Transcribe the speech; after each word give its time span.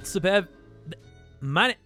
What's 0.00 0.16
up, 0.16 0.24
Ev? 0.24 0.48
My, 1.42 1.76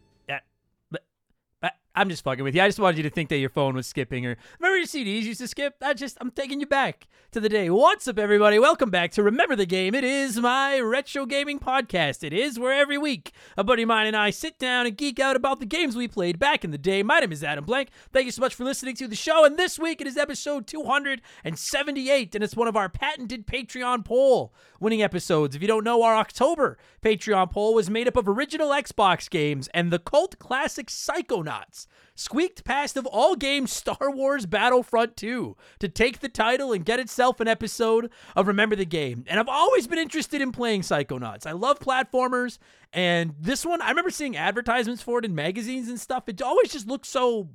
I'm 1.96 2.08
just 2.08 2.24
fucking 2.24 2.42
with 2.42 2.56
you. 2.56 2.62
I 2.62 2.66
just 2.66 2.80
wanted 2.80 2.96
you 2.96 3.04
to 3.04 3.10
think 3.10 3.28
that 3.28 3.38
your 3.38 3.50
phone 3.50 3.76
was 3.76 3.86
skipping 3.86 4.26
or 4.26 4.36
remember 4.58 4.78
your 4.78 4.86
CDs 4.86 5.22
used 5.22 5.40
to 5.40 5.46
skip. 5.46 5.76
I 5.80 5.94
just 5.94 6.18
I'm 6.20 6.32
taking 6.32 6.58
you 6.58 6.66
back 6.66 7.06
to 7.30 7.38
the 7.38 7.48
day. 7.48 7.70
What's 7.70 8.08
up, 8.08 8.18
everybody? 8.18 8.58
Welcome 8.58 8.90
back 8.90 9.12
to 9.12 9.22
Remember 9.22 9.54
the 9.54 9.64
Game. 9.64 9.94
It 9.94 10.02
is 10.02 10.40
my 10.40 10.80
retro 10.80 11.24
gaming 11.24 11.60
podcast. 11.60 12.24
It 12.24 12.32
is 12.32 12.58
where 12.58 12.72
every 12.72 12.98
week 12.98 13.32
a 13.56 13.62
buddy 13.62 13.82
of 13.82 13.88
mine 13.88 14.08
and 14.08 14.16
I 14.16 14.30
sit 14.30 14.58
down 14.58 14.86
and 14.86 14.96
geek 14.96 15.20
out 15.20 15.36
about 15.36 15.60
the 15.60 15.66
games 15.66 15.94
we 15.94 16.08
played 16.08 16.36
back 16.36 16.64
in 16.64 16.72
the 16.72 16.78
day. 16.78 17.04
My 17.04 17.20
name 17.20 17.30
is 17.30 17.44
Adam 17.44 17.64
Blank. 17.64 17.90
Thank 18.12 18.26
you 18.26 18.32
so 18.32 18.40
much 18.40 18.56
for 18.56 18.64
listening 18.64 18.96
to 18.96 19.06
the 19.06 19.14
show. 19.14 19.44
And 19.44 19.56
this 19.56 19.78
week 19.78 20.00
it 20.00 20.08
is 20.08 20.16
episode 20.16 20.66
278, 20.66 22.34
and 22.34 22.42
it's 22.42 22.56
one 22.56 22.66
of 22.66 22.76
our 22.76 22.88
patented 22.88 23.46
Patreon 23.46 24.04
poll 24.04 24.52
winning 24.80 25.02
episodes. 25.02 25.54
If 25.54 25.62
you 25.62 25.68
don't 25.68 25.84
know, 25.84 26.02
our 26.02 26.16
October 26.16 26.76
Patreon 27.02 27.52
poll 27.52 27.72
was 27.72 27.88
made 27.88 28.08
up 28.08 28.16
of 28.16 28.28
original 28.28 28.70
Xbox 28.70 29.30
games 29.30 29.68
and 29.72 29.92
the 29.92 30.00
cult 30.00 30.40
classic 30.40 30.88
Psychonauts 30.88 31.83
squeaked 32.14 32.64
past 32.64 32.96
of 32.96 33.06
all 33.06 33.34
games 33.36 33.72
Star 33.72 34.10
Wars 34.10 34.46
Battlefront 34.46 35.16
2 35.16 35.56
to 35.80 35.88
take 35.88 36.20
the 36.20 36.28
title 36.28 36.72
and 36.72 36.84
get 36.84 37.00
itself 37.00 37.40
an 37.40 37.48
episode 37.48 38.10
of 38.36 38.46
Remember 38.46 38.76
the 38.76 38.84
Game. 38.84 39.24
And 39.26 39.40
I've 39.40 39.48
always 39.48 39.86
been 39.86 39.98
interested 39.98 40.40
in 40.40 40.52
playing 40.52 40.82
Psychonauts. 40.82 41.46
I 41.46 41.52
love 41.52 41.78
platformers, 41.80 42.58
and 42.92 43.34
this 43.38 43.66
one, 43.66 43.82
I 43.82 43.88
remember 43.88 44.10
seeing 44.10 44.36
advertisements 44.36 45.02
for 45.02 45.18
it 45.18 45.24
in 45.24 45.34
magazines 45.34 45.88
and 45.88 45.98
stuff. 46.00 46.28
It 46.28 46.40
always 46.42 46.72
just 46.72 46.86
looked 46.86 47.06
so 47.06 47.50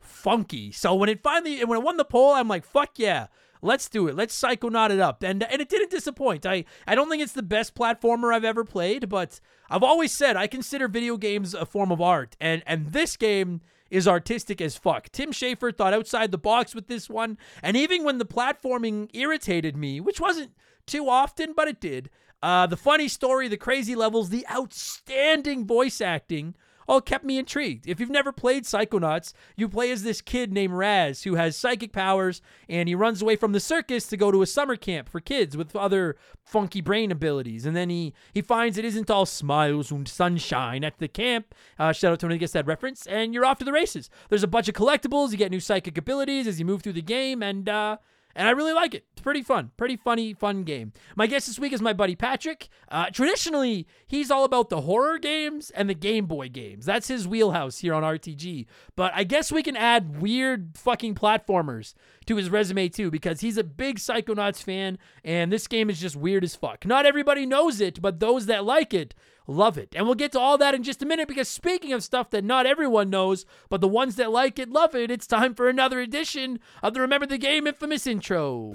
funky. 0.00 0.72
So 0.72 0.94
when 0.94 1.08
it 1.08 1.22
finally, 1.22 1.64
when 1.64 1.78
it 1.78 1.84
won 1.84 1.96
the 1.96 2.04
poll, 2.04 2.32
I'm 2.32 2.48
like, 2.48 2.64
fuck 2.64 2.98
yeah. 2.98 3.26
Let's 3.62 3.88
do 3.88 4.08
it. 4.08 4.14
Let's 4.14 4.40
psychonaut 4.40 4.90
it 4.90 5.00
up. 5.00 5.22
And 5.22 5.42
and 5.42 5.60
it 5.60 5.68
didn't 5.68 5.90
disappoint. 5.90 6.46
I, 6.46 6.64
I 6.86 6.94
don't 6.94 7.08
think 7.08 7.22
it's 7.22 7.32
the 7.32 7.42
best 7.42 7.74
platformer 7.74 8.34
I've 8.34 8.44
ever 8.44 8.64
played, 8.64 9.08
but 9.08 9.40
I've 9.70 9.82
always 9.82 10.12
said 10.12 10.36
I 10.36 10.46
consider 10.46 10.88
video 10.88 11.16
games 11.16 11.54
a 11.54 11.66
form 11.66 11.90
of 11.92 12.00
art. 12.00 12.36
And 12.40 12.62
and 12.66 12.92
this 12.92 13.16
game 13.16 13.60
is 13.90 14.06
artistic 14.06 14.60
as 14.60 14.76
fuck. 14.76 15.08
Tim 15.10 15.32
Schafer 15.32 15.74
thought 15.74 15.94
outside 15.94 16.30
the 16.30 16.38
box 16.38 16.74
with 16.74 16.88
this 16.88 17.08
one, 17.08 17.38
and 17.62 17.76
even 17.76 18.04
when 18.04 18.18
the 18.18 18.26
platforming 18.26 19.08
irritated 19.14 19.76
me, 19.76 20.00
which 20.00 20.20
wasn't 20.20 20.52
too 20.86 21.08
often, 21.08 21.54
but 21.56 21.68
it 21.68 21.80
did, 21.80 22.10
uh, 22.42 22.66
the 22.66 22.76
funny 22.76 23.08
story, 23.08 23.48
the 23.48 23.56
crazy 23.56 23.94
levels, 23.94 24.28
the 24.28 24.46
outstanding 24.50 25.66
voice 25.66 26.00
acting 26.00 26.54
all 26.88 27.00
kept 27.00 27.24
me 27.24 27.38
intrigued. 27.38 27.86
If 27.86 28.00
you've 28.00 28.10
never 28.10 28.32
played 28.32 28.64
Psychonauts, 28.64 29.34
you 29.56 29.68
play 29.68 29.90
as 29.90 30.02
this 30.02 30.20
kid 30.20 30.52
named 30.52 30.72
Raz 30.72 31.24
who 31.24 31.34
has 31.34 31.56
psychic 31.56 31.92
powers 31.92 32.40
and 32.68 32.88
he 32.88 32.94
runs 32.94 33.20
away 33.20 33.36
from 33.36 33.52
the 33.52 33.60
circus 33.60 34.06
to 34.06 34.16
go 34.16 34.30
to 34.30 34.42
a 34.42 34.46
summer 34.46 34.76
camp 34.76 35.08
for 35.08 35.20
kids 35.20 35.56
with 35.56 35.76
other 35.76 36.16
funky 36.44 36.80
brain 36.80 37.12
abilities. 37.12 37.66
And 37.66 37.76
then 37.76 37.90
he, 37.90 38.14
he 38.32 38.40
finds 38.40 38.78
it 38.78 38.84
isn't 38.84 39.10
all 39.10 39.26
smiles 39.26 39.90
and 39.90 40.08
sunshine 40.08 40.82
at 40.82 40.98
the 40.98 41.08
camp. 41.08 41.54
Uh, 41.78 41.92
shout 41.92 42.12
out 42.12 42.20
to 42.20 42.26
anyone 42.26 42.40
gets 42.40 42.54
that 42.54 42.66
reference. 42.66 43.06
And 43.06 43.34
you're 43.34 43.44
off 43.44 43.58
to 43.58 43.64
the 43.64 43.72
races. 43.72 44.08
There's 44.30 44.42
a 44.42 44.48
bunch 44.48 44.68
of 44.68 44.74
collectibles. 44.74 45.30
You 45.30 45.36
get 45.36 45.50
new 45.50 45.60
psychic 45.60 45.98
abilities 45.98 46.46
as 46.46 46.58
you 46.58 46.64
move 46.64 46.82
through 46.82 46.94
the 46.94 47.02
game. 47.02 47.42
And, 47.42 47.68
uh, 47.68 47.98
and 48.38 48.46
I 48.46 48.52
really 48.52 48.72
like 48.72 48.94
it. 48.94 49.04
It's 49.12 49.20
pretty 49.20 49.42
fun, 49.42 49.72
pretty 49.76 49.96
funny, 49.96 50.32
fun 50.32 50.62
game. 50.62 50.92
My 51.16 51.26
guest 51.26 51.48
this 51.48 51.58
week 51.58 51.72
is 51.72 51.82
my 51.82 51.92
buddy 51.92 52.14
Patrick. 52.14 52.68
Uh, 52.88 53.10
traditionally, 53.10 53.88
he's 54.06 54.30
all 54.30 54.44
about 54.44 54.68
the 54.68 54.82
horror 54.82 55.18
games 55.18 55.70
and 55.70 55.90
the 55.90 55.94
Game 55.94 56.26
Boy 56.26 56.48
games. 56.48 56.86
That's 56.86 57.08
his 57.08 57.26
wheelhouse 57.26 57.78
here 57.78 57.92
on 57.94 58.04
RTG. 58.04 58.66
But 58.94 59.12
I 59.12 59.24
guess 59.24 59.50
we 59.50 59.64
can 59.64 59.76
add 59.76 60.22
weird 60.22 60.78
fucking 60.78 61.16
platformers 61.16 61.94
to 62.28 62.36
his 62.36 62.50
resume 62.50 62.88
too, 62.88 63.10
because 63.10 63.40
he's 63.40 63.56
a 63.58 63.64
big 63.64 63.98
Psychonauts 63.98 64.62
fan, 64.62 64.98
and 65.24 65.52
this 65.52 65.66
game 65.66 65.90
is 65.90 66.00
just 66.00 66.16
weird 66.16 66.44
as 66.44 66.54
fuck. 66.54 66.86
Not 66.86 67.06
everybody 67.06 67.44
knows 67.44 67.80
it, 67.80 68.00
but 68.00 68.20
those 68.20 68.46
that 68.46 68.64
like 68.64 68.94
it 68.94 69.14
love 69.46 69.78
it. 69.78 69.94
And 69.96 70.06
we'll 70.06 70.14
get 70.14 70.32
to 70.32 70.40
all 70.40 70.58
that 70.58 70.74
in 70.74 70.82
just 70.82 71.02
a 71.02 71.06
minute 71.06 71.26
because 71.26 71.48
speaking 71.48 71.92
of 71.92 72.04
stuff 72.04 72.30
that 72.30 72.44
not 72.44 72.66
everyone 72.66 73.10
knows, 73.10 73.46
but 73.68 73.80
the 73.80 73.88
ones 73.88 74.16
that 74.16 74.30
like 74.30 74.58
it 74.58 74.68
love 74.68 74.94
it, 74.94 75.10
it's 75.10 75.26
time 75.26 75.54
for 75.54 75.68
another 75.68 76.00
edition 76.00 76.60
of 76.82 76.94
the 76.94 77.00
Remember 77.00 77.26
the 77.26 77.38
Game 77.38 77.66
infamous 77.66 78.06
intro. 78.06 78.74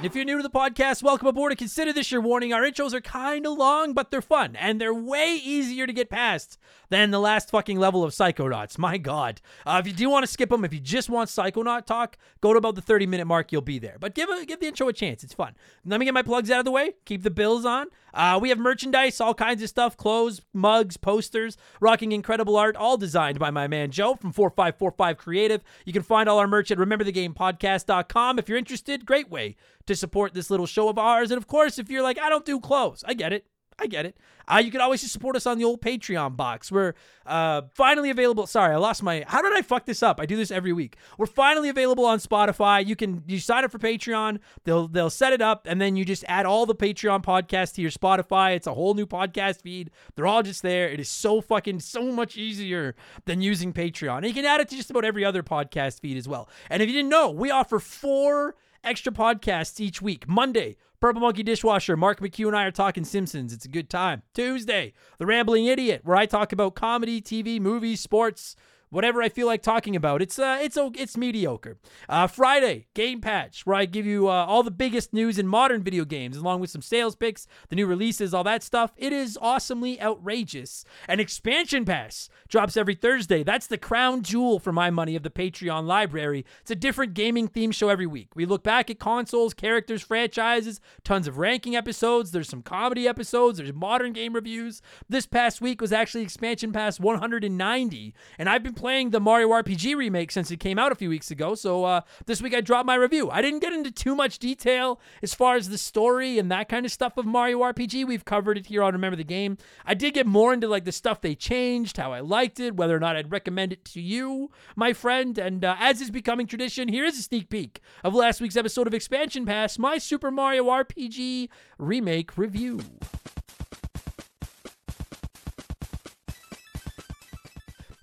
If 0.00 0.14
you're 0.14 0.24
new 0.24 0.36
to 0.36 0.44
the 0.44 0.48
podcast, 0.48 1.02
welcome 1.02 1.26
aboard 1.26 1.50
and 1.50 1.58
consider 1.58 1.92
this 1.92 2.12
your 2.12 2.20
warning. 2.20 2.52
Our 2.52 2.62
intros 2.62 2.92
are 2.92 3.00
kind 3.00 3.44
of 3.44 3.58
long, 3.58 3.94
but 3.94 4.12
they're 4.12 4.22
fun, 4.22 4.54
and 4.54 4.80
they're 4.80 4.94
way 4.94 5.34
easier 5.42 5.88
to 5.88 5.92
get 5.92 6.08
past 6.08 6.56
than 6.88 7.10
the 7.10 7.18
last 7.18 7.50
fucking 7.50 7.80
level 7.80 8.04
of 8.04 8.12
Psychonauts. 8.12 8.78
My 8.78 8.96
God. 8.96 9.40
Uh, 9.66 9.78
if 9.80 9.88
you 9.88 9.92
do 9.92 10.08
want 10.08 10.24
to 10.24 10.30
skip 10.30 10.50
them, 10.50 10.64
if 10.64 10.72
you 10.72 10.78
just 10.78 11.10
want 11.10 11.30
Psychonaut 11.30 11.84
talk, 11.84 12.16
go 12.40 12.52
to 12.52 12.58
about 12.58 12.76
the 12.76 12.80
30 12.80 13.08
minute 13.08 13.24
mark, 13.24 13.50
you'll 13.50 13.60
be 13.60 13.80
there. 13.80 13.96
But 13.98 14.14
give, 14.14 14.28
a, 14.28 14.46
give 14.46 14.60
the 14.60 14.68
intro 14.68 14.86
a 14.86 14.92
chance. 14.92 15.24
It's 15.24 15.34
fun. 15.34 15.56
Let 15.84 15.98
me 15.98 16.06
get 16.06 16.14
my 16.14 16.22
plugs 16.22 16.48
out 16.48 16.60
of 16.60 16.64
the 16.64 16.70
way, 16.70 16.92
keep 17.04 17.24
the 17.24 17.30
bills 17.30 17.64
on. 17.64 17.88
Uh, 18.14 18.38
we 18.40 18.50
have 18.50 18.58
merchandise, 18.58 19.20
all 19.20 19.34
kinds 19.34 19.64
of 19.64 19.68
stuff 19.68 19.96
clothes, 19.96 20.42
mugs, 20.52 20.96
posters, 20.96 21.56
rocking 21.80 22.12
incredible 22.12 22.56
art, 22.56 22.76
all 22.76 22.96
designed 22.96 23.40
by 23.40 23.50
my 23.50 23.66
man 23.66 23.90
Joe 23.90 24.14
from 24.14 24.30
4545 24.30 25.18
Creative. 25.18 25.62
You 25.84 25.92
can 25.92 26.02
find 26.02 26.28
all 26.28 26.38
our 26.38 26.46
merch 26.46 26.70
at 26.70 26.78
rememberthegamepodcast.com. 26.78 28.38
If 28.38 28.48
you're 28.48 28.58
interested, 28.58 29.04
great 29.04 29.28
way 29.28 29.56
to 29.88 29.96
support 29.96 30.34
this 30.34 30.50
little 30.50 30.66
show 30.66 30.88
of 30.88 30.98
ours. 30.98 31.30
And 31.30 31.38
of 31.38 31.46
course, 31.46 31.78
if 31.78 31.90
you're 31.90 32.02
like, 32.02 32.18
I 32.18 32.28
don't 32.28 32.44
do 32.44 32.60
clothes, 32.60 33.04
I 33.06 33.14
get 33.14 33.32
it. 33.32 33.46
I 33.80 33.86
get 33.86 34.06
it. 34.06 34.16
Uh, 34.48 34.58
you 34.58 34.70
can 34.72 34.80
always 34.80 35.02
just 35.02 35.12
support 35.12 35.36
us 35.36 35.46
on 35.46 35.58
the 35.58 35.64
old 35.64 35.80
Patreon 35.80 36.36
box. 36.36 36.72
We're 36.72 36.94
uh, 37.26 37.62
finally 37.74 38.10
available. 38.10 38.46
Sorry, 38.46 38.74
I 38.74 38.78
lost 38.78 39.02
my. 39.02 39.24
How 39.26 39.40
did 39.40 39.52
I 39.52 39.62
fuck 39.62 39.86
this 39.86 40.02
up? 40.02 40.18
I 40.20 40.26
do 40.26 40.36
this 40.36 40.50
every 40.50 40.72
week. 40.72 40.96
We're 41.16 41.26
finally 41.26 41.68
available 41.68 42.04
on 42.04 42.18
Spotify. 42.18 42.84
You 42.84 42.96
can 42.96 43.22
you 43.26 43.38
sign 43.38 43.64
up 43.64 43.70
for 43.70 43.78
Patreon. 43.78 44.40
They'll 44.64 44.88
they'll 44.88 45.10
set 45.10 45.32
it 45.32 45.42
up, 45.42 45.66
and 45.68 45.80
then 45.80 45.94
you 45.94 46.04
just 46.04 46.24
add 46.26 46.44
all 46.44 46.66
the 46.66 46.74
Patreon 46.74 47.22
podcasts 47.22 47.74
to 47.74 47.82
your 47.82 47.90
Spotify. 47.90 48.56
It's 48.56 48.66
a 48.66 48.74
whole 48.74 48.94
new 48.94 49.06
podcast 49.06 49.60
feed. 49.60 49.90
They're 50.16 50.26
all 50.26 50.42
just 50.42 50.62
there. 50.62 50.88
It 50.88 50.98
is 50.98 51.08
so 51.08 51.40
fucking 51.40 51.80
so 51.80 52.10
much 52.10 52.36
easier 52.36 52.96
than 53.26 53.40
using 53.40 53.72
Patreon. 53.72 54.18
And 54.18 54.26
you 54.26 54.34
can 54.34 54.44
add 54.44 54.60
it 54.60 54.68
to 54.70 54.76
just 54.76 54.90
about 54.90 55.04
every 55.04 55.24
other 55.24 55.42
podcast 55.42 56.00
feed 56.00 56.16
as 56.16 56.26
well. 56.26 56.48
And 56.68 56.82
if 56.82 56.88
you 56.88 56.94
didn't 56.94 57.10
know, 57.10 57.30
we 57.30 57.50
offer 57.50 57.78
four 57.78 58.56
extra 58.84 59.12
podcasts 59.12 59.80
each 59.80 60.00
week. 60.02 60.28
Monday, 60.28 60.76
Purple 61.00 61.20
Monkey 61.20 61.42
Dishwasher, 61.42 61.96
Mark 61.96 62.20
McHugh 62.20 62.48
and 62.48 62.56
I 62.56 62.64
are 62.64 62.70
talking 62.70 63.04
Simpsons. 63.04 63.52
It's 63.52 63.64
a 63.64 63.68
good 63.68 63.88
time. 63.88 64.22
Tuesday, 64.34 64.92
The 65.18 65.26
Rambling 65.26 65.66
Idiot, 65.66 66.02
where 66.04 66.16
I 66.16 66.26
talk 66.26 66.52
about 66.52 66.74
comedy, 66.74 67.20
TV, 67.20 67.60
movies, 67.60 68.00
sports, 68.00 68.56
whatever 68.90 69.22
I 69.22 69.28
feel 69.28 69.46
like 69.46 69.62
talking 69.62 69.96
about. 69.96 70.22
It's 70.22 70.38
uh, 70.38 70.58
it's 70.60 70.78
it's 70.94 71.16
mediocre. 71.16 71.78
Uh, 72.08 72.26
Friday, 72.26 72.86
Game 72.94 73.20
Patch, 73.20 73.66
where 73.66 73.76
I 73.76 73.84
give 73.84 74.06
you 74.06 74.28
uh, 74.28 74.46
all 74.46 74.62
the 74.62 74.70
biggest 74.70 75.12
news 75.12 75.38
in 75.38 75.46
modern 75.46 75.82
video 75.82 76.04
games, 76.04 76.36
along 76.36 76.60
with 76.60 76.70
some 76.70 76.82
sales 76.82 77.16
picks, 77.16 77.46
the 77.68 77.76
new 77.76 77.86
releases, 77.86 78.32
all 78.34 78.44
that 78.44 78.62
stuff. 78.62 78.92
It 78.96 79.12
is 79.12 79.38
awesomely 79.40 80.00
outrageous. 80.00 80.84
An 81.08 81.20
expansion 81.20 81.84
pass 81.84 82.28
drops 82.48 82.76
every 82.76 82.94
Thursday. 82.94 83.42
That's 83.42 83.66
the 83.66 83.78
crown 83.78 84.22
jewel 84.22 84.58
for 84.58 84.72
my 84.72 84.90
money 84.90 85.16
of 85.16 85.22
the 85.22 85.30
Patreon 85.30 85.86
library. 85.86 86.44
It's 86.60 86.70
a 86.70 86.76
different 86.76 87.14
gaming 87.14 87.48
theme 87.48 87.70
show 87.70 87.88
every 87.88 88.06
week. 88.06 88.34
We 88.34 88.46
look 88.46 88.62
back 88.62 88.90
at 88.90 88.98
consoles, 88.98 89.54
characters, 89.54 90.02
franchises, 90.02 90.80
tons 91.04 91.28
of 91.28 91.38
ranking 91.38 91.76
episodes. 91.76 92.30
There's 92.30 92.48
some 92.48 92.62
comedy 92.62 93.06
episodes. 93.06 93.58
There's 93.58 93.72
modern 93.72 94.12
game 94.12 94.32
reviews. 94.32 94.82
This 95.08 95.26
past 95.26 95.60
week 95.60 95.80
was 95.80 95.92
actually 95.92 96.22
expansion 96.22 96.72
pass 96.72 97.00
190, 97.00 98.14
and 98.38 98.48
I've 98.48 98.62
been 98.62 98.74
playing 98.78 99.10
the 99.10 99.18
Mario 99.18 99.48
RPG 99.48 99.96
remake 99.96 100.30
since 100.30 100.52
it 100.52 100.60
came 100.60 100.78
out 100.78 100.92
a 100.92 100.94
few 100.94 101.08
weeks 101.08 101.32
ago. 101.32 101.56
So 101.56 101.84
uh, 101.84 102.02
this 102.26 102.40
week 102.40 102.54
I 102.54 102.60
dropped 102.60 102.86
my 102.86 102.94
review. 102.94 103.28
I 103.28 103.42
didn't 103.42 103.58
get 103.58 103.72
into 103.72 103.90
too 103.90 104.14
much 104.14 104.38
detail 104.38 105.00
as 105.20 105.34
far 105.34 105.56
as 105.56 105.68
the 105.68 105.76
story 105.76 106.38
and 106.38 106.48
that 106.52 106.68
kind 106.68 106.86
of 106.86 106.92
stuff 106.92 107.16
of 107.16 107.26
Mario 107.26 107.58
RPG. 107.58 108.06
We've 108.06 108.24
covered 108.24 108.56
it 108.56 108.66
here 108.66 108.84
on 108.84 108.92
Remember 108.92 109.16
the 109.16 109.24
Game. 109.24 109.58
I 109.84 109.94
did 109.94 110.14
get 110.14 110.26
more 110.26 110.54
into 110.54 110.68
like 110.68 110.84
the 110.84 110.92
stuff 110.92 111.20
they 111.20 111.34
changed, 111.34 111.96
how 111.96 112.12
I 112.12 112.20
liked 112.20 112.60
it, 112.60 112.76
whether 112.76 112.96
or 112.96 113.00
not 113.00 113.16
I'd 113.16 113.32
recommend 113.32 113.72
it 113.72 113.84
to 113.86 114.00
you, 114.00 114.52
my 114.76 114.92
friend. 114.92 115.36
And 115.38 115.64
uh, 115.64 115.74
as 115.80 116.00
is 116.00 116.12
becoming 116.12 116.46
tradition, 116.46 116.86
here 116.86 117.04
is 117.04 117.18
a 117.18 117.22
sneak 117.22 117.50
peek 117.50 117.80
of 118.04 118.14
last 118.14 118.40
week's 118.40 118.56
episode 118.56 118.86
of 118.86 118.94
Expansion 118.94 119.44
Pass, 119.44 119.76
my 119.76 119.98
Super 119.98 120.30
Mario 120.30 120.66
RPG 120.66 121.48
remake 121.78 122.38
review. 122.38 122.80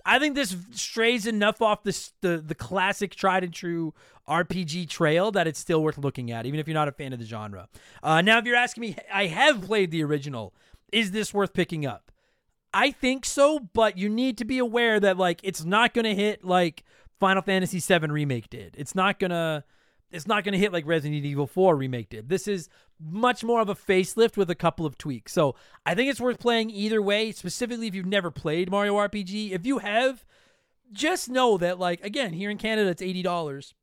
I 0.06 0.20
think 0.20 0.36
this 0.36 0.56
strays 0.70 1.26
enough 1.26 1.60
off 1.60 1.82
the, 1.82 2.10
the 2.20 2.38
the 2.38 2.54
classic 2.54 3.14
tried 3.14 3.42
and 3.44 3.52
true 3.52 3.92
RPG 4.28 4.88
trail 4.88 5.32
that 5.32 5.46
it's 5.46 5.58
still 5.58 5.82
worth 5.82 5.98
looking 5.98 6.30
at, 6.30 6.46
even 6.46 6.60
if 6.60 6.68
you're 6.68 6.74
not 6.74 6.88
a 6.88 6.92
fan 6.92 7.12
of 7.12 7.18
the 7.18 7.24
genre. 7.24 7.68
Uh, 8.02 8.22
now, 8.22 8.38
if 8.38 8.44
you're 8.44 8.56
asking 8.56 8.82
me, 8.82 8.96
I 9.12 9.26
have 9.26 9.62
played 9.62 9.90
the 9.90 10.04
original. 10.04 10.54
Is 10.92 11.10
this 11.10 11.34
worth 11.34 11.52
picking 11.52 11.84
up? 11.84 12.12
I 12.72 12.92
think 12.92 13.24
so, 13.24 13.58
but 13.58 13.98
you 13.98 14.08
need 14.08 14.38
to 14.38 14.44
be 14.44 14.58
aware 14.58 15.00
that 15.00 15.16
like 15.16 15.40
it's 15.42 15.64
not 15.64 15.92
to 16.04 16.14
hit 16.14 16.44
like 16.44 16.84
Final 17.18 17.42
Fantasy 17.42 17.80
VII 17.80 18.06
remake 18.08 18.48
did. 18.48 18.74
It's 18.78 18.94
not 18.94 19.18
gonna 19.18 19.64
it's 20.10 20.26
not 20.26 20.44
to 20.52 20.58
hit 20.58 20.72
like 20.72 20.86
Resident 20.86 21.24
Evil 21.24 21.46
4 21.46 21.76
remake 21.76 22.10
did. 22.10 22.28
This 22.28 22.46
is 22.46 22.68
much 23.00 23.44
more 23.44 23.60
of 23.60 23.68
a 23.68 23.74
facelift 23.74 24.36
with 24.36 24.50
a 24.50 24.54
couple 24.54 24.86
of 24.86 24.96
tweaks. 24.96 25.32
So 25.32 25.54
I 25.84 25.94
think 25.94 26.10
it's 26.10 26.20
worth 26.20 26.38
playing 26.38 26.70
either 26.70 27.02
way, 27.02 27.32
specifically 27.32 27.86
if 27.86 27.94
you've 27.94 28.06
never 28.06 28.30
played 28.30 28.70
Mario 28.70 28.94
RPG. 28.94 29.52
If 29.52 29.66
you 29.66 29.78
have, 29.78 30.24
just 30.92 31.28
know 31.28 31.58
that, 31.58 31.78
like, 31.78 32.04
again, 32.04 32.32
here 32.32 32.50
in 32.50 32.58
Canada, 32.58 32.90
it's 32.90 33.02
$80. 33.02 33.74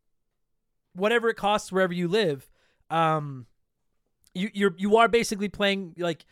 Whatever 0.95 1.29
it 1.29 1.35
costs 1.35 1.71
wherever 1.71 1.93
you 1.93 2.07
live, 2.07 2.49
um, 2.89 3.45
you, 4.33 4.49
you're, 4.53 4.75
you 4.77 4.97
are 4.97 5.07
basically 5.07 5.49
playing, 5.49 5.93
like, 5.97 6.25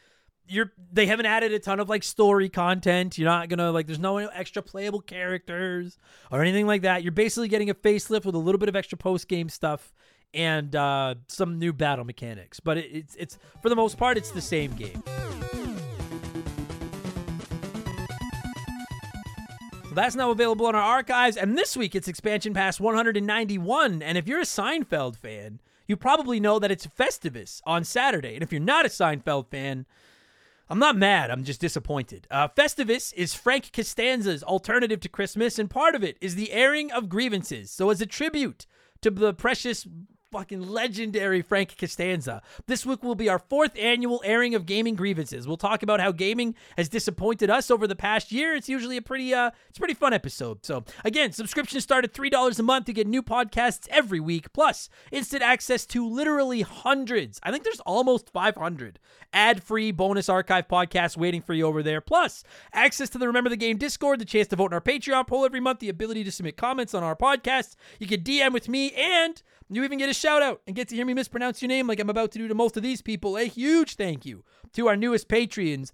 you're 0.47 0.73
they 0.91 1.05
haven't 1.05 1.27
added 1.27 1.53
a 1.53 1.59
ton 1.59 1.79
of 1.79 1.87
like 1.87 2.03
story 2.03 2.49
content. 2.49 3.17
You're 3.17 3.29
not 3.29 3.47
gonna 3.47 3.71
like 3.71 3.87
there's 3.87 3.99
no 3.99 4.17
extra 4.17 4.61
playable 4.61 4.99
characters 4.99 5.97
or 6.29 6.41
anything 6.41 6.67
like 6.67 6.81
that. 6.81 7.03
You're 7.03 7.13
basically 7.13 7.47
getting 7.47 7.69
a 7.69 7.73
facelift 7.73 8.25
with 8.25 8.35
a 8.35 8.39
little 8.39 8.59
bit 8.59 8.67
of 8.67 8.75
extra 8.75 8.97
post 8.97 9.29
game 9.29 9.47
stuff 9.47 9.93
and 10.33 10.75
uh, 10.75 11.15
some 11.27 11.59
new 11.59 11.73
battle 11.73 12.05
mechanics. 12.05 12.59
But 12.59 12.77
it, 12.77 12.89
it's 12.91 13.15
it's 13.15 13.39
for 13.61 13.69
the 13.69 13.75
most 13.75 13.97
part 13.97 14.17
it's 14.17 14.31
the 14.31 14.41
same 14.41 14.73
game. 14.73 15.03
So 19.91 19.95
that's 19.95 20.15
now 20.15 20.31
available 20.31 20.69
in 20.69 20.75
our 20.75 20.81
archives. 20.81 21.35
And 21.35 21.57
this 21.57 21.75
week 21.75 21.95
it's 21.95 22.07
expansion 22.07 22.53
pass 22.53 22.79
191. 22.79 24.01
And 24.01 24.17
if 24.17 24.25
you're 24.25 24.39
a 24.39 24.43
Seinfeld 24.43 25.17
fan, 25.17 25.59
you 25.85 25.97
probably 25.97 26.39
know 26.39 26.59
that 26.59 26.71
it's 26.71 26.87
Festivus 26.87 27.61
on 27.65 27.83
Saturday. 27.83 28.33
And 28.35 28.41
if 28.41 28.53
you're 28.53 28.61
not 28.61 28.85
a 28.85 28.89
Seinfeld 28.89 29.47
fan, 29.47 29.85
I'm 30.69 30.79
not 30.79 30.95
mad. 30.95 31.29
I'm 31.29 31.43
just 31.43 31.59
disappointed. 31.59 32.25
Uh, 32.31 32.47
Festivus 32.47 33.13
is 33.15 33.33
Frank 33.33 33.73
Costanza's 33.73 34.41
alternative 34.41 35.01
to 35.01 35.09
Christmas, 35.09 35.59
and 35.59 35.69
part 35.69 35.95
of 35.95 36.01
it 36.05 36.17
is 36.21 36.35
the 36.35 36.53
airing 36.53 36.89
of 36.93 37.09
grievances. 37.09 37.69
So, 37.69 37.89
as 37.89 37.99
a 37.99 38.05
tribute 38.05 38.65
to 39.01 39.11
the 39.11 39.33
precious 39.33 39.85
fucking 40.31 40.61
legendary 40.61 41.41
Frank 41.41 41.75
Costanza. 41.77 42.41
This 42.65 42.85
week 42.85 43.03
will 43.03 43.15
be 43.15 43.27
our 43.27 43.37
fourth 43.39 43.77
annual 43.77 44.21
airing 44.23 44.55
of 44.55 44.65
gaming 44.65 44.95
grievances. 44.95 45.45
We'll 45.45 45.57
talk 45.57 45.83
about 45.83 45.99
how 45.99 46.13
gaming 46.13 46.55
has 46.77 46.87
disappointed 46.87 47.49
us 47.49 47.69
over 47.69 47.85
the 47.85 47.97
past 47.97 48.31
year. 48.31 48.55
It's 48.55 48.69
usually 48.69 48.95
a 48.95 49.01
pretty 49.01 49.33
uh 49.33 49.51
it's 49.69 49.77
a 49.77 49.81
pretty 49.81 49.93
fun 49.93 50.13
episode. 50.13 50.65
So 50.65 50.85
again, 51.03 51.33
subscriptions 51.33 51.83
start 51.83 52.05
at 52.05 52.13
$3 52.13 52.59
a 52.59 52.63
month 52.63 52.85
to 52.85 52.93
get 52.93 53.07
new 53.07 53.21
podcasts 53.21 53.87
every 53.89 54.21
week, 54.21 54.53
plus 54.53 54.89
instant 55.11 55.43
access 55.43 55.85
to 55.87 56.07
literally 56.07 56.61
hundreds. 56.61 57.39
I 57.43 57.51
think 57.51 57.65
there's 57.65 57.81
almost 57.81 58.29
500 58.29 58.99
ad-free 59.33 59.91
bonus 59.91 60.29
archive 60.29 60.67
podcasts 60.67 61.17
waiting 61.17 61.41
for 61.41 61.53
you 61.53 61.65
over 61.65 61.83
there. 61.83 62.01
Plus, 62.01 62.43
access 62.73 63.09
to 63.09 63.17
the 63.17 63.27
Remember 63.27 63.49
the 63.49 63.57
Game 63.57 63.77
Discord, 63.77 64.19
the 64.19 64.25
chance 64.25 64.47
to 64.49 64.55
vote 64.55 64.71
in 64.71 64.73
our 64.73 64.81
Patreon 64.81 65.27
poll 65.27 65.45
every 65.45 65.59
month, 65.59 65.79
the 65.79 65.89
ability 65.89 66.23
to 66.23 66.31
submit 66.31 66.57
comments 66.57 66.93
on 66.93 67.03
our 67.03 67.15
podcast. 67.15 67.75
You 67.99 68.07
can 68.07 68.21
DM 68.21 68.53
with 68.53 68.69
me 68.69 68.91
and 68.91 69.41
you 69.75 69.83
even 69.83 69.97
get 69.99 70.09
a 70.09 70.13
shout 70.13 70.41
out 70.41 70.61
and 70.67 70.75
get 70.75 70.87
to 70.89 70.95
hear 70.95 71.05
me 71.05 71.13
mispronounce 71.13 71.61
your 71.61 71.69
name 71.69 71.87
like 71.87 71.99
I'm 71.99 72.09
about 72.09 72.31
to 72.33 72.39
do 72.39 72.47
to 72.47 72.55
most 72.55 72.77
of 72.77 72.83
these 72.83 73.01
people. 73.01 73.37
A 73.37 73.43
huge 73.45 73.95
thank 73.95 74.25
you 74.25 74.43
to 74.73 74.87
our 74.87 74.95
newest 74.97 75.27
Patreons. 75.27 75.91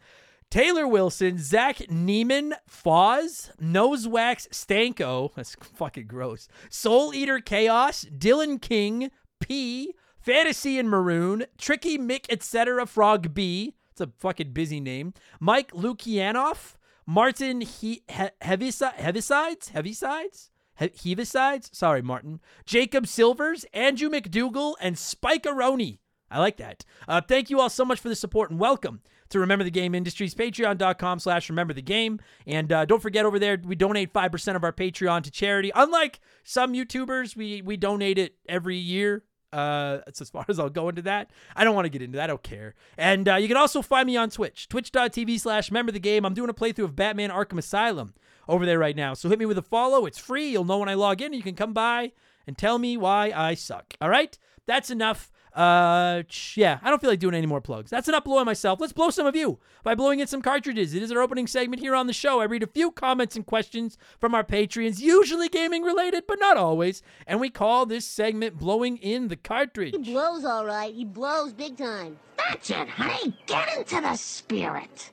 Taylor 0.50 0.88
Wilson, 0.88 1.38
Zach 1.38 1.78
Neiman, 1.90 2.54
Foz, 2.70 3.52
Nosewax 3.62 4.48
Stanko, 4.50 5.34
that's 5.36 5.56
fucking 5.56 6.08
gross, 6.08 6.48
Soul 6.70 7.14
Eater 7.14 7.40
Chaos, 7.42 8.06
Dylan 8.06 8.62
King, 8.62 9.12
P, 9.42 9.94
Fantasy 10.22 10.80
and 10.80 10.90
Maroon, 10.90 11.46
Tricky 11.58 11.98
Mick, 11.98 12.26
etc., 12.30 12.86
Frog 12.86 13.34
B, 13.34 13.76
it's 13.92 14.00
a 14.00 14.10
fucking 14.20 14.54
busy 14.54 14.80
name, 14.80 15.14
Mike 15.42 15.72
Lukianoff, 15.74 16.76
Martin 17.06 17.60
he- 17.62 18.04
he- 18.08 18.30
Heavisides, 18.42 18.96
Heavisides, 18.96 19.70
Heavisides, 19.70 20.50
Heavisides, 20.78 21.70
sorry, 21.74 22.02
Martin, 22.02 22.40
Jacob 22.66 23.08
Silvers, 23.08 23.66
Andrew 23.74 24.10
McDougal, 24.10 24.76
and 24.80 24.96
Spikeroni. 24.96 26.00
I 26.30 26.40
like 26.40 26.58
that. 26.58 26.84
Uh, 27.08 27.22
thank 27.22 27.50
you 27.50 27.60
all 27.60 27.70
so 27.70 27.86
much 27.86 28.00
for 28.00 28.10
the 28.10 28.16
support 28.16 28.52
and 28.52 28.60
welcome 28.60 29.02
to 29.30 29.40
Remember 29.40 29.64
the 29.64 29.72
Game 29.72 29.96
Industries, 29.96 30.36
patreon.com 30.36 31.20
slash 31.20 31.50
remember 31.50 31.74
the 31.74 31.82
game. 31.82 32.20
And 32.46 32.72
uh, 32.72 32.86
don't 32.86 33.02
forget 33.02 33.26
over 33.26 33.40
there, 33.40 33.60
we 33.64 33.76
donate 33.76 34.14
5% 34.14 34.56
of 34.56 34.64
our 34.64 34.74
Patreon 34.74 35.24
to 35.24 35.32
charity. 35.32 35.72
Unlike 35.76 36.20
some 36.44 36.74
YouTubers, 36.74 37.36
we, 37.36 37.62
we 37.62 37.78
donate 37.78 38.18
it 38.18 38.36
every 38.48 38.78
year. 38.78 39.24
Uh, 39.54 40.00
that's 40.06 40.22
as 40.22 40.30
far 40.30 40.46
as 40.50 40.60
I'll 40.60 40.70
go 40.70 40.90
into 40.90 41.02
that. 41.04 41.32
I 41.56 41.64
don't 41.64 41.76
want 41.76 41.86
to 41.86 41.90
get 41.90 42.02
into 42.02 42.18
that. 42.18 42.26
I 42.26 42.28
don't 42.28 42.44
care. 42.44 42.76
And 42.98 43.28
uh, 43.28 43.36
you 43.36 43.48
can 43.48 43.58
also 43.58 43.82
find 43.82 44.08
me 44.08 44.18
on 44.18 44.30
Twitch, 44.30 44.68
twitch.tv 44.68 45.40
slash 45.40 45.72
remember 45.72 45.92
the 45.92 46.00
game. 46.00 46.26
I'm 46.26 46.34
doing 46.34 46.50
a 46.50 46.54
playthrough 46.54 46.86
of 46.86 46.96
Batman 46.96 47.30
Arkham 47.30 47.58
Asylum 47.58 48.14
over 48.48 48.66
there 48.66 48.80
right 48.80 48.96
now. 48.96 49.14
So 49.14 49.30
hit 49.30 49.40
me 49.40 49.46
with 49.46 49.58
a 49.58 49.64
follow. 49.64 50.06
It's 50.06 50.18
free. 50.18 50.50
You'll 50.50 50.66
know 50.66 50.80
when 50.80 50.90
I 50.90 50.94
log 50.94 51.22
in. 51.22 51.34
You 51.34 51.44
can 51.44 51.56
come 51.56 51.74
by 51.74 52.12
and 52.46 52.58
tell 52.58 52.80
me 52.80 52.98
why 52.98 53.32
I 53.36 53.54
suck. 53.56 53.96
All 54.02 54.10
right? 54.10 54.38
That's 54.66 54.90
enough. 54.90 55.32
Uh, 55.54 56.22
yeah, 56.54 56.78
I 56.84 56.92
don't 56.92 57.02
feel 57.02 57.10
like 57.10 57.20
doing 57.20 57.34
any 57.34 57.48
more 57.48 57.62
plugs. 57.62 57.90
That's 57.90 58.08
enough 58.08 58.26
blowing 58.26 58.46
myself. 58.46 58.80
Let's 58.80 58.94
blow 58.94 59.10
some 59.10 59.26
of 59.26 59.36
you 59.36 59.58
by 59.82 59.96
blowing 59.96 60.20
in 60.20 60.28
some 60.28 60.44
cartridges. 60.44 60.94
It 60.94 61.02
is 61.02 61.12
our 61.12 61.20
opening 61.20 61.48
segment 61.48 61.82
here 61.82 61.96
on 61.96 62.06
the 62.06 62.14
show. 62.14 62.40
I 62.40 62.44
read 62.44 62.62
a 62.62 62.68
few 62.68 62.92
comments 62.92 63.36
and 63.36 63.44
questions 63.44 63.98
from 64.20 64.36
our 64.36 64.44
Patreons, 64.44 65.00
usually 65.00 65.50
gaming 65.50 65.82
related, 65.82 66.26
but 66.28 66.40
not 66.40 66.58
always. 66.58 67.02
And 67.26 67.40
we 67.40 67.50
call 67.50 67.88
this 67.88 68.06
segment 68.06 68.60
Blowing 68.60 68.98
in 68.98 69.30
the 69.30 69.36
Cartridge. 69.36 69.96
He 69.96 70.14
blows 70.14 70.46
all 70.46 70.64
right. 70.64 70.94
He 70.94 71.06
blows 71.06 71.54
big 71.54 71.76
time. 71.76 72.20
That's 72.38 72.70
it, 72.70 72.88
honey. 72.90 73.36
Get 73.48 73.78
into 73.78 74.00
the 74.00 74.16
spirit. 74.16 75.10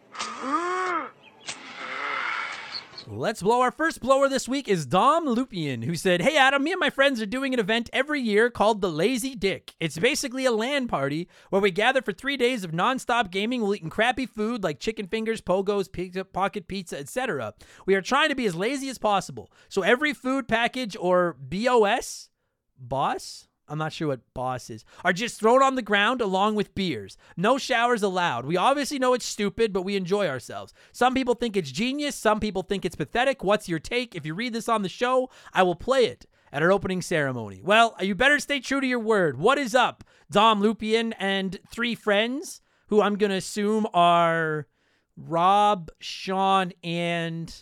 Let's 3.06 3.42
blow. 3.42 3.60
Our 3.60 3.70
first 3.70 4.00
blower 4.00 4.30
this 4.30 4.48
week 4.48 4.66
is 4.66 4.86
Dom 4.86 5.26
Lupian, 5.26 5.84
who 5.84 5.94
said, 5.94 6.22
Hey 6.22 6.38
Adam, 6.38 6.62
me 6.64 6.72
and 6.72 6.80
my 6.80 6.88
friends 6.88 7.20
are 7.20 7.26
doing 7.26 7.52
an 7.52 7.60
event 7.60 7.90
every 7.92 8.20
year 8.20 8.48
called 8.48 8.80
the 8.80 8.90
Lazy 8.90 9.34
Dick. 9.34 9.74
It's 9.78 9.98
basically 9.98 10.46
a 10.46 10.52
LAN 10.52 10.88
party 10.88 11.28
where 11.50 11.60
we 11.60 11.70
gather 11.70 12.00
for 12.00 12.12
three 12.12 12.38
days 12.38 12.64
of 12.64 12.70
nonstop 12.70 13.30
gaming 13.30 13.60
while 13.60 13.74
eating 13.74 13.90
crappy 13.90 14.24
food 14.24 14.62
like 14.62 14.80
chicken 14.80 15.06
fingers, 15.06 15.42
pogos, 15.42 15.92
pizza, 15.92 16.24
pocket 16.24 16.66
pizza, 16.66 16.98
etc. 16.98 17.52
We 17.84 17.94
are 17.94 18.00
trying 18.00 18.30
to 18.30 18.34
be 18.34 18.46
as 18.46 18.54
lazy 18.54 18.88
as 18.88 18.96
possible. 18.96 19.52
So 19.68 19.82
every 19.82 20.14
food 20.14 20.48
package 20.48 20.96
or 20.98 21.36
BOS, 21.38 22.30
boss? 22.78 23.48
I'm 23.68 23.78
not 23.78 23.92
sure 23.92 24.08
what 24.08 24.34
boss 24.34 24.68
is, 24.68 24.84
are 25.04 25.12
just 25.12 25.40
thrown 25.40 25.62
on 25.62 25.74
the 25.74 25.82
ground 25.82 26.20
along 26.20 26.54
with 26.54 26.74
beers. 26.74 27.16
No 27.36 27.56
showers 27.58 28.02
allowed. 28.02 28.44
We 28.44 28.56
obviously 28.56 28.98
know 28.98 29.14
it's 29.14 29.24
stupid, 29.24 29.72
but 29.72 29.82
we 29.82 29.96
enjoy 29.96 30.28
ourselves. 30.28 30.74
Some 30.92 31.14
people 31.14 31.34
think 31.34 31.56
it's 31.56 31.70
genius, 31.70 32.14
some 32.14 32.40
people 32.40 32.62
think 32.62 32.84
it's 32.84 32.96
pathetic. 32.96 33.42
What's 33.42 33.68
your 33.68 33.78
take? 33.78 34.14
If 34.14 34.26
you 34.26 34.34
read 34.34 34.52
this 34.52 34.68
on 34.68 34.82
the 34.82 34.88
show, 34.88 35.30
I 35.52 35.62
will 35.62 35.76
play 35.76 36.04
it 36.06 36.26
at 36.52 36.62
our 36.62 36.70
opening 36.70 37.02
ceremony. 37.02 37.60
Well, 37.62 37.96
you 38.00 38.14
better 38.14 38.38
stay 38.38 38.60
true 38.60 38.80
to 38.80 38.86
your 38.86 39.00
word. 39.00 39.38
What 39.38 39.58
is 39.58 39.74
up, 39.74 40.04
Dom 40.30 40.62
Lupian 40.62 41.12
and 41.18 41.58
three 41.68 41.94
friends 41.94 42.60
who 42.88 43.00
I'm 43.00 43.16
going 43.16 43.30
to 43.30 43.36
assume 43.36 43.86
are 43.92 44.68
Rob, 45.16 45.90
Sean, 46.00 46.72
and 46.82 47.52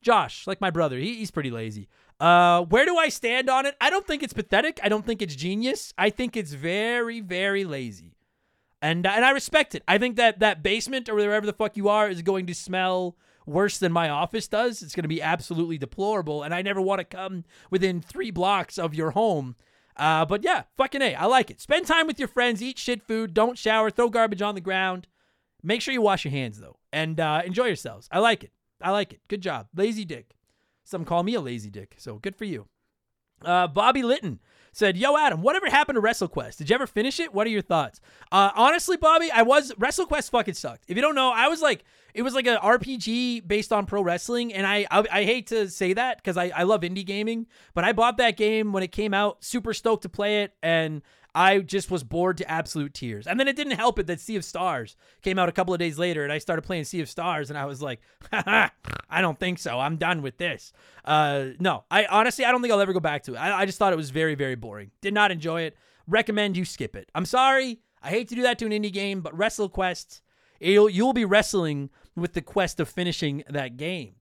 Josh, 0.00 0.46
like 0.46 0.60
my 0.60 0.70
brother. 0.70 0.98
He, 0.98 1.16
he's 1.16 1.30
pretty 1.30 1.50
lazy. 1.50 1.88
Uh, 2.20 2.62
where 2.62 2.84
do 2.84 2.96
I 2.96 3.08
stand 3.08 3.48
on 3.48 3.64
it? 3.66 3.76
I 3.80 3.90
don't 3.90 4.06
think 4.06 4.22
it's 4.22 4.32
pathetic. 4.32 4.80
I 4.82 4.88
don't 4.88 5.06
think 5.06 5.22
it's 5.22 5.36
genius. 5.36 5.94
I 5.96 6.10
think 6.10 6.36
it's 6.36 6.52
very, 6.52 7.20
very 7.20 7.64
lazy, 7.64 8.16
and 8.82 9.06
and 9.06 9.24
I 9.24 9.30
respect 9.30 9.74
it. 9.74 9.84
I 9.86 9.98
think 9.98 10.16
that 10.16 10.40
that 10.40 10.62
basement 10.62 11.08
or 11.08 11.14
wherever 11.14 11.46
the 11.46 11.52
fuck 11.52 11.76
you 11.76 11.88
are 11.88 12.08
is 12.08 12.22
going 12.22 12.46
to 12.46 12.54
smell 12.54 13.16
worse 13.46 13.78
than 13.78 13.92
my 13.92 14.08
office 14.08 14.48
does. 14.48 14.82
It's 14.82 14.94
going 14.96 15.04
to 15.04 15.08
be 15.08 15.22
absolutely 15.22 15.78
deplorable, 15.78 16.42
and 16.42 16.52
I 16.52 16.62
never 16.62 16.80
want 16.80 16.98
to 16.98 17.04
come 17.04 17.44
within 17.70 18.00
three 18.00 18.32
blocks 18.32 18.78
of 18.78 18.94
your 18.94 19.12
home. 19.12 19.54
Uh, 19.96 20.24
but 20.24 20.42
yeah, 20.42 20.64
fucking 20.76 21.02
a, 21.02 21.14
I 21.14 21.26
like 21.26 21.50
it. 21.50 21.60
Spend 21.60 21.86
time 21.86 22.06
with 22.06 22.18
your 22.18 22.28
friends, 22.28 22.62
eat 22.62 22.78
shit 22.78 23.02
food, 23.02 23.32
don't 23.34 23.58
shower, 23.58 23.90
throw 23.90 24.08
garbage 24.08 24.42
on 24.42 24.54
the 24.54 24.60
ground. 24.60 25.06
Make 25.62 25.82
sure 25.82 25.94
you 25.94 26.02
wash 26.02 26.24
your 26.24 26.32
hands 26.32 26.58
though, 26.58 26.78
and 26.92 27.18
uh, 27.20 27.42
enjoy 27.44 27.66
yourselves. 27.66 28.08
I 28.10 28.18
like 28.18 28.42
it. 28.42 28.52
I 28.80 28.90
like 28.90 29.12
it. 29.12 29.20
Good 29.28 29.40
job, 29.40 29.68
lazy 29.74 30.04
dick. 30.04 30.34
Some 30.88 31.04
call 31.04 31.22
me 31.22 31.34
a 31.34 31.40
lazy 31.42 31.68
dick, 31.68 31.96
so 31.98 32.16
good 32.16 32.34
for 32.34 32.46
you. 32.46 32.66
Uh, 33.44 33.66
Bobby 33.68 34.02
Litton 34.02 34.40
said, 34.72 34.96
"Yo, 34.96 35.18
Adam, 35.18 35.42
whatever 35.42 35.68
happened 35.68 35.96
to 35.96 36.00
WrestleQuest? 36.00 36.56
Did 36.56 36.70
you 36.70 36.74
ever 36.74 36.86
finish 36.86 37.20
it? 37.20 37.34
What 37.34 37.46
are 37.46 37.50
your 37.50 37.60
thoughts?" 37.60 38.00
Uh, 38.32 38.52
honestly, 38.56 38.96
Bobby, 38.96 39.30
I 39.30 39.42
was 39.42 39.70
WrestleQuest 39.72 40.30
fucking 40.30 40.54
sucked. 40.54 40.86
If 40.88 40.96
you 40.96 41.02
don't 41.02 41.14
know, 41.14 41.30
I 41.30 41.48
was 41.48 41.60
like, 41.60 41.84
it 42.14 42.22
was 42.22 42.32
like 42.32 42.46
an 42.46 42.56
RPG 42.56 43.46
based 43.46 43.70
on 43.70 43.84
pro 43.84 44.00
wrestling, 44.00 44.54
and 44.54 44.66
I 44.66 44.86
I, 44.90 45.04
I 45.12 45.24
hate 45.24 45.48
to 45.48 45.68
say 45.68 45.92
that 45.92 46.16
because 46.16 46.38
I 46.38 46.46
I 46.56 46.62
love 46.62 46.80
indie 46.80 47.04
gaming, 47.04 47.48
but 47.74 47.84
I 47.84 47.92
bought 47.92 48.16
that 48.16 48.38
game 48.38 48.72
when 48.72 48.82
it 48.82 48.90
came 48.90 49.12
out, 49.12 49.44
super 49.44 49.74
stoked 49.74 50.04
to 50.04 50.08
play 50.08 50.42
it, 50.42 50.54
and 50.62 51.02
I 51.38 51.60
just 51.60 51.88
was 51.88 52.02
bored 52.02 52.36
to 52.38 52.50
absolute 52.50 52.92
tears. 52.94 53.28
And 53.28 53.38
then 53.38 53.46
it 53.46 53.54
didn't 53.54 53.76
help 53.76 54.00
it 54.00 54.08
that 54.08 54.18
Sea 54.18 54.34
of 54.34 54.44
Stars 54.44 54.96
came 55.22 55.38
out 55.38 55.48
a 55.48 55.52
couple 55.52 55.72
of 55.72 55.78
days 55.78 55.96
later, 55.96 56.24
and 56.24 56.32
I 56.32 56.38
started 56.38 56.62
playing 56.62 56.82
Sea 56.82 57.00
of 57.00 57.08
Stars, 57.08 57.48
and 57.48 57.56
I 57.56 57.64
was 57.64 57.80
like, 57.80 58.00
I 58.32 58.72
don't 59.20 59.38
think 59.38 59.60
so. 59.60 59.78
I'm 59.78 59.98
done 59.98 60.20
with 60.20 60.36
this. 60.36 60.72
Uh, 61.04 61.50
no, 61.60 61.84
I 61.92 62.06
honestly, 62.06 62.44
I 62.44 62.50
don't 62.50 62.60
think 62.60 62.72
I'll 62.72 62.80
ever 62.80 62.92
go 62.92 62.98
back 62.98 63.22
to 63.24 63.34
it. 63.34 63.38
I, 63.38 63.60
I 63.60 63.66
just 63.66 63.78
thought 63.78 63.92
it 63.92 63.96
was 63.96 64.10
very, 64.10 64.34
very 64.34 64.56
boring. 64.56 64.90
Did 65.00 65.14
not 65.14 65.30
enjoy 65.30 65.62
it. 65.62 65.76
Recommend 66.08 66.56
you 66.56 66.64
skip 66.64 66.96
it. 66.96 67.08
I'm 67.14 67.24
sorry. 67.24 67.78
I 68.02 68.10
hate 68.10 68.26
to 68.30 68.34
do 68.34 68.42
that 68.42 68.58
to 68.58 68.66
an 68.66 68.72
indie 68.72 68.92
game, 68.92 69.20
but 69.20 69.32
WrestleQuest, 69.36 70.22
you'll, 70.58 70.90
you'll 70.90 71.12
be 71.12 71.24
wrestling 71.24 71.90
with 72.16 72.32
the 72.32 72.42
quest 72.42 72.80
of 72.80 72.88
finishing 72.88 73.44
that 73.48 73.76
game. 73.76 74.16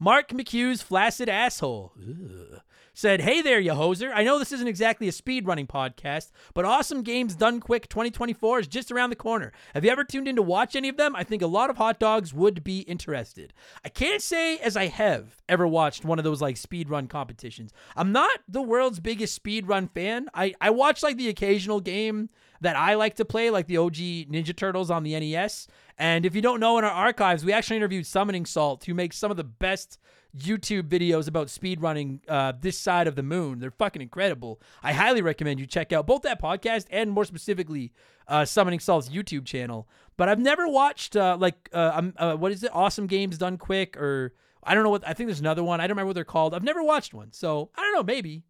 Mark 0.00 0.30
McHugh's 0.30 0.80
flaccid 0.80 1.28
asshole. 1.28 1.92
Ugh 1.98 2.62
said, 2.94 3.20
Hey 3.20 3.42
there, 3.42 3.60
you 3.60 3.72
hoser. 3.72 4.12
I 4.14 4.22
know 4.22 4.38
this 4.38 4.52
isn't 4.52 4.68
exactly 4.68 5.08
a 5.08 5.12
speed 5.12 5.46
running 5.46 5.66
podcast, 5.66 6.30
but 6.54 6.64
Awesome 6.64 7.02
Games 7.02 7.34
Done 7.34 7.60
Quick 7.60 7.88
2024 7.88 8.60
is 8.60 8.68
just 8.68 8.90
around 8.90 9.10
the 9.10 9.16
corner. 9.16 9.52
Have 9.74 9.84
you 9.84 9.90
ever 9.90 10.04
tuned 10.04 10.28
in 10.28 10.36
to 10.36 10.42
watch 10.42 10.76
any 10.76 10.88
of 10.88 10.96
them? 10.96 11.16
I 11.16 11.24
think 11.24 11.42
a 11.42 11.46
lot 11.46 11.70
of 11.70 11.76
hot 11.76 11.98
dogs 11.98 12.34
would 12.34 12.64
be 12.64 12.80
interested. 12.80 13.52
I 13.84 13.88
can't 13.88 14.22
say 14.22 14.58
as 14.58 14.76
I 14.76 14.86
have 14.86 15.42
ever 15.48 15.66
watched 15.66 16.04
one 16.04 16.18
of 16.18 16.24
those 16.24 16.42
like 16.42 16.56
speed 16.56 16.90
run 16.90 17.06
competitions. 17.06 17.72
I'm 17.96 18.12
not 18.12 18.40
the 18.48 18.62
world's 18.62 19.00
biggest 19.00 19.34
speed 19.34 19.68
run 19.68 19.88
fan. 19.88 20.28
I, 20.34 20.54
I 20.60 20.70
watch 20.70 21.02
like 21.02 21.16
the 21.16 21.28
occasional 21.28 21.80
game 21.80 22.30
that 22.60 22.76
I 22.76 22.94
like 22.94 23.16
to 23.16 23.24
play, 23.24 23.50
like 23.50 23.66
the 23.66 23.78
OG 23.78 23.94
Ninja 23.94 24.54
Turtles 24.54 24.90
on 24.90 25.02
the 25.02 25.18
NES. 25.18 25.66
And 25.98 26.26
if 26.26 26.34
you 26.34 26.42
don't 26.42 26.60
know, 26.60 26.78
in 26.78 26.84
our 26.84 26.90
archives, 26.90 27.44
we 27.44 27.52
actually 27.52 27.76
interviewed 27.76 28.06
Summoning 28.06 28.46
Salt, 28.46 28.84
who 28.84 28.94
makes 28.94 29.16
some 29.16 29.30
of 29.30 29.36
the 29.36 29.44
best 29.44 29.98
YouTube 30.36 30.84
videos 30.88 31.28
about 31.28 31.48
speedrunning 31.48 32.20
uh, 32.28 32.52
this 32.60 32.78
side 32.78 33.06
of 33.06 33.16
the 33.16 33.22
moon. 33.22 33.58
They're 33.58 33.70
fucking 33.70 34.02
incredible. 34.02 34.60
I 34.82 34.92
highly 34.92 35.22
recommend 35.22 35.60
you 35.60 35.66
check 35.66 35.92
out 35.92 36.06
both 36.06 36.22
that 36.22 36.40
podcast 36.40 36.86
and 36.90 37.10
more 37.10 37.24
specifically 37.24 37.92
uh, 38.28 38.44
Summoning 38.44 38.80
Salt's 38.80 39.08
YouTube 39.08 39.44
channel. 39.44 39.88
But 40.16 40.28
I've 40.28 40.38
never 40.38 40.68
watched 40.68 41.16
uh, 41.16 41.36
like 41.38 41.68
uh, 41.72 41.92
um, 41.94 42.14
uh, 42.16 42.36
what 42.36 42.52
is 42.52 42.62
it? 42.62 42.70
Awesome 42.74 43.06
Games 43.06 43.38
Done 43.38 43.58
Quick 43.58 43.96
or 43.96 44.34
I 44.62 44.74
don't 44.74 44.84
know 44.84 44.90
what 44.90 45.06
I 45.06 45.14
think 45.14 45.28
there's 45.28 45.40
another 45.40 45.64
one. 45.64 45.80
I 45.80 45.86
don't 45.86 45.96
remember 45.96 46.08
what 46.08 46.14
they're 46.14 46.24
called. 46.24 46.54
I've 46.54 46.62
never 46.62 46.82
watched 46.82 47.14
one, 47.14 47.32
so 47.32 47.70
I 47.76 47.82
don't 47.82 47.94
know. 47.94 48.02
Maybe, 48.02 48.44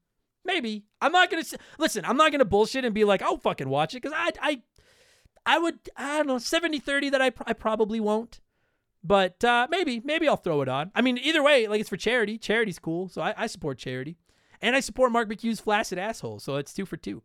maybe 0.45 0.85
I'm 1.01 1.13
not 1.13 1.31
gonna 1.31 1.45
listen. 1.79 2.05
I'm 2.05 2.17
not 2.17 2.33
gonna 2.33 2.45
bullshit 2.45 2.85
and 2.85 2.95
be 2.95 3.05
like, 3.05 3.23
I'll 3.23 3.39
fucking 3.39 3.69
watch 3.69 3.95
it 3.95 4.03
because 4.03 4.17
I 4.17 4.33
I 4.41 4.63
I 5.47 5.59
would 5.59 5.79
I 5.97 6.19
don't 6.19 6.27
know 6.27 6.37
70-30 6.37 7.13
that 7.13 7.23
I 7.23 7.31
I 7.47 7.53
probably 7.53 8.01
won't. 8.01 8.41
But 9.03 9.43
uh, 9.45 9.67
maybe, 9.71 10.01
maybe 10.05 10.29
I'll 10.29 10.37
throw 10.37 10.61
it 10.63 10.69
on. 10.69 10.91
I 10.95 11.01
mean, 11.01 11.19
either 11.19 11.43
way, 11.43 11.67
like 11.67 11.81
it's 11.81 11.89
for 11.89 11.97
charity. 11.97 12.37
Charity's 12.37 12.79
cool, 12.79 13.09
so 13.09 13.23
I, 13.23 13.35
I 13.37 13.47
support 13.47 13.79
charity, 13.79 14.17
and 14.61 14.77
I 14.77 14.81
support 14.81 15.11
Mark 15.11 15.29
McHugh's 15.29 15.61
flaccid 15.61 15.99
asshole. 15.99 16.41
So 16.41 16.57
it's 16.57 16.75
two 16.75 16.85
for 16.85 16.97
two. 16.97 17.23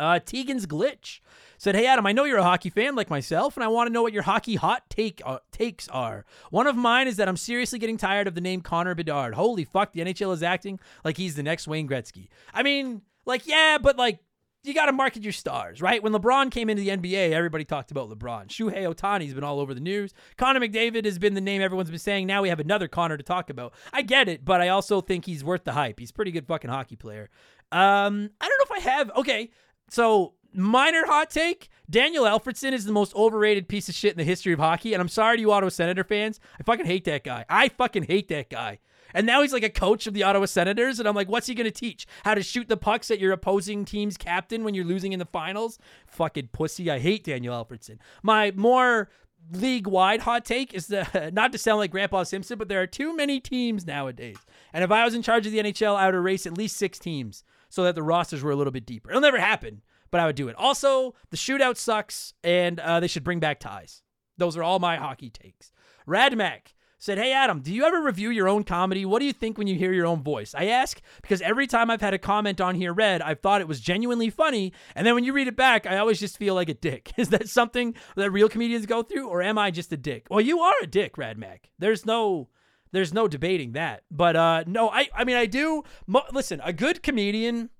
Uh, 0.00 0.18
Tegan's 0.18 0.66
glitch 0.66 1.20
said, 1.58 1.76
"Hey 1.76 1.86
Adam, 1.86 2.06
I 2.06 2.12
know 2.12 2.24
you're 2.24 2.38
a 2.38 2.42
hockey 2.42 2.70
fan 2.70 2.96
like 2.96 3.10
myself, 3.10 3.56
and 3.56 3.62
I 3.62 3.68
want 3.68 3.86
to 3.86 3.92
know 3.92 4.00
what 4.00 4.14
your 4.14 4.22
hockey 4.22 4.54
hot 4.56 4.88
take 4.88 5.20
uh, 5.26 5.40
takes 5.52 5.88
are. 5.88 6.24
One 6.50 6.66
of 6.66 6.74
mine 6.74 7.06
is 7.06 7.16
that 7.16 7.28
I'm 7.28 7.36
seriously 7.36 7.78
getting 7.78 7.98
tired 7.98 8.26
of 8.26 8.34
the 8.34 8.40
name 8.40 8.62
Connor 8.62 8.94
Bedard. 8.94 9.34
Holy 9.34 9.64
fuck, 9.64 9.92
the 9.92 10.00
NHL 10.00 10.32
is 10.32 10.42
acting 10.42 10.80
like 11.04 11.18
he's 11.18 11.36
the 11.36 11.42
next 11.42 11.68
Wayne 11.68 11.86
Gretzky. 11.86 12.28
I 12.54 12.62
mean, 12.62 13.02
like 13.26 13.46
yeah, 13.46 13.76
but 13.76 13.98
like 13.98 14.20
you 14.62 14.74
got 14.74 14.86
to 14.86 14.92
market 14.92 15.22
your 15.22 15.32
stars, 15.32 15.80
right? 15.80 16.02
When 16.02 16.12
LeBron 16.12 16.50
came 16.50 16.68
into 16.68 16.82
the 16.82 16.90
NBA, 16.90 17.32
everybody 17.32 17.64
talked 17.64 17.90
about 17.90 18.10
LeBron. 18.10 18.48
Shohei 18.48 18.92
Ohtani's 18.92 19.32
been 19.32 19.44
all 19.44 19.58
over 19.58 19.72
the 19.72 19.80
news. 19.80 20.12
Connor 20.36 20.60
McDavid 20.60 21.06
has 21.06 21.18
been 21.18 21.34
the 21.34 21.40
name 21.40 21.62
everyone's 21.62 21.90
been 21.90 21.98
saying. 21.98 22.26
Now 22.26 22.42
we 22.42 22.50
have 22.50 22.60
another 22.60 22.86
Connor 22.86 23.16
to 23.16 23.22
talk 23.22 23.48
about. 23.48 23.72
I 23.92 24.02
get 24.02 24.28
it, 24.28 24.44
but 24.44 24.60
I 24.60 24.68
also 24.68 25.00
think 25.00 25.24
he's 25.24 25.42
worth 25.42 25.64
the 25.64 25.72
hype. 25.72 25.98
He's 25.98 26.10
a 26.10 26.14
pretty 26.14 26.30
good 26.30 26.46
fucking 26.46 26.70
hockey 26.70 26.96
player. 26.96 27.30
Um, 27.72 28.30
I 28.40 28.48
don't 28.48 28.58
know 28.58 28.76
if 28.76 28.86
I 28.86 28.90
have. 28.90 29.10
Okay, 29.16 29.50
so 29.88 30.34
minor 30.52 31.06
hot 31.06 31.30
take: 31.30 31.68
Daniel 31.88 32.24
Alfredsson 32.24 32.72
is 32.72 32.84
the 32.84 32.92
most 32.92 33.14
overrated 33.14 33.66
piece 33.66 33.88
of 33.88 33.94
shit 33.94 34.12
in 34.12 34.18
the 34.18 34.24
history 34.24 34.52
of 34.52 34.58
hockey. 34.58 34.92
And 34.92 35.00
I'm 35.00 35.08
sorry 35.08 35.36
to 35.36 35.40
you 35.40 35.52
Ottawa 35.52 35.70
Senator 35.70 36.04
fans. 36.04 36.38
I 36.58 36.64
fucking 36.64 36.86
hate 36.86 37.04
that 37.04 37.24
guy. 37.24 37.46
I 37.48 37.68
fucking 37.68 38.04
hate 38.04 38.28
that 38.28 38.50
guy. 38.50 38.80
And 39.14 39.26
now 39.26 39.42
he's 39.42 39.52
like 39.52 39.62
a 39.62 39.70
coach 39.70 40.06
of 40.06 40.14
the 40.14 40.22
Ottawa 40.22 40.46
Senators. 40.46 40.98
And 40.98 41.08
I'm 41.08 41.14
like, 41.14 41.28
what's 41.28 41.46
he 41.46 41.54
going 41.54 41.64
to 41.64 41.70
teach? 41.70 42.06
How 42.24 42.34
to 42.34 42.42
shoot 42.42 42.68
the 42.68 42.76
pucks 42.76 43.10
at 43.10 43.18
your 43.18 43.32
opposing 43.32 43.84
team's 43.84 44.16
captain 44.16 44.64
when 44.64 44.74
you're 44.74 44.84
losing 44.84 45.12
in 45.12 45.18
the 45.18 45.26
finals? 45.26 45.78
Fucking 46.06 46.48
pussy. 46.52 46.90
I 46.90 46.98
hate 46.98 47.24
Daniel 47.24 47.54
Alfredsson. 47.54 47.98
My 48.22 48.52
more 48.54 49.08
league 49.52 49.86
wide 49.86 50.20
hot 50.20 50.44
take 50.44 50.74
is 50.74 50.86
the 50.88 51.30
not 51.34 51.52
to 51.52 51.58
sound 51.58 51.78
like 51.78 51.90
Grandpa 51.90 52.22
Simpson, 52.22 52.58
but 52.58 52.68
there 52.68 52.80
are 52.80 52.86
too 52.86 53.14
many 53.14 53.40
teams 53.40 53.86
nowadays. 53.86 54.38
And 54.72 54.84
if 54.84 54.90
I 54.90 55.04
was 55.04 55.14
in 55.14 55.22
charge 55.22 55.46
of 55.46 55.52
the 55.52 55.58
NHL, 55.58 55.96
I 55.96 56.06
would 56.06 56.14
erase 56.14 56.46
at 56.46 56.56
least 56.56 56.76
six 56.76 56.98
teams 56.98 57.44
so 57.68 57.84
that 57.84 57.94
the 57.94 58.02
rosters 58.02 58.42
were 58.42 58.50
a 58.50 58.56
little 58.56 58.72
bit 58.72 58.86
deeper. 58.86 59.10
It'll 59.10 59.22
never 59.22 59.38
happen, 59.38 59.82
but 60.10 60.20
I 60.20 60.26
would 60.26 60.36
do 60.36 60.48
it. 60.48 60.56
Also, 60.56 61.14
the 61.30 61.36
shootout 61.36 61.76
sucks, 61.76 62.34
and 62.42 62.78
uh, 62.80 63.00
they 63.00 63.06
should 63.06 63.24
bring 63.24 63.40
back 63.40 63.60
ties. 63.60 64.02
Those 64.36 64.56
are 64.56 64.62
all 64.62 64.78
my 64.78 64.96
hockey 64.96 65.30
takes. 65.30 65.72
Radmac 66.06 66.74
said, 67.00 67.18
Hey, 67.18 67.32
Adam, 67.32 67.60
do 67.60 67.74
you 67.74 67.84
ever 67.84 68.00
review 68.00 68.30
your 68.30 68.46
own 68.46 68.62
comedy? 68.62 69.04
What 69.04 69.18
do 69.18 69.24
you 69.24 69.32
think 69.32 69.58
when 69.58 69.66
you 69.66 69.74
hear 69.74 69.92
your 69.92 70.06
own 70.06 70.22
voice? 70.22 70.54
I 70.54 70.66
ask 70.66 71.00
because 71.22 71.40
every 71.40 71.66
time 71.66 71.90
I've 71.90 72.02
had 72.02 72.14
a 72.14 72.18
comment 72.18 72.60
on 72.60 72.76
here 72.76 72.92
read, 72.92 73.22
I've 73.22 73.40
thought 73.40 73.62
it 73.62 73.66
was 73.66 73.80
genuinely 73.80 74.30
funny. 74.30 74.72
And 74.94 75.06
then 75.06 75.14
when 75.14 75.24
you 75.24 75.32
read 75.32 75.48
it 75.48 75.56
back, 75.56 75.86
I 75.86 75.96
always 75.96 76.20
just 76.20 76.36
feel 76.36 76.54
like 76.54 76.68
a 76.68 76.74
dick. 76.74 77.12
Is 77.16 77.30
that 77.30 77.48
something 77.48 77.94
that 78.14 78.30
real 78.30 78.48
comedians 78.48 78.86
go 78.86 79.02
through, 79.02 79.26
or 79.28 79.42
am 79.42 79.58
I 79.58 79.70
just 79.70 79.92
a 79.92 79.96
dick? 79.96 80.26
Well, 80.30 80.42
you 80.42 80.60
are 80.60 80.74
a 80.82 80.86
dick, 80.86 81.16
Radmac. 81.16 81.70
There's 81.78 82.06
no. 82.06 82.48
There's 82.92 83.14
no 83.14 83.28
debating 83.28 83.72
that. 83.72 84.02
But 84.10 84.34
uh 84.34 84.64
no, 84.66 84.90
I 84.90 85.08
I 85.14 85.22
mean 85.22 85.36
I 85.36 85.46
do 85.46 85.84
mo- 86.08 86.24
listen, 86.32 86.60
a 86.64 86.72
good 86.72 87.04
comedian 87.04 87.70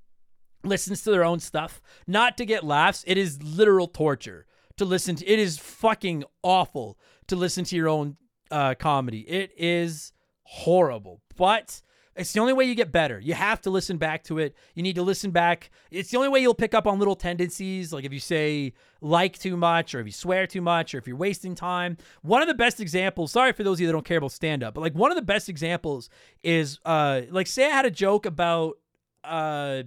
listens 0.62 1.02
to 1.02 1.10
their 1.10 1.24
own 1.24 1.40
stuff, 1.40 1.82
not 2.06 2.36
to 2.36 2.46
get 2.46 2.62
laughs. 2.62 3.02
It 3.08 3.18
is 3.18 3.42
literal 3.42 3.88
torture 3.88 4.46
to 4.76 4.84
listen 4.84 5.16
to. 5.16 5.26
It 5.26 5.40
is 5.40 5.58
fucking 5.58 6.22
awful 6.44 6.96
to 7.26 7.34
listen 7.34 7.64
to 7.64 7.76
your 7.76 7.88
own 7.88 8.18
uh, 8.50 8.74
comedy. 8.74 9.20
It 9.20 9.52
is 9.56 10.12
horrible, 10.42 11.20
but 11.36 11.82
it's 12.16 12.32
the 12.32 12.40
only 12.40 12.52
way 12.52 12.64
you 12.64 12.74
get 12.74 12.92
better. 12.92 13.18
You 13.18 13.34
have 13.34 13.60
to 13.62 13.70
listen 13.70 13.96
back 13.96 14.24
to 14.24 14.38
it. 14.38 14.54
You 14.74 14.82
need 14.82 14.96
to 14.96 15.02
listen 15.02 15.30
back. 15.30 15.70
It's 15.90 16.10
the 16.10 16.16
only 16.16 16.28
way 16.28 16.40
you'll 16.40 16.54
pick 16.54 16.74
up 16.74 16.86
on 16.86 16.98
little 16.98 17.14
tendencies, 17.14 17.92
like 17.92 18.04
if 18.04 18.12
you 18.12 18.20
say 18.20 18.74
like 19.00 19.38
too 19.38 19.56
much, 19.56 19.94
or 19.94 20.00
if 20.00 20.06
you 20.06 20.12
swear 20.12 20.46
too 20.46 20.60
much, 20.60 20.94
or 20.94 20.98
if 20.98 21.06
you're 21.06 21.16
wasting 21.16 21.54
time. 21.54 21.96
One 22.22 22.42
of 22.42 22.48
the 22.48 22.54
best 22.54 22.80
examples, 22.80 23.32
sorry 23.32 23.52
for 23.52 23.62
those 23.62 23.76
of 23.76 23.82
you 23.82 23.86
that 23.86 23.92
don't 23.92 24.04
care 24.04 24.18
about 24.18 24.32
stand 24.32 24.62
up, 24.62 24.74
but 24.74 24.80
like 24.80 24.94
one 24.94 25.10
of 25.10 25.16
the 25.16 25.22
best 25.22 25.48
examples 25.48 26.10
is 26.42 26.78
uh 26.84 27.22
like 27.30 27.46
say 27.46 27.66
I 27.66 27.70
had 27.70 27.86
a 27.86 27.90
joke 27.90 28.26
about 28.26 28.78
uh 29.24 29.84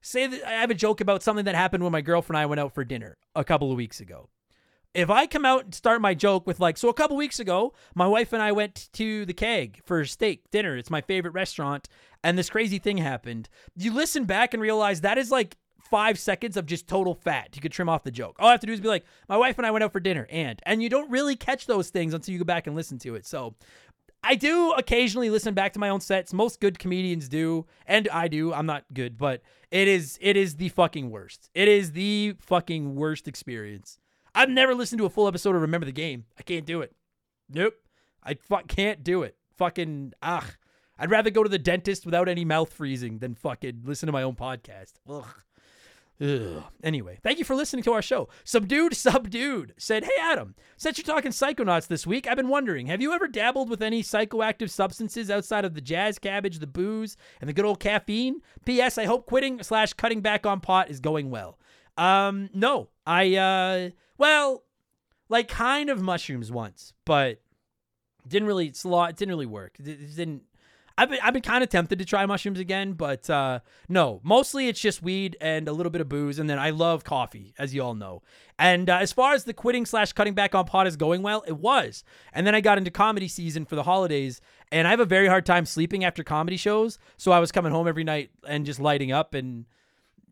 say 0.00 0.26
that 0.26 0.46
I 0.46 0.60
have 0.60 0.70
a 0.70 0.74
joke 0.74 1.00
about 1.00 1.22
something 1.22 1.44
that 1.44 1.54
happened 1.54 1.82
when 1.82 1.92
my 1.92 2.00
girlfriend 2.00 2.36
and 2.36 2.42
I 2.42 2.46
went 2.46 2.60
out 2.60 2.74
for 2.74 2.84
dinner 2.84 3.16
a 3.34 3.44
couple 3.44 3.70
of 3.70 3.76
weeks 3.76 4.00
ago. 4.00 4.28
If 4.96 5.10
I 5.10 5.26
come 5.26 5.44
out 5.44 5.64
and 5.64 5.74
start 5.74 6.00
my 6.00 6.14
joke 6.14 6.46
with 6.46 6.58
like, 6.58 6.78
so 6.78 6.88
a 6.88 6.94
couple 6.94 7.18
weeks 7.18 7.38
ago, 7.38 7.74
my 7.94 8.06
wife 8.06 8.32
and 8.32 8.40
I 8.40 8.52
went 8.52 8.88
to 8.94 9.26
the 9.26 9.34
keg 9.34 9.82
for 9.84 10.02
steak 10.06 10.50
dinner. 10.50 10.74
It's 10.78 10.88
my 10.88 11.02
favorite 11.02 11.34
restaurant, 11.34 11.86
and 12.24 12.38
this 12.38 12.48
crazy 12.48 12.78
thing 12.78 12.96
happened. 12.96 13.50
You 13.76 13.92
listen 13.92 14.24
back 14.24 14.54
and 14.54 14.62
realize 14.62 15.02
that 15.02 15.18
is 15.18 15.30
like 15.30 15.58
five 15.90 16.18
seconds 16.18 16.56
of 16.56 16.64
just 16.64 16.88
total 16.88 17.14
fat. 17.14 17.50
You 17.54 17.60
could 17.60 17.72
trim 17.72 17.90
off 17.90 18.04
the 18.04 18.10
joke. 18.10 18.36
All 18.38 18.48
I 18.48 18.52
have 18.52 18.60
to 18.60 18.66
do 18.66 18.72
is 18.72 18.80
be 18.80 18.88
like, 18.88 19.04
my 19.28 19.36
wife 19.36 19.58
and 19.58 19.66
I 19.66 19.70
went 19.70 19.84
out 19.84 19.92
for 19.92 20.00
dinner, 20.00 20.26
and 20.30 20.62
and 20.64 20.82
you 20.82 20.88
don't 20.88 21.10
really 21.10 21.36
catch 21.36 21.66
those 21.66 21.90
things 21.90 22.14
until 22.14 22.32
you 22.32 22.38
go 22.38 22.46
back 22.46 22.66
and 22.66 22.74
listen 22.74 22.98
to 23.00 23.16
it. 23.16 23.26
So 23.26 23.54
I 24.24 24.34
do 24.34 24.72
occasionally 24.72 25.28
listen 25.28 25.52
back 25.52 25.74
to 25.74 25.78
my 25.78 25.90
own 25.90 26.00
sets. 26.00 26.32
Most 26.32 26.58
good 26.58 26.78
comedians 26.78 27.28
do, 27.28 27.66
and 27.86 28.08
I 28.08 28.28
do. 28.28 28.54
I'm 28.54 28.64
not 28.64 28.84
good, 28.94 29.18
but 29.18 29.42
it 29.70 29.88
is 29.88 30.18
it 30.22 30.38
is 30.38 30.56
the 30.56 30.70
fucking 30.70 31.10
worst. 31.10 31.50
It 31.52 31.68
is 31.68 31.92
the 31.92 32.34
fucking 32.40 32.94
worst 32.94 33.28
experience. 33.28 33.98
I've 34.36 34.50
never 34.50 34.74
listened 34.74 34.98
to 34.98 35.06
a 35.06 35.10
full 35.10 35.28
episode 35.28 35.56
of 35.56 35.62
Remember 35.62 35.86
the 35.86 35.92
Game. 35.92 36.26
I 36.38 36.42
can't 36.42 36.66
do 36.66 36.82
it. 36.82 36.94
Nope. 37.48 37.74
I 38.22 38.34
fuck 38.34 38.68
can't 38.68 39.02
do 39.02 39.22
it. 39.22 39.34
Fucking 39.56 40.12
ugh. 40.20 40.44
I'd 40.98 41.10
rather 41.10 41.30
go 41.30 41.42
to 41.42 41.48
the 41.48 41.58
dentist 41.58 42.04
without 42.04 42.28
any 42.28 42.44
mouth 42.44 42.70
freezing 42.70 43.18
than 43.18 43.34
fucking 43.34 43.84
listen 43.86 44.08
to 44.08 44.12
my 44.12 44.22
own 44.22 44.34
podcast. 44.34 44.92
Ugh. 45.08 45.24
Ugh. 46.20 46.64
Anyway, 46.82 47.18
thank 47.22 47.38
you 47.38 47.46
for 47.46 47.54
listening 47.54 47.82
to 47.84 47.92
our 47.94 48.02
show. 48.02 48.28
Subdued 48.44 48.94
Subdued 48.96 49.72
said, 49.78 50.04
Hey 50.04 50.20
Adam, 50.20 50.54
since 50.76 50.98
you're 50.98 51.04
talking 51.06 51.30
psychonauts 51.30 51.88
this 51.88 52.06
week, 52.06 52.26
I've 52.26 52.36
been 52.36 52.48
wondering, 52.48 52.86
have 52.88 53.00
you 53.00 53.14
ever 53.14 53.28
dabbled 53.28 53.70
with 53.70 53.82
any 53.82 54.02
psychoactive 54.02 54.68
substances 54.68 55.30
outside 55.30 55.64
of 55.64 55.72
the 55.72 55.80
jazz 55.80 56.18
cabbage, 56.18 56.58
the 56.58 56.66
booze, 56.66 57.16
and 57.40 57.48
the 57.48 57.54
good 57.54 57.64
old 57.64 57.80
caffeine? 57.80 58.42
P.S. 58.66 58.98
I 58.98 59.06
hope 59.06 59.26
quitting 59.26 59.62
slash 59.62 59.94
cutting 59.94 60.20
back 60.20 60.44
on 60.44 60.60
pot 60.60 60.90
is 60.90 61.00
going 61.00 61.30
well. 61.30 61.58
Um, 61.96 62.50
no. 62.52 62.88
I 63.06 63.36
uh 63.36 63.90
well, 64.18 64.64
like 65.28 65.48
kind 65.48 65.90
of 65.90 66.00
mushrooms 66.00 66.50
once, 66.50 66.92
but 67.04 67.40
didn't 68.26 68.48
really 68.48 68.66
it's 68.66 68.84
a 68.84 68.88
lot 68.88 69.10
it 69.10 69.16
didn't 69.16 69.32
really 69.32 69.46
work. 69.46 69.76
It, 69.78 70.16
didn't 70.16 70.42
I've 70.98 71.10
been 71.10 71.18
I've 71.22 71.34
been 71.34 71.42
kind 71.42 71.62
of 71.62 71.68
tempted 71.68 71.98
to 71.98 72.04
try 72.06 72.24
mushrooms 72.24 72.58
again, 72.58 72.94
but 72.94 73.28
uh, 73.28 73.60
no. 73.88 74.20
Mostly 74.24 74.68
it's 74.68 74.80
just 74.80 75.02
weed 75.02 75.36
and 75.40 75.68
a 75.68 75.72
little 75.72 75.90
bit 75.90 76.00
of 76.00 76.08
booze, 76.08 76.38
and 76.38 76.48
then 76.48 76.58
I 76.58 76.70
love 76.70 77.04
coffee, 77.04 77.54
as 77.58 77.74
you 77.74 77.82
all 77.82 77.94
know. 77.94 78.22
And 78.58 78.88
uh, 78.88 78.96
as 78.96 79.12
far 79.12 79.34
as 79.34 79.44
the 79.44 79.52
quitting 79.52 79.84
slash 79.84 80.14
cutting 80.14 80.32
back 80.32 80.54
on 80.54 80.64
pot 80.64 80.86
is 80.86 80.96
going, 80.96 81.22
well, 81.22 81.44
it 81.46 81.58
was. 81.58 82.02
And 82.32 82.46
then 82.46 82.54
I 82.54 82.62
got 82.62 82.78
into 82.78 82.90
comedy 82.90 83.28
season 83.28 83.66
for 83.66 83.76
the 83.76 83.82
holidays, 83.82 84.40
and 84.72 84.88
I 84.88 84.90
have 84.90 85.00
a 85.00 85.04
very 85.04 85.28
hard 85.28 85.44
time 85.44 85.66
sleeping 85.66 86.02
after 86.02 86.24
comedy 86.24 86.56
shows. 86.56 86.98
So 87.18 87.30
I 87.30 87.40
was 87.40 87.52
coming 87.52 87.72
home 87.72 87.86
every 87.86 88.04
night 88.04 88.30
and 88.48 88.64
just 88.64 88.80
lighting 88.80 89.12
up, 89.12 89.34
and 89.34 89.66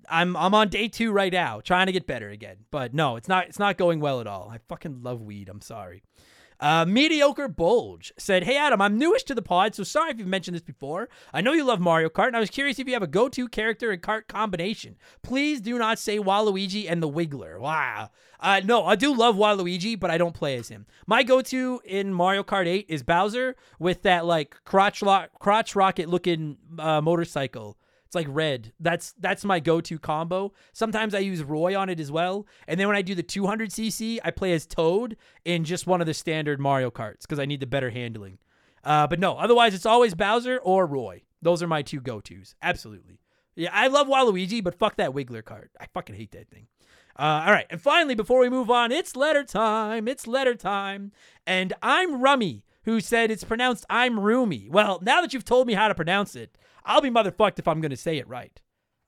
I'm 0.09 0.37
I'm 0.37 0.55
on 0.55 0.69
day 0.69 0.89
two 0.89 1.13
right 1.13 1.33
now, 1.33 1.61
trying 1.61 1.87
to 1.87 1.93
get 1.93 2.07
better 2.07 2.31
again. 2.31 2.59
But 2.71 2.95
no, 2.95 3.17
it's 3.17 3.29
not 3.29 3.49
it's 3.49 3.59
not 3.59 3.77
going 3.77 4.01
well 4.01 4.21
at 4.21 4.27
all. 4.27 4.51
I 4.53 4.59
fucking 4.69 5.03
love 5.03 5.21
weed. 5.23 5.49
I'm 5.49 5.61
sorry. 5.61 6.03
Uh, 6.61 6.85
Mediocre 6.87 7.49
Bulge 7.49 8.13
said, 8.17 8.45
Hey 8.45 8.57
Adam, 8.57 8.81
I'm 8.81 8.97
newish 8.97 9.25
to 9.25 9.35
the 9.35 9.43
pod, 9.43 9.75
so 9.75 9.83
sorry 9.83 10.11
if 10.11 10.19
you've 10.19 10.29
mentioned 10.29 10.55
this 10.55 10.63
before. 10.63 11.09
I 11.33 11.41
know 11.41 11.53
you 11.53 11.65
love 11.65 11.81
Mario 11.81 12.09
Kart, 12.09 12.29
and 12.29 12.37
I 12.37 12.41
was 12.41 12.51
curious 12.51 12.79
if 12.79 12.87
you 12.87 12.95
have 12.95 13.03
a 13.03 13.09
go 13.09 13.29
to 13.29 13.49
character 13.49 13.91
and 13.91 14.01
kart 14.01 14.29
combination. 14.29 14.97
Please 15.23 15.61
do 15.61 15.79
not 15.79 15.99
say 15.99 16.19
Waluigi 16.19 16.91
and 16.91 17.03
the 17.03 17.09
Wiggler. 17.09 17.59
Wow. 17.59 18.11
Uh, 18.41 18.61
no, 18.65 18.87
I 18.87 18.95
do 18.95 19.15
love 19.15 19.37
Waluigi, 19.37 19.99
but 19.99 20.11
I 20.11 20.19
don't 20.19 20.35
play 20.35 20.57
as 20.57 20.69
him. 20.69 20.87
My 21.07 21.23
go 21.23 21.43
to 21.43 21.81
in 21.85 22.15
Mario 22.15 22.45
Kart 22.45 22.67
8 22.67 22.87
is 22.89 23.03
Bowser 23.03 23.57
with 23.79 24.03
that 24.03 24.25
like 24.25 24.57
crotch, 24.65 25.03
lo- 25.03 25.27
crotch 25.41 25.75
rocket 25.75 26.09
looking 26.09 26.59
uh, 26.79 27.01
motorcycle. 27.01 27.77
It's 28.15 28.27
like 28.27 28.33
red. 28.33 28.73
That's 28.79 29.13
that's 29.19 29.45
my 29.45 29.59
go-to 29.59 29.99
combo. 29.99 30.53
Sometimes 30.73 31.17
I 31.17 31.19
use 31.19 31.43
Roy 31.43 31.77
on 31.77 31.89
it 31.89 31.99
as 31.99 32.13
well. 32.13 32.47
And 32.69 32.79
then 32.79 32.87
when 32.87 32.97
I 32.97 33.03
do 33.03 33.17
the 33.17 33.25
200cc, 33.25 34.21
I 34.25 34.31
play 34.31 34.53
as 34.53 34.67
Toad 34.67 35.17
in 35.45 35.65
just 35.65 35.89
one 35.89 36.01
of 36.01 36.07
the 36.07 36.15
standard 36.15 36.61
Mario 36.61 36.93
Karts 36.93 37.23
because 37.23 37.41
I 37.41 37.45
need 37.45 37.59
the 37.59 37.67
better 37.67 37.91
handling. 37.91 38.39
Uh, 38.85 39.09
but 39.09 39.19
no, 39.19 39.37
otherwise 39.37 39.75
it's 39.75 39.85
always 39.85 40.15
Bowser 40.15 40.59
or 40.59 40.87
Roy. 40.87 41.23
Those 41.43 41.61
are 41.61 41.67
my 41.67 41.83
two 41.83 42.01
go-tos. 42.01 42.55
Absolutely. 42.63 43.19
Yeah, 43.57 43.71
I 43.73 43.89
love 43.89 44.07
Waluigi, 44.07 44.63
but 44.63 44.79
fuck 44.79 44.97
that 44.99 45.11
Wiggler 45.11 45.45
card. 45.45 45.71
I 45.81 45.87
fucking 45.93 46.15
hate 46.15 46.31
that 46.33 46.49
thing. 46.49 46.69
Uh, 47.19 47.43
all 47.47 47.53
right, 47.53 47.67
and 47.69 47.81
finally, 47.81 48.15
before 48.15 48.39
we 48.41 48.49
move 48.49 48.71
on, 48.71 48.93
it's 48.93 49.17
letter 49.17 49.43
time. 49.43 50.07
It's 50.07 50.29
letter 50.29 50.55
time, 50.55 51.11
and 51.47 51.73
I'm 51.83 52.21
Rummy, 52.21 52.65
who 52.85 53.01
said 53.01 53.31
it's 53.31 53.45
pronounced 53.45 53.85
I'm 53.91 54.21
Roomy. 54.21 54.69
Well, 54.71 55.01
now 55.03 55.21
that 55.21 55.33
you've 55.33 55.45
told 55.45 55.67
me 55.67 55.75
how 55.75 55.89
to 55.89 55.95
pronounce 55.95 56.37
it, 56.37 56.57
I'll 56.85 57.01
be 57.01 57.11
motherfucked 57.11 57.59
if 57.59 57.69
I'm 57.69 57.81
going 57.81 57.91
to 57.91 57.97
say 57.97 58.19
it 58.19 58.29
right. 58.29 58.61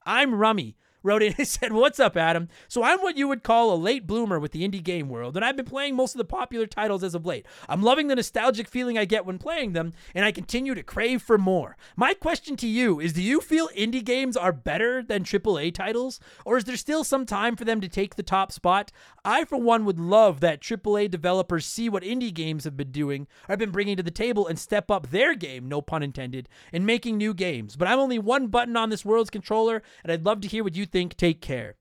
I'm 0.05 0.35
Rummy. 0.35 0.77
Wrote 1.03 1.23
in 1.23 1.35
and 1.37 1.47
said, 1.47 1.73
What's 1.73 1.99
up, 1.99 2.17
Adam? 2.17 2.49
So 2.67 2.83
I'm 2.83 2.99
what 2.99 3.17
you 3.17 3.27
would 3.27 3.43
call 3.43 3.73
a 3.73 3.75
late 3.75 4.07
bloomer 4.07 4.39
with 4.39 4.51
the 4.51 4.67
indie 4.67 4.83
game 4.83 5.09
world, 5.09 5.35
and 5.35 5.45
I've 5.45 5.55
been 5.55 5.65
playing 5.65 5.95
most 5.95 6.15
of 6.15 6.17
the 6.17 6.25
popular 6.25 6.65
titles 6.65 7.03
as 7.03 7.15
of 7.15 7.25
late. 7.25 7.45
I'm 7.69 7.83
loving 7.83 8.07
the 8.07 8.15
nostalgic 8.15 8.67
feeling 8.67 8.97
I 8.97 9.05
get 9.05 9.25
when 9.25 9.37
playing 9.37 9.73
them, 9.73 9.93
and 10.15 10.25
I 10.25 10.31
continue 10.31 10.73
to 10.73 10.83
crave 10.83 11.21
for 11.21 11.37
more. 11.37 11.77
My 11.95 12.13
question 12.13 12.57
to 12.57 12.67
you 12.67 12.99
is 12.99 13.13
Do 13.13 13.21
you 13.21 13.41
feel 13.41 13.69
indie 13.69 14.03
games 14.03 14.35
are 14.35 14.51
better 14.51 15.03
than 15.03 15.23
AAA 15.23 15.73
titles, 15.73 16.19
or 16.45 16.57
is 16.57 16.63
there 16.63 16.77
still 16.77 17.03
some 17.03 17.25
time 17.25 17.55
for 17.55 17.65
them 17.65 17.79
to 17.81 17.87
take 17.87 18.15
the 18.15 18.23
top 18.23 18.51
spot? 18.51 18.91
I, 19.23 19.45
for 19.45 19.57
one, 19.57 19.85
would 19.85 19.99
love 19.99 20.39
that 20.39 20.61
AAA 20.61 21.11
developers 21.11 21.65
see 21.65 21.89
what 21.89 22.03
indie 22.03 22.33
games 22.33 22.63
have 22.63 22.75
been 22.75 22.91
doing, 22.91 23.27
or 23.47 23.53
have 23.53 23.59
been 23.59 23.71
bringing 23.71 23.97
to 23.97 24.03
the 24.03 24.11
table, 24.11 24.47
and 24.47 24.57
step 24.57 24.89
up 24.89 25.11
their 25.11 25.35
game, 25.35 25.69
no 25.69 25.81
pun 25.81 26.01
intended, 26.01 26.49
in 26.73 26.85
making 26.85 27.17
new 27.17 27.33
games. 27.33 27.75
But 27.75 27.87
I'm 27.87 27.99
only 27.99 28.17
one 28.17 28.47
button 28.47 28.75
on 28.75 28.89
this 28.89 29.05
world's 29.05 29.29
controller, 29.29 29.83
and 30.03 30.11
I'd 30.11 30.25
love 30.25 30.41
to 30.41 30.47
hear 30.47 30.63
what 30.63 30.75
you 30.75 30.86
think. 30.91 31.15
Take 31.17 31.41
care. 31.41 31.75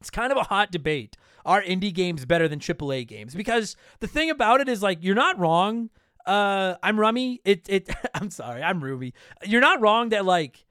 It's 0.00 0.10
kind 0.10 0.32
of 0.32 0.38
a 0.38 0.44
hot 0.44 0.70
debate. 0.72 1.16
Are 1.44 1.62
indie 1.62 1.92
games 1.92 2.24
better 2.24 2.48
than 2.48 2.58
AAA 2.58 3.06
games? 3.06 3.34
Because 3.34 3.76
the 4.00 4.06
thing 4.06 4.30
about 4.30 4.60
it 4.60 4.68
is, 4.68 4.82
like, 4.82 4.98
you're 5.00 5.14
not 5.14 5.38
wrong. 5.38 5.90
Uh, 6.26 6.74
I'm 6.82 6.98
Rummy. 6.98 7.40
It, 7.44 7.68
it. 7.68 7.88
I'm 8.14 8.30
sorry. 8.30 8.62
I'm 8.62 8.82
Ruby. 8.82 9.14
You're 9.44 9.60
not 9.60 9.80
wrong 9.80 10.10
that 10.10 10.24
like 10.24 10.64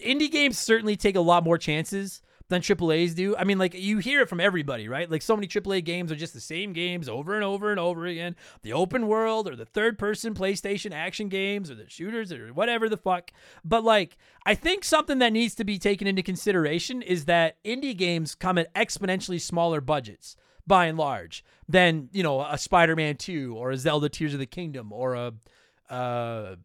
indie 0.00 0.30
games 0.30 0.58
certainly 0.58 0.96
take 0.96 1.16
a 1.16 1.20
lot 1.20 1.44
more 1.44 1.58
chances 1.58 2.22
than 2.48 2.62
AAA's 2.62 3.14
do. 3.14 3.36
I 3.36 3.44
mean, 3.44 3.58
like 3.58 3.74
you 3.74 3.98
hear 3.98 4.22
it 4.22 4.28
from 4.28 4.40
everybody, 4.40 4.88
right? 4.88 5.10
Like 5.10 5.22
so 5.22 5.36
many 5.36 5.46
AAA 5.46 5.84
games 5.84 6.10
are 6.10 6.16
just 6.16 6.34
the 6.34 6.40
same 6.40 6.72
games 6.72 7.08
over 7.08 7.34
and 7.34 7.44
over 7.44 7.70
and 7.70 7.78
over 7.78 8.06
again. 8.06 8.36
The 8.62 8.72
open 8.72 9.06
world 9.06 9.48
or 9.48 9.54
the 9.54 9.66
third 9.66 9.98
person 9.98 10.34
PlayStation 10.34 10.92
action 10.92 11.28
games 11.28 11.70
or 11.70 11.74
the 11.74 11.88
shooters 11.88 12.32
or 12.32 12.48
whatever 12.48 12.88
the 12.88 12.96
fuck. 12.96 13.30
But 13.64 13.84
like, 13.84 14.16
I 14.46 14.54
think 14.54 14.84
something 14.84 15.18
that 15.18 15.32
needs 15.32 15.54
to 15.56 15.64
be 15.64 15.78
taken 15.78 16.06
into 16.06 16.22
consideration 16.22 17.02
is 17.02 17.26
that 17.26 17.62
indie 17.64 17.96
games 17.96 18.34
come 18.34 18.58
at 18.58 18.72
exponentially 18.74 19.40
smaller 19.40 19.80
budgets 19.80 20.36
by 20.66 20.86
and 20.86 20.98
large 20.98 21.44
than, 21.68 22.08
you 22.12 22.22
know, 22.22 22.40
a 22.40 22.58
Spider-Man 22.58 23.16
2 23.16 23.54
or 23.56 23.70
a 23.70 23.76
Zelda 23.76 24.08
Tears 24.08 24.34
of 24.34 24.40
the 24.40 24.46
Kingdom 24.46 24.92
or 24.92 25.14
a 25.14 25.32
uh 25.90 26.56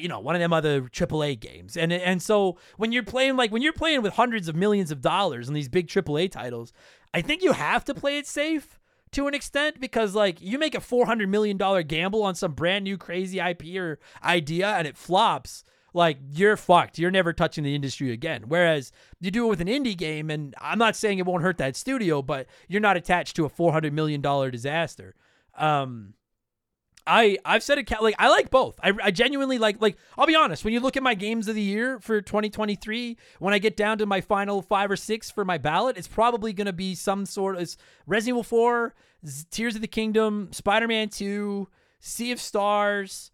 you 0.00 0.08
know, 0.08 0.20
one 0.20 0.34
of 0.34 0.40
them 0.40 0.52
other 0.52 0.82
AAA 0.82 1.40
games. 1.40 1.76
And 1.76 1.92
and 1.92 2.22
so 2.22 2.58
when 2.76 2.92
you're 2.92 3.02
playing 3.02 3.36
like 3.36 3.50
when 3.50 3.62
you're 3.62 3.72
playing 3.72 4.02
with 4.02 4.14
hundreds 4.14 4.48
of 4.48 4.56
millions 4.56 4.90
of 4.90 5.00
dollars 5.00 5.48
on 5.48 5.54
these 5.54 5.68
big 5.68 5.88
AAA 5.88 6.30
titles, 6.30 6.72
I 7.14 7.22
think 7.22 7.42
you 7.42 7.52
have 7.52 7.84
to 7.86 7.94
play 7.94 8.18
it 8.18 8.26
safe 8.26 8.78
to 9.12 9.26
an 9.26 9.34
extent 9.34 9.80
because 9.80 10.14
like 10.14 10.40
you 10.40 10.58
make 10.58 10.74
a 10.74 10.80
400 10.80 11.28
million 11.28 11.56
dollar 11.56 11.82
gamble 11.82 12.22
on 12.22 12.34
some 12.34 12.52
brand 12.52 12.84
new 12.84 12.98
crazy 12.98 13.40
IP 13.40 13.76
or 13.76 13.98
idea 14.22 14.68
and 14.68 14.86
it 14.86 14.96
flops, 14.96 15.64
like 15.94 16.18
you're 16.30 16.56
fucked. 16.56 16.98
You're 16.98 17.10
never 17.10 17.32
touching 17.32 17.64
the 17.64 17.74
industry 17.74 18.12
again. 18.12 18.44
Whereas 18.48 18.92
you 19.20 19.30
do 19.30 19.46
it 19.46 19.48
with 19.48 19.60
an 19.60 19.68
indie 19.68 19.96
game 19.96 20.30
and 20.30 20.54
I'm 20.60 20.78
not 20.78 20.96
saying 20.96 21.18
it 21.18 21.26
won't 21.26 21.42
hurt 21.42 21.58
that 21.58 21.76
studio, 21.76 22.20
but 22.20 22.46
you're 22.68 22.80
not 22.80 22.96
attached 22.96 23.36
to 23.36 23.46
a 23.46 23.48
400 23.48 23.92
million 23.92 24.20
dollar 24.20 24.50
disaster. 24.50 25.14
Um 25.56 26.14
I 27.08 27.38
I've 27.44 27.62
said 27.62 27.78
it 27.78 27.90
like 28.00 28.14
I 28.18 28.28
like 28.28 28.50
both. 28.50 28.78
I, 28.82 28.92
I 29.02 29.10
genuinely 29.10 29.58
like 29.58 29.80
like 29.80 29.96
I'll 30.16 30.26
be 30.26 30.36
honest. 30.36 30.64
When 30.64 30.74
you 30.74 30.80
look 30.80 30.96
at 30.96 31.02
my 31.02 31.14
games 31.14 31.48
of 31.48 31.54
the 31.54 31.62
year 31.62 31.98
for 31.98 32.20
2023, 32.20 33.16
when 33.38 33.54
I 33.54 33.58
get 33.58 33.76
down 33.76 33.98
to 33.98 34.06
my 34.06 34.20
final 34.20 34.62
five 34.62 34.90
or 34.90 34.96
six 34.96 35.30
for 35.30 35.44
my 35.44 35.58
ballot, 35.58 35.96
it's 35.96 36.08
probably 36.08 36.52
to 36.66 36.72
be 36.72 36.94
some 36.94 37.26
sort 37.26 37.56
of 37.56 37.76
Resident 38.06 38.34
Evil 38.34 38.42
4, 38.42 38.94
Tears 39.50 39.74
of 39.74 39.80
the 39.80 39.88
Kingdom, 39.88 40.50
Spider 40.52 40.86
Man 40.86 41.08
2, 41.08 41.66
Sea 42.00 42.32
of 42.32 42.40
Stars. 42.40 43.32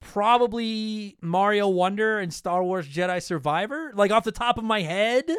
probably 0.00 1.16
Mario 1.20 1.68
Wonder 1.68 2.18
and 2.18 2.32
Star 2.34 2.64
Wars 2.64 2.88
Jedi 2.88 3.22
Survivor. 3.22 3.92
Like 3.94 4.10
off 4.10 4.24
the 4.24 4.32
top 4.32 4.58
of 4.58 4.64
my 4.64 4.82
head, 4.82 5.30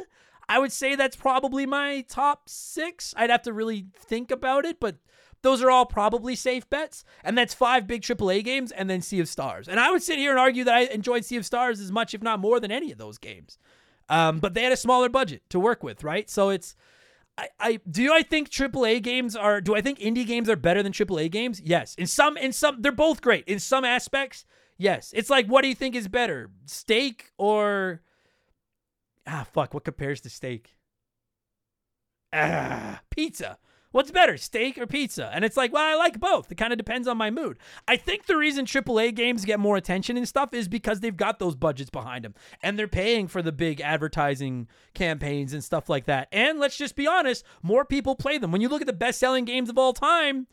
I 0.52 0.60
would 0.60 0.74
say 0.74 0.98
that's 0.98 1.16
probably 1.16 1.66
my 1.66 2.04
top 2.10 2.50
six. 2.50 3.14
I'd 3.16 3.30
have 3.30 3.44
to 3.44 3.54
really 3.54 3.86
think 3.96 4.32
about 4.32 4.66
it, 4.66 4.82
but 4.82 4.98
those 5.44 5.64
are 5.64 5.72
all 5.72 5.86
probably 5.86 6.36
safe 6.36 6.70
bets. 6.70 7.06
And 7.24 7.38
that's 7.38 7.54
five 7.54 7.88
big 7.88 8.02
AAA 8.02 8.44
games 8.44 8.74
and 8.74 8.90
then 8.90 9.02
Sea 9.02 9.22
of 9.22 9.30
Stars. 9.30 9.70
And 9.70 9.80
I 9.80 9.92
would 9.92 10.04
sit 10.04 10.20
here 10.20 10.32
and 10.32 10.40
argue 10.40 10.66
that 10.66 10.76
I 10.76 10.82
enjoyed 10.82 11.24
Sea 11.24 11.38
of 11.38 11.46
Stars 11.46 11.80
as 11.80 11.90
much, 11.90 12.14
if 12.14 12.22
not 12.22 12.42
more, 12.42 12.60
than 12.60 12.70
any 12.70 12.92
of 12.92 12.98
those 12.98 13.18
games. 13.18 13.60
Um, 14.10 14.40
but 14.40 14.54
they 14.54 14.64
had 14.64 14.74
a 14.74 14.78
smaller 14.78 15.08
budget 15.08 15.42
to 15.52 15.60
work 15.60 15.84
with, 15.84 16.04
right? 16.04 16.30
So 16.30 16.50
it's. 16.50 16.76
I, 17.38 17.48
I 17.62 17.80
do 17.90 18.12
I 18.12 18.22
think 18.22 18.50
AAA 18.50 19.02
games 19.02 19.38
are 19.38 19.62
do 19.62 19.74
I 19.74 19.80
think 19.80 20.00
indie 20.00 20.28
games 20.28 20.50
are 20.50 20.58
better 20.58 20.84
than 20.84 20.92
AAA 20.92 21.32
games? 21.32 21.62
Yes. 21.62 21.96
In 21.96 22.08
some 22.08 22.36
in 22.36 22.52
some 22.52 22.82
they're 22.82 22.92
both 22.92 23.22
great. 23.22 23.46
In 23.48 23.58
some 23.58 23.86
aspects, 23.86 24.46
yes. 24.78 25.14
It's 25.16 25.30
like 25.30 25.48
what 25.48 25.62
do 25.62 25.70
you 25.70 25.76
think 25.76 25.96
is 25.96 26.10
better? 26.10 26.52
Steak 26.66 27.32
or 27.38 28.02
ah 29.28 29.46
fuck, 29.52 29.74
what 29.74 29.84
compares 29.84 30.22
to 30.22 30.30
steak? 30.30 30.76
Ah, 32.34 33.02
pizza. 33.10 33.58
What's 33.92 34.10
better, 34.10 34.38
steak 34.38 34.78
or 34.78 34.88
pizza? 34.88 35.30
And 35.34 35.44
it's 35.44 35.58
like, 35.58 35.74
well, 35.74 35.84
I 35.84 35.96
like 35.96 36.18
both. 36.18 36.50
It 36.50 36.56
kind 36.56 36.72
of 36.72 36.78
depends 36.78 37.10
on 37.10 37.18
my 37.18 37.30
mood. 37.30 37.60
I 37.90 37.98
think 37.98 38.26
the 38.26 38.38
reason 38.38 38.66
AAA 38.66 39.14
games 39.14 39.44
get 39.44 39.60
more 39.60 39.76
attention 39.76 40.16
and 40.16 40.26
stuff 40.26 40.54
is 40.54 40.70
because 40.70 41.02
they've 41.02 41.16
got 41.16 41.40
those 41.40 41.56
budgets 41.56 41.90
behind 41.90 42.24
them 42.24 42.34
and 42.64 42.80
they're 42.80 42.88
paying 42.88 43.28
for 43.28 43.42
the 43.42 43.52
big 43.52 43.82
advertising 43.82 44.70
campaigns 44.94 45.52
and 45.52 45.62
stuff 45.62 45.90
like 45.90 46.06
that. 46.06 46.30
And 46.32 46.58
let's 46.58 46.78
just 46.78 46.96
be 46.96 47.06
honest, 47.06 47.44
more 47.62 47.84
people 47.84 48.16
play 48.16 48.38
them. 48.38 48.54
When 48.54 48.62
you 48.62 48.70
look 48.70 48.82
at 48.82 48.88
the 48.88 48.94
best 48.94 49.20
selling 49.20 49.44
games 49.44 49.70
of 49.70 49.78
all 49.78 49.92
time, 49.92 50.48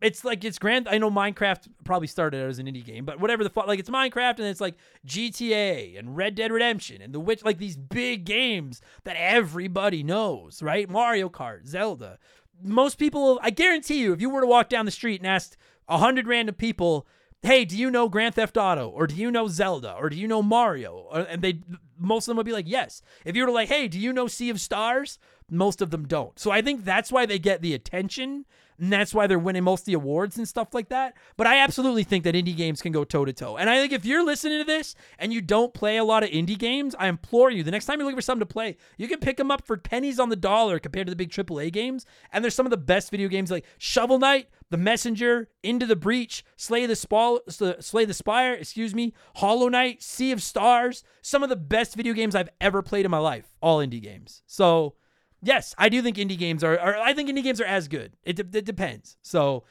it's 0.00 0.24
like 0.24 0.44
it's 0.44 0.58
grand. 0.58 0.88
I 0.88 0.98
know 0.98 1.10
Minecraft 1.10 1.68
probably 1.84 2.06
started 2.06 2.40
as 2.46 2.58
an 2.58 2.66
indie 2.66 2.84
game, 2.84 3.04
but 3.04 3.20
whatever 3.20 3.42
the 3.42 3.50
fuck, 3.50 3.66
like 3.66 3.80
it's 3.80 3.90
Minecraft 3.90 4.38
and 4.38 4.46
it's 4.46 4.60
like 4.60 4.76
GTA 5.06 5.98
and 5.98 6.16
Red 6.16 6.34
Dead 6.34 6.52
Redemption 6.52 7.02
and 7.02 7.12
The 7.12 7.20
Witch, 7.20 7.44
like 7.44 7.58
these 7.58 7.76
big 7.76 8.24
games 8.24 8.80
that 9.04 9.16
everybody 9.18 10.02
knows, 10.02 10.62
right? 10.62 10.88
Mario 10.88 11.28
Kart, 11.28 11.66
Zelda, 11.66 12.18
most 12.62 12.98
people, 12.98 13.38
I 13.42 13.50
guarantee 13.50 14.00
you, 14.00 14.12
if 14.12 14.20
you 14.20 14.30
were 14.30 14.40
to 14.40 14.46
walk 14.46 14.68
down 14.68 14.84
the 14.84 14.90
street 14.90 15.20
and 15.20 15.26
ask 15.26 15.56
a 15.88 15.98
hundred 15.98 16.26
random 16.26 16.54
people, 16.54 17.06
"Hey, 17.42 17.64
do 17.64 17.76
you 17.76 17.90
know 17.90 18.08
Grand 18.08 18.34
Theft 18.34 18.56
Auto, 18.56 18.88
or 18.88 19.06
do 19.06 19.14
you 19.14 19.30
know 19.30 19.48
Zelda, 19.48 19.94
or 19.94 20.08
do 20.10 20.16
you 20.16 20.28
know 20.28 20.42
Mario?" 20.42 21.08
and 21.10 21.42
they, 21.42 21.60
most 21.96 22.24
of 22.24 22.30
them 22.30 22.36
would 22.36 22.46
be 22.46 22.52
like, 22.52 22.68
"Yes." 22.68 23.02
If 23.24 23.36
you 23.36 23.42
were 23.42 23.48
to 23.48 23.52
like, 23.52 23.68
"Hey, 23.68 23.88
do 23.88 23.98
you 23.98 24.12
know 24.12 24.26
Sea 24.26 24.50
of 24.50 24.60
Stars?" 24.60 25.18
Most 25.50 25.80
of 25.80 25.90
them 25.90 26.06
don't. 26.06 26.38
So 26.38 26.50
I 26.50 26.60
think 26.60 26.84
that's 26.84 27.10
why 27.10 27.24
they 27.24 27.38
get 27.38 27.62
the 27.62 27.72
attention 27.72 28.44
and 28.78 28.92
that's 28.92 29.12
why 29.12 29.26
they're 29.26 29.38
winning 29.38 29.64
most 29.64 29.82
of 29.82 29.86
the 29.86 29.94
awards 29.94 30.38
and 30.38 30.46
stuff 30.46 30.72
like 30.72 30.88
that. 30.90 31.14
But 31.36 31.46
I 31.46 31.58
absolutely 31.58 32.04
think 32.04 32.24
that 32.24 32.34
indie 32.34 32.56
games 32.56 32.80
can 32.80 32.92
go 32.92 33.04
toe 33.04 33.24
to 33.24 33.32
toe. 33.32 33.56
And 33.56 33.68
I 33.68 33.80
think 33.80 33.92
if 33.92 34.04
you're 34.04 34.24
listening 34.24 34.58
to 34.58 34.64
this 34.64 34.94
and 35.18 35.32
you 35.32 35.40
don't 35.40 35.74
play 35.74 35.96
a 35.96 36.04
lot 36.04 36.22
of 36.22 36.30
indie 36.30 36.58
games, 36.58 36.94
I 36.98 37.08
implore 37.08 37.50
you, 37.50 37.62
the 37.64 37.70
next 37.70 37.86
time 37.86 37.98
you're 37.98 38.04
looking 38.04 38.18
for 38.18 38.22
something 38.22 38.46
to 38.46 38.52
play, 38.52 38.76
you 38.96 39.08
can 39.08 39.18
pick 39.18 39.36
them 39.36 39.50
up 39.50 39.66
for 39.66 39.76
pennies 39.76 40.20
on 40.20 40.28
the 40.28 40.36
dollar 40.36 40.78
compared 40.78 41.06
to 41.06 41.10
the 41.10 41.16
big 41.16 41.30
AAA 41.30 41.72
games. 41.72 42.06
And 42.32 42.44
there's 42.44 42.54
some 42.54 42.66
of 42.66 42.70
the 42.70 42.76
best 42.76 43.10
video 43.10 43.28
games 43.28 43.50
like 43.50 43.64
Shovel 43.78 44.18
Knight, 44.18 44.48
The 44.70 44.76
Messenger, 44.76 45.48
Into 45.62 45.86
the 45.86 45.96
Breach, 45.96 46.44
Slay 46.56 46.86
the 46.86 46.96
Spall, 46.96 47.40
Slay 47.48 48.04
the 48.04 48.14
Spire, 48.14 48.54
excuse 48.54 48.94
me, 48.94 49.12
Hollow 49.36 49.68
Knight, 49.68 50.02
Sea 50.02 50.30
of 50.30 50.42
Stars, 50.42 51.02
some 51.20 51.42
of 51.42 51.48
the 51.48 51.56
best 51.56 51.96
video 51.96 52.12
games 52.12 52.34
I've 52.34 52.50
ever 52.60 52.82
played 52.82 53.04
in 53.04 53.10
my 53.10 53.18
life, 53.18 53.52
all 53.60 53.78
indie 53.78 54.02
games. 54.02 54.42
So 54.46 54.94
yes, 55.42 55.74
I 55.78 55.88
do 55.88 56.02
think 56.02 56.16
indie 56.16 56.38
games 56.38 56.64
are, 56.64 56.78
are 56.78 56.96
I 56.96 57.12
think 57.12 57.28
indie 57.28 57.42
games 57.42 57.60
are 57.60 57.66
as 57.66 57.88
good. 57.88 58.16
It, 58.22 58.36
de- 58.36 58.58
it 58.58 58.64
depends. 58.64 59.16
So 59.22 59.64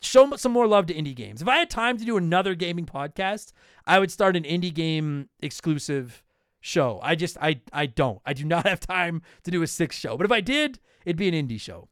show 0.00 0.34
some 0.36 0.52
more 0.52 0.66
love 0.66 0.86
to 0.86 0.94
indie 0.94 1.14
games. 1.14 1.42
If 1.42 1.48
I 1.48 1.56
had 1.56 1.70
time 1.70 1.96
to 1.98 2.04
do 2.04 2.16
another 2.16 2.54
gaming 2.54 2.86
podcast, 2.86 3.52
I 3.86 3.98
would 3.98 4.10
start 4.10 4.36
an 4.36 4.44
indie 4.44 4.74
game 4.74 5.28
exclusive 5.40 6.22
show. 6.60 7.00
I 7.02 7.14
just 7.14 7.36
I 7.40 7.60
I 7.72 7.86
don't. 7.86 8.20
I 8.24 8.32
do 8.32 8.44
not 8.44 8.66
have 8.68 8.80
time 8.80 9.22
to 9.44 9.50
do 9.50 9.62
a 9.62 9.66
six 9.66 9.96
show. 9.96 10.16
But 10.16 10.26
if 10.26 10.32
I 10.32 10.40
did, 10.40 10.78
it'd 11.04 11.16
be 11.16 11.28
an 11.28 11.34
indie 11.34 11.60
show. 11.60 11.88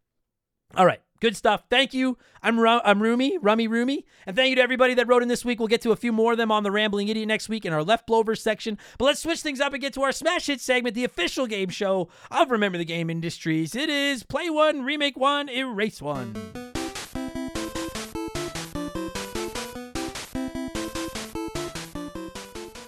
All 0.77 0.87
right. 0.87 1.01
Good 1.23 1.37
stuff. 1.37 1.63
Thank 1.71 1.95
you. 1.95 2.19
I'm 2.43 2.59
Ru- 2.59 2.81
I'm 2.85 3.01
Rumi, 3.01 3.39
Rummy 3.39 3.69
Rumi, 3.69 4.05
and 4.27 4.35
thank 4.35 4.51
you 4.51 4.57
to 4.57 4.61
everybody 4.61 4.95
that 4.95 5.07
wrote 5.07 5.23
in 5.23 5.29
this 5.29 5.45
week. 5.45 5.61
We'll 5.61 5.69
get 5.69 5.81
to 5.83 5.93
a 5.93 5.97
few 5.97 6.11
more 6.11 6.33
of 6.33 6.39
them 6.39 6.51
on 6.51 6.65
the 6.65 6.73
Rambling 6.73 7.07
Idiot 7.07 7.29
next 7.29 7.49
week 7.49 7.65
in 7.65 7.73
our 7.73 7.85
Left 7.85 8.09
Blover 8.09 8.37
section. 8.37 8.77
But 8.99 9.05
let's 9.05 9.23
switch 9.23 9.41
things 9.41 9.61
up 9.61 9.73
and 9.73 9.81
get 9.81 9.95
to 9.95 10.03
our 10.03 10.11
Smash 10.11 10.47
Hit 10.47 10.61
segment, 10.61 10.97
the 10.97 11.05
official 11.05 11.47
game 11.47 11.69
show 11.69 12.09
of 12.33 12.51
Remember 12.51 12.77
the 12.77 12.85
Game 12.85 13.09
Industries. 13.09 13.77
It 13.77 13.89
is 13.89 14.25
Play 14.25 14.51
One, 14.51 14.83
Remake 14.83 15.17
One, 15.17 15.49
Erase 15.49 16.03
One. 16.03 16.72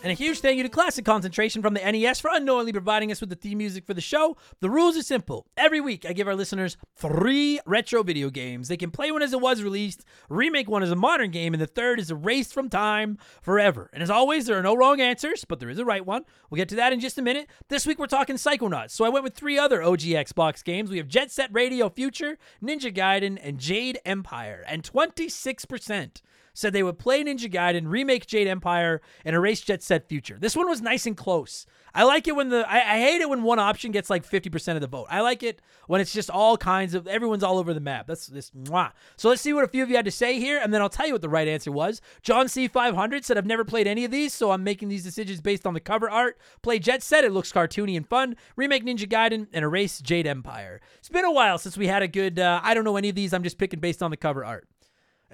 And 0.04 0.10
a 0.10 0.14
huge 0.14 0.40
thank 0.40 0.58
you 0.58 0.62
to 0.62 0.68
Classic 0.68 1.02
Concentration 1.02 1.62
from 1.62 1.72
the 1.72 1.80
NES 1.80 2.20
for 2.20 2.28
unknowingly 2.30 2.72
providing 2.72 3.10
us 3.10 3.22
with 3.22 3.30
the 3.30 3.36
theme 3.36 3.56
music 3.56 3.86
for 3.86 3.94
the 3.94 4.02
show. 4.02 4.36
The 4.60 4.68
rules 4.68 4.98
are 4.98 5.02
simple. 5.02 5.46
Every 5.56 5.80
week, 5.80 6.04
I 6.04 6.12
give 6.12 6.28
our 6.28 6.34
listeners 6.34 6.76
three 6.94 7.58
retro 7.64 8.02
video 8.02 8.28
games. 8.28 8.68
They 8.68 8.76
can 8.76 8.90
play 8.90 9.10
one 9.10 9.22
as 9.22 9.32
it 9.32 9.40
was 9.40 9.62
released, 9.62 10.04
remake 10.28 10.68
one 10.68 10.82
as 10.82 10.90
a 10.90 10.94
modern 10.94 11.30
game, 11.30 11.54
and 11.54 11.60
the 11.62 11.66
third 11.66 11.98
is 11.98 12.10
erased 12.10 12.52
from 12.52 12.68
time 12.68 13.16
forever. 13.40 13.88
And 13.94 14.02
as 14.02 14.10
always, 14.10 14.44
there 14.44 14.58
are 14.58 14.62
no 14.62 14.76
wrong 14.76 15.00
answers, 15.00 15.46
but 15.46 15.58
there 15.58 15.70
is 15.70 15.78
a 15.78 15.86
right 15.86 16.04
one. 16.04 16.26
We'll 16.50 16.58
get 16.58 16.68
to 16.68 16.76
that 16.76 16.92
in 16.92 17.00
just 17.00 17.16
a 17.16 17.22
minute. 17.22 17.48
This 17.70 17.86
week, 17.86 17.98
we're 17.98 18.06
talking 18.06 18.36
Psychonauts. 18.36 18.90
So 18.90 19.06
I 19.06 19.08
went 19.08 19.24
with 19.24 19.34
three 19.34 19.56
other 19.56 19.82
OG 19.82 20.00
Xbox 20.00 20.62
games. 20.62 20.90
We 20.90 20.98
have 20.98 21.08
Jet 21.08 21.30
Set 21.32 21.48
Radio 21.50 21.88
Future, 21.88 22.36
Ninja 22.62 22.94
Gaiden, 22.94 23.38
and 23.42 23.58
Jade 23.58 23.98
Empire. 24.04 24.64
And 24.68 24.82
26% 24.82 26.20
said 26.54 26.72
they 26.72 26.82
would 26.82 26.98
play 26.98 27.22
Ninja 27.22 27.52
Gaiden, 27.52 27.84
remake 27.86 28.26
Jade 28.26 28.48
Empire, 28.48 29.02
and 29.24 29.36
erase 29.36 29.60
Jet 29.60 29.82
Set 29.82 30.08
Future. 30.08 30.38
This 30.40 30.56
one 30.56 30.68
was 30.68 30.80
nice 30.80 31.04
and 31.04 31.16
close. 31.16 31.66
I 31.96 32.02
like 32.02 32.26
it 32.26 32.34
when 32.34 32.48
the 32.48 32.68
I, 32.68 32.78
I 32.78 33.00
hate 33.00 33.20
it 33.20 33.28
when 33.28 33.44
one 33.44 33.60
option 33.60 33.92
gets 33.92 34.10
like 34.10 34.28
50% 34.28 34.74
of 34.74 34.80
the 34.80 34.88
vote. 34.88 35.06
I 35.10 35.20
like 35.20 35.44
it 35.44 35.60
when 35.86 36.00
it's 36.00 36.12
just 36.12 36.28
all 36.28 36.56
kinds 36.56 36.94
of 36.94 37.06
everyone's 37.06 37.44
all 37.44 37.58
over 37.58 37.72
the 37.72 37.80
map. 37.80 38.08
That's 38.08 38.26
this 38.26 38.50
mwah. 38.50 38.90
So 39.16 39.28
let's 39.28 39.40
see 39.40 39.52
what 39.52 39.64
a 39.64 39.68
few 39.68 39.82
of 39.82 39.90
you 39.90 39.96
had 39.96 40.04
to 40.04 40.10
say 40.10 40.40
here, 40.40 40.58
and 40.60 40.74
then 40.74 40.82
I'll 40.82 40.88
tell 40.88 41.06
you 41.06 41.12
what 41.12 41.22
the 41.22 41.28
right 41.28 41.46
answer 41.46 41.70
was. 41.70 42.00
John 42.22 42.46
C500 42.46 43.24
said 43.24 43.38
I've 43.38 43.46
never 43.46 43.64
played 43.64 43.86
any 43.86 44.04
of 44.04 44.10
these, 44.10 44.32
so 44.32 44.50
I'm 44.50 44.64
making 44.64 44.88
these 44.88 45.04
decisions 45.04 45.40
based 45.40 45.66
on 45.66 45.74
the 45.74 45.80
cover 45.80 46.10
art. 46.10 46.38
Play 46.62 46.80
Jet 46.80 47.02
Set, 47.02 47.24
it 47.24 47.32
looks 47.32 47.52
cartoony 47.52 47.96
and 47.96 48.08
fun. 48.08 48.36
Remake 48.56 48.84
Ninja 48.84 49.08
Gaiden 49.08 49.46
and 49.52 49.64
erase 49.64 50.00
Jade 50.00 50.26
Empire. 50.26 50.80
It's 50.98 51.08
been 51.08 51.24
a 51.24 51.32
while 51.32 51.58
since 51.58 51.76
we 51.76 51.86
had 51.86 52.02
a 52.02 52.08
good 52.08 52.38
uh, 52.40 52.60
I 52.62 52.74
don't 52.74 52.84
know 52.84 52.96
any 52.96 53.08
of 53.08 53.14
these, 53.14 53.32
I'm 53.32 53.44
just 53.44 53.58
picking 53.58 53.80
based 53.80 54.02
on 54.02 54.10
the 54.10 54.16
cover 54.16 54.44
art. 54.44 54.66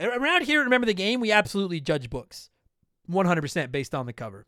Around 0.01 0.45
here, 0.45 0.63
remember 0.63 0.87
the 0.87 0.95
game, 0.95 1.21
we 1.21 1.31
absolutely 1.31 1.81
judge 1.81 2.09
books 2.09 2.51
100% 3.11 3.71
based 3.71 3.95
on 3.95 4.07
the 4.07 4.13
cover. 4.13 4.47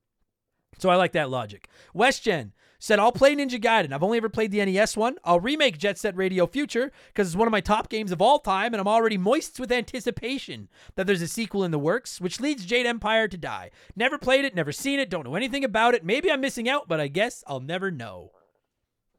So 0.79 0.89
I 0.89 0.97
like 0.97 1.13
that 1.13 1.31
logic. 1.31 1.69
WestGen 1.95 2.53
said, 2.79 2.99
I'll 2.99 3.13
play 3.13 3.37
Ninja 3.37 3.63
Gaiden. 3.63 3.93
I've 3.93 4.03
only 4.03 4.17
ever 4.17 4.29
played 4.29 4.51
the 4.51 4.65
NES 4.65 4.97
one. 4.97 5.17
I'll 5.25 5.39
remake 5.39 5.79
Jet 5.79 5.99
Set 5.99 6.17
Radio 6.17 6.47
Future 6.47 6.91
because 7.09 7.29
it's 7.29 7.37
one 7.37 7.47
of 7.47 7.53
my 7.53 7.61
top 7.61 7.89
games 7.89 8.11
of 8.11 8.21
all 8.21 8.39
time, 8.39 8.75
and 8.75 8.81
I'm 8.81 8.89
already 8.89 9.19
moist 9.19 9.61
with 9.61 9.71
anticipation 9.71 10.69
that 10.97 11.07
there's 11.07 11.23
a 11.23 11.29
sequel 11.29 11.63
in 11.63 11.71
the 11.71 11.79
works, 11.79 12.21
which 12.21 12.41
leads 12.41 12.65
Jade 12.65 12.87
Empire 12.87 13.29
to 13.29 13.37
die. 13.37 13.71
Never 13.95 14.19
played 14.19 14.45
it, 14.45 14.55
never 14.57 14.73
seen 14.73 14.99
it, 14.99 15.11
don't 15.11 15.25
know 15.25 15.37
anything 15.37 15.65
about 15.65 15.95
it. 15.95 16.05
Maybe 16.05 16.31
I'm 16.31 16.41
missing 16.41 16.69
out, 16.69 16.89
but 16.89 16.99
I 16.99 17.07
guess 17.09 17.45
I'll 17.47 17.61
never 17.61 17.91
know. 17.91 18.33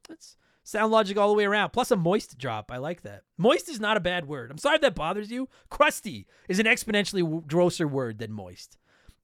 That's 0.10 0.36
Sound 0.64 0.92
logic 0.92 1.18
all 1.18 1.28
the 1.28 1.34
way 1.34 1.46
around. 1.46 1.72
Plus 1.72 1.92
a 1.92 1.96
moist 1.96 2.38
drop. 2.38 2.72
I 2.72 2.78
like 2.78 3.02
that. 3.02 3.24
Moist 3.38 3.68
is 3.70 3.80
not 3.80 3.98
a 3.98 4.02
bad 4.02 4.28
word. 4.28 4.50
I'm 4.50 4.58
sorry 4.58 4.76
if 4.76 4.82
that 4.82 4.96
bothers 4.96 5.30
you. 5.30 5.50
Crusty 5.70 6.26
is 6.48 6.60
an 6.60 6.66
exponentially 6.66 7.46
grosser 7.48 7.88
word 7.88 8.18
than 8.20 8.32
moist. 8.32 8.78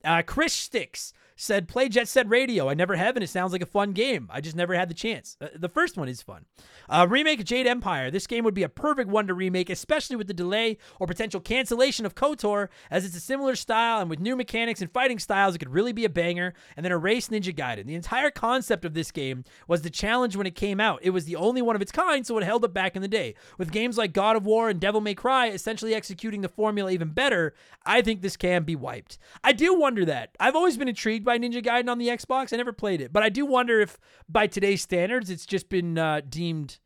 Uh, 0.04 0.22
Chris 0.22 0.52
Sticks 0.52 1.12
said, 1.40 1.68
Play 1.68 1.88
Jet 1.88 2.08
Set 2.08 2.28
Radio. 2.28 2.68
I 2.68 2.74
never 2.74 2.96
have, 2.96 3.16
and 3.16 3.22
it 3.22 3.28
sounds 3.28 3.52
like 3.52 3.62
a 3.62 3.66
fun 3.66 3.92
game. 3.92 4.28
I 4.30 4.40
just 4.40 4.56
never 4.56 4.74
had 4.74 4.90
the 4.90 4.94
chance. 4.94 5.36
Uh, 5.40 5.48
the 5.54 5.68
first 5.68 5.96
one 5.96 6.08
is 6.08 6.22
fun. 6.22 6.44
Uh, 6.88 7.06
remake 7.08 7.44
Jade 7.44 7.66
Empire. 7.66 8.10
This 8.10 8.26
game 8.26 8.44
would 8.44 8.54
be 8.54 8.62
a 8.62 8.68
perfect 8.68 9.08
one 9.08 9.26
to 9.26 9.34
remake, 9.34 9.70
especially 9.70 10.16
with 10.16 10.26
the 10.26 10.34
delay 10.34 10.78
or 10.98 11.06
potential 11.06 11.40
cancellation 11.40 12.04
of 12.04 12.14
KOTOR, 12.14 12.68
as 12.90 13.04
it's 13.04 13.16
a 13.16 13.20
similar 13.20 13.54
style 13.56 14.00
and 14.00 14.10
with 14.10 14.20
new 14.20 14.36
mechanics 14.36 14.80
and 14.80 14.90
fighting 14.90 15.18
styles, 15.18 15.54
it 15.54 15.58
could 15.58 15.72
really 15.72 15.92
be 15.92 16.04
a 16.04 16.10
banger. 16.10 16.54
And 16.76 16.84
then 16.84 16.92
erase 16.92 17.28
Ninja 17.28 17.54
Gaiden. 17.54 17.86
The 17.86 17.94
entire 17.94 18.30
concept 18.30 18.84
of 18.84 18.94
this 18.94 19.10
game 19.10 19.44
was 19.66 19.82
the 19.82 19.90
challenge 19.90 20.36
when 20.36 20.46
it 20.46 20.54
came 20.54 20.80
out. 20.80 21.00
It 21.02 21.10
was 21.10 21.24
the 21.24 21.36
only 21.36 21.62
one 21.62 21.76
of 21.76 21.82
its 21.82 21.92
kind, 21.92 22.26
so 22.26 22.36
it 22.38 22.44
held 22.44 22.64
up 22.64 22.74
back 22.74 22.96
in 22.96 23.02
the 23.02 23.08
day. 23.08 23.34
With 23.58 23.72
games 23.72 23.96
like 23.96 24.12
God 24.12 24.36
of 24.36 24.46
War 24.46 24.68
and 24.68 24.80
Devil 24.80 25.00
May 25.00 25.14
Cry 25.14 25.48
essentially 25.48 25.94
executing 25.94 26.40
the 26.40 26.48
formula 26.48 26.90
even 26.90 27.08
better, 27.08 27.54
I 27.84 28.02
think 28.02 28.20
this 28.20 28.36
can 28.36 28.64
be 28.64 28.76
wiped. 28.76 29.18
I 29.42 29.52
do 29.52 29.74
wonder 29.74 30.04
that. 30.04 30.36
I've 30.38 30.56
always 30.56 30.76
been 30.76 30.88
intrigued 30.88 31.24
by 31.24 31.29
Ninja 31.38 31.62
Gaiden 31.64 31.88
on 31.88 31.98
the 31.98 32.08
Xbox. 32.08 32.52
I 32.52 32.56
never 32.56 32.72
played 32.72 33.00
it, 33.00 33.12
but 33.12 33.22
I 33.22 33.28
do 33.28 33.46
wonder 33.46 33.80
if 33.80 33.98
by 34.28 34.46
today's 34.46 34.82
standards, 34.82 35.30
it's 35.30 35.46
just 35.46 35.68
been 35.68 35.98
uh, 35.98 36.20
deemed 36.28 36.78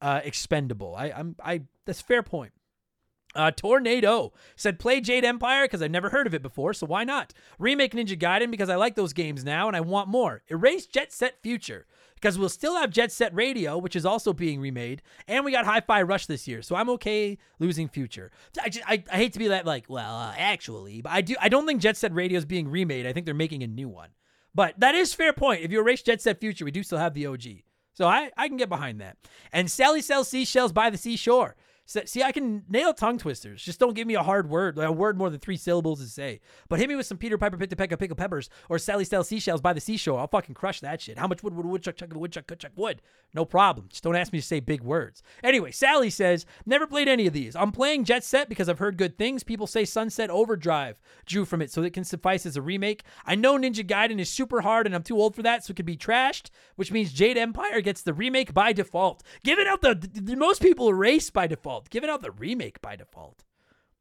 uh, 0.00 0.20
expendable. 0.24 0.94
I, 0.96 1.06
I'm, 1.06 1.36
I 1.42 1.62
that's 1.84 2.00
fair 2.00 2.22
point. 2.22 2.52
Uh, 3.34 3.50
Tornado 3.50 4.32
said, 4.56 4.78
play 4.78 5.00
Jade 5.00 5.24
Empire 5.24 5.64
because 5.64 5.82
I've 5.82 5.90
never 5.90 6.08
heard 6.08 6.26
of 6.26 6.34
it 6.34 6.42
before, 6.42 6.72
so 6.72 6.86
why 6.86 7.04
not? 7.04 7.34
Remake 7.58 7.92
Ninja 7.92 8.18
Gaiden 8.18 8.50
because 8.50 8.70
I 8.70 8.76
like 8.76 8.94
those 8.94 9.12
games 9.12 9.44
now 9.44 9.68
and 9.68 9.76
I 9.76 9.80
want 9.80 10.08
more. 10.08 10.42
Erase 10.48 10.86
Jet 10.86 11.12
Set 11.12 11.40
Future 11.42 11.86
because 12.20 12.38
we'll 12.38 12.48
still 12.48 12.76
have 12.76 12.90
Jet 12.90 13.12
Set 13.12 13.34
Radio, 13.34 13.78
which 13.78 13.96
is 13.96 14.04
also 14.04 14.32
being 14.32 14.60
remade, 14.60 15.02
and 15.26 15.44
we 15.44 15.52
got 15.52 15.64
Hi 15.64 15.80
Fi 15.80 16.02
Rush 16.02 16.26
this 16.26 16.46
year. 16.48 16.62
So 16.62 16.76
I'm 16.76 16.90
okay 16.90 17.38
losing 17.58 17.88
Future. 17.88 18.30
I, 18.62 18.68
just, 18.68 18.88
I, 18.88 19.02
I 19.10 19.16
hate 19.16 19.32
to 19.34 19.38
be 19.38 19.48
that, 19.48 19.66
like, 19.66 19.86
well, 19.88 20.16
uh, 20.16 20.34
actually, 20.36 21.00
but 21.00 21.12
I, 21.12 21.20
do, 21.20 21.34
I 21.40 21.48
don't 21.48 21.66
think 21.66 21.80
Jet 21.80 21.96
Set 21.96 22.12
Radio 22.12 22.38
is 22.38 22.44
being 22.44 22.68
remade. 22.68 23.06
I 23.06 23.12
think 23.12 23.24
they're 23.24 23.34
making 23.34 23.62
a 23.62 23.66
new 23.66 23.88
one. 23.88 24.10
But 24.54 24.78
that 24.80 24.94
is 24.94 25.14
fair 25.14 25.32
point. 25.32 25.62
If 25.62 25.72
you 25.72 25.80
erase 25.80 26.02
Jet 26.02 26.20
Set 26.20 26.40
Future, 26.40 26.64
we 26.64 26.70
do 26.70 26.82
still 26.82 26.98
have 26.98 27.14
the 27.14 27.26
OG. 27.26 27.44
So 27.92 28.06
I, 28.06 28.30
I 28.36 28.48
can 28.48 28.56
get 28.56 28.68
behind 28.68 29.00
that. 29.00 29.16
And 29.52 29.70
Sally 29.70 30.02
sells 30.02 30.28
seashells 30.28 30.72
by 30.72 30.90
the 30.90 30.98
seashore. 30.98 31.56
See, 31.88 32.22
I 32.22 32.32
can 32.32 32.64
nail 32.68 32.92
tongue 32.92 33.16
twisters. 33.16 33.62
Just 33.62 33.80
don't 33.80 33.94
give 33.94 34.06
me 34.06 34.14
a 34.14 34.22
hard 34.22 34.50
word, 34.50 34.76
like 34.76 34.88
a 34.88 34.92
word 34.92 35.16
more 35.16 35.30
than 35.30 35.40
three 35.40 35.56
syllables 35.56 36.02
to 36.02 36.06
say. 36.06 36.40
But 36.68 36.78
hit 36.78 36.88
me 36.90 36.96
with 36.96 37.06
some 37.06 37.16
Peter 37.16 37.38
Piper 37.38 37.56
Pick 37.56 37.70
to 37.70 37.76
Peck 37.76 37.92
of 37.92 37.98
Pickle 37.98 38.14
Peppers 38.14 38.50
or 38.68 38.78
Sally 38.78 39.06
Style 39.06 39.24
Seashells 39.24 39.62
by 39.62 39.72
the 39.72 39.80
Seashore. 39.80 40.20
I'll 40.20 40.28
fucking 40.28 40.54
crush 40.54 40.80
that 40.80 41.00
shit. 41.00 41.16
How 41.16 41.26
much 41.26 41.42
wood 41.42 41.54
would 41.56 41.64
a 41.64 41.68
woodchuck 41.68 41.96
chuck 41.96 42.12
a 42.12 42.18
woodchuck 42.18 42.44
woodchuck 42.50 42.72
wood? 42.76 43.00
No 43.32 43.46
problem. 43.46 43.86
Just 43.88 44.02
don't 44.04 44.16
ask 44.16 44.34
me 44.34 44.38
to 44.40 44.46
say 44.46 44.60
big 44.60 44.82
words. 44.82 45.22
Anyway, 45.42 45.70
Sally 45.70 46.10
says, 46.10 46.44
never 46.66 46.86
played 46.86 47.08
any 47.08 47.26
of 47.26 47.32
these. 47.32 47.56
I'm 47.56 47.72
playing 47.72 48.04
Jet 48.04 48.22
Set 48.22 48.50
because 48.50 48.68
I've 48.68 48.78
heard 48.78 48.98
good 48.98 49.16
things. 49.16 49.42
People 49.42 49.66
say 49.66 49.86
Sunset 49.86 50.28
Overdrive 50.28 51.00
drew 51.24 51.46
from 51.46 51.62
it, 51.62 51.70
so 51.70 51.82
it 51.82 51.94
can 51.94 52.04
suffice 52.04 52.44
as 52.44 52.56
a 52.56 52.62
remake. 52.62 53.02
I 53.24 53.34
know 53.34 53.58
Ninja 53.58 53.86
Gaiden 53.86 54.18
is 54.18 54.28
super 54.28 54.60
hard 54.60 54.84
and 54.84 54.94
I'm 54.94 55.02
too 55.02 55.18
old 55.18 55.34
for 55.34 55.42
that, 55.42 55.64
so 55.64 55.70
it 55.70 55.76
could 55.76 55.86
be 55.86 55.96
trashed, 55.96 56.50
which 56.76 56.92
means 56.92 57.12
Jade 57.14 57.38
Empire 57.38 57.80
gets 57.80 58.02
the 58.02 58.12
remake 58.12 58.52
by 58.52 58.74
default. 58.74 59.22
Giving 59.42 59.66
out 59.66 59.80
the, 59.80 59.94
the, 59.94 60.20
the 60.20 60.36
most 60.36 60.60
people 60.60 60.88
erase 60.90 61.30
by 61.30 61.46
default. 61.46 61.77
Giving 61.90 62.10
out 62.10 62.22
the 62.22 62.30
remake 62.30 62.80
by 62.80 62.96
default. 62.96 63.44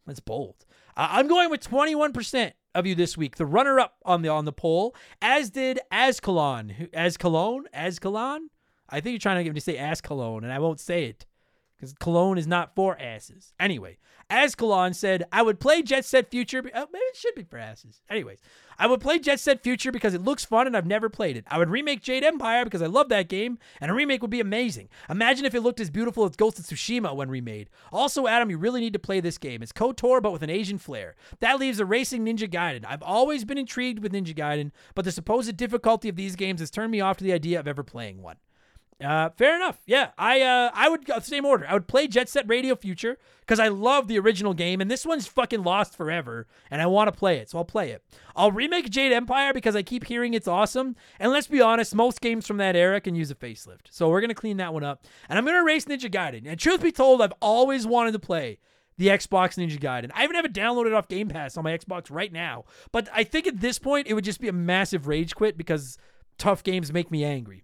That's 0.05 0.19
bold. 0.19 0.65
Uh, 0.95 1.09
I'm 1.11 1.27
going 1.27 1.49
with 1.49 1.67
21% 1.67 2.53
of 2.73 2.85
you 2.85 2.95
this 2.95 3.17
week, 3.17 3.35
the 3.35 3.45
runner 3.45 3.79
up 3.79 3.95
on 4.05 4.21
the 4.21 4.29
on 4.29 4.45
the 4.45 4.53
poll, 4.53 4.95
as 5.21 5.49
did 5.49 5.79
Ascalon. 5.91 6.89
Ascalon? 6.93 7.65
Ascalon? 7.73 8.49
I 8.89 9.01
think 9.01 9.13
you're 9.13 9.19
trying 9.19 9.37
to 9.37 9.43
get 9.43 9.53
me 9.53 9.59
to 9.59 9.63
say 9.63 9.77
Ascalon, 9.77 10.43
and 10.43 10.53
I 10.53 10.59
won't 10.59 10.79
say 10.79 11.05
it 11.05 11.25
because 11.77 11.93
cologne 11.93 12.37
is 12.37 12.47
not 12.47 12.73
for 12.75 12.99
asses. 12.99 13.53
Anyway, 13.59 13.97
as 14.29 14.55
Cologne 14.55 14.93
said, 14.93 15.23
I 15.31 15.41
would 15.41 15.57
play 15.59 15.81
Jet 15.81 16.03
Set 16.03 16.29
Future. 16.29 16.61
be- 16.61 16.71
Oh, 16.75 16.87
maybe 16.91 17.03
it 17.05 17.15
should 17.15 17.33
be 17.35 17.43
for 17.43 17.57
asses. 17.57 18.01
Anyways, 18.09 18.39
I 18.77 18.85
would 18.85 18.99
play 18.99 19.19
Jet 19.19 19.39
Set 19.39 19.63
Future 19.63 19.89
because 19.89 20.13
it 20.13 20.21
looks 20.21 20.43
fun 20.43 20.67
and 20.67 20.75
I've 20.75 20.85
never 20.85 21.07
played 21.07 21.37
it. 21.37 21.45
I 21.47 21.57
would 21.57 21.69
remake 21.69 22.01
Jade 22.01 22.25
Empire 22.25 22.65
because 22.65 22.81
I 22.81 22.87
love 22.87 23.07
that 23.07 23.29
game, 23.29 23.57
and 23.79 23.89
a 23.89 23.93
remake 23.93 24.21
would 24.21 24.29
be 24.29 24.41
amazing. 24.41 24.89
Imagine 25.09 25.45
if 25.45 25.55
it 25.55 25.61
looked 25.61 25.79
as 25.79 25.89
beautiful 25.89 26.25
as 26.25 26.35
Ghost 26.35 26.59
of 26.59 26.65
Tsushima 26.65 27.15
when 27.15 27.29
remade. 27.29 27.69
Also, 27.93 28.27
Adam, 28.27 28.49
you 28.49 28.57
really 28.57 28.81
need 28.81 28.93
to 28.93 28.99
play 28.99 29.21
this 29.21 29.37
game. 29.37 29.63
It's 29.63 29.71
KOTOR, 29.71 30.21
but 30.21 30.33
with 30.33 30.43
an 30.43 30.49
Asian 30.49 30.77
flair. 30.77 31.15
That 31.39 31.57
leaves 31.57 31.79
a 31.79 31.85
racing 31.85 32.25
Ninja 32.25 32.49
Gaiden. 32.51 32.83
I've 32.85 33.03
always 33.03 33.45
been 33.45 33.57
intrigued 33.57 33.99
with 34.03 34.11
Ninja 34.11 34.35
Gaiden, 34.35 34.71
but 34.93 35.05
the 35.05 35.11
supposed 35.13 35.55
difficulty 35.55 36.09
of 36.09 36.17
these 36.17 36.35
games 36.35 36.59
has 36.59 36.69
turned 36.69 36.91
me 36.91 36.99
off 36.99 37.15
to 37.17 37.23
the 37.23 37.33
idea 37.33 37.61
of 37.61 37.67
ever 37.67 37.83
playing 37.83 38.21
one. 38.21 38.35
Uh, 39.03 39.29
fair 39.37 39.55
enough. 39.55 39.79
Yeah, 39.85 40.09
I 40.17 40.41
uh, 40.41 40.71
I 40.73 40.89
would 40.89 41.05
go 41.05 41.19
same 41.19 41.45
order. 41.45 41.67
I 41.69 41.73
would 41.73 41.87
play 41.87 42.07
Jet 42.07 42.29
Set 42.29 42.49
Radio 42.49 42.75
Future 42.75 43.19
because 43.41 43.59
I 43.59 43.67
love 43.67 44.07
the 44.07 44.17
original 44.17 44.55
game, 44.55 44.81
and 44.81 44.89
this 44.89 45.05
one's 45.05 45.27
fucking 45.27 45.61
lost 45.61 45.95
forever, 45.95 46.47
and 46.71 46.81
I 46.81 46.87
want 46.87 47.07
to 47.07 47.11
play 47.17 47.37
it, 47.37 47.47
so 47.49 47.59
I'll 47.59 47.65
play 47.65 47.91
it. 47.91 48.03
I'll 48.35 48.51
remake 48.51 48.89
Jade 48.89 49.11
Empire 49.11 49.53
because 49.53 49.75
I 49.75 49.83
keep 49.83 50.05
hearing 50.05 50.33
it's 50.33 50.47
awesome, 50.47 50.95
and 51.19 51.31
let's 51.31 51.45
be 51.45 51.61
honest, 51.61 51.93
most 51.93 52.21
games 52.21 52.47
from 52.47 52.57
that 52.57 52.75
era 52.75 52.99
can 52.99 53.13
use 53.13 53.29
a 53.29 53.35
facelift, 53.35 53.85
so 53.91 54.09
we're 54.09 54.21
gonna 54.21 54.33
clean 54.33 54.57
that 54.57 54.73
one 54.73 54.83
up, 54.83 55.05
and 55.29 55.37
I'm 55.37 55.45
gonna 55.45 55.61
erase 55.61 55.85
Ninja 55.85 56.09
Gaiden. 56.11 56.47
And 56.47 56.59
truth 56.59 56.81
be 56.81 56.91
told, 56.91 57.21
I've 57.21 57.33
always 57.39 57.85
wanted 57.85 58.13
to 58.13 58.19
play 58.19 58.57
the 58.97 59.09
Xbox 59.09 59.63
Ninja 59.63 59.79
Gaiden. 59.79 60.09
I 60.15 60.23
even 60.23 60.35
have 60.35 60.45
it 60.45 60.53
downloaded 60.53 60.97
off 60.97 61.07
Game 61.07 61.27
Pass 61.27 61.55
on 61.55 61.63
my 61.63 61.77
Xbox 61.77 62.09
right 62.09 62.33
now, 62.33 62.65
but 62.91 63.07
I 63.13 63.23
think 63.23 63.45
at 63.45 63.61
this 63.61 63.77
point 63.77 64.07
it 64.07 64.15
would 64.15 64.25
just 64.25 64.41
be 64.41 64.47
a 64.47 64.53
massive 64.53 65.05
rage 65.05 65.35
quit 65.35 65.55
because 65.55 65.99
tough 66.39 66.63
games 66.63 66.91
make 66.91 67.11
me 67.11 67.23
angry. 67.23 67.63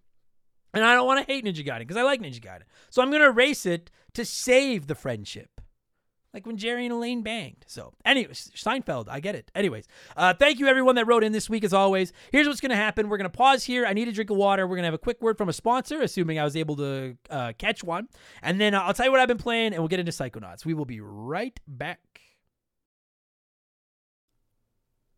And 0.73 0.83
I 0.83 0.93
don't 0.95 1.05
want 1.05 1.25
to 1.25 1.31
hate 1.31 1.45
Ninja 1.45 1.65
Gaiden 1.65 1.79
because 1.79 1.97
I 1.97 2.03
like 2.03 2.21
Ninja 2.21 2.39
Gaiden. 2.39 2.63
So 2.89 3.01
I'm 3.01 3.09
going 3.09 3.21
to 3.21 3.27
erase 3.27 3.65
it 3.65 3.91
to 4.13 4.25
save 4.25 4.88
the 4.88 4.95
friendship. 4.95 5.49
Like 6.33 6.47
when 6.47 6.57
Jerry 6.57 6.86
and 6.86 6.93
Elaine 6.93 7.21
banged. 7.21 7.63
So, 7.67 7.93
anyways, 8.03 8.49
Seinfeld, 8.55 9.07
I 9.07 9.19
get 9.19 9.36
it. 9.36 9.51
Anyways, 9.53 9.86
uh, 10.17 10.33
thank 10.33 10.57
you 10.57 10.65
everyone 10.65 10.95
that 10.95 11.05
wrote 11.05 11.23
in 11.23 11.31
this 11.31 11.47
week 11.47 11.63
as 11.63 11.73
always. 11.73 12.12
Here's 12.31 12.47
what's 12.47 12.59
going 12.59 12.71
to 12.71 12.75
happen. 12.75 13.07
We're 13.07 13.17
going 13.17 13.29
to 13.29 13.38
pause 13.38 13.63
here. 13.63 13.86
I 13.86 13.93
need 13.93 14.07
a 14.07 14.12
drink 14.12 14.31
of 14.31 14.38
water. 14.38 14.65
We're 14.65 14.75
going 14.75 14.81
to 14.81 14.88
have 14.88 14.93
a 14.95 14.99
quick 14.99 15.21
word 15.21 15.38
from 15.38 15.47
a 15.47 15.53
sponsor, 15.53 16.01
assuming 16.01 16.39
I 16.39 16.43
was 16.43 16.55
able 16.55 16.75
to 16.77 17.15
uh, 17.29 17.53
catch 17.59 17.83
one. 17.83 18.07
And 18.41 18.59
then 18.59 18.73
I'll 18.73 18.95
tell 18.95 19.05
you 19.05 19.12
what 19.12 19.21
I've 19.21 19.27
been 19.27 19.38
playing 19.38 19.73
and 19.73 19.77
we'll 19.77 19.89
get 19.89 19.99
into 19.99 20.12
Psychonauts. 20.12 20.65
We 20.65 20.73
will 20.73 20.86
be 20.86 21.01
right 21.01 21.59
back. 21.67 21.99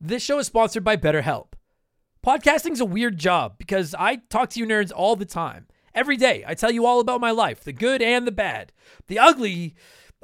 This 0.01 0.21
show 0.21 0.37
is 0.39 0.47
sponsored 0.47 0.83
by 0.83 0.97
BetterHelp. 0.97 1.54
Podcasting's 2.25 2.79
a 2.79 2.85
weird 2.85 3.19
job 3.19 3.53
because 3.59 3.93
I 3.93 4.15
talk 4.15 4.49
to 4.49 4.59
you 4.59 4.65
nerds 4.65 4.91
all 4.91 5.15
the 5.15 5.25
time. 5.25 5.67
Every 5.93 6.17
day, 6.17 6.43
I 6.47 6.55
tell 6.55 6.71
you 6.71 6.83
all 6.83 6.99
about 6.99 7.21
my 7.21 7.29
life, 7.29 7.63
the 7.63 7.71
good 7.71 8.01
and 8.01 8.25
the 8.25 8.31
bad. 8.31 8.71
The 9.05 9.19
ugly, 9.19 9.75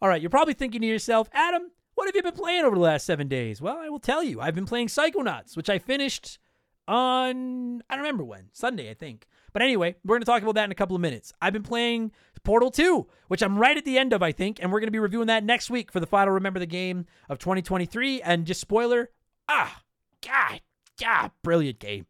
All 0.00 0.08
right, 0.08 0.20
you're 0.20 0.30
probably 0.30 0.54
thinking 0.54 0.82
to 0.82 0.86
yourself, 0.86 1.28
Adam, 1.32 1.70
what 1.94 2.06
have 2.06 2.14
you 2.14 2.22
been 2.22 2.34
playing 2.34 2.64
over 2.64 2.76
the 2.76 2.82
last 2.82 3.06
seven 3.06 3.28
days? 3.28 3.62
Well, 3.62 3.78
I 3.78 3.88
will 3.88 3.98
tell 3.98 4.22
you. 4.22 4.40
I've 4.40 4.54
been 4.54 4.66
playing 4.66 4.88
Psychonauts, 4.88 5.56
which 5.56 5.70
I 5.70 5.78
finished 5.78 6.38
on, 6.86 7.82
I 7.88 7.94
don't 7.94 8.02
remember 8.02 8.24
when, 8.24 8.50
Sunday, 8.52 8.90
I 8.90 8.94
think. 8.94 9.26
But 9.54 9.62
anyway, 9.62 9.96
we're 10.04 10.16
going 10.16 10.22
to 10.22 10.26
talk 10.26 10.42
about 10.42 10.54
that 10.56 10.64
in 10.64 10.70
a 10.70 10.76
couple 10.76 10.94
of 10.94 11.00
minutes. 11.00 11.32
I've 11.40 11.54
been 11.54 11.62
playing 11.62 12.12
Portal 12.44 12.70
2, 12.70 13.06
which 13.28 13.42
I'm 13.42 13.58
right 13.58 13.76
at 13.76 13.86
the 13.86 13.96
end 13.98 14.12
of, 14.12 14.22
I 14.22 14.32
think, 14.32 14.58
and 14.60 14.70
we're 14.70 14.80
going 14.80 14.88
to 14.88 14.92
be 14.92 14.98
reviewing 14.98 15.28
that 15.28 15.44
next 15.44 15.70
week 15.70 15.90
for 15.90 15.98
the 15.98 16.06
final 16.06 16.34
Remember 16.34 16.60
the 16.60 16.66
Game 16.66 17.06
of 17.30 17.38
2023. 17.38 18.20
And 18.20 18.46
just 18.46 18.60
spoiler, 18.60 19.10
ah, 19.48 19.82
God, 20.20 20.60
God, 21.00 21.30
brilliant 21.42 21.78
game. 21.78 22.06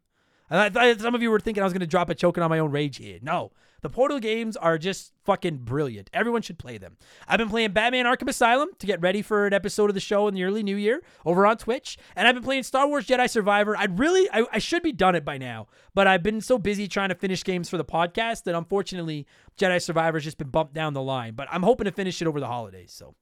I 0.49 0.69
thought 0.69 0.99
some 0.99 1.15
of 1.15 1.21
you 1.21 1.31
were 1.31 1.39
thinking 1.39 1.63
I 1.63 1.65
was 1.65 1.73
going 1.73 1.81
to 1.81 1.87
drop 1.87 2.09
a 2.09 2.15
choking 2.15 2.43
on 2.43 2.49
my 2.49 2.59
own 2.59 2.71
rage 2.71 2.97
here. 2.97 3.19
No, 3.21 3.51
the 3.81 3.89
Portal 3.89 4.19
games 4.19 4.57
are 4.57 4.77
just 4.77 5.13
fucking 5.23 5.57
brilliant. 5.57 6.09
Everyone 6.13 6.41
should 6.41 6.57
play 6.57 6.77
them. 6.77 6.97
I've 7.27 7.37
been 7.37 7.49
playing 7.49 7.71
Batman 7.71 8.05
Arkham 8.05 8.29
Asylum 8.29 8.69
to 8.79 8.87
get 8.87 9.01
ready 9.01 9.21
for 9.21 9.45
an 9.45 9.53
episode 9.53 9.89
of 9.89 9.93
the 9.93 9.99
show 9.99 10.27
in 10.27 10.33
the 10.33 10.43
early 10.43 10.63
new 10.63 10.75
year 10.75 11.01
over 11.25 11.45
on 11.45 11.57
Twitch. 11.57 11.97
And 12.15 12.27
I've 12.27 12.35
been 12.35 12.43
playing 12.43 12.63
Star 12.63 12.87
Wars 12.87 13.05
Jedi 13.05 13.29
Survivor. 13.29 13.77
I'd 13.77 13.99
really, 13.99 14.29
I, 14.31 14.45
I 14.51 14.59
should 14.59 14.83
be 14.83 14.91
done 14.91 15.15
it 15.15 15.25
by 15.25 15.37
now, 15.37 15.67
but 15.93 16.07
I've 16.07 16.23
been 16.23 16.41
so 16.41 16.57
busy 16.57 16.87
trying 16.87 17.09
to 17.09 17.15
finish 17.15 17.43
games 17.43 17.69
for 17.69 17.77
the 17.77 17.85
podcast 17.85 18.43
that 18.43 18.55
unfortunately 18.55 19.27
Jedi 19.57 19.81
Survivor's 19.81 20.23
just 20.23 20.37
been 20.37 20.49
bumped 20.49 20.73
down 20.73 20.93
the 20.93 21.01
line. 21.01 21.33
But 21.35 21.47
I'm 21.51 21.63
hoping 21.63 21.85
to 21.85 21.91
finish 21.91 22.21
it 22.21 22.27
over 22.27 22.39
the 22.39 22.47
holidays. 22.47 22.91
So. 22.91 23.15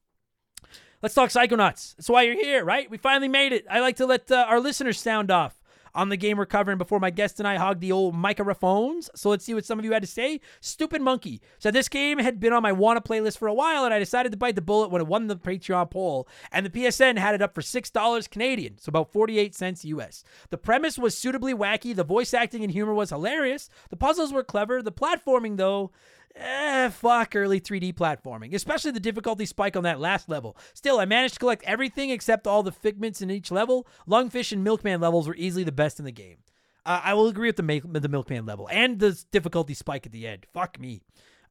Let's 1.01 1.13
talk 1.13 1.29
Psychonauts. 1.29 1.95
That's 1.95 2.09
why 2.09 2.23
you're 2.23 2.33
here, 2.33 2.65
right? 2.65 2.89
We 2.89 2.97
finally 2.97 3.27
made 3.27 3.53
it. 3.53 3.65
I 3.69 3.79
like 3.79 3.97
to 3.97 4.05
let 4.07 4.31
uh, 4.31 4.45
our 4.47 4.59
listeners 4.59 4.99
sound 4.99 5.29
off. 5.29 5.61
On 5.95 6.09
the 6.09 6.17
game 6.17 6.37
we're 6.37 6.45
covering 6.45 6.77
before 6.77 6.99
my 6.99 7.09
guest 7.09 7.39
and 7.39 7.47
I 7.47 7.55
hog 7.55 7.79
the 7.79 7.91
old 7.91 8.13
microphones. 8.13 9.09
So 9.15 9.29
let's 9.29 9.45
see 9.45 9.53
what 9.53 9.65
some 9.65 9.79
of 9.79 9.85
you 9.85 9.93
had 9.93 10.03
to 10.03 10.07
say. 10.07 10.41
Stupid 10.59 11.01
Monkey 11.01 11.41
said 11.57 11.73
this 11.73 11.89
game 11.89 12.19
had 12.19 12.39
been 12.39 12.53
on 12.53 12.61
my 12.61 12.71
wanna 12.71 13.01
playlist 13.01 13.37
for 13.37 13.47
a 13.47 13.53
while, 13.53 13.85
and 13.85 13.93
I 13.93 13.99
decided 13.99 14.31
to 14.33 14.37
bite 14.37 14.55
the 14.55 14.61
bullet 14.61 14.91
when 14.91 15.01
it 15.01 15.07
won 15.07 15.27
the 15.27 15.35
Patreon 15.37 15.89
poll. 15.89 16.27
And 16.51 16.65
the 16.65 16.69
PSN 16.69 17.17
had 17.17 17.33
it 17.33 17.41
up 17.41 17.55
for 17.55 17.61
six 17.61 17.89
dollars 17.89 18.27
Canadian, 18.27 18.77
so 18.77 18.89
about 18.89 19.11
forty-eight 19.11 19.55
cents 19.55 19.85
US. 19.85 20.23
The 20.49 20.57
premise 20.57 20.97
was 20.97 21.17
suitably 21.17 21.53
wacky. 21.53 21.95
The 21.95 22.03
voice 22.03 22.33
acting 22.33 22.63
and 22.63 22.71
humor 22.71 22.93
was 22.93 23.09
hilarious. 23.09 23.69
The 23.89 23.95
puzzles 23.95 24.33
were 24.33 24.43
clever. 24.43 24.81
The 24.81 24.91
platforming, 24.91 25.57
though. 25.57 25.91
Eh, 26.35 26.89
fuck 26.89 27.35
early 27.35 27.61
3D 27.61 27.93
platforming, 27.93 28.53
especially 28.53 28.91
the 28.91 28.99
difficulty 28.99 29.45
spike 29.45 29.77
on 29.77 29.83
that 29.83 29.99
last 30.01 30.27
level. 30.27 30.57
Still, 30.73 30.99
I 30.99 31.05
managed 31.05 31.35
to 31.35 31.39
collect 31.39 31.63
everything 31.63 32.09
except 32.09 32.45
all 32.45 32.61
the 32.61 32.73
figments 32.73 33.21
in 33.21 33.31
each 33.31 33.51
level. 33.51 33.87
Lungfish 34.07 34.51
and 34.51 34.63
Milkman 34.63 34.99
levels 34.99 35.27
were 35.27 35.35
easily 35.35 35.63
the 35.63 35.71
best 35.71 35.97
in 35.97 36.05
the 36.05 36.11
game. 36.11 36.37
Uh, 36.85 37.01
I 37.03 37.13
will 37.13 37.27
agree 37.27 37.47
with 37.47 37.55
the, 37.55 37.99
the 37.99 38.09
Milkman 38.09 38.45
level 38.45 38.67
and 38.71 38.99
the 38.99 39.19
difficulty 39.31 39.73
spike 39.73 40.05
at 40.05 40.11
the 40.11 40.27
end. 40.27 40.45
Fuck 40.53 40.79
me. 40.79 41.01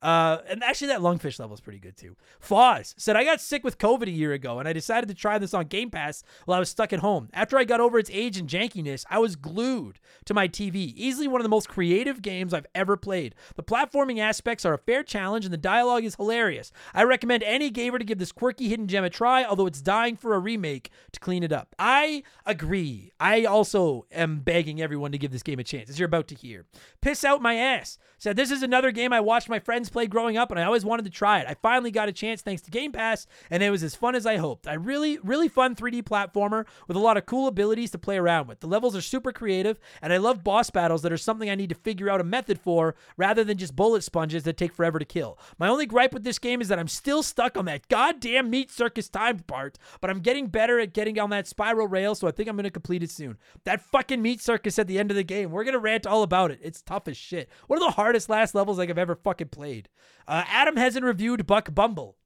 Uh, 0.05 0.43
and 0.51 0.63
actually, 0.63 0.89
that 0.89 1.01
lungfish 1.01 1.41
level 1.41 1.55
is 1.55 1.63
pretty 1.63 1.79
good 1.79 1.97
too. 1.97 2.15
Foz 2.39 2.93
said, 2.99 3.17
I 3.17 3.25
got 3.25 3.41
sick 3.41 3.65
with 3.65 3.79
COVID 3.79 4.07
a 4.07 4.11
year 4.11 4.35
ago 4.35 4.59
and 4.59 4.69
I 4.69 4.75
decided 4.75 5.09
to 5.09 5.15
try 5.15 5.39
this 5.39 5.55
on 5.55 5.65
Game 5.67 5.89
Pass 5.89 6.23
while 6.45 6.57
I 6.57 6.59
was 6.59 6.69
stuck 6.69 6.93
at 6.93 6.99
home. 6.99 7.31
After 7.33 7.57
I 7.57 7.65
got 7.65 7.81
over 7.81 7.99
its 7.99 8.11
age 8.13 8.37
and 8.37 8.47
jankiness, 8.47 9.07
I 9.09 9.19
was 9.19 9.35
glued 9.35 10.01
to 10.27 10.35
my 10.35 10.47
TV. 10.47 10.93
Easily 10.95 11.27
one 11.27 11.41
of 11.41 11.43
the 11.43 11.49
most 11.49 11.71
creative 11.71 12.21
games 12.21 12.53
I've 12.53 12.67
ever 12.75 12.99
played. 12.99 13.35
The 13.57 13.63
platforming 13.63 14.19
aspects 14.19 14.67
are 14.67 14.75
a 14.75 14.79
fair 14.79 15.03
challenge 15.03 15.47
and 15.47 15.55
the 15.55 15.59
dialogue 15.59 16.05
is 16.05 16.17
hilarious. 16.17 16.71
I 16.93 17.05
recommend 17.05 17.43
any 17.43 17.71
gamer 17.71 17.99
to 17.99 18.05
give 18.05 18.19
this 18.19 18.31
quirky 18.31 18.69
hidden 18.69 18.89
gem 18.89 19.05
a 19.05 19.11
try, 19.11 19.43
although 19.43 19.67
it's 19.67 19.81
dying 19.81 20.17
for 20.17 20.35
a 20.35 20.39
remake 20.39 20.91
to 21.13 21.21
clean 21.21 21.43
it 21.43 21.53
up. 21.53 21.75
I 21.79 22.25
agree. 22.45 23.13
I 23.19 23.47
also 23.47 24.05
am 24.13 24.41
begging 24.41 24.83
everyone 24.83 25.13
to 25.13 25.19
give 25.19 25.33
this 25.33 25.43
game 25.43 25.59
a 25.59 25.65
chance, 25.65 25.89
as 25.89 25.99
you're 25.99 26.05
about 26.05 26.29
to 26.29 26.35
hear. 26.35 26.67
Piss 27.01 27.25
out 27.25 27.41
my 27.41 27.55
ass 27.55 27.97
said, 28.25 28.37
This 28.37 28.51
is 28.51 28.63
another 28.63 28.91
game 28.91 29.13
I 29.13 29.21
watched 29.21 29.49
my 29.49 29.61
friends 29.61 29.89
play 29.95 30.07
growing 30.07 30.37
up, 30.37 30.51
and 30.51 30.59
I 30.59 30.65
always 30.65 30.85
wanted 30.85 31.05
to 31.05 31.11
try 31.11 31.39
it. 31.39 31.47
I 31.49 31.55
finally 31.55 31.91
got 31.93 32.09
a 32.09 32.13
chance 32.13 32.43
thanks 32.43 32.61
to 32.63 32.71
Game 32.71 32.93
Pass, 32.93 33.27
and 33.51 33.63
it 33.63 33.71
was 33.71 33.83
as 33.83 33.95
fun 33.95 34.15
as 34.15 34.27
I 34.27 34.37
hoped. 34.37 34.67
I 34.67 34.75
really, 34.75 35.19
really 35.23 35.49
fun 35.49 35.77
3D 35.77 36.03
platformer 36.03 36.67
with 36.89 36.97
a 36.97 37.01
lot 37.01 37.17
of 37.17 37.27
cool 37.27 37.47
abilities 37.47 37.93
to 37.93 37.99
play 37.99 38.19
around 38.19 38.49
with. 38.49 38.59
The 38.59 38.67
levels 38.67 38.97
are 38.97 39.01
super 39.01 39.33
creative, 39.33 39.79
and 40.03 40.13
I 40.13 40.17
love 40.17 40.43
boss 40.43 40.69
battles 40.69 41.03
that 41.03 41.13
are 41.13 41.17
something 41.17 41.49
I 41.49 41.55
need 41.55 41.69
to 41.69 41.77
figure 41.77 42.11
out 42.11 42.21
a 42.21 42.25
method 42.25 42.59
for 42.59 42.97
rather 43.17 43.45
than 43.45 43.57
just 43.57 43.77
bullet 43.77 44.03
sponges 44.03 44.43
that 44.43 44.57
take 44.57 44.75
forever 44.75 44.99
to 44.99 45.05
kill. 45.05 45.39
My 45.59 45.69
only 45.69 45.87
gripe 45.87 46.13
with 46.13 46.25
this 46.25 46.41
game 46.41 46.61
is 46.61 46.67
that 46.69 46.81
I'm 46.81 46.89
still 46.89 47.23
stuck 47.23 47.57
on 47.57 47.67
that 47.67 47.87
goddamn 47.87 48.51
meat 48.51 48.73
circus 48.73 49.09
time 49.09 49.39
part, 49.39 49.79
but 50.01 50.11
I'm 50.11 50.21
getting 50.21 50.49
better 50.49 50.81
at 50.81 50.93
getting 50.93 51.21
on 51.21 51.31
that 51.31 51.47
spiral 51.47 51.87
rail, 51.87 52.17
so 52.17 52.27
I 52.27 52.33
think 52.33 52.49
I'm 52.49 52.65
to 52.65 52.71
complete 52.71 53.03
it 53.03 53.11
soon. 53.11 53.39
That 53.65 53.81
fucking 53.81 54.21
meat 54.21 54.43
circus 54.43 54.79
at 54.79 54.89
the 54.89 54.99
end 54.99 55.11
of 55.11 55.17
the 55.17 55.23
game, 55.23 55.51
we're 55.51 55.65
to 55.65 55.79
rant 55.79 56.07
all 56.07 56.23
about 56.23 56.51
it. 56.51 56.59
It's 56.63 56.83
tough 56.83 57.07
as 57.09 57.17
shit. 57.17 57.49
One 57.67 57.79
of 57.81 57.85
the 57.85 57.93
hardest 57.93 58.29
last 58.29 58.55
levels 58.55 58.79
like 58.79 58.91
I've 58.91 58.99
ever 58.99 59.15
fucking 59.15 59.49
played. 59.49 59.84
Uh, 60.27 60.45
Adam 60.49 60.77
hasn't 60.77 61.05
reviewed 61.05 61.47
Buck 61.47 61.75
Bumble. 61.75 62.17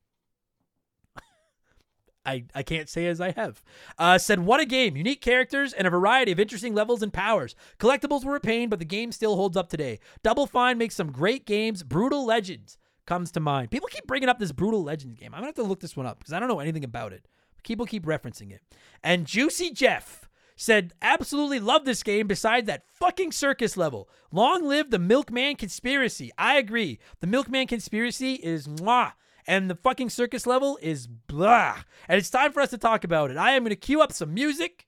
I, 2.28 2.44
I 2.54 2.62
can't 2.62 2.90
say 2.90 3.06
as 3.06 3.22
I 3.22 3.30
have. 3.32 3.64
Uh, 3.98 4.18
said, 4.18 4.40
what 4.40 4.60
a 4.60 4.66
game. 4.66 4.96
Unique 4.96 5.22
characters 5.22 5.72
and 5.72 5.86
a 5.86 5.90
variety 5.90 6.30
of 6.30 6.38
interesting 6.38 6.74
levels 6.74 7.02
and 7.02 7.10
powers. 7.10 7.54
Collectibles 7.78 8.22
were 8.24 8.36
a 8.36 8.40
pain, 8.40 8.68
but 8.68 8.78
the 8.78 8.84
game 8.84 9.12
still 9.12 9.36
holds 9.36 9.56
up 9.56 9.70
today. 9.70 9.98
Double 10.22 10.46
Fine 10.46 10.76
makes 10.76 10.94
some 10.94 11.10
great 11.10 11.46
games. 11.46 11.82
Brutal 11.82 12.26
Legends 12.26 12.76
comes 13.06 13.30
to 13.32 13.40
mind. 13.40 13.70
People 13.70 13.88
keep 13.90 14.06
bringing 14.06 14.28
up 14.28 14.38
this 14.38 14.52
Brutal 14.52 14.84
Legends 14.84 15.18
game. 15.18 15.32
I'm 15.32 15.40
going 15.40 15.52
to 15.52 15.58
have 15.58 15.64
to 15.64 15.68
look 15.68 15.80
this 15.80 15.96
one 15.96 16.04
up 16.04 16.18
because 16.18 16.34
I 16.34 16.38
don't 16.38 16.48
know 16.48 16.60
anything 16.60 16.84
about 16.84 17.14
it. 17.14 17.26
People 17.64 17.86
keep 17.86 18.04
referencing 18.04 18.52
it. 18.52 18.60
And 19.02 19.26
Juicy 19.26 19.70
Jeff 19.70 20.27
said, 20.58 20.92
absolutely 21.00 21.60
love 21.60 21.84
this 21.84 22.02
game 22.02 22.26
besides 22.26 22.66
that 22.66 22.82
fucking 22.92 23.32
circus 23.32 23.76
level. 23.76 24.08
Long 24.32 24.66
live 24.66 24.90
the 24.90 24.98
Milkman 24.98 25.56
Conspiracy. 25.56 26.30
I 26.36 26.58
agree. 26.58 26.98
The 27.20 27.26
Milkman 27.26 27.68
Conspiracy 27.68 28.34
is 28.34 28.66
mwah. 28.66 29.12
And 29.46 29.70
the 29.70 29.76
fucking 29.76 30.10
circus 30.10 30.46
level 30.46 30.78
is 30.82 31.06
blah. 31.06 31.78
And 32.06 32.18
it's 32.18 32.28
time 32.28 32.52
for 32.52 32.60
us 32.60 32.70
to 32.70 32.78
talk 32.78 33.04
about 33.04 33.30
it. 33.30 33.38
I 33.38 33.52
am 33.52 33.62
going 33.62 33.70
to 33.70 33.76
cue 33.76 34.02
up 34.02 34.12
some 34.12 34.34
music. 34.34 34.86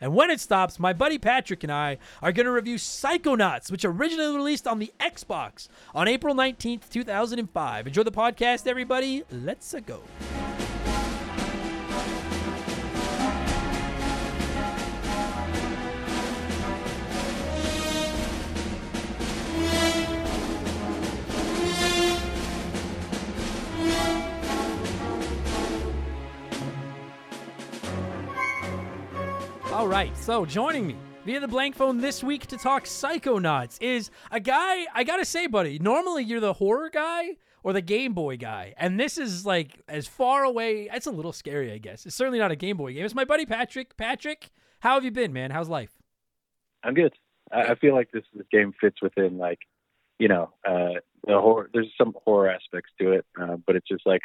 And 0.00 0.12
when 0.12 0.28
it 0.28 0.40
stops, 0.40 0.80
my 0.80 0.92
buddy 0.92 1.18
Patrick 1.18 1.62
and 1.62 1.72
I 1.72 1.98
are 2.20 2.32
going 2.32 2.46
to 2.46 2.52
review 2.52 2.76
Psychonauts, 2.76 3.70
which 3.70 3.84
originally 3.84 4.34
released 4.34 4.66
on 4.66 4.80
the 4.80 4.92
Xbox 4.98 5.68
on 5.94 6.08
April 6.08 6.34
19th, 6.34 6.90
2005. 6.90 7.86
Enjoy 7.86 8.02
the 8.02 8.10
podcast, 8.10 8.66
everybody. 8.66 9.22
Let's 9.30 9.72
go. 9.86 10.00
All 29.84 29.90
right, 29.90 30.16
so 30.16 30.46
joining 30.46 30.86
me 30.86 30.96
via 31.26 31.40
the 31.40 31.46
blank 31.46 31.76
phone 31.76 31.98
this 31.98 32.24
week 32.24 32.46
to 32.46 32.56
talk 32.56 32.84
Psychonauts 32.84 33.76
is 33.82 34.10
a 34.30 34.40
guy, 34.40 34.86
I 34.94 35.04
gotta 35.04 35.26
say, 35.26 35.46
buddy, 35.46 35.78
normally 35.78 36.24
you're 36.24 36.40
the 36.40 36.54
horror 36.54 36.88
guy 36.88 37.36
or 37.62 37.74
the 37.74 37.82
Game 37.82 38.14
Boy 38.14 38.38
guy, 38.38 38.72
and 38.78 38.98
this 38.98 39.18
is 39.18 39.44
like 39.44 39.82
as 39.86 40.06
far 40.06 40.42
away, 40.42 40.88
it's 40.90 41.06
a 41.06 41.10
little 41.10 41.34
scary, 41.34 41.70
I 41.70 41.76
guess. 41.76 42.06
It's 42.06 42.16
certainly 42.16 42.38
not 42.38 42.50
a 42.50 42.56
Game 42.56 42.78
Boy 42.78 42.94
game. 42.94 43.04
It's 43.04 43.14
my 43.14 43.26
buddy 43.26 43.44
Patrick. 43.44 43.94
Patrick, 43.98 44.48
how 44.80 44.94
have 44.94 45.04
you 45.04 45.10
been, 45.10 45.34
man? 45.34 45.50
How's 45.50 45.68
life? 45.68 45.90
I'm 46.82 46.94
good. 46.94 47.12
I, 47.52 47.72
I 47.72 47.74
feel 47.74 47.94
like 47.94 48.10
this, 48.10 48.24
this 48.32 48.46
game 48.50 48.72
fits 48.80 49.02
within 49.02 49.36
like, 49.36 49.58
you 50.18 50.28
know, 50.28 50.54
uh, 50.66 50.98
the 51.26 51.38
horror. 51.38 51.68
There's 51.74 51.92
some 51.98 52.14
horror 52.24 52.48
aspects 52.48 52.90
to 53.02 53.12
it, 53.12 53.26
uh, 53.38 53.56
but 53.66 53.76
it's 53.76 53.88
just 53.88 54.06
like 54.06 54.22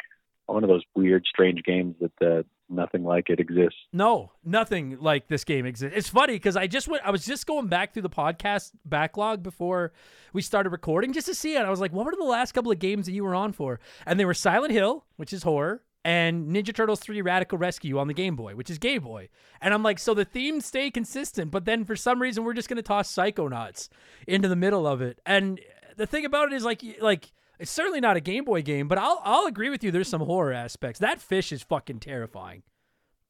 one 0.52 0.64
of 0.64 0.68
those 0.68 0.82
weird, 0.94 1.24
strange 1.26 1.62
games 1.64 1.96
that 2.00 2.26
uh, 2.26 2.42
nothing 2.68 3.04
like 3.04 3.30
it 3.30 3.40
exists. 3.40 3.78
No, 3.92 4.32
nothing 4.44 4.98
like 5.00 5.28
this 5.28 5.44
game 5.44 5.66
exists. 5.66 5.96
It's 5.96 6.08
funny 6.08 6.34
because 6.34 6.56
I 6.56 6.66
just 6.66 6.88
went. 6.88 7.02
I 7.04 7.10
was 7.10 7.24
just 7.24 7.46
going 7.46 7.68
back 7.68 7.92
through 7.92 8.02
the 8.02 8.10
podcast 8.10 8.72
backlog 8.84 9.42
before 9.42 9.92
we 10.32 10.42
started 10.42 10.70
recording 10.70 11.12
just 11.12 11.26
to 11.26 11.34
see 11.34 11.54
it. 11.54 11.60
I 11.62 11.70
was 11.70 11.80
like, 11.80 11.92
what 11.92 12.06
were 12.06 12.14
the 12.16 12.24
last 12.24 12.52
couple 12.52 12.72
of 12.72 12.78
games 12.78 13.06
that 13.06 13.12
you 13.12 13.24
were 13.24 13.34
on 13.34 13.52
for? 13.52 13.80
And 14.06 14.18
they 14.18 14.24
were 14.24 14.34
Silent 14.34 14.72
Hill, 14.72 15.04
which 15.16 15.32
is 15.32 15.42
horror, 15.42 15.82
and 16.04 16.48
Ninja 16.48 16.74
Turtles 16.74 17.00
3 17.00 17.20
Radical 17.22 17.58
Rescue 17.58 17.98
on 17.98 18.08
the 18.08 18.14
Game 18.14 18.36
Boy, 18.36 18.54
which 18.54 18.70
is 18.70 18.78
Game 18.78 19.02
Boy. 19.02 19.28
And 19.60 19.74
I'm 19.74 19.82
like, 19.82 19.98
so 19.98 20.14
the 20.14 20.24
themes 20.24 20.66
stay 20.66 20.90
consistent, 20.90 21.50
but 21.50 21.64
then 21.64 21.84
for 21.84 21.96
some 21.96 22.20
reason 22.22 22.44
we're 22.44 22.54
just 22.54 22.68
gonna 22.68 22.82
toss 22.82 23.12
Psychonauts 23.12 23.88
into 24.26 24.48
the 24.48 24.56
middle 24.56 24.86
of 24.86 25.02
it. 25.02 25.20
And 25.26 25.60
the 25.96 26.06
thing 26.06 26.24
about 26.24 26.52
it 26.52 26.56
is 26.56 26.64
like 26.64 26.82
like 27.00 27.32
it's 27.60 27.70
certainly 27.70 28.00
not 28.00 28.16
a 28.16 28.20
Game 28.20 28.44
Boy 28.44 28.62
game, 28.62 28.88
but 28.88 28.98
I'll 28.98 29.20
I'll 29.24 29.46
agree 29.46 29.70
with 29.70 29.84
you. 29.84 29.90
There's 29.90 30.08
some 30.08 30.22
horror 30.22 30.52
aspects. 30.52 30.98
That 30.98 31.20
fish 31.20 31.52
is 31.52 31.62
fucking 31.62 32.00
terrifying, 32.00 32.62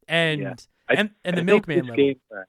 and 0.08 0.40
Yeah. 0.40 0.54
and 0.88 1.10
and 1.24 1.36
the 1.36 1.44
Milkman 1.44 1.80
level. 1.80 1.96
Game, 1.96 2.20
uh, 2.34 2.42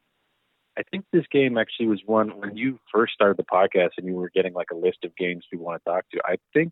I 0.77 0.83
think 0.83 1.05
this 1.11 1.25
game 1.31 1.57
actually 1.57 1.87
was 1.87 1.99
one 2.05 2.39
when 2.39 2.55
you 2.55 2.79
first 2.93 3.13
started 3.13 3.37
the 3.37 3.43
podcast 3.43 3.91
and 3.97 4.07
you 4.07 4.13
were 4.13 4.29
getting 4.33 4.53
like 4.53 4.71
a 4.71 4.75
list 4.75 4.99
of 5.03 5.15
games 5.17 5.43
we 5.51 5.57
want 5.57 5.83
to 5.83 5.89
talk 5.91 6.05
to. 6.13 6.19
I 6.23 6.37
think 6.53 6.71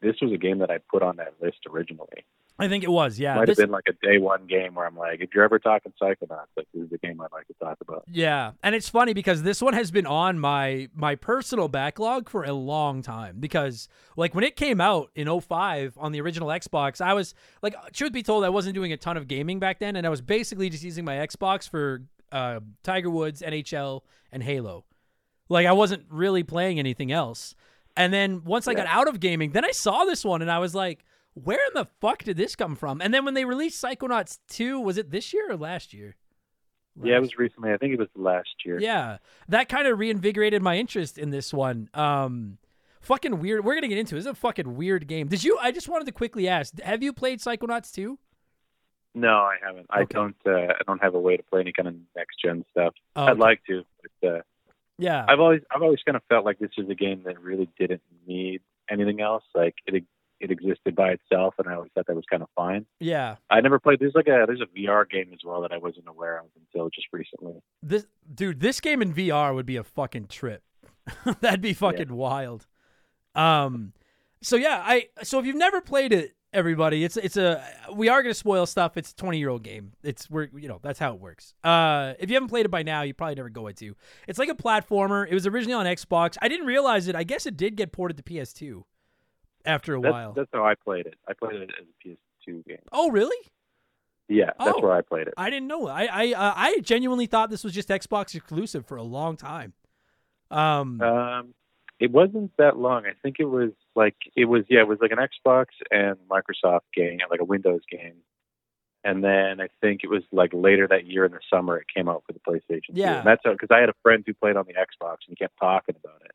this 0.00 0.16
was 0.22 0.32
a 0.32 0.38
game 0.38 0.58
that 0.58 0.70
I 0.70 0.78
put 0.90 1.02
on 1.02 1.16
that 1.16 1.34
list 1.40 1.58
originally. 1.70 2.24
I 2.56 2.68
think 2.68 2.84
it 2.84 2.90
was. 2.90 3.18
Yeah, 3.18 3.34
Might 3.34 3.46
this- 3.46 3.58
have 3.58 3.66
been 3.66 3.72
like 3.72 3.88
a 3.88 4.06
day 4.06 4.18
one 4.18 4.46
game 4.46 4.74
where 4.74 4.86
I'm 4.86 4.96
like, 4.96 5.20
if 5.20 5.34
you're 5.34 5.42
ever 5.44 5.58
talking 5.58 5.92
Psychonauts, 6.00 6.46
like 6.56 6.68
this 6.72 6.84
is 6.84 6.90
the 6.90 6.98
game 6.98 7.20
I'd 7.20 7.32
like 7.32 7.48
to 7.48 7.54
talk 7.54 7.78
about. 7.80 8.04
Yeah, 8.08 8.52
and 8.62 8.74
it's 8.76 8.88
funny 8.88 9.12
because 9.12 9.42
this 9.42 9.60
one 9.60 9.74
has 9.74 9.90
been 9.90 10.06
on 10.06 10.38
my 10.38 10.88
my 10.94 11.16
personal 11.16 11.66
backlog 11.66 12.28
for 12.28 12.44
a 12.44 12.52
long 12.52 13.02
time 13.02 13.38
because 13.40 13.88
like 14.16 14.36
when 14.36 14.44
it 14.44 14.54
came 14.54 14.80
out 14.80 15.10
in 15.16 15.28
05 15.40 15.94
on 15.98 16.12
the 16.12 16.20
original 16.20 16.48
Xbox, 16.48 17.00
I 17.00 17.12
was 17.14 17.34
like 17.60 17.74
truth 17.92 18.12
be 18.12 18.22
told 18.22 18.44
I 18.44 18.50
wasn't 18.50 18.74
doing 18.76 18.92
a 18.92 18.96
ton 18.96 19.16
of 19.16 19.26
gaming 19.26 19.58
back 19.58 19.80
then 19.80 19.96
and 19.96 20.06
I 20.06 20.10
was 20.10 20.20
basically 20.20 20.70
just 20.70 20.84
using 20.84 21.04
my 21.04 21.16
Xbox 21.16 21.68
for 21.68 22.02
uh, 22.30 22.60
Tiger 22.84 23.10
Woods, 23.10 23.42
NHL, 23.42 24.02
and 24.30 24.42
Halo. 24.44 24.84
Like 25.48 25.66
I 25.66 25.72
wasn't 25.72 26.04
really 26.08 26.44
playing 26.44 26.78
anything 26.78 27.10
else. 27.10 27.56
And 27.96 28.12
then 28.12 28.42
once 28.44 28.66
I 28.66 28.74
got 28.74 28.86
out 28.86 29.08
of 29.08 29.20
gaming, 29.20 29.52
then 29.52 29.64
I 29.64 29.70
saw 29.70 30.04
this 30.04 30.24
one 30.24 30.42
and 30.42 30.50
I 30.50 30.58
was 30.58 30.74
like, 30.74 31.04
where 31.34 31.58
in 31.58 31.74
the 31.74 31.86
fuck 32.00 32.22
did 32.24 32.36
this 32.36 32.56
come 32.56 32.76
from? 32.76 33.00
And 33.00 33.12
then 33.12 33.24
when 33.24 33.34
they 33.34 33.44
released 33.44 33.82
Psychonauts 33.82 34.38
2, 34.48 34.80
was 34.80 34.96
it 34.98 35.10
this 35.10 35.32
year 35.32 35.50
or 35.50 35.56
last 35.56 35.92
year? 35.92 36.16
Yeah, 37.02 37.16
it 37.16 37.20
was 37.20 37.36
recently. 37.38 37.72
I 37.72 37.76
think 37.76 37.92
it 37.92 37.98
was 37.98 38.08
last 38.14 38.54
year. 38.64 38.78
yeah, 38.80 39.18
that 39.48 39.68
kind 39.68 39.88
of 39.88 39.98
reinvigorated 39.98 40.62
my 40.62 40.76
interest 40.76 41.18
in 41.18 41.30
this 41.30 41.52
one. 41.52 41.90
Um, 41.92 42.58
fucking 43.00 43.40
weird. 43.40 43.64
We're 43.64 43.74
gonna 43.74 43.88
get 43.88 43.98
into 43.98 44.14
it. 44.14 44.18
It's 44.18 44.28
a 44.28 44.34
fucking 44.34 44.76
weird 44.76 45.08
game. 45.08 45.26
Did 45.26 45.42
you? 45.42 45.58
I 45.60 45.72
just 45.72 45.88
wanted 45.88 46.04
to 46.04 46.12
quickly 46.12 46.46
ask: 46.46 46.80
Have 46.82 47.02
you 47.02 47.12
played 47.12 47.40
Psychonauts 47.40 47.92
2? 47.92 48.16
No, 49.16 49.28
I 49.28 49.56
haven't. 49.60 49.86
I 49.90 50.04
don't. 50.04 50.36
Uh, 50.46 50.52
I 50.72 50.82
don't 50.86 51.02
have 51.02 51.16
a 51.16 51.20
way 51.20 51.36
to 51.36 51.42
play 51.42 51.62
any 51.62 51.72
kind 51.72 51.88
of 51.88 51.96
next 52.14 52.36
gen 52.44 52.64
stuff. 52.70 52.94
Oh, 53.16 53.24
I'd 53.24 53.30
okay. 53.32 53.40
like 53.40 53.64
to, 53.68 53.82
but 54.20 54.28
uh, 54.28 54.40
Yeah. 54.96 55.24
I've 55.28 55.40
always 55.40 55.62
I've 55.74 55.82
always 55.82 55.98
kind 56.06 56.14
of 56.14 56.22
felt 56.28 56.44
like 56.44 56.60
this 56.60 56.70
is 56.78 56.88
a 56.88 56.94
game 56.94 57.22
that 57.24 57.40
really 57.40 57.68
didn't 57.76 58.02
need 58.24 58.60
anything 58.88 59.20
else. 59.20 59.42
Like 59.52 59.74
it 59.86 60.04
it 60.44 60.50
existed 60.50 60.94
by 60.94 61.10
itself, 61.10 61.54
and 61.58 61.68
I 61.68 61.74
always 61.74 61.90
thought 61.94 62.06
that 62.06 62.14
was 62.14 62.26
kind 62.30 62.42
of 62.42 62.48
fine. 62.54 62.84
Yeah. 63.00 63.36
I 63.50 63.60
never 63.60 63.78
played. 63.80 63.98
There's 63.98 64.14
like 64.14 64.28
a 64.28 64.44
there's 64.46 64.60
a 64.60 64.66
VR 64.78 65.08
game 65.08 65.30
as 65.32 65.40
well 65.44 65.62
that 65.62 65.72
I 65.72 65.78
wasn't 65.78 66.06
aware 66.06 66.38
of 66.38 66.46
until 66.56 66.90
just 66.90 67.08
recently. 67.12 67.54
This 67.82 68.06
dude, 68.32 68.60
this 68.60 68.80
game 68.80 69.02
in 69.02 69.14
VR 69.14 69.54
would 69.54 69.66
be 69.66 69.76
a 69.76 69.84
fucking 69.84 70.28
trip. 70.28 70.62
That'd 71.40 71.60
be 71.60 71.72
fucking 71.72 72.14
wild. 72.14 72.66
Um 73.34 73.92
so 74.42 74.56
yeah, 74.56 74.82
I 74.84 75.08
so 75.22 75.38
if 75.38 75.46
you've 75.46 75.56
never 75.56 75.80
played 75.80 76.12
it, 76.12 76.34
everybody, 76.52 77.04
it's 77.04 77.16
it's 77.16 77.36
a 77.36 77.64
we 77.92 78.08
are 78.08 78.22
gonna 78.22 78.34
spoil 78.34 78.66
stuff. 78.66 78.96
It's 78.96 79.12
a 79.12 79.16
twenty 79.16 79.38
year 79.38 79.48
old 79.48 79.62
game. 79.62 79.92
It's 80.02 80.28
we're 80.30 80.48
you 80.54 80.68
know, 80.68 80.78
that's 80.82 80.98
how 80.98 81.14
it 81.14 81.20
works. 81.20 81.54
Uh 81.64 82.14
if 82.18 82.28
you 82.28 82.34
haven't 82.34 82.50
played 82.50 82.66
it 82.66 82.70
by 82.70 82.82
now, 82.82 83.02
you 83.02 83.14
probably 83.14 83.34
never 83.36 83.48
going 83.48 83.74
to. 83.76 83.96
It's 84.28 84.38
like 84.38 84.50
a 84.50 84.54
platformer. 84.54 85.26
It 85.28 85.34
was 85.34 85.46
originally 85.46 85.74
on 85.74 85.86
Xbox. 85.86 86.36
I 86.42 86.48
didn't 86.48 86.66
realize 86.66 87.08
it. 87.08 87.16
I 87.16 87.24
guess 87.24 87.46
it 87.46 87.56
did 87.56 87.76
get 87.76 87.92
ported 87.92 88.18
to 88.18 88.22
PS2 88.22 88.84
after 89.64 89.94
a 89.94 90.00
That's, 90.00 90.12
while. 90.12 90.32
that's 90.32 90.50
how 90.52 90.64
I 90.64 90.74
played 90.74 91.06
it. 91.06 91.14
I 91.28 91.32
played 91.32 91.56
it 91.62 91.70
as 91.80 91.86
a 91.86 92.08
PS2 92.50 92.66
game. 92.66 92.78
oh 92.92 93.10
really? 93.10 93.36
Yeah, 94.28 94.52
that's 94.58 94.72
Oh. 94.76 94.80
where 94.80 94.92
I 94.92 95.02
played 95.02 95.26
it. 95.28 95.34
I 95.36 95.50
didn't 95.50 95.68
know. 95.68 95.86
I 95.86 96.04
I 96.06 96.32
uh, 96.32 96.52
I 96.56 96.78
genuinely 96.80 97.26
thought 97.26 97.50
this 97.50 97.62
was 97.64 97.74
just 97.74 97.88
Xbox 97.90 98.34
exclusive 98.34 98.86
for 98.86 98.96
a 98.96 99.02
long 99.02 99.36
time. 99.36 99.74
Um, 100.50 101.00
Um, 101.00 101.54
it 102.00 102.10
wasn't 102.10 102.52
that 102.58 102.76
long. 102.78 103.06
I 103.06 103.12
think 103.22 103.36
it 103.38 103.44
was 103.44 103.70
like 103.94 104.16
it 104.36 104.46
was 104.46 104.64
yeah, 104.68 104.80
it 104.80 104.88
was 104.88 104.98
like 105.00 105.12
an 105.12 105.18
Xbox 105.18 105.66
and 105.90 106.16
Microsoft 106.28 106.80
game, 106.94 107.18
like 107.30 107.40
a 107.40 107.44
Windows 107.44 107.82
game. 107.90 108.16
And 109.06 109.22
then 109.22 109.60
I 109.60 109.68
think 109.82 110.00
it 110.02 110.08
was 110.08 110.22
like 110.32 110.50
later 110.54 110.88
that 110.88 111.06
year 111.06 111.26
in 111.26 111.32
the 111.32 111.40
summer 111.52 111.76
it 111.76 111.86
came 111.94 112.08
out 112.08 112.24
for 112.26 112.32
the 112.32 112.40
PlayStation. 112.40 112.94
2. 112.94 113.00
Yeah. 113.00 113.18
and 113.18 113.26
that's 113.26 113.42
because 113.44 113.68
I 113.70 113.78
had 113.80 113.90
a 113.90 113.94
friend 114.02 114.24
who 114.26 114.32
played 114.32 114.56
on 114.56 114.64
the 114.66 114.72
Xbox 114.72 115.16
and 115.26 115.28
he 115.28 115.36
kept 115.36 115.58
talking 115.60 115.94
about 116.02 116.22
it. 116.24 116.32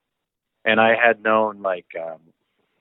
And 0.65 0.79
I 0.79 0.95
had 0.95 1.23
known 1.23 1.63
like 1.63 1.87
um, 1.99 2.19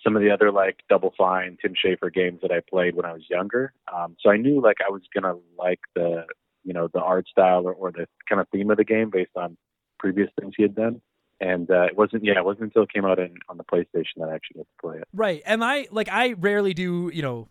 some 0.02 0.16
of 0.16 0.22
the 0.22 0.30
other 0.30 0.52
like 0.52 0.80
Double 0.88 1.12
Fine, 1.16 1.58
Tim 1.60 1.74
Schafer 1.74 2.12
games 2.12 2.40
that 2.42 2.52
I 2.52 2.60
played 2.60 2.94
when 2.94 3.04
I 3.04 3.12
was 3.12 3.22
younger. 3.28 3.72
Um, 3.92 4.16
so 4.20 4.30
I 4.30 4.36
knew 4.36 4.60
like 4.60 4.78
I 4.86 4.90
was 4.90 5.02
gonna 5.14 5.34
like 5.58 5.80
the 5.94 6.24
you 6.64 6.72
know 6.72 6.88
the 6.92 7.00
art 7.00 7.26
style 7.28 7.66
or, 7.66 7.72
or 7.72 7.92
the 7.92 8.06
kind 8.28 8.40
of 8.40 8.48
theme 8.48 8.70
of 8.70 8.76
the 8.76 8.84
game 8.84 9.10
based 9.10 9.36
on 9.36 9.56
previous 9.98 10.28
things 10.38 10.54
he 10.56 10.62
had 10.62 10.74
done. 10.74 11.00
And 11.40 11.70
uh, 11.70 11.82
it 11.84 11.96
wasn't 11.96 12.24
yeah, 12.24 12.38
it 12.38 12.44
wasn't 12.44 12.64
until 12.64 12.82
it 12.82 12.92
came 12.92 13.04
out 13.04 13.18
in, 13.18 13.36
on 13.48 13.58
the 13.58 13.64
PlayStation 13.64 14.18
that 14.18 14.28
I 14.28 14.34
actually 14.34 14.58
got 14.58 14.66
to 14.66 14.80
play 14.80 14.96
it. 14.98 15.08
Right. 15.12 15.42
And 15.46 15.64
I 15.64 15.86
like 15.90 16.08
I 16.08 16.32
rarely 16.32 16.74
do, 16.74 17.10
you 17.14 17.22
know, 17.22 17.48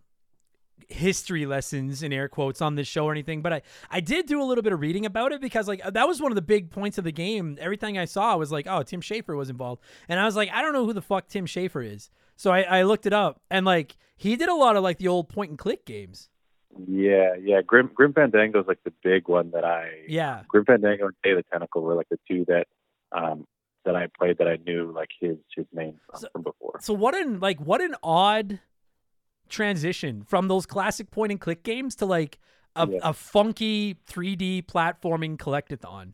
history 0.89 1.45
lessons 1.45 2.01
in 2.03 2.13
air 2.13 2.27
quotes 2.29 2.61
on 2.61 2.75
this 2.75 2.87
show 2.87 3.05
or 3.05 3.11
anything, 3.11 3.41
but 3.41 3.51
I 3.53 3.61
I 3.89 3.99
did 3.99 4.25
do 4.25 4.41
a 4.41 4.45
little 4.45 4.61
bit 4.61 4.73
of 4.73 4.79
reading 4.79 5.05
about 5.05 5.31
it 5.31 5.41
because 5.41 5.67
like 5.67 5.81
that 5.83 6.07
was 6.07 6.21
one 6.21 6.31
of 6.31 6.35
the 6.35 6.41
big 6.41 6.69
points 6.69 6.97
of 6.97 7.03
the 7.03 7.11
game. 7.11 7.57
Everything 7.59 7.97
I 7.97 8.05
saw 8.05 8.37
was 8.37 8.51
like, 8.51 8.67
oh, 8.69 8.83
Tim 8.83 9.01
Schafer 9.01 9.35
was 9.35 9.49
involved. 9.49 9.81
And 10.07 10.19
I 10.19 10.25
was 10.25 10.35
like, 10.35 10.49
I 10.51 10.61
don't 10.61 10.73
know 10.73 10.85
who 10.85 10.93
the 10.93 11.01
fuck 11.01 11.27
Tim 11.27 11.45
Schafer 11.45 11.85
is. 11.85 12.09
So 12.35 12.51
I, 12.51 12.61
I 12.61 12.83
looked 12.83 13.05
it 13.05 13.13
up 13.13 13.41
and 13.49 13.65
like 13.65 13.97
he 14.15 14.35
did 14.35 14.49
a 14.49 14.55
lot 14.55 14.75
of 14.75 14.83
like 14.83 14.97
the 14.97 15.07
old 15.07 15.29
point 15.29 15.49
and 15.49 15.59
click 15.59 15.85
games. 15.85 16.29
Yeah, 16.87 17.33
yeah. 17.41 17.61
Grim 17.61 17.89
Grim 17.93 18.13
Fandango 18.13 18.61
is 18.61 18.67
like 18.67 18.83
the 18.83 18.93
big 19.03 19.27
one 19.27 19.51
that 19.51 19.65
I 19.65 20.03
Yeah. 20.07 20.43
Grim 20.47 20.63
Fandango 20.65 21.07
and 21.07 21.15
Day 21.23 21.33
the 21.33 21.43
Tentacle 21.51 21.81
were 21.81 21.95
like 21.95 22.09
the 22.09 22.19
two 22.29 22.45
that 22.47 22.67
um 23.11 23.45
that 23.85 23.95
I 23.95 24.07
played 24.17 24.37
that 24.37 24.47
I 24.47 24.57
knew 24.65 24.91
like 24.93 25.09
his 25.19 25.37
his 25.55 25.65
name 25.73 25.95
from, 26.09 26.19
So- 26.21 26.27
from 26.33 26.43
before. 26.43 26.79
So 26.81 26.93
what 26.93 27.15
an 27.15 27.39
like 27.39 27.59
what 27.59 27.81
an 27.81 27.95
odd 28.03 28.59
transition 29.49 30.23
from 30.23 30.47
those 30.47 30.65
classic 30.65 31.11
point 31.11 31.31
and 31.31 31.39
click 31.41 31.63
games 31.63 31.95
to 31.97 32.05
like 32.05 32.37
a, 32.75 32.87
Yeah. 32.87 32.99
a 33.03 33.13
funky 33.13 33.95
3D 34.07 34.63
platforming 34.65 35.37
collectathon. 35.37 36.13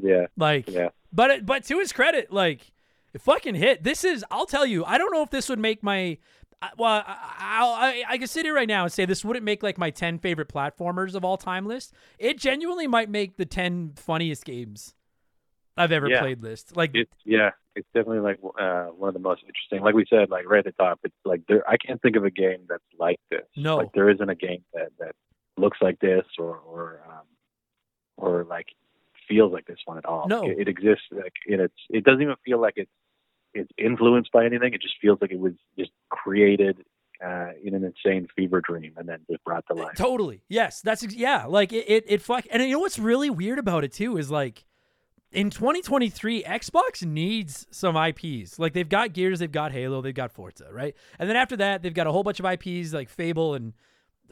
Yeah, 0.00 0.26
Like 0.36 0.68
yeah. 0.68 0.88
But 1.12 1.30
it, 1.30 1.46
but 1.46 1.64
to 1.66 1.78
his 1.78 1.92
credit, 1.92 2.32
like 2.32 2.72
it 3.12 3.20
fucking 3.20 3.54
hit. 3.54 3.84
This 3.84 4.02
is 4.04 4.24
I'll 4.30 4.46
tell 4.46 4.66
you. 4.66 4.84
I 4.84 4.98
don't 4.98 5.12
know 5.12 5.22
if 5.22 5.30
this 5.30 5.48
would 5.48 5.58
make 5.60 5.82
my. 5.82 6.18
Well, 6.78 7.04
I, 7.06 8.02
I, 8.08 8.14
I, 8.14 8.18
can 8.18 8.26
sit 8.26 8.46
here 8.46 8.54
right 8.54 8.66
now 8.66 8.84
and 8.84 8.92
say 8.92 9.04
this 9.04 9.22
wouldn't 9.22 9.44
make 9.44 9.62
like 9.62 9.76
my 9.76 9.90
ten 9.90 10.18
favorite 10.18 10.48
platformers 10.48 11.14
of 11.14 11.22
all 11.24 11.36
time 11.36 11.66
list. 11.66 11.92
It 12.18 12.38
genuinely 12.38 12.86
might 12.86 13.10
make 13.10 13.36
the 13.36 13.44
ten 13.44 13.92
funniest 13.96 14.44
games 14.46 14.94
I've 15.76 15.92
ever 15.92 16.08
Yeah. 16.08 16.20
played 16.20 16.42
list. 16.42 16.74
Like 16.76 16.92
It's 16.94 17.12
yeah, 17.24 17.50
it's 17.76 17.88
definitely 17.94 18.20
like 18.20 18.38
uh, 18.58 18.86
one 18.86 19.08
of 19.08 19.14
the 19.14 19.20
most 19.20 19.42
interesting. 19.42 19.82
Like 19.82 19.94
we 19.94 20.06
said, 20.08 20.30
like 20.30 20.48
right 20.48 20.64
at 20.66 20.76
the 20.76 20.82
top, 20.82 21.00
it's 21.04 21.14
like 21.24 21.42
there. 21.48 21.68
I 21.68 21.76
can't 21.76 22.00
think 22.02 22.16
of 22.16 22.24
a 22.24 22.30
game 22.30 22.66
that's 22.68 22.82
like 22.98 23.18
this. 23.30 23.42
No. 23.56 23.76
like 23.76 23.92
there 23.94 24.10
isn't 24.10 24.28
a 24.28 24.34
game 24.34 24.64
that 24.72 24.90
that 24.98 25.12
looks 25.56 25.78
like 25.80 25.98
this 26.00 26.24
or 26.38 26.56
or 26.58 27.00
um, 27.08 27.26
or 28.16 28.44
like 28.44 28.66
feels 29.28 29.52
like 29.52 29.66
this 29.66 29.78
one 29.84 29.98
at 29.98 30.04
all. 30.04 30.28
No. 30.28 30.44
it, 30.44 30.60
it 30.60 30.68
exists 30.68 31.04
like 31.10 31.32
in 31.46 31.60
its. 31.60 31.74
It 31.90 32.04
doesn't 32.04 32.22
even 32.22 32.36
feel 32.44 32.60
like 32.60 32.74
it's 32.76 32.90
it's 33.54 33.70
influenced 33.78 34.32
by 34.32 34.44
anything. 34.44 34.74
It 34.74 34.82
just 34.82 34.94
feels 35.00 35.18
like 35.20 35.32
it 35.32 35.38
was 35.38 35.54
just 35.78 35.90
created 36.10 36.84
uh, 37.24 37.50
in 37.62 37.74
an 37.74 37.84
insane 37.84 38.26
fever 38.36 38.60
dream 38.60 38.92
and 38.96 39.08
then 39.08 39.20
just 39.30 39.42
brought 39.44 39.64
to 39.68 39.74
life. 39.74 39.96
Totally. 39.96 40.42
Yes. 40.48 40.80
That's 40.80 41.04
yeah. 41.14 41.46
Like 41.46 41.72
it, 41.72 41.84
it, 41.88 42.04
it 42.06 42.22
fuck. 42.22 42.44
And 42.50 42.62
you 42.62 42.72
know 42.72 42.80
what's 42.80 42.98
really 42.98 43.30
weird 43.30 43.58
about 43.58 43.84
it 43.84 43.92
too 43.92 44.16
is 44.16 44.30
like 44.30 44.64
in 45.34 45.50
2023, 45.50 46.44
Xbox 46.44 47.04
needs 47.04 47.66
some 47.70 47.96
IPs. 47.96 48.58
Like 48.58 48.72
they've 48.72 48.88
got 48.88 49.12
Gears, 49.12 49.40
they've 49.40 49.50
got 49.50 49.72
Halo, 49.72 50.00
they've 50.00 50.14
got 50.14 50.32
Forza, 50.32 50.68
right? 50.72 50.94
And 51.18 51.28
then 51.28 51.36
after 51.36 51.56
that, 51.56 51.82
they've 51.82 51.92
got 51.92 52.06
a 52.06 52.12
whole 52.12 52.22
bunch 52.22 52.40
of 52.40 52.46
IPs 52.46 52.92
like 52.92 53.08
Fable 53.08 53.54
and 53.54 53.72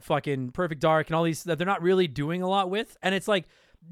fucking 0.01 0.51
Perfect 0.51 0.81
Dark 0.81 1.09
and 1.09 1.17
all 1.17 1.25
these 1.25 1.45
that 1.45 1.59
they're 1.59 1.67
not 1.67 1.83
really 1.83 2.07
doing 2.07 2.41
a 2.41 2.49
lot 2.49 2.71
with. 2.71 2.97
And 3.03 3.15
it's 3.15 3.29
like 3.29 3.47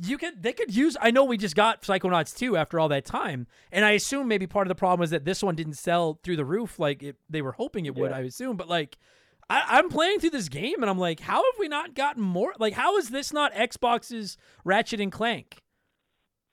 you 0.05 0.19
could 0.19 0.43
they 0.43 0.53
could 0.53 0.75
use 0.75 0.97
I 1.01 1.11
know 1.11 1.25
we 1.25 1.37
just 1.37 1.57
got 1.57 1.83
Psychonauts 1.83 2.37
2 2.37 2.57
after 2.57 2.79
all 2.79 2.89
that 2.89 3.05
time. 3.05 3.47
And 3.73 3.85
I 3.85 3.91
assume 3.93 4.29
maybe 4.29 4.47
part 4.47 4.67
of 4.67 4.69
the 4.69 4.77
problem 4.77 5.01
was 5.01 5.11
that 5.11 5.25
this 5.25 5.43
one 5.43 5.57
didn't 5.57 5.75
sell 5.75 6.21
through 6.23 6.37
the 6.37 6.45
roof 6.45 6.79
like 6.79 7.03
it, 7.03 7.17
they 7.29 7.43
were 7.43 7.53
hoping 7.53 7.87
it 7.87 7.95
would, 7.97 8.11
Yeah. 8.13 8.17
I 8.19 8.21
assume. 8.21 8.57
But 8.57 8.69
like 8.69 8.99
I, 9.49 9.65
I'm 9.79 9.89
playing 9.89 10.21
through 10.21 10.31
this 10.31 10.49
game 10.49 10.81
and 10.81 10.89
I'm 10.89 10.99
like, 10.99 11.19
how 11.19 11.39
have 11.39 11.59
we 11.59 11.67
not 11.67 11.95
gotten 11.95 12.23
more? 12.23 12.55
Like, 12.61 12.75
how 12.75 12.97
is 12.99 13.09
this 13.11 13.33
not 13.33 13.53
Xbox's 13.53 14.37
Ratchet 14.65 15.01
and 15.01 15.11
Clank? 15.11 15.59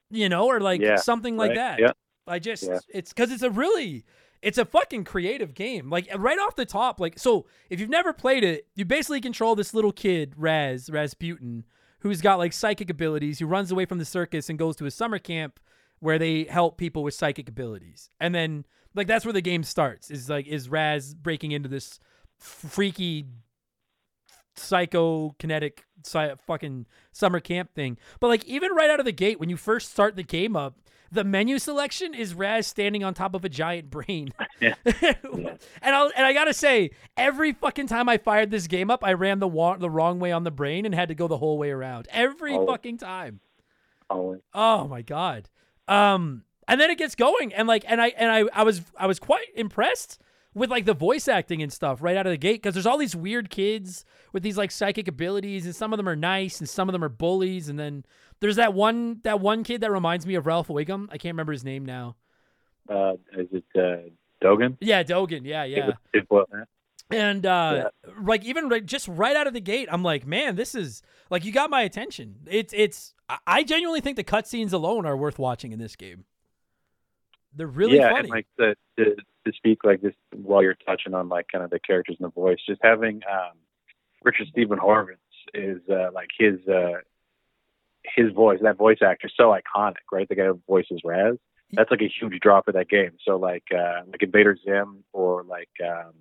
You 0.09 0.29
know, 0.29 0.45
or 0.47 0.59
like 0.59 0.81
Yeah, 0.81 0.95
something 0.97 1.37
like 1.37 1.49
right? 1.49 1.55
that. 1.55 1.79
Yeah. 1.79 1.91
I 2.27 2.39
just, 2.39 2.63
Yeah. 2.63 2.79
it's 2.89 3.13
because 3.13 3.31
it's 3.31 3.43
a 3.43 3.49
really, 3.49 4.03
it's 4.41 4.57
a 4.57 4.65
fucking 4.65 5.03
creative 5.05 5.53
game. 5.53 5.89
Like 5.89 6.07
right 6.17 6.37
off 6.39 6.55
the 6.55 6.65
top, 6.65 6.99
like 6.99 7.17
so. 7.19 7.45
If 7.69 7.79
you've 7.79 7.89
never 7.89 8.13
played 8.13 8.43
it, 8.43 8.67
you 8.75 8.85
basically 8.85 9.21
control 9.21 9.55
this 9.55 9.73
little 9.73 9.91
kid, 9.91 10.33
Raz 10.37 10.89
Razputin, 10.89 11.63
who's 11.99 12.21
got 12.21 12.37
like 12.37 12.53
psychic 12.53 12.89
abilities. 12.89 13.39
Who 13.39 13.47
runs 13.47 13.71
away 13.71 13.85
from 13.85 13.97
the 13.97 14.05
circus 14.05 14.49
and 14.49 14.59
goes 14.59 14.75
to 14.77 14.85
a 14.85 14.91
summer 14.91 15.19
camp 15.19 15.59
where 15.99 16.19
they 16.19 16.43
help 16.43 16.77
people 16.77 17.01
with 17.03 17.13
psychic 17.15 17.49
abilities. 17.49 18.09
And 18.19 18.35
then 18.35 18.65
like 18.93 19.07
that's 19.07 19.25
where 19.25 19.33
the 19.33 19.41
game 19.41 19.63
starts. 19.63 20.11
Is 20.11 20.29
like 20.29 20.45
is 20.47 20.69
Raz 20.69 21.13
breaking 21.13 21.51
into 21.51 21.69
this 21.69 21.99
freaky 22.37 23.25
psychokinetic 24.57 25.79
sci- 26.05 26.35
fucking 26.45 26.85
summer 27.11 27.39
camp 27.39 27.73
thing. 27.73 27.97
But 28.19 28.27
like 28.27 28.45
even 28.45 28.71
right 28.73 28.89
out 28.89 28.99
of 28.99 29.05
the 29.05 29.11
gate 29.11 29.39
when 29.39 29.49
you 29.49 29.57
first 29.57 29.91
start 29.91 30.15
the 30.15 30.23
game 30.23 30.55
up, 30.55 30.75
the 31.11 31.23
menu 31.23 31.57
selection 31.57 32.13
is 32.13 32.33
Raz 32.33 32.67
standing 32.67 33.03
on 33.03 33.13
top 33.13 33.33
of 33.33 33.45
a 33.45 33.49
giant 33.49 33.89
brain. 33.89 34.29
Yeah. 34.59 34.73
and 34.85 35.95
I 35.95 36.09
and 36.17 36.25
I 36.25 36.33
got 36.33 36.45
to 36.45 36.53
say 36.53 36.89
every 37.15 37.53
fucking 37.53 37.85
time 37.85 38.09
I 38.09 38.17
fired 38.17 38.49
this 38.49 38.65
game 38.65 38.89
up, 38.89 39.03
I 39.03 39.13
ran 39.13 39.37
the 39.37 39.47
wa- 39.47 39.77
the 39.77 39.89
wrong 39.89 40.19
way 40.19 40.31
on 40.31 40.43
the 40.43 40.49
brain 40.51 40.83
and 40.83 40.95
had 40.95 41.09
to 41.09 41.15
go 41.15 41.27
the 41.27 41.37
whole 41.37 41.59
way 41.59 41.69
around. 41.69 42.07
Every 42.09 42.55
Oh. 42.55 42.65
fucking 42.65 42.97
time. 42.97 43.39
Always. 44.09 44.41
Oh 44.55 44.87
my 44.87 45.03
god. 45.03 45.47
Um 45.87 46.43
and 46.67 46.81
then 46.81 46.89
it 46.89 46.97
gets 46.97 47.13
going 47.13 47.53
and 47.53 47.67
like 47.67 47.85
and 47.87 48.01
I 48.01 48.07
and 48.17 48.31
I 48.31 48.45
I 48.51 48.63
was 48.63 48.81
I 48.97 49.05
was 49.05 49.19
quite 49.19 49.45
impressed 49.55 50.19
with 50.57 50.71
like 50.71 50.85
the 50.85 50.93
voice 50.93 51.27
acting 51.27 51.61
and 51.61 51.71
stuff 51.71 52.01
right 52.01 52.17
out 52.17 52.25
of 52.25 52.31
the 52.31 52.37
gate 52.37 52.61
because 52.61 52.73
there's 52.73 52.85
all 52.85 52.97
these 52.97 53.15
weird 53.15 53.49
kids 53.49 54.03
with 54.33 54.41
these 54.41 54.57
like 54.57 54.71
psychic 54.71 55.07
abilities 55.07 55.65
and 55.65 55.75
some 55.75 55.93
of 55.93 55.97
them 55.97 56.09
are 56.09 56.15
nice 56.15 56.59
and 56.59 56.67
some 56.67 56.89
of 56.89 56.93
them 56.93 57.03
are 57.03 57.09
bullies 57.09 57.69
and 57.69 57.79
then 57.79 58.03
there's 58.39 58.55
that 58.55 58.73
one 58.73 59.19
that 59.23 59.39
one 59.39 59.63
kid 59.63 59.81
that 59.81 59.91
reminds 59.91 60.25
me 60.25 60.35
of 60.35 60.45
Ralph 60.45 60.67
Wiggum. 60.67 61.07
I 61.11 61.17
can't 61.17 61.33
remember 61.33 61.51
his 61.51 61.63
name 61.63 61.85
now. 61.85 62.15
Uh, 62.89 63.13
is 63.37 63.47
it 63.51 63.65
uh, 63.75 64.09
Dogen? 64.43 64.77
Yeah, 64.79 65.03
Dogen. 65.03 65.41
Yeah, 65.43 65.63
yeah. 65.63 65.91
It 66.13 66.29
was, 66.29 66.45
it 66.49 66.55
was, 66.55 66.67
And 67.11 67.45
uh 67.45 67.89
like 68.21 68.43
even 68.43 68.67
right, 68.69 68.85
just 68.85 69.07
right 69.07 69.35
out 69.35 69.47
of 69.47 69.53
the 69.53 69.61
gate, 69.61 69.87
I'm 69.91 70.03
like, 70.03 70.25
man, 70.25 70.55
this 70.55 70.73
is 70.73 71.03
like 71.29 71.45
you 71.45 71.51
got 71.51 71.69
my 71.69 71.83
attention. 71.83 72.37
It's 72.47 72.73
it's 72.75 73.13
I 73.45 73.63
genuinely 73.63 74.01
think 74.01 74.15
the 74.17 74.23
cutscenes 74.23 74.73
alone 74.73 75.05
are 75.05 75.17
worth 75.17 75.37
watching 75.37 75.71
in 75.71 75.79
this 75.79 75.95
game. 75.95 76.25
They're 77.57 77.67
really 77.67 77.97
yeah, 77.97 78.09
funny. 78.09 78.19
and 78.19 78.29
like 78.29 78.47
the, 78.57 78.75
to 78.97 79.15
to 79.15 79.51
speak 79.55 79.83
like 79.83 80.01
this 80.01 80.13
while 80.33 80.61
you're 80.61 80.77
touching 80.85 81.13
on 81.13 81.27
like 81.27 81.47
kind 81.51 81.63
of 81.63 81.69
the 81.69 81.79
characters 81.79 82.17
and 82.19 82.27
the 82.27 82.31
voice, 82.31 82.59
just 82.67 82.79
having 82.83 83.21
um, 83.29 83.57
Richard 84.23 84.47
Steven 84.49 84.77
Horvitz 84.77 85.17
is 85.53 85.81
uh, 85.89 86.09
like 86.13 86.29
his 86.37 86.59
uh, 86.67 86.99
his 88.15 88.31
voice, 88.33 88.59
that 88.61 88.77
voice 88.77 88.99
actor, 89.01 89.29
so 89.35 89.55
iconic, 89.55 90.05
right? 90.11 90.27
The 90.29 90.35
guy 90.35 90.45
who 90.45 90.61
voices 90.67 91.01
Raz. 91.03 91.37
That's 91.73 91.91
like 91.91 92.01
a 92.01 92.07
huge 92.07 92.39
draw 92.39 92.61
for 92.61 92.71
that 92.71 92.89
game. 92.89 93.11
So 93.25 93.37
like 93.37 93.65
uh, 93.73 94.01
like 94.07 94.23
Invader 94.23 94.57
Zim 94.63 95.03
or 95.11 95.43
like 95.43 95.69
um, 95.83 96.13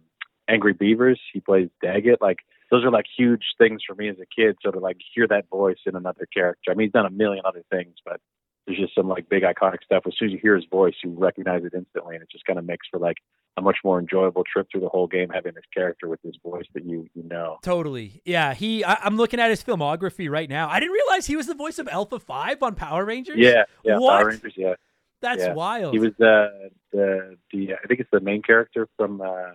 Angry 0.49 0.73
Beavers, 0.73 1.21
he 1.33 1.41
plays 1.41 1.69
Daggett. 1.83 2.21
Like 2.21 2.39
those 2.71 2.85
are 2.85 2.91
like 2.91 3.07
huge 3.17 3.45
things 3.59 3.83
for 3.87 3.95
me 3.95 4.09
as 4.09 4.17
a 4.17 4.27
kid. 4.27 4.57
So 4.63 4.73
to 4.73 4.81
like 4.81 4.97
hear 5.15 5.29
that 5.29 5.49
voice 5.49 5.79
in 5.87 5.95
another 5.95 6.27
character. 6.33 6.71
I 6.71 6.75
mean, 6.75 6.89
he's 6.89 6.93
done 6.93 7.07
a 7.07 7.11
million 7.11 7.45
other 7.45 7.63
things, 7.71 7.95
but 8.05 8.21
there's 8.67 8.79
just 8.79 8.95
some 8.95 9.09
like 9.09 9.29
big 9.29 9.43
iconic 9.43 9.83
stuff. 9.85 10.03
As 10.07 10.15
soon 10.19 10.29
as 10.29 10.33
you 10.33 10.39
hear 10.43 10.57
his 10.57 10.65
voice, 10.71 10.95
you 11.05 11.11
recognize 11.17 11.65
it 11.65 11.73
instantly, 11.75 12.15
and 12.17 12.23
it 12.23 12.31
just 12.31 12.45
kind 12.47 12.59
of 12.59 12.65
makes 12.65 12.87
for 12.91 12.99
like 12.99 13.19
a 13.57 13.63
much 13.63 13.79
more 13.85 13.99
enjoyable 13.99 14.43
trip 14.51 14.67
through 14.71 14.81
the 14.83 14.89
whole 14.89 15.07
game 15.07 15.29
having 15.33 15.55
this 15.55 15.65
character 15.73 16.09
with 16.09 16.21
this 16.23 16.35
voice 16.43 16.67
that 16.75 16.85
you 16.85 17.09
you 17.15 17.23
know. 17.23 17.59
Totally. 17.63 18.21
Yeah. 18.25 18.55
He. 18.55 18.85
I, 18.85 18.95
I'm 19.03 19.17
looking 19.17 19.41
at 19.41 19.51
his 19.51 19.63
filmography 19.63 20.29
right 20.29 20.49
now. 20.51 20.69
I 20.69 20.81
didn't 20.81 20.93
realize 20.93 21.27
he 21.27 21.37
was 21.37 21.47
the 21.47 21.55
voice 21.55 21.79
of 21.79 21.89
Alpha 21.89 22.19
Five 22.19 22.63
on 22.63 22.75
Power 22.75 23.05
Rangers. 23.05 23.37
Yeah, 23.39 23.65
yeah, 23.85 23.99
What? 23.99 24.19
Power 24.19 24.29
Rangers. 24.31 24.55
Yeah, 24.57 24.75
That's 25.23 25.43
yeah. 25.43 25.55
wild. 25.55 25.93
he 25.95 25.99
was 26.01 26.13
the 26.19 26.71
the 26.93 27.37
the 27.53 27.75
I 27.75 27.87
think 27.87 28.01
it's 28.01 28.11
the 28.13 28.21
main 28.21 28.43
character 28.43 28.89
from 28.97 29.21
uh, 29.21 29.53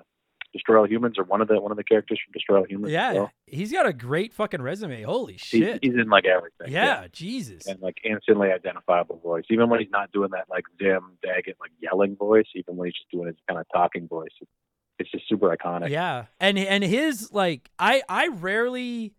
Destroy 0.54 0.80
All 0.80 0.88
Humans 0.88 1.18
or 1.18 1.24
one 1.24 1.42
of 1.42 1.48
the 1.48 1.60
one 1.60 1.72
of 1.72 1.78
the 1.78 1.84
characters 1.84 2.20
from 2.24 2.32
Destroy 2.34 2.58
All 2.58 2.66
Humans. 2.66 2.92
yeah. 2.92 3.14
well. 3.14 3.32
He's 3.46 3.72
got 3.72 3.86
a 3.86 3.94
great 3.94 4.34
fucking 4.34 4.62
resume. 4.62 5.02
Holy 5.04 5.38
shit. 5.38 5.80
he's 5.82 5.94
in 5.94 6.10
like 6.10 6.26
everything. 6.26 6.72
yeah. 6.72 7.08
Jesus. 7.12 7.68
and 7.68 7.82
like 7.82 7.98
instantly 8.04 8.52
identifiable 8.52 9.20
voice. 9.20 9.46
Even 9.50 9.70
when 9.70 9.80
he's 9.80 9.92
not 9.92 10.12
doing 10.12 10.32
that 10.32 10.46
like 10.50 10.66
Zim, 10.82 11.18
Daggett, 11.24 11.58
like 11.60 11.72
yelling 11.82 12.16
voice, 12.16 12.48
even 12.56 12.76
when 12.76 12.88
he's 12.88 12.96
just 12.96 13.12
doing 13.12 13.28
his 13.28 13.38
kind 13.48 13.60
of 13.60 13.66
talking 13.74 14.08
voice, 14.08 14.32
it's, 14.42 14.52
it's 15.00 15.12
just 15.12 15.28
super 15.28 15.56
iconic. 15.56 15.90
Yeah, 15.90 16.26
and 16.40 16.58
and 16.58 16.84
his 16.84 17.32
like 17.32 17.72
I 17.80 18.04
I 18.08 18.28
rarely 18.28 19.14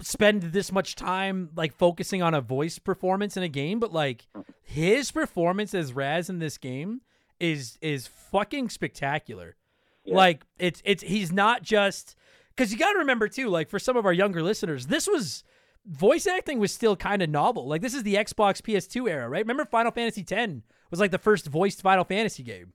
spend 0.00 0.42
this 0.42 0.72
much 0.72 0.96
time 0.96 1.50
like 1.54 1.72
focusing 1.72 2.22
on 2.22 2.34
a 2.34 2.40
voice 2.40 2.78
performance 2.78 3.36
in 3.36 3.42
a 3.42 3.48
game, 3.48 3.78
but 3.78 3.92
like 3.92 4.26
mm. 4.34 4.44
his 4.62 5.10
performance 5.10 5.74
as 5.74 5.92
Raz 5.92 6.28
in 6.28 6.38
this 6.38 6.58
game 6.58 7.02
is 7.40 7.78
is 7.80 8.06
fucking 8.06 8.70
spectacular. 8.70 9.56
Yeah. 10.04 10.16
Like 10.16 10.42
it's 10.58 10.82
it's 10.84 11.02
he's 11.02 11.32
not 11.32 11.62
just 11.62 12.16
because 12.54 12.72
you 12.72 12.78
got 12.78 12.92
to 12.92 12.98
remember 12.98 13.28
too, 13.28 13.48
like 13.48 13.68
for 13.68 13.78
some 13.78 13.96
of 13.96 14.04
our 14.06 14.12
younger 14.12 14.42
listeners, 14.42 14.86
this 14.88 15.06
was 15.06 15.44
voice 15.86 16.26
acting 16.26 16.58
was 16.58 16.72
still 16.72 16.96
kind 16.96 17.22
of 17.22 17.30
novel. 17.30 17.66
Like 17.68 17.82
this 17.82 17.94
is 17.94 18.02
the 18.02 18.14
Xbox 18.14 18.60
PS2 18.62 19.10
era, 19.10 19.28
right? 19.28 19.40
Remember 19.44 19.64
Final 19.64 19.92
Fantasy 19.92 20.24
X 20.28 20.52
was 20.90 21.00
like 21.00 21.10
the 21.10 21.18
first 21.18 21.46
voiced 21.46 21.82
Final 21.82 22.04
Fantasy 22.04 22.42
game. 22.42 22.72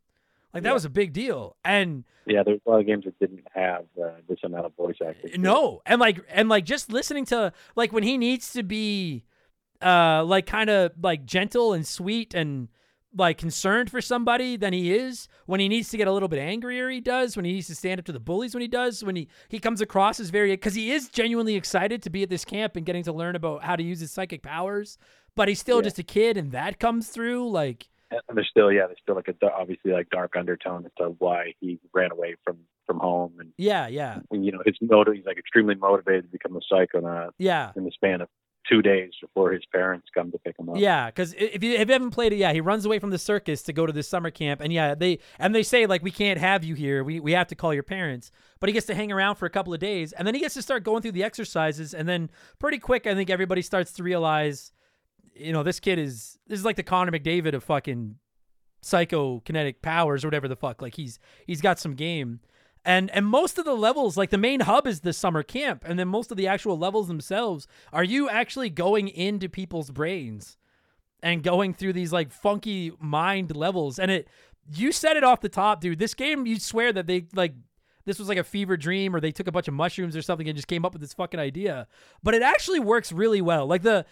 Like 0.54 0.64
that 0.64 0.70
Yeah. 0.70 0.74
was 0.74 0.86
a 0.86 0.90
big 0.90 1.12
deal, 1.14 1.58
and 1.66 2.06
Yeah, 2.26 2.44
there's 2.44 2.62
a 2.66 2.70
lot 2.70 2.80
of 2.80 2.86
games 2.86 3.04
that 3.06 3.20
didn't 3.20 3.46
have 3.54 3.86
uh, 4.02 4.12
this 4.28 4.40
amount 4.44 4.66
of 4.66 4.76
voice 4.76 4.96
acting. 5.06 5.42
No, 5.42 5.82
and 5.86 6.00
like 6.00 6.20
and 6.30 6.48
like 6.50 6.64
just 6.66 6.92
listening 6.92 7.26
to 7.26 7.52
like 7.76 7.92
when 7.92 8.04
he 8.04 8.18
needs 8.18 8.54
to 8.54 8.64
be 8.64 9.24
uh 9.82 10.24
like 10.26 10.46
kind 10.48 10.70
of 10.70 10.92
like 11.04 11.26
gentle 11.26 11.74
and 11.74 11.86
sweet 11.86 12.34
and 12.34 12.70
like 13.18 13.38
concerned 13.38 13.90
for 13.90 14.02
somebody 14.02 14.56
than 14.58 14.74
he 14.74 14.96
is 14.96 15.28
when 15.46 15.60
he 15.60 15.68
needs 15.68 15.90
to 15.90 15.98
get 15.98 16.08
a 16.08 16.12
little 16.12 16.28
bit 16.30 16.40
angrier 16.40 16.90
he 16.90 17.02
does 17.02 17.36
when 17.36 17.46
he 17.46 17.54
needs 17.54 17.68
to 17.68 17.76
stand 17.76 18.00
up 18.00 18.06
to 18.06 18.12
the 18.12 18.20
bullies 18.20 18.54
when 18.54 18.62
he 18.62 18.68
does 18.68 19.04
when 19.04 19.16
he 19.16 19.28
he 19.50 19.60
comes 19.60 19.82
across 19.82 20.20
as 20.20 20.30
very 20.30 20.52
because 20.52 20.76
he 20.76 20.92
is 20.92 21.10
genuinely 21.10 21.56
excited 21.56 22.02
to 22.04 22.10
be 22.10 22.24
at 22.24 22.30
this 22.30 22.46
camp 22.46 22.76
and 22.76 22.86
getting 22.86 23.04
to 23.04 23.12
learn 23.12 23.36
about 23.36 23.64
how 23.64 23.76
to 23.76 23.84
use 23.84 24.00
his 24.00 24.12
psychic 24.12 24.42
powers 24.44 24.98
but 25.36 25.48
he's 25.48 25.60
still 25.60 25.78
Yeah. 25.78 25.84
just 25.84 26.00
a 26.00 26.04
kid 26.04 26.38
and 26.38 26.52
that 26.52 26.80
comes 26.80 27.10
through 27.10 27.50
like 27.50 27.90
And 28.12 28.22
there's 28.38 28.48
still, 28.50 28.72
yeah, 28.72 28.86
there's 28.88 29.00
still 29.02 29.16
like 29.16 29.28
a 29.28 29.36
obviously 29.52 29.92
like 29.92 30.10
dark 30.10 30.36
undertone 30.38 30.86
as 30.86 30.92
to 30.98 31.16
why 31.20 31.54
he 31.60 31.80
ran 31.94 32.12
away 32.12 32.36
from 32.44 32.58
from 32.86 33.00
home, 33.00 33.34
and, 33.40 33.52
yeah 33.58 33.88
yeah 33.90 34.20
and 34.32 34.46
you 34.46 34.52
know 34.54 34.62
his 34.66 34.78
motive. 34.82 35.14
He's 35.16 35.26
like 35.26 35.38
extremely 35.38 35.76
motivated 35.76 36.24
to 36.24 36.30
become 36.30 36.56
a 36.56 36.62
psychonaut 36.74 37.32
yeah 37.38 37.72
in 37.76 37.84
the 37.84 37.92
span 37.92 38.22
of 38.22 38.30
two 38.70 38.82
days 38.82 39.12
before 39.22 39.52
his 39.52 39.64
parents 39.72 40.08
come 40.14 40.32
to 40.32 40.38
pick 40.40 40.58
him 40.58 40.70
up. 40.70 40.78
Yeah, 40.78 41.08
because 41.08 41.34
if 41.34 41.64
you, 41.64 41.74
if 41.74 41.88
you 41.88 41.94
haven't 41.94 42.12
played 42.12 42.34
it, 42.34 42.38
yeah, 42.38 42.54
he 42.54 42.62
runs 42.62 42.86
away 42.86 43.00
from 43.00 43.10
the 43.10 43.18
circus 43.18 43.62
to 43.64 43.74
go 43.74 43.86
to 43.86 43.94
this 43.94 44.08
summer 44.08 44.32
camp, 44.32 44.62
and 44.62 44.72
yeah, 44.74 44.96
they 44.96 45.20
and 45.40 45.54
they 45.54 45.64
say 45.64 45.86
like 45.86 46.04
we 46.04 46.12
can't 46.12 46.40
have 46.40 46.64
you 46.64 46.76
here, 46.76 47.04
we 47.04 47.20
we 47.20 47.32
have 47.34 47.48
to 47.48 47.56
call 47.56 47.74
your 47.74 47.84
parents. 47.84 48.32
But 48.60 48.70
he 48.70 48.74
gets 48.74 48.88
to 48.88 48.96
hang 48.96 49.12
around 49.12 49.36
for 49.36 49.46
a 49.46 49.50
couple 49.50 49.74
of 49.74 49.80
days, 49.80 50.14
and 50.14 50.28
then 50.28 50.34
he 50.34 50.42
gets 50.42 50.56
to 50.56 50.62
start 50.62 50.84
going 50.84 51.02
through 51.02 51.14
the 51.14 51.24
exercises, 51.24 51.94
and 51.94 52.08
then 52.08 52.30
pretty 52.60 52.80
quick, 52.80 53.08
I 53.08 53.16
think 53.16 53.30
everybody 53.30 53.62
starts 53.62 53.92
to 53.94 54.04
realize, 54.04 54.72
you 55.36 55.54
know, 55.54 55.64
this 55.64 55.80
kid 55.80 56.00
is 56.00 56.38
this 56.48 56.60
is 56.60 56.66
like 56.66 56.76
the 56.76 56.84
Connor 56.84 57.12
McDavid 57.12 57.54
of 57.54 57.64
fucking 57.64 58.16
psychokinetic 58.84 59.82
powers 59.82 60.24
or 60.24 60.28
whatever 60.28 60.48
the 60.48 60.56
fuck. 60.56 60.82
Like 60.82 60.96
he's 60.96 61.20
he's 61.46 61.62
got 61.62 61.80
some 61.80 61.94
game. 61.94 62.40
And 62.86 63.12
and 63.12 63.26
most 63.26 63.58
of 63.58 63.66
the 63.66 63.76
levels, 63.76 64.18
like 64.18 64.30
the 64.30 64.38
main 64.38 64.62
hub 64.62 64.88
is 64.88 65.02
the 65.02 65.14
summer 65.14 65.44
camp, 65.44 65.84
and 65.86 66.00
then 66.00 66.08
most 66.08 66.32
of 66.32 66.38
the 66.38 66.48
actual 66.48 66.78
levels 66.78 67.08
themselves 67.08 67.68
are 67.92 68.04
you 68.04 68.30
actually 68.30 68.70
going 68.70 69.08
into 69.10 69.50
people's 69.50 69.92
brains 69.92 70.58
and 71.22 71.44
going 71.44 71.74
through 71.74 71.94
these 71.94 72.14
like 72.14 72.32
funky 72.32 72.92
mind 73.00 73.56
levels. 73.56 74.00
And 74.00 74.12
it 74.12 74.28
you 74.74 74.92
said 74.92 75.18
it 75.18 75.24
off 75.24 75.42
the 75.42 75.50
top, 75.50 75.82
dude. 75.82 76.00
This 76.00 76.14
game 76.14 76.46
you 76.46 76.60
swear 76.60 76.94
that 76.94 77.08
they 77.08 77.28
like 77.34 77.54
this 78.06 78.20
was 78.20 78.30
like 78.30 78.38
a 78.38 78.44
fever 78.44 78.78
dream 78.78 79.14
or 79.14 79.20
they 79.20 79.34
took 79.34 79.48
a 79.48 79.52
bunch 79.52 79.68
of 79.68 79.74
mushrooms 79.74 80.16
or 80.16 80.22
something 80.22 80.48
and 80.48 80.56
just 80.56 80.70
came 80.70 80.86
up 80.86 80.94
with 80.94 81.02
this 81.02 81.14
fucking 81.14 81.42
idea. 81.42 81.88
But 82.24 82.36
it 82.36 82.42
actually 82.42 82.80
works 82.80 83.12
really 83.12 83.42
well. 83.42 83.68
Like 83.68 83.82
the 83.82 84.06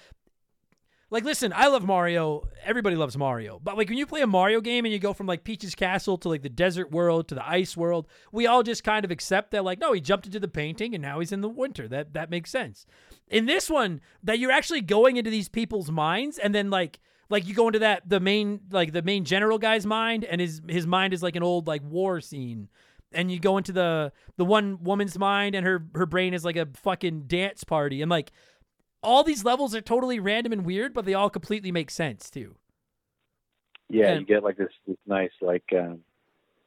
like 1.11 1.23
listen, 1.23 1.53
I 1.55 1.67
love 1.67 1.85
Mario. 1.85 2.47
Everybody 2.63 2.95
loves 2.95 3.17
Mario. 3.17 3.59
But 3.63 3.77
like 3.77 3.89
when 3.89 3.97
you 3.97 4.05
play 4.05 4.21
a 4.21 4.27
Mario 4.27 4.59
game 4.61 4.85
and 4.85 4.93
you 4.93 4.99
go 4.99 5.13
from 5.13 5.27
like 5.27 5.43
Peach's 5.43 5.75
Castle 5.75 6.17
to 6.19 6.29
like 6.29 6.41
the 6.41 6.49
desert 6.49 6.91
world 6.91 7.27
to 7.27 7.35
the 7.35 7.47
ice 7.47 7.77
world, 7.77 8.07
we 8.31 8.47
all 8.47 8.63
just 8.63 8.83
kind 8.83 9.05
of 9.05 9.11
accept 9.11 9.51
that 9.51 9.63
like 9.63 9.79
no, 9.79 9.93
he 9.93 10.01
jumped 10.01 10.25
into 10.25 10.39
the 10.39 10.47
painting 10.47 10.95
and 10.95 11.01
now 11.01 11.19
he's 11.19 11.31
in 11.31 11.41
the 11.41 11.49
winter. 11.49 11.87
That 11.87 12.13
that 12.13 12.29
makes 12.29 12.49
sense. 12.49 12.85
In 13.27 13.45
this 13.45 13.69
one, 13.69 14.01
that 14.23 14.39
you're 14.39 14.51
actually 14.51 14.81
going 14.81 15.17
into 15.17 15.29
these 15.29 15.49
people's 15.49 15.91
minds 15.91 16.37
and 16.37 16.53
then 16.55 16.69
like 16.69 16.99
like 17.29 17.47
you 17.47 17.53
go 17.53 17.67
into 17.67 17.79
that 17.79 18.07
the 18.07 18.19
main 18.19 18.61
like 18.71 18.91
the 18.91 19.01
main 19.01 19.25
general 19.25 19.57
guy's 19.57 19.85
mind 19.85 20.23
and 20.23 20.41
his 20.41 20.61
his 20.67 20.87
mind 20.87 21.13
is 21.13 21.23
like 21.23 21.35
an 21.35 21.43
old 21.43 21.67
like 21.67 21.81
war 21.83 22.21
scene 22.21 22.69
and 23.11 23.31
you 23.31 23.39
go 23.39 23.57
into 23.57 23.71
the 23.71 24.11
the 24.37 24.45
one 24.45 24.83
woman's 24.83 25.17
mind 25.17 25.55
and 25.55 25.65
her 25.65 25.85
her 25.95 26.05
brain 26.05 26.33
is 26.33 26.45
like 26.45 26.55
a 26.55 26.67
fucking 26.75 27.23
dance 27.27 27.63
party 27.63 28.01
and 28.01 28.11
like 28.11 28.31
all 29.05 29.23
these 29.23 29.45
levels 29.45 29.73
are 29.75 29.81
totally 29.81 30.19
random 30.19 30.51
and 30.51 30.65
weird 30.65 30.93
but 30.93 31.05
they 31.05 31.13
all 31.13 31.29
completely 31.29 31.71
make 31.71 31.89
sense 31.89 32.29
too 32.29 32.55
yeah, 33.89 34.11
And- 34.11 34.21
you 34.21 34.25
get 34.25 34.43
like 34.43 34.57
this, 34.57 34.69
this 34.87 34.97
nice 35.05 35.31
like 35.41 35.63
um, 35.73 35.99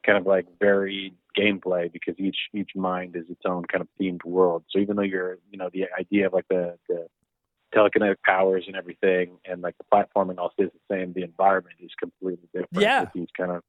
kind 0.07 0.19
of 0.19 0.27
like 0.27 0.47
varied 0.61 1.15
gameplay 1.37 1.93
because 1.93 2.15
each 2.19 2.37
each 2.55 2.71
mind 2.75 3.17
is 3.17 3.25
its 3.29 3.43
own 3.45 3.65
kind 3.65 3.83
of 3.83 3.89
themed 4.01 4.25
world. 4.25 4.65
So 4.71 4.79
even 4.79 4.97
though 4.97 5.03
you're 5.03 5.39
you 5.51 5.59
know 5.59 5.69
the 5.73 5.87
idea 5.99 6.27
of 6.27 6.33
like 6.33 6.47
the 6.49 6.79
the 6.89 7.07
telekinetic 7.75 8.17
powers 8.25 8.65
and 8.67 8.77
everything 8.77 9.39
and 9.45 9.61
like 9.61 9.75
the 9.79 9.85
platforming 9.93 10.39
all 10.39 10.51
stays 10.53 10.71
the 10.73 10.95
same, 10.95 11.13
the 11.13 11.23
environment 11.23 11.77
is 11.81 11.91
completely 11.99 12.49
different. 12.53 12.83
Yeah. 12.83 13.01
with 13.03 13.13
these 13.15 13.29
kind 13.37 13.51
of 13.51 13.63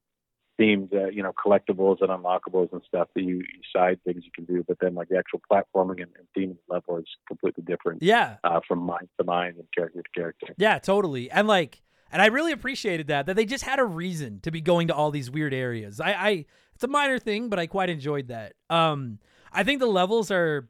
themed 0.60 0.92
uh, 0.94 1.08
you 1.08 1.22
know 1.22 1.32
collectibles 1.32 1.98
and 2.02 2.10
unlockables 2.10 2.70
and 2.72 2.82
stuff 2.86 3.08
that 3.14 3.22
you, 3.22 3.36
you 3.36 3.60
side 3.74 3.98
things 4.04 4.22
you 4.24 4.30
can 4.34 4.44
do, 4.44 4.62
but 4.68 4.76
then 4.80 4.94
like 4.94 5.08
the 5.08 5.16
actual 5.16 5.40
platforming 5.50 6.02
and, 6.02 6.10
and 6.18 6.26
theme 6.34 6.56
level 6.68 6.98
is 6.98 7.06
completely 7.26 7.64
different 7.64 8.02
yeah. 8.02 8.36
uh, 8.44 8.60
from 8.68 8.78
mind 8.80 9.08
to 9.18 9.24
mind 9.24 9.56
and 9.56 9.66
character 9.74 10.02
to 10.02 10.08
character. 10.20 10.54
yeah 10.58 10.78
totally. 10.78 11.30
And 11.30 11.48
like 11.48 11.82
and 12.12 12.20
i 12.20 12.26
really 12.26 12.52
appreciated 12.52 13.06
that 13.06 13.26
that 13.26 13.36
they 13.36 13.44
just 13.46 13.64
had 13.64 13.78
a 13.78 13.84
reason 13.84 14.40
to 14.40 14.50
be 14.50 14.60
going 14.60 14.88
to 14.88 14.94
all 14.94 15.10
these 15.10 15.30
weird 15.30 15.54
areas. 15.54 16.00
I 16.00 16.12
i 16.12 16.30
it's 16.74 16.84
a 16.84 16.88
minor 16.88 17.18
thing 17.18 17.48
but 17.48 17.58
i 17.58 17.66
quite 17.66 17.88
enjoyed 17.90 18.28
that. 18.28 18.54
Um 18.68 19.18
i 19.52 19.62
think 19.64 19.80
the 19.80 19.86
levels 19.86 20.30
are 20.30 20.68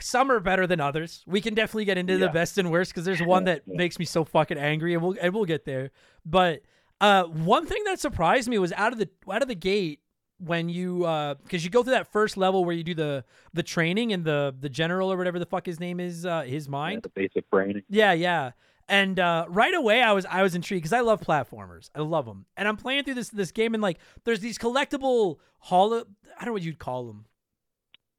some 0.00 0.32
are 0.32 0.40
better 0.40 0.66
than 0.66 0.80
others. 0.80 1.22
We 1.26 1.40
can 1.40 1.54
definitely 1.54 1.84
get 1.84 1.98
into 1.98 2.18
the 2.18 2.28
best 2.28 2.58
and 2.58 2.70
worst 2.70 2.92
because 2.92 3.04
there's 3.04 3.22
one 3.36 3.44
that 3.44 3.62
Yeah. 3.66 3.76
makes 3.76 3.98
me 3.98 4.04
so 4.04 4.24
fucking 4.24 4.58
angry 4.58 4.94
and 4.94 5.02
we'll 5.02 5.16
and 5.20 5.32
we'll 5.34 5.44
get 5.44 5.64
there. 5.64 5.90
But 6.24 6.62
uh 7.02 7.24
one 7.24 7.66
thing 7.66 7.82
that 7.84 8.00
surprised 8.00 8.48
me 8.48 8.58
was 8.58 8.72
out 8.72 8.92
of 8.94 8.98
the 8.98 9.08
out 9.30 9.42
of 9.42 9.48
the 9.48 9.54
gate 9.54 10.00
when 10.38 10.68
you 10.70 11.04
uh 11.04 11.34
because 11.34 11.62
you 11.64 11.70
go 11.70 11.82
through 11.82 11.92
that 11.92 12.10
first 12.10 12.36
level 12.38 12.64
where 12.64 12.74
you 12.74 12.82
do 12.82 12.94
the 12.94 13.24
the 13.52 13.62
training 13.62 14.12
and 14.14 14.24
the 14.24 14.54
the 14.58 14.68
general 14.70 15.12
or 15.12 15.16
whatever 15.18 15.38
the 15.38 15.46
fuck 15.46 15.66
his 15.66 15.78
name 15.78 16.00
is 16.00 16.24
uh 16.24 16.40
his 16.42 16.66
Yeah, 16.66 16.70
mind 16.70 17.02
the 17.02 17.10
basic 17.10 17.48
braining. 17.50 17.82
yeah, 17.90 18.12
yeah. 18.12 18.52
And 18.88 19.18
uh, 19.20 19.46
right 19.48 19.72
away, 19.72 20.02
I 20.02 20.12
was 20.12 20.26
I 20.26 20.42
was 20.42 20.54
intrigued 20.56 20.82
because 20.82 20.92
I 20.92 21.00
love 21.00 21.20
platformers. 21.20 21.88
I 21.94 22.00
love 22.00 22.26
them, 22.26 22.46
and 22.56 22.66
I'm 22.66 22.76
playing 22.76 23.04
through 23.04 23.14
this 23.14 23.28
this 23.30 23.52
game, 23.52 23.74
and 23.74 23.82
like, 23.82 23.98
there's 24.24 24.40
these 24.40 24.58
collectible 24.58 25.36
hall 25.60 25.94
I 25.94 25.98
don't 26.40 26.46
know 26.46 26.52
what 26.52 26.62
you'd 26.62 26.80
call 26.80 27.06
them. 27.06 27.24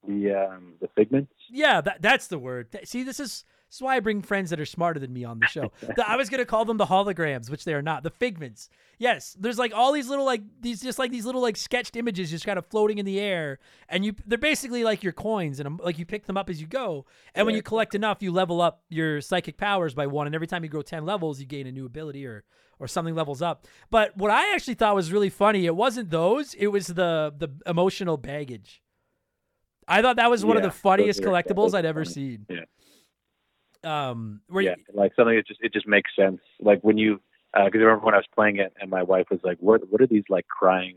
The 0.07 0.31
um, 0.33 0.73
the 0.79 0.87
figments. 0.95 1.33
Yeah, 1.49 1.81
that 1.81 2.01
that's 2.01 2.27
the 2.27 2.39
word. 2.39 2.69
See, 2.85 3.03
this 3.03 3.19
is 3.19 3.43
this 3.73 3.77
is 3.77 3.81
why 3.81 3.95
I 3.95 4.01
bring 4.01 4.21
friends 4.21 4.51
that 4.51 4.59
are 4.59 4.67
smarter 4.67 4.99
than 4.99 5.11
me 5.11 5.23
on 5.23 5.39
the 5.39 5.47
show. 5.47 5.71
The- 5.81 6.07
I 6.07 6.15
was 6.15 6.29
gonna 6.29 6.45
call 6.45 6.63
them 6.63 6.77
the 6.77 6.85
holograms, 6.85 7.49
which 7.49 7.65
they 7.65 7.73
are 7.73 7.81
not. 7.81 8.03
The 8.03 8.11
figments. 8.11 8.69
Yes, 8.99 9.35
there's 9.39 9.57
like 9.57 9.73
all 9.73 9.91
these 9.91 10.07
little 10.07 10.25
like 10.25 10.43
these 10.61 10.79
just 10.79 10.99
like 10.99 11.09
these 11.09 11.25
little 11.25 11.41
like 11.41 11.57
sketched 11.57 11.95
images 11.95 12.29
just 12.29 12.45
kind 12.45 12.59
of 12.59 12.67
floating 12.67 12.99
in 12.99 13.05
the 13.07 13.19
air, 13.19 13.57
and 13.89 14.05
you 14.05 14.13
they're 14.27 14.37
basically 14.37 14.83
like 14.83 15.01
your 15.01 15.11
coins, 15.11 15.59
and 15.59 15.65
um, 15.65 15.79
like 15.83 15.97
you 15.97 16.05
pick 16.05 16.27
them 16.27 16.37
up 16.37 16.51
as 16.51 16.61
you 16.61 16.67
go. 16.67 17.07
And 17.33 17.47
when 17.47 17.55
you 17.55 17.63
collect 17.63 17.95
enough, 17.95 18.21
you 18.21 18.31
level 18.31 18.61
up 18.61 18.83
your 18.89 19.21
psychic 19.21 19.57
powers 19.57 19.95
by 19.95 20.05
one, 20.05 20.27
and 20.27 20.35
every 20.35 20.45
time 20.45 20.63
you 20.63 20.69
grow 20.69 20.83
ten 20.83 21.03
levels, 21.03 21.39
you 21.39 21.47
gain 21.47 21.65
a 21.65 21.71
new 21.71 21.87
ability 21.87 22.27
or 22.27 22.43
or 22.77 22.87
something 22.87 23.15
levels 23.15 23.41
up. 23.41 23.65
But 23.89 24.15
what 24.15 24.29
I 24.29 24.53
actually 24.53 24.75
thought 24.75 24.93
was 24.93 25.11
really 25.11 25.31
funny, 25.31 25.65
it 25.65 25.75
wasn't 25.75 26.11
those, 26.11 26.53
it 26.53 26.67
was 26.67 26.85
the 26.85 27.33
the 27.35 27.49
emotional 27.65 28.17
baggage. 28.17 28.83
I 29.87 30.03
thought 30.03 30.17
that 30.17 30.29
was 30.29 30.45
one 30.45 30.57
of 30.57 30.63
the 30.63 30.71
funniest 30.71 31.21
collectibles 31.21 31.73
I'd 31.73 31.85
ever 31.85 32.05
funny. 32.05 32.13
seen. 32.13 32.45
Yeah. 32.49 32.61
Um, 33.83 34.41
where 34.47 34.63
yeah, 34.63 34.75
you, 34.77 34.83
like 34.93 35.13
something 35.15 35.35
that 35.35 35.47
just 35.47 35.59
it 35.61 35.73
just 35.73 35.87
makes 35.87 36.11
sense. 36.15 36.39
Like 36.59 36.81
when 36.81 36.97
you, 36.97 37.21
because 37.53 37.71
I 37.73 37.77
remember 37.77 38.05
when 38.05 38.13
I 38.13 38.17
was 38.17 38.27
playing 38.33 38.57
it, 38.57 38.73
and 38.79 38.89
my 38.89 39.03
wife 39.03 39.27
was 39.29 39.39
like, 39.43 39.57
"What 39.59 39.81
what 39.89 40.01
are 40.01 40.07
these 40.07 40.23
like 40.29 40.47
crying 40.47 40.95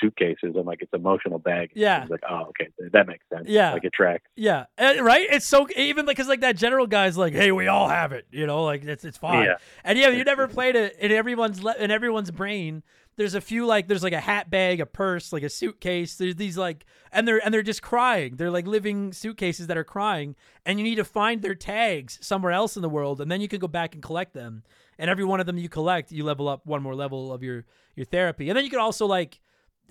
suitcases?" 0.00 0.54
I'm 0.58 0.66
like, 0.66 0.82
"It's 0.82 0.92
emotional 0.92 1.38
bag." 1.38 1.70
Yeah. 1.74 2.06
Like, 2.08 2.20
"Oh, 2.28 2.46
okay, 2.50 2.68
that 2.92 3.06
makes 3.06 3.24
sense." 3.32 3.48
Yeah. 3.48 3.72
like 3.72 3.84
it 3.84 3.92
tracks. 3.92 4.24
yeah, 4.36 4.66
uh, 4.78 4.94
right. 5.00 5.26
It's 5.30 5.46
so 5.46 5.66
even 5.76 6.06
like 6.06 6.16
because 6.16 6.28
like 6.28 6.40
that 6.40 6.56
general 6.56 6.86
guy's 6.86 7.16
like, 7.16 7.32
hey, 7.32 7.52
we 7.52 7.68
all 7.68 7.88
have 7.88 8.12
it, 8.12 8.26
you 8.30 8.46
know, 8.46 8.64
like 8.64 8.84
it's 8.84 9.04
it's 9.04 9.18
fine. 9.18 9.44
Yeah. 9.44 9.56
And 9.84 9.98
yeah, 9.98 10.08
you 10.08 10.24
never 10.24 10.48
played 10.48 10.76
it 10.76 10.96
in 10.98 11.12
everyone's 11.12 11.62
le- 11.62 11.76
in 11.76 11.90
everyone's 11.90 12.30
brain. 12.30 12.82
There's 13.16 13.34
a 13.34 13.40
few 13.40 13.64
like 13.64 13.88
there's 13.88 14.02
like 14.02 14.12
a 14.12 14.20
hat 14.20 14.50
bag, 14.50 14.80
a 14.80 14.86
purse, 14.86 15.32
like 15.32 15.42
a 15.42 15.48
suitcase. 15.48 16.16
There's 16.16 16.36
these 16.36 16.58
like 16.58 16.84
and 17.10 17.26
they're 17.26 17.44
and 17.44 17.52
they're 17.52 17.62
just 17.62 17.82
crying. 17.82 18.36
They're 18.36 18.50
like 18.50 18.66
living 18.66 19.12
suitcases 19.12 19.66
that 19.68 19.76
are 19.76 19.84
crying, 19.84 20.36
and 20.64 20.78
you 20.78 20.84
need 20.84 20.96
to 20.96 21.04
find 21.04 21.40
their 21.40 21.54
tags 21.54 22.18
somewhere 22.20 22.52
else 22.52 22.76
in 22.76 22.82
the 22.82 22.88
world, 22.88 23.20
and 23.20 23.30
then 23.30 23.40
you 23.40 23.48
can 23.48 23.58
go 23.58 23.68
back 23.68 23.94
and 23.94 24.02
collect 24.02 24.34
them. 24.34 24.62
And 24.98 25.10
every 25.10 25.24
one 25.24 25.40
of 25.40 25.46
them 25.46 25.58
you 25.58 25.68
collect, 25.68 26.12
you 26.12 26.24
level 26.24 26.48
up 26.48 26.66
one 26.66 26.82
more 26.82 26.94
level 26.94 27.32
of 27.32 27.42
your 27.42 27.64
your 27.94 28.06
therapy. 28.06 28.48
And 28.48 28.56
then 28.56 28.64
you 28.64 28.70
can 28.70 28.80
also 28.80 29.06
like 29.06 29.40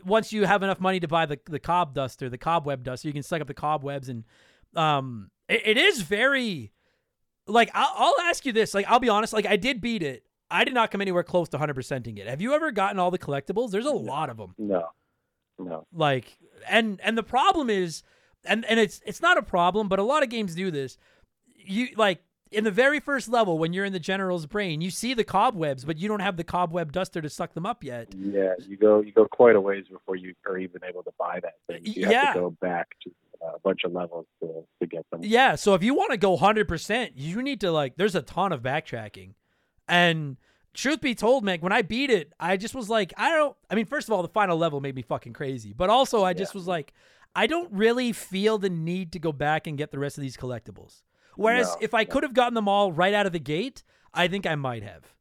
once 0.03 0.32
you 0.32 0.45
have 0.45 0.61
enough 0.61 0.80
money 0.80 0.99
to 0.99 1.07
buy 1.07 1.26
the 1.26 1.39
the 1.45 1.59
cob 1.59 1.95
duster, 1.95 2.30
the 2.30 2.38
cobweb 2.38 2.84
duster, 2.84 3.07
you 3.07 3.13
can 3.13 3.23
suck 3.23 3.41
up 3.41 3.47
the 3.47 3.53
cobwebs 3.53 4.09
and 4.09 4.23
um 4.76 5.32
it, 5.47 5.61
it 5.65 5.78
is 5.78 6.01
very 6.01 6.71
like 7.47 7.71
I'll, 7.73 7.93
I'll 7.95 8.21
ask 8.21 8.45
you 8.45 8.51
this 8.51 8.73
like 8.73 8.86
I'll 8.88 8.99
be 8.99 9.09
honest 9.09 9.34
like 9.34 9.45
I 9.45 9.55
did 9.55 9.82
beat 9.82 10.03
it 10.03 10.24
I 10.50 10.64
did 10.64 10.74
not 10.74 10.91
come 10.91 11.02
anywhere 11.02 11.24
close 11.24 11.50
to 11.50 11.58
100%ing 11.58 12.18
it. 12.18 12.28
Have 12.28 12.41
you 12.41 12.54
ever 12.54 12.72
gotten 12.72 13.00
all 13.00 13.12
the 13.12 13.20
collectibles? 13.20 13.72
There's 13.72 13.86
a 13.86 13.91
lot 13.91 14.30
of 14.30 14.38
them. 14.38 14.54
No, 14.58 14.89
no. 15.58 15.88
Like, 15.93 16.38
and 16.70 17.00
and 17.04 17.18
the 17.18 17.24
problem 17.24 17.70
is, 17.70 18.04
and 18.43 18.66
and 18.66 18.80
it's 18.80 19.02
it's 19.06 19.22
not 19.22 19.38
a 19.38 19.41
problem, 19.41 19.88
but 19.88 20.00
a 20.00 20.04
lot 20.04 20.24
of 20.24 20.30
games 20.30 20.56
do 20.56 20.72
this. 20.72 20.98
You 21.58 21.89
like 21.96 22.22
in 22.52 22.64
the 22.64 22.72
very 22.72 23.00
first 23.00 23.28
level 23.28 23.58
when 23.58 23.74
you're 23.74 23.86
in 23.86 23.93
the 23.93 24.00
general's 24.00 24.46
brain, 24.46 24.82
you 24.82 24.89
see 24.89 25.14
the 25.14 25.24
cobwebs, 25.24 25.84
but 25.84 25.98
you 25.98 26.08
don't 26.08 26.20
have 26.20 26.38
the 26.38 26.43
cobweb 26.43 26.91
duster 26.91 27.22
to 27.22 27.30
suck 27.30 27.54
them 27.54 27.66
up 27.66 27.84
yet. 27.84 28.14
Yeah, 28.16 28.54
you 28.60 28.78
go 28.78 29.02
you 29.02 29.12
go 29.12 29.26
quite 29.26 29.56
a 29.56 29.62
ways 29.62 29.86
before 29.91 30.16
you 30.16 30.34
are 30.46 30.58
even 30.58 30.84
able 30.84 31.04
to 31.04 31.12
buy 31.18 31.39
that 31.41 31.56
thing. 31.68 31.82
You 31.84 32.06
have 32.06 32.34
to 32.34 32.39
go 32.39 32.50
back 32.62 32.88
to 33.04 33.12
uh, 33.43 33.56
a 33.56 33.60
bunch 33.60 33.84
of 33.84 33.91
levels 33.93 34.26
to 34.41 34.64
to 34.82 34.88
get 34.88 35.06
them. 35.12 35.22
Yeah, 35.24 35.56
so 35.56 35.74
if 35.74 35.84
you 35.84 35.96
want 35.96 36.12
to 36.12 36.18
go 36.18 36.38
100%, 36.38 37.12
you 37.16 37.41
need 37.41 37.62
to 37.62 37.72
like 37.72 37.98
there's 37.98 38.16
a 38.16 38.22
ton 38.22 38.52
of 38.52 38.62
backtracking. 38.62 39.34
And 39.88 40.38
truth 40.74 41.02
be 41.02 41.16
told, 41.16 41.44
Meg, 41.44 41.62
when 41.62 41.72
I 41.72 41.82
beat 41.82 42.10
it, 42.10 42.34
I 42.40 42.58
just 42.58 42.76
was 42.76 42.90
like, 42.90 43.14
I 43.18 43.30
don't 43.32 43.56
I 43.70 43.76
mean, 43.76 43.86
first 43.86 44.08
of 44.08 44.14
all, 44.14 44.22
the 44.22 44.30
final 44.30 44.58
level 44.58 44.82
made 44.82 44.96
me 44.96 45.02
fucking 45.02 45.34
crazy. 45.34 45.74
But 45.74 45.90
also 45.90 46.24
I 46.24 46.34
just 46.34 46.54
was 46.54 46.68
like, 46.68 46.94
I 47.36 47.48
don't 47.48 47.72
really 47.72 48.12
feel 48.14 48.58
the 48.58 48.70
need 48.70 49.12
to 49.14 49.20
go 49.20 49.32
back 49.32 49.68
and 49.68 49.78
get 49.78 49.92
the 49.92 50.00
rest 50.00 50.18
of 50.18 50.22
these 50.22 50.38
collectibles. 50.38 51.04
Whereas 51.38 51.76
No, 51.76 51.80
if 51.82 51.94
I 51.94 52.04
no. 52.04 52.06
could 52.06 52.24
have 52.24 52.34
gotten 52.34 52.54
them 52.54 52.68
all 52.68 52.92
right 52.92 53.14
out 53.14 53.26
of 53.26 53.34
the 53.34 53.40
gate, 53.40 53.84
I 54.14 54.28
think 54.28 54.46
I 54.46 54.56
might 54.56 54.84
have. 54.84 55.14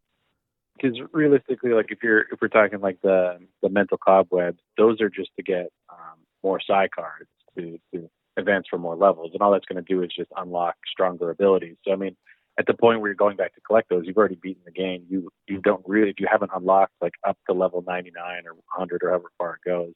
Because 0.77 0.99
realistically, 1.12 1.73
like 1.73 1.87
if 1.91 2.03
you're 2.03 2.23
if 2.33 2.41
we're 2.43 2.49
talking 2.49 2.81
like 2.81 2.99
the 3.03 3.39
the 3.62 3.69
mental 3.69 3.97
cobwebs, 3.99 4.59
those 4.77 5.01
are 5.01 5.09
just 5.09 5.31
to 5.37 5.43
get 5.43 5.73
um, 5.89 6.19
more 6.43 6.61
psi 6.61 6.89
cards 6.89 7.31
to 7.57 7.79
to 7.95 8.11
advance 8.37 8.67
for 8.69 8.79
more 8.79 8.97
levels, 8.97 9.31
and 9.33 9.43
all 9.43 9.53
that's 9.53 9.67
going 9.67 9.83
to 9.85 9.95
do 9.95 10.03
is 10.03 10.11
just 10.17 10.31
unlock 10.37 10.75
stronger 10.91 11.31
abilities. 11.31 11.77
So 11.85 11.93
I 11.93 11.97
mean, 11.97 12.17
at 12.59 12.66
the 12.66 12.74
point 12.74 13.00
where 13.00 13.09
you're 13.09 13.16
going 13.16 13.36
back 13.36 13.55
to 13.55 13.61
collect 13.61 13.88
those, 13.88 14.05
you've 14.07 14.16
already 14.16 14.36
beaten 14.36 14.62
the 14.64 14.72
game. 14.72 15.05
You 15.09 15.30
you 15.48 15.61
don't 15.61 15.82
really 15.86 16.11
if 16.11 16.20
you 16.20 16.26
haven't 16.30 16.50
unlocked 16.55 16.92
like 17.00 17.14
up 17.26 17.36
to 17.48 17.55
level 17.55 17.82
99 17.86 18.46
or 18.46 18.52
100 18.52 19.02
or 19.02 19.11
however 19.11 19.32
far 19.38 19.55
it 19.55 19.68
goes, 19.68 19.94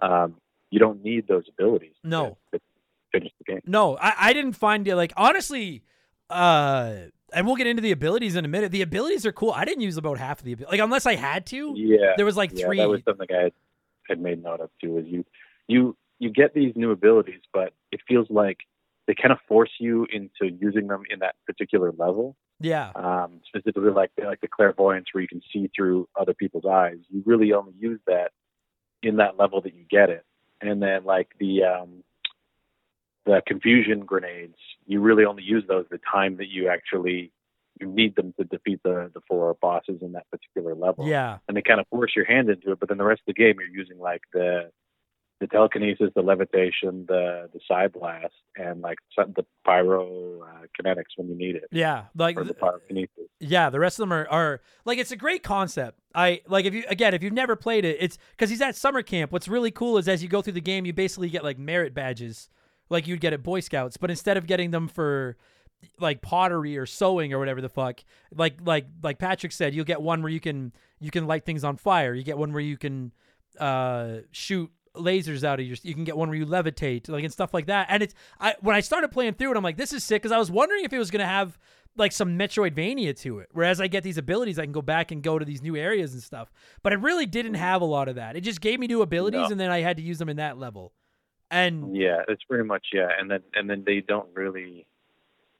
um, 0.00 0.36
you 0.70 0.78
don't 0.78 1.02
need 1.02 1.26
those 1.28 1.44
abilities. 1.48 1.94
No. 2.04 2.38
to 2.52 2.60
finish 3.12 3.32
the 3.38 3.52
game. 3.52 3.60
No, 3.66 3.96
I, 3.96 4.14
I 4.18 4.32
didn't 4.32 4.52
find 4.52 4.86
it 4.86 4.96
like 4.96 5.12
honestly, 5.16 5.82
uh 6.30 6.94
and 7.32 7.46
we'll 7.46 7.56
get 7.56 7.66
into 7.66 7.82
the 7.82 7.90
abilities 7.90 8.36
in 8.36 8.44
a 8.44 8.48
minute. 8.48 8.70
The 8.70 8.82
abilities 8.82 9.26
are 9.26 9.32
cool. 9.32 9.50
I 9.50 9.64
didn't 9.64 9.82
use 9.82 9.96
about 9.96 10.18
half 10.18 10.38
of 10.38 10.44
the 10.44 10.56
like 10.70 10.80
unless 10.80 11.06
I 11.06 11.16
had 11.16 11.46
to. 11.46 11.74
Yeah, 11.76 12.12
There 12.16 12.24
was 12.24 12.36
like 12.36 12.52
yeah, 12.54 12.66
three 12.66 12.78
that 12.78 12.88
was 12.88 13.00
something 13.04 13.26
I 13.30 13.42
had, 13.44 13.52
had 14.08 14.20
made 14.20 14.42
note 14.42 14.60
of 14.60 14.70
too. 14.80 14.98
Is 14.98 15.06
you 15.06 15.24
you 15.66 15.96
you 16.18 16.30
get 16.30 16.54
these 16.54 16.72
new 16.76 16.92
abilities, 16.92 17.40
but 17.52 17.72
it 17.90 18.00
feels 18.06 18.28
like 18.30 18.58
they 19.06 19.14
kind 19.14 19.32
of 19.32 19.38
force 19.48 19.70
you 19.78 20.06
into 20.12 20.52
using 20.60 20.88
them 20.88 21.02
in 21.10 21.20
that 21.20 21.34
particular 21.46 21.92
level. 21.96 22.36
Yeah. 22.60 22.90
Um, 22.94 23.40
specifically, 23.46 23.90
like 23.90 24.10
like 24.22 24.40
the 24.40 24.48
clairvoyance, 24.48 25.06
where 25.12 25.22
you 25.22 25.28
can 25.28 25.42
see 25.52 25.70
through 25.74 26.08
other 26.18 26.34
people's 26.34 26.64
eyes. 26.64 26.96
You 27.10 27.22
really 27.26 27.52
only 27.52 27.74
use 27.78 28.00
that 28.06 28.32
in 29.02 29.16
that 29.16 29.36
level 29.38 29.60
that 29.60 29.74
you 29.74 29.84
get 29.90 30.10
it, 30.10 30.24
and 30.60 30.82
then 30.82 31.04
like 31.04 31.28
the 31.38 31.64
um, 31.64 32.02
the 33.26 33.42
confusion 33.46 34.00
grenades, 34.00 34.56
you 34.86 35.00
really 35.00 35.24
only 35.24 35.42
use 35.42 35.64
those 35.68 35.84
the 35.90 36.00
time 36.10 36.36
that 36.38 36.48
you 36.48 36.68
actually 36.68 37.32
you 37.80 37.86
need 37.86 38.16
them 38.16 38.32
to 38.38 38.44
defeat 38.44 38.80
the 38.84 39.10
the 39.12 39.20
four 39.28 39.54
bosses 39.60 40.00
in 40.00 40.12
that 40.12 40.24
particular 40.30 40.74
level 40.74 41.06
Yeah. 41.06 41.38
and 41.46 41.56
they 41.56 41.62
kind 41.62 41.78
of 41.78 41.86
force 41.88 42.12
your 42.16 42.24
hand 42.24 42.48
into 42.48 42.72
it. 42.72 42.80
But 42.80 42.88
then 42.88 42.96
the 42.96 43.04
rest 43.04 43.20
of 43.20 43.34
the 43.34 43.34
game, 43.34 43.56
you're 43.60 43.68
using 43.68 43.98
like 43.98 44.22
the 44.32 44.70
the 45.40 45.46
telekinesis, 45.46 46.10
the 46.14 46.22
levitation, 46.22 47.04
the 47.08 47.48
the 47.52 47.60
psi 47.68 47.88
blast, 47.88 48.32
and 48.56 48.80
like 48.80 48.98
the 49.16 49.44
pyro 49.64 50.40
uh, 50.42 50.66
kinetics 50.80 51.12
when 51.16 51.28
you 51.28 51.36
need 51.36 51.56
it, 51.56 51.64
Yeah. 51.70 52.04
Like 52.14 52.36
the 52.36 52.54
pyrokinesis. 52.54 53.08
Yeah, 53.40 53.68
the 53.68 53.78
rest 53.80 53.98
of 53.98 54.04
them 54.04 54.12
are, 54.12 54.26
are 54.28 54.60
like 54.84 54.98
it's 54.98 55.12
a 55.12 55.16
great 55.16 55.42
concept. 55.42 55.98
I 56.14 56.40
like 56.48 56.64
if 56.64 56.72
you 56.72 56.84
again 56.88 57.12
if 57.12 57.22
you've 57.22 57.32
never 57.32 57.54
played 57.56 57.84
it, 57.84 57.98
it's 58.00 58.18
because 58.30 58.48
he's 58.48 58.62
at 58.62 58.76
summer 58.76 59.02
camp. 59.02 59.30
What's 59.32 59.48
really 59.48 59.70
cool 59.70 59.98
is 59.98 60.08
as 60.08 60.22
you 60.22 60.28
go 60.28 60.40
through 60.40 60.54
the 60.54 60.60
game, 60.60 60.86
you 60.86 60.92
basically 60.92 61.28
get 61.28 61.44
like 61.44 61.58
merit 61.58 61.92
badges, 61.92 62.48
like 62.88 63.06
you'd 63.06 63.20
get 63.20 63.32
at 63.34 63.42
Boy 63.42 63.60
Scouts, 63.60 63.96
but 63.98 64.10
instead 64.10 64.36
of 64.38 64.46
getting 64.46 64.70
them 64.70 64.88
for 64.88 65.36
like 66.00 66.22
pottery 66.22 66.78
or 66.78 66.86
sewing 66.86 67.34
or 67.34 67.38
whatever 67.38 67.60
the 67.60 67.68
fuck, 67.68 68.00
like 68.34 68.56
like 68.64 68.86
like 69.02 69.18
Patrick 69.18 69.52
said, 69.52 69.74
you'll 69.74 69.84
get 69.84 70.00
one 70.00 70.22
where 70.22 70.32
you 70.32 70.40
can 70.40 70.72
you 70.98 71.10
can 71.10 71.26
light 71.26 71.44
things 71.44 71.62
on 71.62 71.76
fire. 71.76 72.14
You 72.14 72.22
get 72.22 72.38
one 72.38 72.52
where 72.54 72.62
you 72.62 72.78
can 72.78 73.12
uh 73.60 74.18
shoot 74.32 74.70
lasers 74.96 75.44
out 75.44 75.60
of 75.60 75.66
your 75.66 75.76
you 75.82 75.94
can 75.94 76.04
get 76.04 76.16
one 76.16 76.28
where 76.28 76.36
you 76.38 76.46
levitate 76.46 77.08
like 77.08 77.24
and 77.24 77.32
stuff 77.32 77.52
like 77.54 77.66
that 77.66 77.86
and 77.90 78.02
it's 78.02 78.14
i 78.40 78.54
when 78.60 78.74
i 78.76 78.80
started 78.80 79.08
playing 79.10 79.32
through 79.34 79.50
it 79.50 79.56
i'm 79.56 79.62
like 79.64 79.76
this 79.76 79.92
is 79.92 80.02
sick 80.04 80.22
because 80.22 80.32
i 80.32 80.38
was 80.38 80.50
wondering 80.50 80.84
if 80.84 80.92
it 80.92 80.98
was 80.98 81.10
going 81.10 81.20
to 81.20 81.26
have 81.26 81.58
like 81.96 82.12
some 82.12 82.38
metroidvania 82.38 83.16
to 83.18 83.38
it 83.38 83.48
whereas 83.52 83.80
i 83.80 83.86
get 83.86 84.02
these 84.02 84.18
abilities 84.18 84.58
i 84.58 84.64
can 84.64 84.72
go 84.72 84.82
back 84.82 85.10
and 85.10 85.22
go 85.22 85.38
to 85.38 85.44
these 85.44 85.62
new 85.62 85.76
areas 85.76 86.12
and 86.12 86.22
stuff 86.22 86.50
but 86.82 86.92
it 86.92 87.00
really 87.00 87.26
didn't 87.26 87.54
have 87.54 87.80
a 87.82 87.84
lot 87.86 88.08
of 88.08 88.16
that 88.16 88.36
it 88.36 88.40
just 88.42 88.60
gave 88.60 88.78
me 88.80 88.86
new 88.86 89.02
abilities 89.02 89.40
No. 89.42 89.50
and 89.52 89.60
then 89.60 89.70
i 89.70 89.80
had 89.80 89.96
to 89.96 90.02
use 90.02 90.18
them 90.18 90.28
in 90.28 90.36
that 90.36 90.58
level 90.58 90.92
and 91.50 91.94
Yeah, 91.96 92.22
it's 92.26 92.42
pretty 92.42 92.64
much 92.64 92.86
yeah, 92.92 93.08
and 93.20 93.30
then 93.30 93.40
and 93.54 93.70
then 93.70 93.84
they 93.86 94.00
don't 94.00 94.28
really 94.34 94.84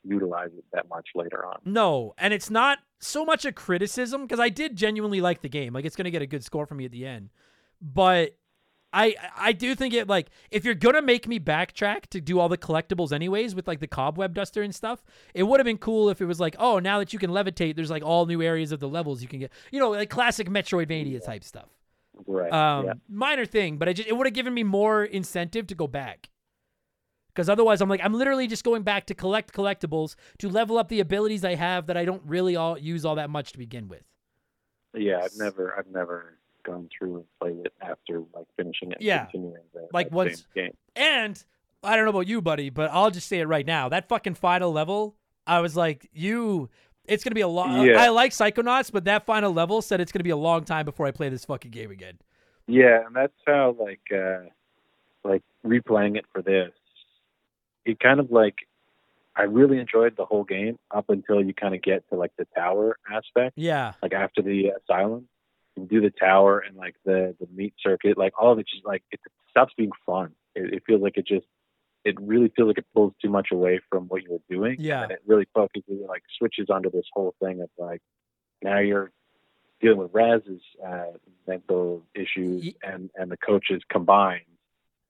utilize 0.02 0.50
it 0.56 0.64
that 0.72 0.88
much 0.88 1.08
later 1.14 1.44
on. 1.46 1.58
No, 1.64 2.12
and 2.18 2.34
it's 2.34 2.50
not 2.50 2.78
so 2.98 3.24
much 3.24 3.44
a 3.44 3.52
criticism 3.52 4.22
because 4.22 4.40
I 4.40 4.48
did 4.48 4.74
genuinely 4.76 5.20
like 5.20 5.42
the 5.42 5.48
game. 5.48 5.72
Like 5.74 5.84
it's 5.84 5.94
gonna 5.94 6.10
get 6.10 6.22
a 6.22 6.26
good 6.26 6.42
score 6.44 6.66
from 6.66 6.78
me 6.78 6.86
at 6.86 6.90
the 6.90 7.06
end, 7.06 7.30
but 7.80 8.36
I 8.96 9.14
I 9.36 9.52
do 9.52 9.74
think 9.74 9.92
it 9.92 10.08
like 10.08 10.30
if 10.50 10.64
you're 10.64 10.74
gonna 10.74 11.02
make 11.02 11.28
me 11.28 11.38
backtrack 11.38 12.06
to 12.06 12.20
do 12.20 12.40
all 12.40 12.48
the 12.48 12.56
collectibles 12.56 13.12
anyways 13.12 13.54
with 13.54 13.68
like 13.68 13.80
the 13.80 13.86
cobweb 13.86 14.34
duster 14.34 14.62
and 14.62 14.74
stuff, 14.74 15.04
it 15.34 15.42
would 15.42 15.60
have 15.60 15.66
been 15.66 15.76
cool 15.76 16.08
if 16.08 16.22
it 16.22 16.24
was 16.24 16.40
like 16.40 16.56
oh 16.58 16.78
now 16.78 16.98
that 16.98 17.12
you 17.12 17.18
can 17.18 17.30
levitate, 17.30 17.76
there's 17.76 17.90
like 17.90 18.02
all 18.02 18.24
new 18.24 18.40
areas 18.42 18.72
of 18.72 18.80
the 18.80 18.88
levels 18.88 19.20
you 19.20 19.28
can 19.28 19.38
get, 19.38 19.52
you 19.70 19.78
know, 19.78 19.90
like 19.90 20.08
classic 20.08 20.48
Metroidvania 20.48 21.22
type 21.22 21.44
stuff. 21.44 21.68
Right. 22.26 22.50
Um, 22.50 22.86
yeah. 22.86 22.92
minor 23.08 23.44
thing, 23.44 23.76
but 23.76 23.88
I 23.88 23.92
just 23.92 24.08
it 24.08 24.16
would 24.16 24.26
have 24.26 24.34
given 24.34 24.54
me 24.54 24.62
more 24.62 25.04
incentive 25.04 25.66
to 25.66 25.74
go 25.74 25.86
back. 25.86 26.30
Because 27.28 27.50
otherwise, 27.50 27.82
I'm 27.82 27.90
like 27.90 28.00
I'm 28.02 28.14
literally 28.14 28.46
just 28.46 28.64
going 28.64 28.82
back 28.82 29.04
to 29.06 29.14
collect 29.14 29.52
collectibles 29.52 30.14
to 30.38 30.48
level 30.48 30.78
up 30.78 30.88
the 30.88 31.00
abilities 31.00 31.44
I 31.44 31.54
have 31.56 31.86
that 31.88 31.96
I 31.98 32.06
don't 32.06 32.22
really 32.24 32.56
all 32.56 32.78
use 32.78 33.04
all 33.04 33.16
that 33.16 33.28
much 33.28 33.52
to 33.52 33.58
begin 33.58 33.88
with. 33.88 34.04
Yeah, 34.94 35.20
I've 35.22 35.36
never 35.36 35.78
I've 35.78 35.88
never 35.88 36.38
gone 36.66 36.88
through 36.96 37.16
and 37.16 37.24
played 37.40 37.64
it 37.64 37.72
after 37.80 38.20
like 38.34 38.46
finishing 38.56 38.90
it. 38.92 38.98
Yeah. 39.00 39.24
Continuing 39.26 39.62
the 39.72 39.88
Like 39.92 40.08
that 40.10 40.14
once- 40.14 40.46
game. 40.54 40.76
And 40.96 41.42
I 41.82 41.94
don't 41.96 42.04
know 42.04 42.10
about 42.10 42.26
you, 42.26 42.42
buddy, 42.42 42.68
but 42.70 42.90
I'll 42.92 43.10
just 43.10 43.28
say 43.28 43.38
it 43.38 43.46
right 43.46 43.64
now. 43.66 43.88
That 43.88 44.08
fucking 44.08 44.34
final 44.34 44.72
level, 44.72 45.14
I 45.46 45.60
was 45.60 45.76
like, 45.76 46.08
you. 46.12 46.68
It's 47.08 47.22
gonna 47.22 47.36
be 47.36 47.40
a 47.42 47.46
long. 47.48 47.86
Yeah. 47.86 48.02
I 48.02 48.08
like 48.08 48.32
Psychonauts, 48.32 48.90
but 48.90 49.04
that 49.04 49.24
final 49.26 49.52
level 49.52 49.80
said 49.80 50.00
it's 50.00 50.10
gonna 50.10 50.24
be 50.24 50.30
a 50.30 50.36
long 50.36 50.64
time 50.64 50.84
before 50.84 51.06
I 51.06 51.12
play 51.12 51.28
this 51.28 51.44
fucking 51.44 51.70
game 51.70 51.92
again. 51.92 52.18
Yeah, 52.66 53.06
and 53.06 53.14
that's 53.14 53.32
how 53.46 53.76
like 53.78 54.00
uh 54.12 54.48
like 55.22 55.42
replaying 55.64 56.16
it 56.16 56.24
for 56.32 56.42
this. 56.42 56.72
It 57.84 58.00
kind 58.00 58.18
of 58.18 58.32
like 58.32 58.56
I 59.36 59.42
really 59.42 59.78
enjoyed 59.78 60.16
the 60.16 60.24
whole 60.24 60.42
game 60.42 60.78
up 60.90 61.08
until 61.10 61.40
you 61.44 61.54
kind 61.54 61.76
of 61.76 61.82
get 61.82 62.08
to 62.08 62.16
like 62.16 62.32
the 62.38 62.46
tower 62.56 62.96
aspect, 63.08 63.52
Yeah, 63.56 63.92
like 64.02 64.12
after 64.12 64.42
the 64.42 64.70
asylum. 64.82 65.28
You 65.76 65.86
do 65.86 66.00
the 66.00 66.10
tower 66.10 66.60
and 66.60 66.76
like 66.76 66.96
the 67.04 67.34
the 67.38 67.46
meat 67.54 67.74
circus, 67.80 68.14
like 68.16 68.32
all 68.40 68.52
of 68.52 68.58
it 68.58 68.66
just 68.68 68.86
like 68.86 69.02
it 69.10 69.20
stops 69.50 69.74
being 69.76 69.92
fun. 70.04 70.32
It, 70.54 70.74
it 70.74 70.82
feels 70.86 71.02
like 71.02 71.16
it 71.16 71.26
just 71.26 71.46
it 72.04 72.14
really 72.20 72.52
feels 72.54 72.68
like 72.68 72.78
it 72.78 72.86
pulls 72.94 73.12
too 73.20 73.28
much 73.28 73.48
away 73.52 73.80
from 73.90 74.04
what 74.04 74.22
you 74.22 74.32
were 74.32 74.54
doing. 74.54 74.76
Yeah. 74.78 75.02
and 75.02 75.10
it 75.12 75.20
really 75.26 75.48
focuses 75.52 76.00
like 76.08 76.22
switches 76.38 76.68
onto 76.70 76.90
this 76.90 77.04
whole 77.12 77.34
thing 77.42 77.60
of 77.60 77.68
like 77.78 78.00
now 78.62 78.78
you're 78.78 79.10
dealing 79.80 79.98
with 79.98 80.10
Raz's 80.12 80.62
uh, 80.86 81.12
mental 81.46 82.04
issues 82.14 82.72
and 82.82 83.10
and 83.16 83.30
the 83.30 83.36
coaches 83.36 83.82
combined, 83.90 84.44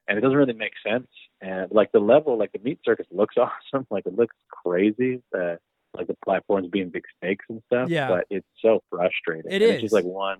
and 0.09 0.19
it 0.19 0.21
doesn't 0.21 0.37
really 0.37 0.53
make 0.53 0.73
sense. 0.87 1.09
And 1.41 1.71
like 1.71 1.93
the 1.93 2.01
level, 2.01 2.39
like 2.39 2.53
the 2.53 2.59
meat 2.59 2.81
circus 2.85 3.07
looks 3.11 3.37
awesome, 3.39 3.87
like 3.91 4.07
it 4.07 4.17
looks 4.17 4.35
crazy. 4.51 5.23
The 5.33 5.59
like 5.95 6.09
the 6.09 6.17
platforms 6.25 6.69
being 6.69 6.91
big 6.91 7.05
snakes 7.21 7.45
and 7.49 7.63
stuff. 7.67 7.89
Yeah. 7.89 8.09
but 8.09 8.27
it's 8.31 8.47
so 8.61 8.83
frustrating. 8.91 9.51
It 9.51 9.63
And 9.63 9.73
It's 9.73 9.83
just 9.83 9.95
like 9.95 10.05
one 10.05 10.39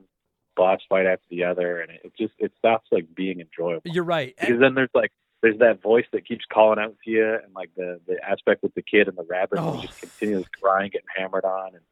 boss 0.57 0.81
fight 0.89 1.07
after 1.07 1.25
the 1.31 1.45
other, 1.45 1.81
and 1.81 1.91
it, 1.93 2.13
just 2.19 2.33
it 2.39 2.53
stops 2.59 2.89
like 2.91 3.15
being 3.15 3.41
enjoyable. 3.41 3.83
you're 3.85 4.05
right. 4.05 4.35
And- 4.39 4.47
Because 4.49 4.61
then 4.61 4.75
there's 4.75 4.91
like 4.95 5.13
there's 5.43 5.59
that 5.59 5.83
voice 5.83 6.07
that 6.13 6.27
keeps 6.27 6.45
calling 6.53 6.79
out 6.79 6.97
to 7.05 7.11
you, 7.11 7.25
and 7.45 7.55
like 7.55 7.71
the 7.77 8.01
the 8.07 8.17
aspect 8.29 8.63
with 8.63 8.75
the 8.75 8.83
kid 8.83 9.07
and 9.09 9.17
the 9.17 9.25
rabbit, 9.29 9.59
Oh. 9.61 9.73
who's 9.73 9.83
just 9.91 10.01
continually 10.01 10.47
crying, 10.61 10.91
getting 10.91 11.07
hammered 11.17 11.45
on, 11.45 11.75
and 11.75 11.83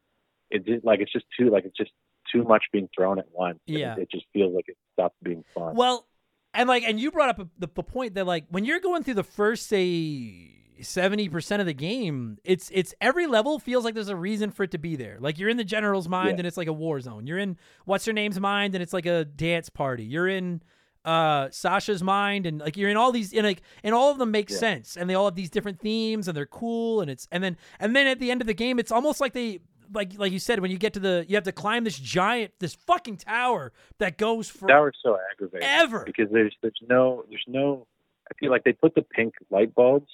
it 0.51 0.65
just 0.67 0.85
like 0.85 1.01
it's 1.01 1.13
just 1.13 1.27
too 1.39 1.51
like 1.51 1.65
it's 1.65 1.77
just 1.77 1.93
too 2.33 2.43
much 2.43 2.65
being 2.73 2.89
thrown 2.97 3.19
at 3.19 3.27
once. 3.33 3.61
Yeah. 3.67 3.95
it, 3.97 4.03
it 4.03 4.11
just 4.11 4.25
feels 4.33 4.55
like 4.55 4.69
it 4.69 4.77
stopped 4.95 5.23
being 5.23 5.45
fun. 5.55 5.75
Well, 5.77 6.07
and 6.55 6.69
like, 6.69 6.83
and 6.85 6.99
you 6.99 7.11
brought 7.11 7.29
up 7.29 7.37
the, 7.37 7.49
the 7.59 7.83
point 7.83 8.15
that 8.15 8.27
like 8.27 8.45
when 8.49 8.65
you're 8.65 8.81
going 8.81 9.03
through 9.03 9.15
the 9.15 9.23
first 9.25 9.67
say 9.67 10.51
seventy 10.83 11.29
percent 11.29 11.61
of 11.61 11.67
the 11.67 11.75
game, 11.75 12.39
it's 12.45 12.71
it's 12.73 12.95
every 13.01 13.27
level 13.27 13.59
feels 13.59 13.85
like 13.85 13.95
there's 13.95 14.09
a 14.09 14.17
reason 14.17 14.51
for 14.51 14.63
it 14.65 14.71
to 14.73 14.79
be 14.79 14.97
there. 14.97 15.19
Like 15.21 15.39
you're 15.39 15.49
in 15.49 15.57
the 15.57 15.65
general's 15.65 16.09
mind 16.09 16.31
Yeah. 16.31 16.41
and 16.41 16.47
it's 16.47 16.57
like 16.57 16.69
a 16.69 16.73
war 16.73 17.01
zone. 17.01 17.27
You're 17.27 17.39
in 17.39 17.57
what's 17.85 18.05
her 18.07 18.13
name's 18.13 18.41
mind 18.41 18.75
and 18.75 18.83
it's 18.83 18.93
like 18.93 19.07
a 19.07 19.25
dance 19.25 19.69
party. 19.69 20.05
You're 20.05 20.29
in 20.29 20.63
uh 21.05 21.51
Sasha's 21.51 22.03
mind 22.03 22.47
and 22.47 22.61
like 22.61 22.77
you're 22.79 22.89
in 22.89 22.97
all 22.97 23.13
these 23.13 23.33
and 23.35 23.45
like 23.45 23.61
and 23.83 23.95
all 23.95 24.11
of 24.11 24.19
them 24.19 24.31
make 24.31 24.49
Yeah. 24.51 24.57
sense 24.57 24.97
and 24.97 25.09
they 25.09 25.15
all 25.15 25.27
have 25.27 25.35
these 25.35 25.51
different 25.51 25.79
themes 25.81 26.29
and 26.29 26.37
they're 26.37 26.47
cool 26.47 27.03
and 27.03 27.11
it's 27.11 27.29
and 27.31 27.45
then 27.45 27.57
and 27.79 27.95
then 27.95 28.07
at 28.07 28.19
the 28.21 28.31
end 28.31 28.41
of 28.41 28.47
the 28.47 28.55
game 28.55 28.79
it's 28.79 28.91
almost 28.91 29.21
like 29.21 29.35
they 29.35 29.61
like 29.93 30.13
like 30.19 30.33
you 30.33 30.39
said 30.39 30.61
when 30.61 30.71
you 30.71 30.79
get 30.79 30.95
to 30.95 31.01
the 31.01 31.27
you 31.29 31.35
have 31.35 31.45
to 31.45 31.53
climb 31.53 31.85
this 31.85 31.99
giant 31.99 32.53
this 32.59 32.75
fucking 32.75 33.19
tower 33.19 33.71
that 33.99 34.17
goes 34.17 34.49
for 34.49 34.67
was 34.67 34.95
so 35.03 35.19
aggravating 35.31 35.69
ever. 35.69 36.05
because 36.07 36.31
there's 36.33 36.57
there's 36.63 36.81
no 36.89 37.23
there's 37.29 37.45
no. 37.47 37.87
I 38.31 38.35
feel 38.41 38.51
like 38.51 38.65
they 38.65 38.73
put 38.73 38.95
the 38.95 39.03
pink 39.03 39.35
light 39.51 39.75
bulbs 39.75 40.09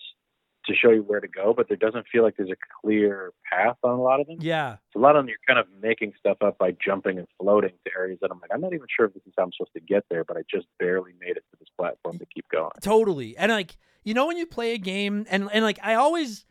to 0.71 0.77
show 0.77 0.91
you 0.91 1.03
where 1.03 1.21
to 1.21 1.29
go, 1.29 1.53
but 1.55 1.68
there 1.68 1.77
doesn't 1.77 2.07
feel 2.11 2.23
like 2.23 2.37
there's 2.37 2.51
a 2.51 2.81
clear 2.81 3.33
path 3.51 3.77
on 3.83 3.99
a 3.99 4.03
lot 4.03 4.21
of 4.21 4.27
them. 4.27 4.39
Yeah. 4.41 4.77
So 4.93 5.01
a 5.01 5.03
lot 5.03 5.16
of 5.16 5.23
them 5.23 5.29
you're 5.29 5.39
kind 5.47 5.59
of 5.59 5.66
making 5.83 6.12
stuff 6.18 6.39
up 6.41 6.59
by 6.59 6.75
jumping 6.85 7.18
and 7.18 7.27
floating 7.39 7.73
to 7.85 7.91
areas 7.97 8.18
that 8.23 8.31
I'm 8.31 8.41
like, 8.41 8.51
I'm 8.53 8.61
not 8.61 8.73
even 8.73 8.87
sure 8.95 9.07
if 9.07 9.14
this 9.14 9.23
is 9.27 9.33
how 9.37 9.45
I'm 9.45 9.53
supposed 9.53 9.73
to 9.75 9.81
get 9.81 10.05
there, 10.11 10.25
but 10.25 10.37
I 10.37 10.41
just 10.51 10.66
barely 10.79 11.12
made 11.21 11.37
it 11.37 11.45
to 11.51 11.59
this 11.59 11.68
platform 11.77 12.18
to 12.18 12.27
keep 12.27 12.49
going. 12.51 12.71
Totally. 12.81 13.37
And 13.37 13.53
like, 13.53 13.77
you 14.05 14.14
know 14.14 14.27
when 14.27 14.37
you 14.37 14.47
play 14.47 14.73
a 14.73 14.79
game 14.79 15.27
and 15.29 15.51
and 15.53 15.64
like 15.64 15.79
I 15.83 15.95
always 15.95 16.47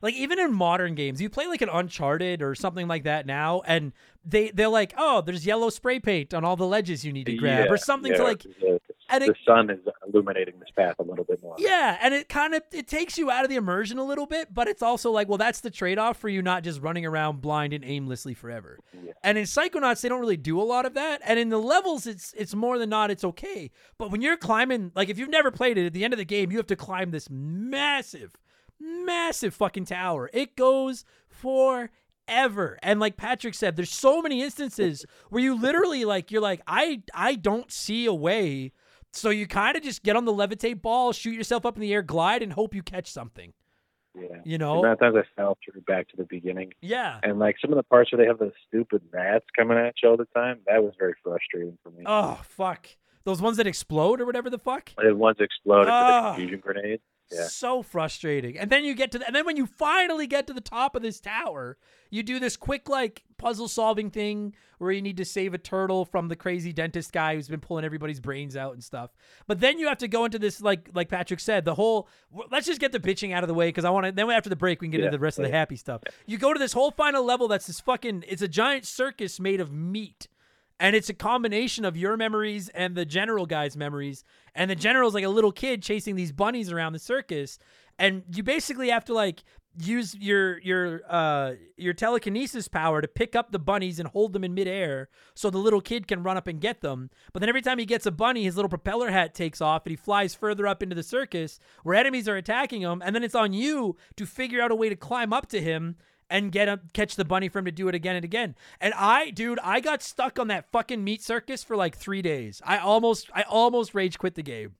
like 0.00 0.14
even 0.14 0.38
in 0.40 0.52
modern 0.52 0.94
games, 0.94 1.20
you 1.20 1.28
play 1.28 1.46
like 1.46 1.62
an 1.62 1.68
Uncharted 1.68 2.42
or 2.42 2.54
something 2.54 2.88
like 2.88 3.04
that 3.04 3.26
now 3.26 3.62
and 3.66 3.92
they 4.24 4.50
they're 4.50 4.68
like, 4.68 4.94
"Oh, 4.96 5.20
there's 5.20 5.44
yellow 5.46 5.70
spray 5.70 5.98
paint 6.00 6.32
on 6.34 6.44
all 6.44 6.56
the 6.56 6.66
ledges 6.66 7.04
you 7.04 7.12
need 7.12 7.26
to 7.26 7.34
grab 7.36 7.66
Yeah, 7.66 7.72
or 7.72 7.76
something 7.76 8.12
yeah, 8.12 8.18
to 8.18 8.24
like 8.24 8.42
the, 8.42 8.80
and 9.10 9.24
the 9.24 9.30
it, 9.30 9.36
sun 9.46 9.68
is 9.68 9.80
illuminating 10.06 10.58
this 10.58 10.70
path 10.76 10.94
a 10.98 11.02
little 11.02 11.24
bit 11.24 11.42
more. 11.42 11.56
yeah, 11.58 11.98
and 12.00 12.14
it 12.14 12.28
kind 12.28 12.54
of 12.54 12.62
it 12.72 12.86
takes 12.86 13.18
you 13.18 13.30
out 13.30 13.44
of 13.44 13.50
the 13.50 13.56
immersion 13.56 13.98
a 13.98 14.04
little 14.04 14.26
bit, 14.26 14.54
but 14.54 14.68
it's 14.68 14.82
also 14.82 15.10
like, 15.10 15.28
well, 15.28 15.38
that's 15.38 15.60
the 15.60 15.70
trade-off 15.70 16.16
for 16.16 16.28
you 16.28 16.40
not 16.40 16.62
just 16.62 16.80
running 16.80 17.04
around 17.04 17.40
blind 17.40 17.72
and 17.72 17.84
aimlessly 17.84 18.32
forever. 18.32 18.78
Yeah. 18.94 19.12
And 19.24 19.36
in 19.38 19.44
Psychonauts, 19.44 20.00
they 20.00 20.08
don't 20.08 20.20
really 20.20 20.36
do 20.36 20.60
a 20.60 20.62
lot 20.62 20.86
of 20.86 20.94
that. 20.94 21.20
And 21.24 21.38
in 21.38 21.48
the 21.48 21.58
levels, 21.58 22.06
it's 22.06 22.32
it's 22.36 22.54
more 22.54 22.78
than 22.78 22.88
not, 22.90 23.10
it's 23.10 23.24
okay. 23.24 23.70
But 23.98 24.10
when 24.10 24.22
you're 24.22 24.36
climbing, 24.36 24.92
like 24.94 25.08
if 25.08 25.18
you've 25.18 25.28
never 25.28 25.50
played 25.50 25.78
it, 25.78 25.86
at 25.86 25.92
the 25.92 26.04
end 26.04 26.12
of 26.14 26.18
the 26.18 26.24
game, 26.24 26.50
you 26.50 26.56
have 26.58 26.66
to 26.68 26.76
climb 26.76 27.10
this 27.10 27.28
massive, 27.28 28.36
massive 28.80 29.54
fucking 29.54 29.84
tower. 29.86 30.30
It 30.32 30.56
goes 30.56 31.04
forever. 32.32 32.78
And 32.82 33.00
like 33.00 33.16
Patrick 33.16 33.54
said, 33.54 33.76
there's 33.76 33.92
so 33.92 34.22
many 34.22 34.42
instances 34.42 35.04
where 35.30 35.42
you 35.42 35.54
literally 35.54 36.04
like 36.04 36.30
you're 36.30 36.42
like, 36.42 36.60
I 36.66 37.02
I 37.14 37.34
don't 37.34 37.70
see 37.70 38.06
a 38.06 38.14
way. 38.14 38.72
So 39.12 39.28
you 39.30 39.46
kind 39.46 39.76
of 39.76 39.82
just 39.82 40.02
get 40.02 40.16
on 40.16 40.24
the 40.24 40.32
levitate 40.32 40.80
ball, 40.80 41.12
shoot 41.12 41.32
yourself 41.34 41.66
up 41.66 41.76
in 41.76 41.82
the 41.82 41.92
air, 41.92 42.02
glide, 42.02 42.42
and 42.42 42.52
hope 42.52 42.74
you 42.74 42.82
catch 42.82 43.10
something. 43.10 43.52
Yeah. 44.14 44.28
You 44.44 44.58
know? 44.58 44.84
of 44.84 44.98
times 44.98 45.16
I 45.16 45.22
fell 45.36 45.56
through 45.64 45.82
back 45.82 46.08
to 46.08 46.16
the 46.16 46.24
beginning. 46.24 46.72
Yeah. 46.80 47.18
And 47.22 47.38
like 47.38 47.56
some 47.60 47.70
of 47.72 47.76
the 47.76 47.82
parts 47.82 48.12
where 48.12 48.22
they 48.22 48.26
have 48.28 48.38
those 48.38 48.52
stupid 48.68 49.02
rats 49.10 49.44
coming 49.56 49.76
at 49.78 49.94
you 50.02 50.08
all 50.10 50.16
the 50.16 50.26
time, 50.34 50.60
that 50.66 50.82
was 50.82 50.92
very 50.98 51.14
frustrating 51.22 51.76
for 51.82 51.90
me. 51.90 52.04
Oh 52.06 52.40
fuck. 52.44 52.88
Those 53.24 53.40
ones 53.40 53.56
that 53.58 53.66
explode 53.66 54.20
or 54.20 54.26
whatever 54.26 54.50
the 54.50 54.58
fuck. 54.58 54.90
The 55.00 55.14
ones 55.14 55.36
exploded 55.40 55.86
with 55.86 55.92
Ah. 55.92 56.22
the 56.22 56.28
confusion 56.36 56.60
grenade. 56.60 57.00
Yeah. 57.30 57.46
So 57.46 57.82
frustrating. 57.82 58.58
And 58.58 58.70
then 58.70 58.84
you 58.84 58.94
get 58.94 59.10
to 59.12 59.18
the, 59.18 59.26
and 59.26 59.34
then 59.34 59.46
when 59.46 59.56
you 59.56 59.66
finally 59.66 60.26
get 60.26 60.46
to 60.48 60.52
the 60.52 60.60
top 60.60 60.94
of 60.94 61.02
this 61.02 61.18
tower, 61.20 61.78
you 62.10 62.22
do 62.22 62.38
this 62.38 62.56
quick 62.56 62.88
like 62.90 63.22
puzzle 63.38 63.68
solving 63.68 64.10
thing 64.10 64.54
where 64.78 64.92
you 64.92 65.00
need 65.00 65.16
to 65.16 65.24
save 65.24 65.54
a 65.54 65.58
turtle 65.58 66.04
from 66.04 66.28
the 66.28 66.36
crazy 66.36 66.72
dentist 66.72 67.10
guy 67.12 67.34
who's 67.34 67.48
been 67.48 67.60
pulling 67.60 67.84
everybody's 67.84 68.20
brains 68.20 68.54
out 68.56 68.74
and 68.74 68.84
stuff. 68.84 69.10
But 69.46 69.60
then 69.60 69.78
you 69.78 69.88
have 69.88 69.98
to 69.98 70.08
go 70.08 70.24
into 70.26 70.38
this 70.38 70.60
like 70.60 70.90
like 70.94 71.08
Patrick 71.08 71.40
said, 71.40 71.64
the 71.64 71.74
whole 71.74 72.08
let's 72.50 72.66
just 72.66 72.80
get 72.80 72.92
the 72.92 73.00
bitching 73.00 73.32
out 73.32 73.44
of 73.44 73.48
the 73.48 73.54
way 73.54 73.68
because 73.68 73.84
I 73.86 73.90
want 73.90 74.06
to 74.06 74.12
then 74.12 74.30
after 74.30 74.50
the 74.50 74.56
break 74.56 74.80
we 74.82 74.88
can 74.88 74.90
get 74.92 75.00
Yeah, 75.00 75.06
into 75.06 75.16
the 75.16 75.22
rest 75.22 75.38
of 75.38 75.44
the 75.44 75.50
happy 75.50 75.76
stuff. 75.76 76.02
You 76.26 76.36
go 76.36 76.52
to 76.52 76.58
this 76.58 76.72
whole 76.74 76.90
final 76.90 77.24
level 77.24 77.48
that's 77.48 77.66
this 77.66 77.80
fucking 77.80 78.24
it's 78.28 78.42
a 78.42 78.48
giant 78.48 78.84
circus 78.84 79.40
made 79.40 79.60
of 79.60 79.72
meat. 79.72 80.28
And 80.82 80.96
it's 80.96 81.08
a 81.08 81.14
combination 81.14 81.84
of 81.84 81.96
your 81.96 82.16
memories 82.16 82.68
and 82.70 82.96
the 82.96 83.04
general 83.04 83.46
guy's 83.46 83.76
memories. 83.76 84.24
And 84.52 84.68
the 84.68 84.74
general's 84.74 85.14
like 85.14 85.22
a 85.22 85.28
little 85.28 85.52
kid 85.52 85.80
chasing 85.80 86.16
these 86.16 86.32
bunnies 86.32 86.72
around 86.72 86.92
the 86.92 86.98
circus. 86.98 87.56
And 88.00 88.24
you 88.34 88.42
basically 88.42 88.88
have 88.88 89.04
to 89.04 89.14
like 89.14 89.44
use 89.78 90.16
your 90.16 90.58
your 90.58 91.00
uh 91.08 91.52
your 91.76 91.94
telekinesis 91.94 92.66
power 92.66 93.00
to 93.00 93.06
pick 93.06 93.34
up 93.36 93.52
the 93.52 93.58
bunnies 93.60 93.98
and 93.98 94.08
hold 94.08 94.32
them 94.32 94.44
in 94.44 94.52
midair 94.52 95.08
so 95.34 95.48
the 95.48 95.56
little 95.56 95.80
kid 95.80 96.08
can 96.08 96.24
run 96.24 96.36
up 96.36 96.48
and 96.48 96.60
get 96.60 96.80
them. 96.80 97.10
But 97.32 97.40
then 97.40 97.48
every 97.48 97.62
time 97.62 97.78
he 97.78 97.86
gets 97.86 98.04
a 98.04 98.10
bunny, 98.10 98.42
his 98.42 98.56
little 98.56 98.68
propeller 98.68 99.12
hat 99.12 99.34
takes 99.36 99.60
off 99.60 99.86
and 99.86 99.92
he 99.92 99.96
flies 99.96 100.34
further 100.34 100.66
up 100.66 100.82
into 100.82 100.96
the 100.96 101.04
circus 101.04 101.60
where 101.84 101.94
enemies 101.94 102.26
are 102.26 102.36
attacking 102.36 102.82
him. 102.82 103.00
And 103.04 103.14
then 103.14 103.22
it's 103.22 103.36
on 103.36 103.52
you 103.52 103.96
to 104.16 104.26
figure 104.26 104.60
out 104.60 104.72
a 104.72 104.74
way 104.74 104.88
to 104.88 104.96
climb 104.96 105.32
up 105.32 105.46
to 105.50 105.60
him 105.60 105.94
and 106.32 106.50
get 106.50 106.66
him 106.66 106.80
catch 106.94 107.14
the 107.14 107.24
bunny 107.24 107.48
for 107.48 107.58
him 107.58 107.66
to 107.66 107.70
do 107.70 107.88
it 107.88 107.94
again 107.94 108.16
and 108.16 108.24
again. 108.24 108.56
And 108.80 108.94
I, 108.94 109.30
dude, 109.30 109.60
I 109.62 109.80
got 109.80 110.02
stuck 110.02 110.38
on 110.38 110.48
that 110.48 110.72
fucking 110.72 111.04
meat 111.04 111.22
circus 111.22 111.62
for 111.62 111.76
like 111.76 111.94
three 111.94 112.22
days. 112.22 112.62
I 112.64 112.78
almost, 112.78 113.30
I 113.34 113.42
almost 113.42 113.94
rage 113.94 114.18
quit 114.18 114.34
the 114.34 114.42
game 114.42 114.74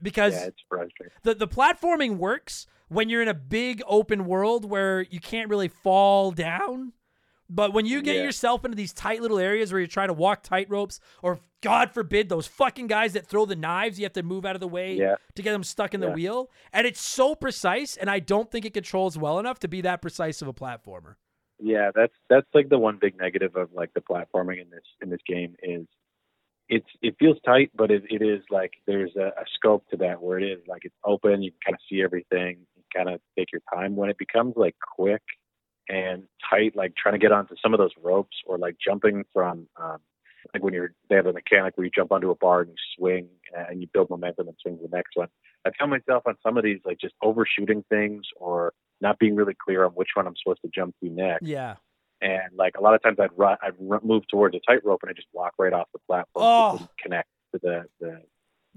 because 0.00 0.34
Yeah, 0.34 0.46
it's 0.46 0.62
the 1.24 1.34
the 1.34 1.48
platforming 1.48 2.18
works 2.18 2.66
when 2.88 3.08
you're 3.08 3.22
in 3.22 3.28
a 3.28 3.34
big 3.34 3.82
open 3.86 4.26
world 4.26 4.64
where 4.64 5.02
you 5.02 5.18
can't 5.18 5.50
really 5.50 5.68
fall 5.68 6.30
down. 6.30 6.92
But 7.48 7.72
when 7.72 7.86
you 7.86 8.02
get 8.02 8.16
Yeah. 8.16 8.22
yourself 8.24 8.64
into 8.64 8.76
these 8.76 8.92
tight 8.92 9.22
little 9.22 9.38
areas 9.38 9.72
where 9.72 9.80
you're 9.80 9.86
trying 9.86 10.08
to 10.08 10.14
walk 10.14 10.42
tight 10.42 10.68
ropes, 10.68 11.00
or 11.22 11.40
God 11.60 11.90
forbid, 11.92 12.28
those 12.28 12.46
fucking 12.46 12.86
guys 12.86 13.12
that 13.12 13.26
throw 13.26 13.44
the 13.46 13.56
knives, 13.56 13.98
you 13.98 14.04
have 14.04 14.12
to 14.14 14.22
move 14.22 14.44
out 14.44 14.56
of 14.56 14.60
the 14.60 14.68
way 14.68 14.94
Yeah. 14.94 15.16
to 15.34 15.42
get 15.42 15.52
them 15.52 15.62
stuck 15.64 15.94
in 15.94 16.00
the 16.00 16.10
wheel. 16.10 16.50
And 16.72 16.86
it's 16.86 17.00
so 17.00 17.34
precise, 17.34 17.96
and 17.96 18.10
I 18.10 18.18
don't 18.18 18.50
think 18.50 18.64
it 18.64 18.74
controls 18.74 19.16
well 19.16 19.38
enough 19.38 19.58
to 19.60 19.68
be 19.68 19.80
that 19.82 20.02
precise 20.02 20.42
of 20.42 20.48
a 20.48 20.52
platformer. 20.54 21.16
Yeah, 21.58 21.90
that's 21.94 22.12
that's 22.28 22.46
like 22.52 22.68
the 22.68 22.78
one 22.78 22.98
big 23.00 23.16
negative 23.16 23.56
of 23.56 23.72
like 23.72 23.94
the 23.94 24.00
platforming 24.02 24.60
in 24.60 24.68
this 24.68 24.84
in 25.00 25.08
this 25.08 25.22
game 25.26 25.56
is 25.62 25.86
it's 26.68 26.88
it 27.00 27.14
feels 27.18 27.38
tight, 27.46 27.70
but 27.74 27.90
it, 27.90 28.02
it 28.10 28.20
is 28.22 28.42
like 28.50 28.72
there's 28.86 29.14
a, 29.16 29.28
a 29.28 29.44
scope 29.54 29.88
to 29.88 29.96
that 29.98 30.20
where 30.20 30.38
it 30.38 30.44
is 30.44 30.60
like 30.68 30.84
it's 30.84 30.96
open, 31.04 31.42
you 31.42 31.52
can 31.52 31.58
kind 31.64 31.74
of 31.74 31.80
see 31.88 32.02
everything, 32.02 32.58
you 32.76 32.82
kind 32.94 33.08
of 33.08 33.20
take 33.38 33.52
your 33.52 33.62
time. 33.72 33.96
When 33.96 34.10
it 34.10 34.18
becomes 34.18 34.54
like 34.56 34.74
quick 34.96 35.22
and 35.88 36.24
tight, 36.50 36.74
like 36.76 36.94
trying 36.96 37.14
to 37.14 37.18
get 37.18 37.32
onto 37.32 37.54
some 37.62 37.72
of 37.74 37.78
those 37.78 37.92
ropes 38.02 38.36
or 38.46 38.58
like 38.58 38.76
jumping 38.84 39.24
from 39.32 39.68
um, 39.80 39.98
like 40.54 40.62
when 40.62 40.74
you're 40.74 40.92
they 41.08 41.16
have 41.16 41.26
a 41.26 41.32
mechanic 41.32 41.76
where 41.76 41.84
you 41.84 41.90
jump 41.94 42.12
onto 42.12 42.30
a 42.30 42.34
bar 42.36 42.60
and 42.62 42.70
you 42.70 42.76
swing 42.96 43.28
and 43.54 43.80
you 43.80 43.88
build 43.92 44.10
momentum 44.10 44.48
and 44.48 44.56
swing 44.60 44.76
to 44.78 44.82
the 44.88 44.96
next 44.96 45.16
one. 45.16 45.28
I 45.66 45.70
found 45.78 45.90
myself 45.90 46.22
on 46.26 46.36
some 46.42 46.56
of 46.56 46.64
these 46.64 46.78
like 46.84 46.98
just 46.98 47.14
overshooting 47.22 47.84
things 47.88 48.24
or 48.36 48.72
not 49.00 49.18
being 49.18 49.34
really 49.34 49.54
clear 49.54 49.84
on 49.84 49.90
which 49.92 50.10
one 50.14 50.26
I'm 50.26 50.34
supposed 50.42 50.62
to 50.62 50.70
jump 50.74 50.94
to 51.02 51.08
next. 51.10 51.44
Yeah. 51.46 51.74
And 52.22 52.56
like 52.56 52.76
a 52.78 52.80
lot 52.82 52.94
of 52.94 53.02
times 53.02 53.18
I'd 53.20 53.36
run, 53.36 53.58
I'd 53.62 53.74
run, 53.78 54.00
move 54.02 54.22
towards 54.28 54.54
a 54.56 54.60
tightrope 54.66 55.00
and 55.02 55.10
I 55.10 55.12
just 55.12 55.28
walk 55.32 55.52
right 55.58 55.72
off 55.72 55.88
the 55.92 55.98
platform. 56.06 56.44
Oh. 56.46 56.78
Didn't 56.78 56.90
connect 57.02 57.28
to 57.54 57.60
the, 57.62 57.84
the, 58.00 58.06
the 58.06 58.22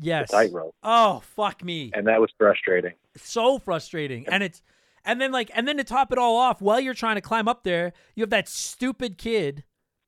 Yes. 0.01 0.31
tightrope. 0.31 0.75
Oh, 0.81 1.21
fuck 1.35 1.63
me. 1.63 1.91
And 1.93 2.07
that 2.07 2.19
was 2.21 2.31
frustrating. 2.37 2.93
so 3.15 3.59
frustrating 3.59 4.27
and 4.27 4.41
it's 4.43 4.61
and 5.05 5.19
then 5.19 5.31
like 5.31 5.49
and 5.53 5.67
then 5.67 5.77
to 5.77 5.83
top 5.83 6.11
it 6.11 6.17
all 6.17 6.35
off 6.37 6.61
while 6.61 6.79
you're 6.79 6.93
trying 6.93 7.15
to 7.15 7.21
climb 7.21 7.47
up 7.47 7.63
there 7.63 7.93
you 8.15 8.21
have 8.23 8.29
that 8.29 8.47
stupid 8.47 9.17
kid 9.17 9.63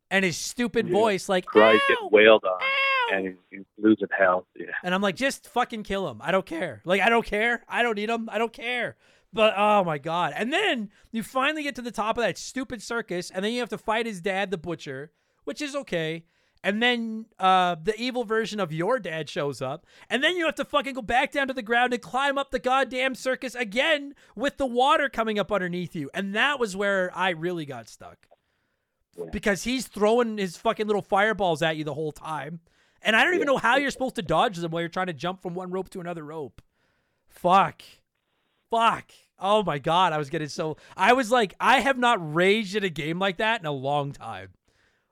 and 0.10 0.26
his 0.26 0.38
stupid 0.38 0.88
Yeah. 0.88 0.94
voice 0.94 1.30
like 1.30 1.46
Cries 1.46 1.80
"Ow! 2.02 2.10
wailed 2.12 2.44
on 2.44 2.62
Ow!" 2.62 3.16
and 3.18 3.38
he's 3.50 3.62
losing 3.78 4.08
health. 4.18 4.46
Yeah. 4.58 4.68
and 4.84 4.94
i'm 4.96 5.02
like 5.02 5.16
just 5.16 5.48
fucking 5.50 5.84
kill 5.84 6.10
him 6.10 6.22
i 6.22 6.32
don't 6.32 6.46
care 6.46 6.82
like 6.86 7.02
i 7.02 7.10
don't 7.10 7.26
care 7.26 7.64
i 7.68 7.84
don't 7.84 7.96
need 7.96 8.10
him 8.10 8.30
i 8.32 8.38
don't 8.38 8.54
care 8.54 8.96
but 9.34 9.54
oh 9.58 9.84
my 9.84 9.98
god 9.98 10.34
and 10.36 10.52
then 10.54 10.90
you 11.12 11.24
finally 11.24 11.64
get 11.64 11.76
to 11.76 11.82
the 11.82 11.92
top 11.92 12.18
of 12.18 12.24
that 12.24 12.38
stupid 12.38 12.82
circus 12.82 13.30
and 13.32 13.44
then 13.44 13.52
you 13.54 13.60
have 13.60 13.70
to 13.70 13.78
fight 13.78 14.06
his 14.06 14.22
dad 14.22 14.52
the 14.52 14.58
butcher 14.58 15.12
which 15.44 15.62
is 15.62 15.76
okay 15.76 16.24
and 16.64 16.82
then 16.82 17.26
uh, 17.40 17.76
the 17.82 17.96
evil 18.00 18.24
version 18.24 18.60
of 18.60 18.72
your 18.72 19.00
dad 19.00 19.30
shows 19.30 19.62
up, 19.62 19.86
and 20.10 20.24
then 20.24 20.36
you 20.38 20.46
have 20.46 20.56
to 20.56 20.66
fucking 20.66 20.94
go 20.94 21.02
back 21.02 21.32
down 21.32 21.48
to 21.48 21.54
the 21.54 21.62
ground 21.62 21.94
and 21.94 22.02
climb 22.02 22.38
up 22.38 22.52
the 22.52 22.60
goddamn 22.60 23.16
circus 23.16 23.56
again 23.56 24.14
with 24.36 24.58
the 24.58 24.66
water 24.66 25.10
coming 25.10 25.40
up 25.40 25.52
underneath 25.52 25.96
you. 25.96 26.10
And 26.14 26.36
that 26.36 26.60
was 26.60 26.76
where 26.76 27.12
I 27.16 27.30
really 27.32 27.66
got 27.66 27.90
stuck 27.90 28.28
Yeah. 29.18 29.26
because 29.32 29.64
he's 29.64 29.88
throwing 29.88 30.38
his 30.38 30.56
fucking 30.58 30.88
little 30.88 31.02
fireballs 31.02 31.62
at 31.62 31.78
you 31.78 31.84
the 31.84 31.94
whole 31.96 32.12
time, 32.12 32.60
and 33.02 33.16
I 33.16 33.24
don't 33.24 33.34
even 33.34 33.48
Yeah. 33.48 33.54
know 33.54 33.58
how 33.58 33.78
you're 33.78 33.90
supposed 33.92 34.16
to 34.16 34.22
dodge 34.22 34.58
them 34.58 34.72
while 34.72 34.82
you're 34.82 34.90
trying 34.90 35.08
to 35.08 35.14
jump 35.14 35.42
from 35.42 35.56
one 35.56 35.72
rope 35.72 35.90
to 35.90 36.00
another 36.00 36.24
rope. 36.24 36.62
Fuck, 37.28 37.82
fuck. 38.70 39.12
Oh 39.40 39.64
my 39.64 39.80
god, 39.80 40.14
I 40.14 40.20
was 40.20 40.30
getting 40.30 40.50
so. 40.50 40.78
I 40.96 41.14
was 41.14 41.32
like, 41.32 41.56
I 41.60 41.80
have 41.80 41.98
not 41.98 42.36
raged 42.36 42.76
at 42.76 42.84
a 42.84 42.90
game 42.90 43.18
like 43.18 43.38
that 43.38 43.60
in 43.60 43.66
a 43.66 43.72
long 43.72 44.12
time. 44.12 44.50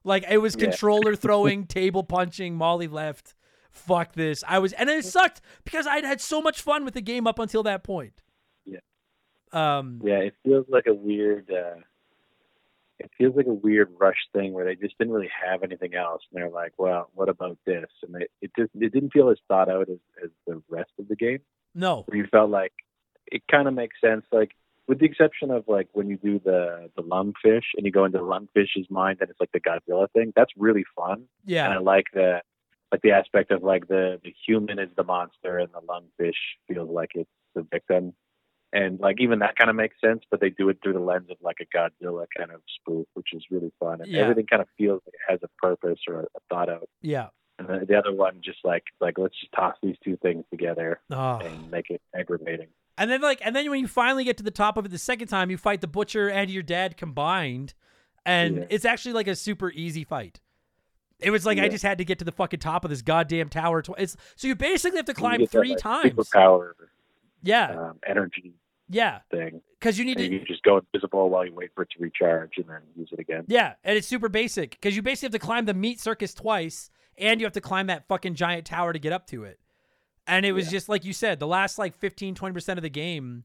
Like 0.04 0.26
it 0.30 0.38
was 0.40 0.56
Yeah. 0.56 0.66
controller 0.70 1.16
throwing, 1.16 1.66
table 1.66 2.04
punching, 2.04 2.56
Molly 2.56 2.88
left. 2.88 3.36
Fuck 3.72 4.14
this. 4.14 4.44
I 4.48 4.60
was, 4.60 4.74
and 4.74 4.90
it 4.90 5.06
sucked 5.06 5.42
because 5.64 5.86
I'd 5.86 6.04
had 6.04 6.20
so 6.22 6.42
much 6.42 6.62
fun 6.62 6.86
with 6.86 6.96
the 6.96 7.02
game 7.02 7.28
up 7.28 7.38
until 7.40 7.64
that 7.64 7.84
point. 7.84 8.24
Yeah. 8.66 8.80
Um. 9.54 10.02
Yeah, 10.04 10.20
it 10.20 10.36
feels 10.44 10.66
like 10.70 10.86
a 10.88 10.94
weird. 10.94 11.50
Uh, 11.52 11.82
it 12.98 13.10
feels 13.18 13.36
like 13.36 13.46
a 13.46 13.54
weird 13.54 13.90
rush 13.98 14.18
thing 14.34 14.52
where 14.54 14.66
they 14.66 14.76
just 14.76 14.98
didn't 14.98 15.14
really 15.14 15.30
have 15.46 15.64
anything 15.64 15.94
else, 15.94 16.22
and 16.32 16.42
they're 16.42 16.50
like, 16.50 16.74
well, 16.78 17.10
what 17.14 17.30
about 17.30 17.58
this? 17.66 17.86
And 18.04 18.14
they, 18.16 18.28
it 18.42 18.52
just 18.58 18.72
it 18.76 18.92
didn't 18.92 19.14
feel 19.14 19.30
as 19.30 19.38
thought 19.48 19.70
out 19.70 19.88
as, 19.90 20.00
as 20.24 20.30
the 20.48 20.62
rest 20.68 20.92
of 21.00 21.08
the 21.08 21.16
game. 21.16 21.40
No. 21.76 22.06
You 22.12 22.26
felt 22.32 22.50
like 22.50 22.74
it 23.32 23.44
kind 23.50 23.68
of 23.68 23.74
makes 23.74 23.96
sense, 24.02 24.26
like 24.32 24.52
with 24.90 25.00
the 25.00 25.06
exception 25.06 25.52
of 25.52 25.64
like 25.68 25.88
when 25.94 26.10
you 26.10 26.18
do 26.18 26.40
the 26.44 26.90
the 26.98 27.04
lungfish 27.04 27.64
and 27.78 27.86
you 27.86 27.92
go 27.92 28.04
into 28.04 28.18
the 28.18 28.24
lungfish's 28.24 28.88
mind 28.90 29.20
and 29.22 29.30
it's 29.30 29.40
like 29.40 29.52
the 29.54 29.62
Godzilla 29.62 30.12
thing. 30.12 30.34
That's 30.36 30.52
really 30.58 30.84
fun, 30.98 31.26
and 31.66 31.74
I 31.76 31.78
like 31.78 32.08
the 32.14 32.42
like 32.92 33.02
the 33.04 33.12
aspect 33.12 33.52
of 33.52 33.64
like 33.64 33.88
the 33.88 34.20
the 34.24 34.34
human 34.46 34.80
is 34.80 34.90
the 34.98 35.04
monster 35.04 35.60
and 35.60 35.70
the 35.72 35.82
lungfish 35.82 36.34
feels 36.68 36.90
like 36.90 37.12
it's 37.14 37.30
the 37.56 37.62
victim. 37.72 38.14
And 38.72 39.00
like 39.00 39.18
even 39.20 39.40
that 39.40 39.56
kind 39.56 39.70
of 39.72 39.76
makes 39.76 39.96
sense, 40.04 40.22
but 40.30 40.42
they 40.42 40.52
do 40.52 40.70
it 40.70 40.78
through 40.84 40.94
the 40.94 41.00
lens 41.00 41.30
of 41.32 41.38
like 41.42 41.58
a 41.60 41.66
Godzilla 41.78 42.26
kind 42.38 42.52
of 42.52 42.62
spoof, 42.80 43.08
which 43.16 43.30
is 43.34 43.44
really 43.50 43.72
fun. 43.80 44.02
And 44.02 44.12
Yeah. 44.12 44.22
everything 44.22 44.46
kind 44.46 44.62
of 44.62 44.68
feels 44.78 45.02
like 45.08 45.14
it 45.16 45.32
has 45.32 45.40
a 45.44 45.50
purpose 45.66 46.00
or 46.08 46.20
a, 46.22 46.24
a 46.24 46.40
thought 46.50 46.70
out. 46.70 46.88
Yeah. 47.02 47.30
And 47.58 47.68
the, 47.68 47.86
the 47.88 47.96
other 47.96 48.14
one 48.14 48.42
just 48.44 48.60
like 48.64 48.84
like 49.02 49.18
let's 49.18 49.40
just 49.40 49.52
toss 49.54 49.76
these 49.82 49.96
two 50.04 50.18
things 50.18 50.46
together 50.52 51.00
Oh. 51.12 51.40
and 51.44 51.72
make 51.72 51.90
it 51.90 52.02
aggravating. 52.16 52.68
And 53.00 53.10
then 53.10 53.22
like 53.22 53.40
and 53.44 53.56
then 53.56 53.70
when 53.72 53.80
you 53.80 53.88
finally 53.88 54.26
get 54.26 54.38
to 54.38 54.44
the 54.44 54.52
top 54.52 54.76
of 54.78 54.86
it 54.86 54.90
the 54.90 54.98
second 54.98 55.30
time, 55.30 55.50
you 55.50 55.58
fight 55.58 55.80
the 55.82 55.88
butcher 55.88 56.30
and 56.30 56.52
your 56.52 56.62
dad 56.64 56.98
combined, 56.98 57.74
and 58.26 58.58
Yeah. 58.58 58.66
it's 58.70 58.84
actually 58.86 59.14
like 59.14 59.28
a 59.28 59.36
super 59.36 59.72
easy 59.72 60.04
fight. 60.04 60.42
It 61.20 61.32
was 61.32 61.46
like 61.46 61.58
I 61.60 61.70
just 61.70 61.84
had 61.84 61.98
to 61.98 62.06
get 62.06 62.20
to 62.20 62.26
the 62.26 62.32
fucking 62.32 62.60
top 62.60 62.84
of 62.84 62.90
this 62.90 63.02
goddamn 63.02 63.50
tower. 63.50 63.82
It's 63.98 64.18
so 64.36 64.48
you 64.48 64.56
basically 64.56 64.98
have 64.98 65.06
to 65.06 65.14
climb 65.14 65.40
get 65.40 65.50
that, 65.52 65.58
three 65.58 65.70
like, 65.72 65.80
times. 65.80 66.14
Superpower 66.14 66.74
Yeah, 67.42 67.70
um, 67.72 68.00
energy 68.06 68.54
yeah, 68.90 69.20
thing. 69.32 69.62
because 69.80 69.98
you 69.98 70.04
need 70.04 70.20
And 70.20 70.30
to. 70.32 70.34
you 70.36 70.46
just 70.46 70.64
go 70.64 70.78
invisible 70.78 71.30
while 71.30 71.46
you 71.46 71.54
wait 71.54 71.72
for 71.74 71.84
it 71.84 71.90
to 71.92 72.00
recharge 72.02 72.58
and 72.58 72.68
then 72.68 72.82
use 72.98 73.10
it 73.14 73.20
again. 73.20 73.46
Yeah, 73.48 73.76
and 73.86 73.98
it's 73.98 74.08
super 74.08 74.28
basic 74.30 74.72
because 74.72 74.96
you 74.96 75.02
basically 75.02 75.28
have 75.28 75.34
to 75.42 75.46
climb 75.46 75.66
the 75.66 75.74
meat 75.74 76.02
circus 76.02 76.34
twice, 76.34 76.90
and 77.18 77.40
you 77.40 77.46
have 77.46 77.54
to 77.54 77.62
climb 77.62 77.88
that 77.88 78.08
fucking 78.10 78.36
giant 78.36 78.66
tower 78.66 78.92
to 78.92 79.00
get 79.00 79.14
up 79.14 79.26
to 79.28 79.46
it. 79.46 79.58
And 80.30 80.46
it 80.46 80.52
was 80.54 80.66
Yeah. 80.68 80.72
just 80.72 80.90
like 80.90 81.04
you 81.04 81.14
said, 81.14 81.40
the 81.40 81.48
last 81.48 81.78
like 81.78 81.96
15, 81.96 82.36
20% 82.36 82.78
of 82.78 82.84
the 82.84 82.90
game 82.90 83.44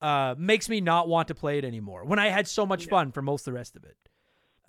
uh, 0.00 0.34
makes 0.36 0.68
me 0.68 0.80
not 0.80 1.08
want 1.08 1.28
to 1.28 1.34
play 1.34 1.56
it 1.58 1.64
anymore 1.64 2.04
when 2.04 2.18
I 2.18 2.28
had 2.28 2.46
so 2.48 2.66
much 2.66 2.84
Yeah. 2.84 2.90
fun 2.90 3.12
for 3.12 3.22
most 3.22 3.42
of 3.46 3.52
the 3.52 3.58
rest 3.58 3.76
of 3.76 3.84
it. 3.84 3.96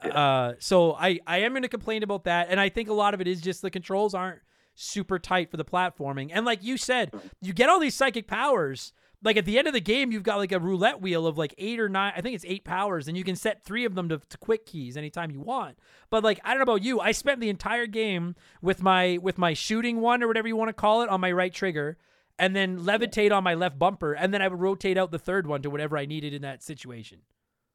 Yeah. 0.03 0.11
Uh, 0.11 0.53
so 0.59 0.93
I, 0.93 1.19
I 1.25 1.39
am 1.39 1.51
going 1.53 1.63
to 1.63 1.67
complain 1.69 2.03
about 2.03 2.25
that. 2.25 2.47
And 2.49 2.59
I 2.59 2.69
think 2.69 2.89
a 2.89 2.93
lot 2.93 3.13
of 3.13 3.21
it 3.21 3.27
is 3.27 3.41
just 3.41 3.61
the 3.61 3.71
controls 3.71 4.13
aren't 4.13 4.39
super 4.75 5.17
tight 5.19 5.49
for 5.49 5.57
the 5.57 5.65
platforming. 5.65 6.29
And 6.33 6.45
like 6.45 6.63
you 6.63 6.77
said, 6.77 7.11
Mm-hmm. 7.11 7.27
you 7.41 7.53
get 7.53 7.69
all 7.69 7.79
these 7.79 7.95
psychic 7.95 8.27
powers. 8.27 8.93
Like 9.25 9.37
at 9.37 9.45
the 9.45 9.57
end 9.57 9.67
of 9.67 9.73
the 9.73 9.81
game, 9.81 10.11
you've 10.11 10.23
got 10.23 10.37
like 10.37 10.51
a 10.51 10.59
roulette 10.59 11.01
wheel 11.01 11.25
of 11.25 11.35
like 11.35 11.55
eight 11.57 11.79
or 11.79 11.89
nine. 11.89 12.13
I 12.15 12.21
think 12.21 12.35
it's 12.35 12.45
eight 12.47 12.63
powers, 12.63 13.07
and 13.07 13.17
you 13.17 13.23
can 13.23 13.35
set 13.35 13.63
three 13.63 13.83
of 13.83 13.95
them 13.95 14.07
to, 14.09 14.19
to 14.19 14.37
quick 14.37 14.67
keys 14.67 14.95
anytime 14.95 15.31
you 15.31 15.41
want. 15.41 15.79
But 16.11 16.23
like 16.23 16.39
I 16.45 16.49
don't 16.49 16.59
know 16.59 16.71
about 16.71 16.83
you, 16.83 16.99
I 16.99 17.11
spent 17.11 17.39
the 17.39 17.49
entire 17.49 17.87
game 17.87 18.35
with 18.61 18.83
my 18.83 19.17
with 19.19 19.39
my 19.39 19.53
shooting 19.53 19.99
one 19.99 20.21
or 20.21 20.27
whatever 20.27 20.47
you 20.47 20.55
want 20.55 20.69
to 20.69 20.73
call 20.73 21.01
it 21.01 21.09
on 21.09 21.21
my 21.21 21.31
right 21.31 21.51
trigger, 21.51 21.97
and 22.37 22.55
then 22.55 22.81
levitate 22.81 23.35
on 23.35 23.43
my 23.43 23.55
left 23.55 23.79
bumper, 23.79 24.13
and 24.13 24.31
then 24.31 24.43
I 24.43 24.47
would 24.47 24.59
rotate 24.59 24.95
out 24.95 25.09
the 25.09 25.17
third 25.17 25.47
one 25.47 25.63
to 25.63 25.71
whatever 25.71 25.97
I 25.97 26.05
needed 26.05 26.31
in 26.31 26.43
that 26.43 26.61
situation. 26.61 27.21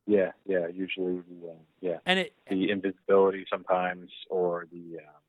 Yeah, 0.07 0.31
yeah. 0.47 0.69
Usually, 0.69 1.15
the, 1.15 1.49
uh, 1.49 1.55
yeah, 1.81 1.97
And 2.07 2.21
it 2.21 2.35
the 2.49 2.71
invisibility 2.71 3.45
sometimes, 3.51 4.11
or 4.29 4.67
the 4.71 4.99
um, 4.99 5.21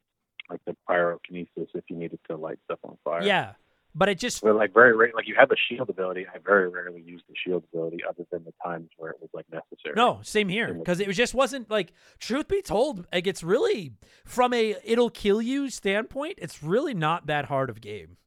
like 0.52 0.62
the 0.66 0.76
pyrokinesis 0.88 1.68
if 1.74 1.84
you 1.90 1.96
needed 1.96 2.20
to 2.30 2.36
light 2.38 2.60
stuff 2.66 2.80
on 2.84 2.98
fire. 3.04 3.24
yeah, 3.24 3.54
but 3.94 4.08
it 4.10 4.18
just 4.20 4.42
But 4.42 4.56
like 4.56 4.74
very 4.74 4.96
rare, 4.96 5.12
like 5.14 5.28
you 5.28 5.36
have 5.38 5.52
a 5.52 5.56
shield 5.70 5.90
ability. 5.90 6.26
I 6.34 6.38
very 6.40 6.70
rarely 6.70 7.02
use 7.02 7.22
the 7.28 7.36
shield 7.36 7.64
ability, 7.74 8.00
other 8.08 8.26
than 8.32 8.44
the 8.44 8.54
times 8.64 8.90
where 8.98 9.12
it 9.12 9.18
was 9.22 9.30
like 9.34 9.46
necessary. 9.52 9.94
No, 9.96 10.20
same 10.24 10.48
here. 10.50 10.74
Because 10.74 11.00
it 11.00 11.08
was- 11.08 11.18
just 11.18 11.34
wasn't 11.34 11.70
like. 11.70 11.94
Truth 12.20 12.48
be 12.48 12.62
told, 12.62 13.06
like 13.14 13.28
it's 13.28 13.44
really 13.44 13.94
from 14.26 14.54
a 14.54 14.76
it'll 14.84 15.10
kill 15.10 15.42
you 15.42 15.70
standpoint. 15.70 16.36
It's 16.38 16.64
really 16.64 16.94
not 16.94 17.28
that 17.28 17.46
hard 17.46 17.70
of 17.70 17.82
game. 17.82 18.18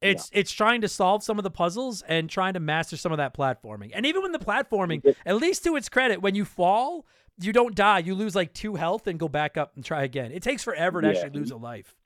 It's 0.00 0.28
it's 0.34 0.52
trying 0.52 0.82
to 0.82 0.88
solve 0.88 1.22
some 1.22 1.38
of 1.38 1.44
the 1.44 1.50
puzzles 1.50 2.02
and 2.02 2.28
trying 2.28 2.52
to 2.54 2.60
master 2.60 2.96
some 2.96 3.10
of 3.12 3.16
that 3.18 3.34
platforming. 3.34 3.90
And 3.94 4.04
even 4.04 4.20
when 4.22 4.32
the 4.32 4.38
platforming, 4.38 5.14
at 5.24 5.36
least 5.36 5.64
to 5.64 5.76
its 5.76 5.88
credit, 5.88 6.20
when 6.20 6.34
you 6.34 6.44
fall, 6.44 7.06
you 7.40 7.52
don't 7.54 7.74
die. 7.74 8.00
You 8.00 8.14
lose 8.14 8.34
like 8.36 8.52
two 8.52 8.74
health 8.74 9.06
and 9.06 9.18
go 9.18 9.28
back 9.28 9.56
up 9.56 9.72
and 9.76 9.84
try 9.84 10.02
again. 10.02 10.30
It 10.30 10.42
takes 10.42 10.62
forever 10.62 11.00
to 11.00 11.08
Yeah. 11.08 11.14
actually 11.20 11.38
lose 11.40 11.50
a 11.50 11.56
life. 11.56 11.96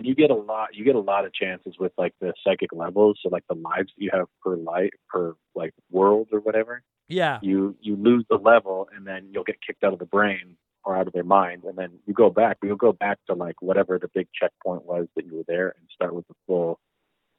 And 0.00 0.06
you 0.06 0.14
get 0.14 0.30
a 0.30 0.34
lot. 0.34 0.74
You 0.74 0.82
get 0.82 0.94
a 0.94 1.00
lot 1.00 1.26
of 1.26 1.34
chances 1.34 1.74
with 1.78 1.92
like 1.98 2.14
the 2.22 2.32
psychic 2.42 2.72
levels. 2.72 3.18
So 3.22 3.28
like 3.28 3.44
the 3.50 3.54
lives 3.54 3.92
you 3.96 4.08
have 4.14 4.28
per 4.42 4.56
light 4.56 4.94
per 5.10 5.34
like 5.54 5.74
world 5.90 6.28
or 6.32 6.40
whatever. 6.40 6.82
Yeah. 7.06 7.38
you 7.42 7.76
you 7.80 7.96
lose 7.96 8.24
the 8.30 8.36
level 8.36 8.88
and 8.96 9.06
then 9.06 9.28
you'll 9.30 9.44
get 9.44 9.56
kicked 9.66 9.84
out 9.84 9.92
of 9.92 9.98
the 9.98 10.06
brain 10.06 10.56
or 10.84 10.96
out 10.96 11.06
of 11.06 11.12
their 11.12 11.24
mind 11.24 11.64
and 11.64 11.76
then 11.76 11.90
you 12.06 12.14
go 12.14 12.30
back 12.30 12.58
but 12.60 12.68
you'll 12.68 12.76
go 12.76 12.92
back 12.92 13.18
to 13.26 13.34
like 13.34 13.60
whatever 13.60 13.98
the 13.98 14.08
big 14.14 14.28
checkpoint 14.32 14.86
was 14.86 15.08
that 15.16 15.26
you 15.26 15.36
were 15.38 15.44
there 15.48 15.74
and 15.76 15.88
start 15.92 16.14
with 16.14 16.26
the 16.28 16.34
full 16.46 16.78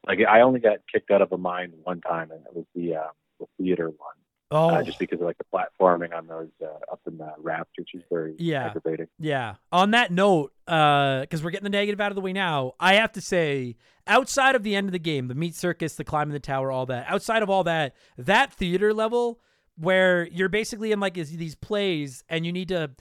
like 0.05 0.19
i 0.29 0.41
only 0.41 0.59
got 0.59 0.79
kicked 0.93 1.09
out 1.09 1.21
of 1.21 1.31
a 1.31 1.37
mind 1.37 1.71
one 1.83 2.01
time 2.01 2.31
and 2.31 2.41
it 2.45 2.53
was 2.53 2.65
the 2.75 2.95
um 2.97 3.11
the 3.39 3.45
theater 3.57 3.85
one 3.85 4.19
Oh. 4.53 4.69
uh, 4.69 4.83
just 4.83 4.99
because 4.99 5.19
of 5.21 5.25
like 5.25 5.37
the 5.37 5.45
platforming 5.53 6.13
on 6.15 6.27
those 6.27 6.49
uh, 6.61 6.65
up 6.91 6.99
in 7.07 7.17
the 7.17 7.31
raft 7.37 7.69
which 7.77 7.95
is 7.95 8.03
very 8.11 8.35
Yeah. 8.37 8.65
aggravating 8.67 9.07
Yeah. 9.17 9.55
On 9.71 9.91
that 9.91 10.11
note, 10.11 10.51
because 10.65 11.41
we're 11.43 11.51
getting 11.51 11.63
the 11.63 11.69
negative 11.69 12.01
out 12.01 12.11
of 12.11 12.15
the 12.15 12.21
way 12.21 12.33
now, 12.33 12.73
I 12.79 12.95
have 12.95 13.11
to 13.13 13.21
say, 13.21 13.77
outside 14.07 14.55
of 14.55 14.63
the 14.63 14.75
end 14.75 14.87
of 14.87 14.91
the 14.91 14.99
game, 14.99 15.27
the 15.29 15.35
meat 15.35 15.55
circus, 15.55 15.95
the 15.95 16.03
climbing 16.03 16.33
the 16.33 16.39
tower, 16.39 16.71
all 16.71 16.85
that, 16.87 17.05
outside 17.07 17.43
of 17.43 17.49
all 17.49 17.63
that, 17.63 17.95
that 18.17 18.53
theater 18.53 18.93
level 18.93 19.39
where 19.77 20.27
you're 20.27 20.49
basically 20.49 20.91
in 20.91 20.99
like 20.99 21.17
is- 21.17 21.35
these 21.37 21.55
plays 21.55 22.23
and 22.29 22.45
you 22.45 22.51
need 22.51 22.67
to 22.67 22.91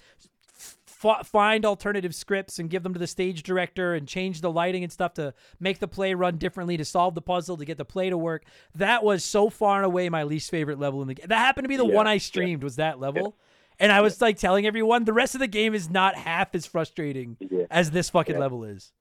f- 1.03 1.27
find 1.27 1.65
alternative 1.65 2.15
scripts 2.15 2.59
and 2.59 2.69
give 2.71 2.83
them 2.83 2.93
to 2.93 2.99
the 2.99 3.07
stage 3.07 3.43
director 3.43 3.95
and 3.95 4.07
change 4.07 4.41
the 4.41 4.51
lighting 4.51 4.83
and 4.83 4.93
stuff 4.93 5.15
to 5.15 5.35
make 5.59 5.79
the 5.79 5.89
play 5.89 6.15
run 6.15 6.37
differently 6.37 6.77
to 6.77 6.85
solve 6.85 7.15
the 7.15 7.23
puzzle 7.23 7.57
to 7.57 7.65
get 7.65 7.79
the 7.79 7.85
play 7.85 8.11
to 8.11 8.19
work. 8.19 8.45
That 8.75 9.03
was 9.05 9.25
so 9.25 9.51
far 9.51 9.77
and 9.79 9.87
away 9.87 10.09
my 10.09 10.23
least 10.25 10.51
favorite 10.51 10.79
level 10.79 11.03
in 11.03 11.09
the 11.09 11.15
game. 11.15 11.27
That 11.29 11.39
happened 11.39 11.65
to 11.65 11.69
be 11.69 11.77
the 11.77 11.87
Yeah, 11.87 11.95
one 11.95 12.07
I 12.07 12.15
yeah. 12.15 12.19
streamed 12.19 12.63
was 12.63 12.77
that 12.77 13.01
level. 13.01 13.37
And 13.79 13.91
I 13.91 14.03
was 14.03 14.21
like 14.21 14.37
telling 14.37 14.67
everyone 14.67 15.05
the 15.05 15.13
rest 15.13 15.35
of 15.35 15.39
the 15.41 15.47
game 15.47 15.75
is 15.75 15.89
not 15.89 16.15
half 16.15 16.55
as 16.55 16.67
frustrating 16.67 17.37
yeah, 17.41 17.65
as 17.71 17.91
this 17.93 18.11
fucking 18.11 18.35
Yeah. 18.35 18.41
level 18.41 18.65
is. 18.65 18.93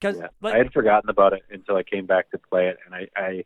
Because 0.00 0.18
yeah. 0.18 0.28
like, 0.42 0.54
i 0.54 0.58
had 0.58 0.72
forgotten 0.72 1.08
about 1.08 1.32
it 1.32 1.42
until 1.50 1.76
i 1.76 1.82
came 1.82 2.04
back 2.04 2.30
to 2.32 2.38
play 2.38 2.68
it 2.68 2.76
and 2.84 2.94
i 2.94 3.08
i 3.16 3.44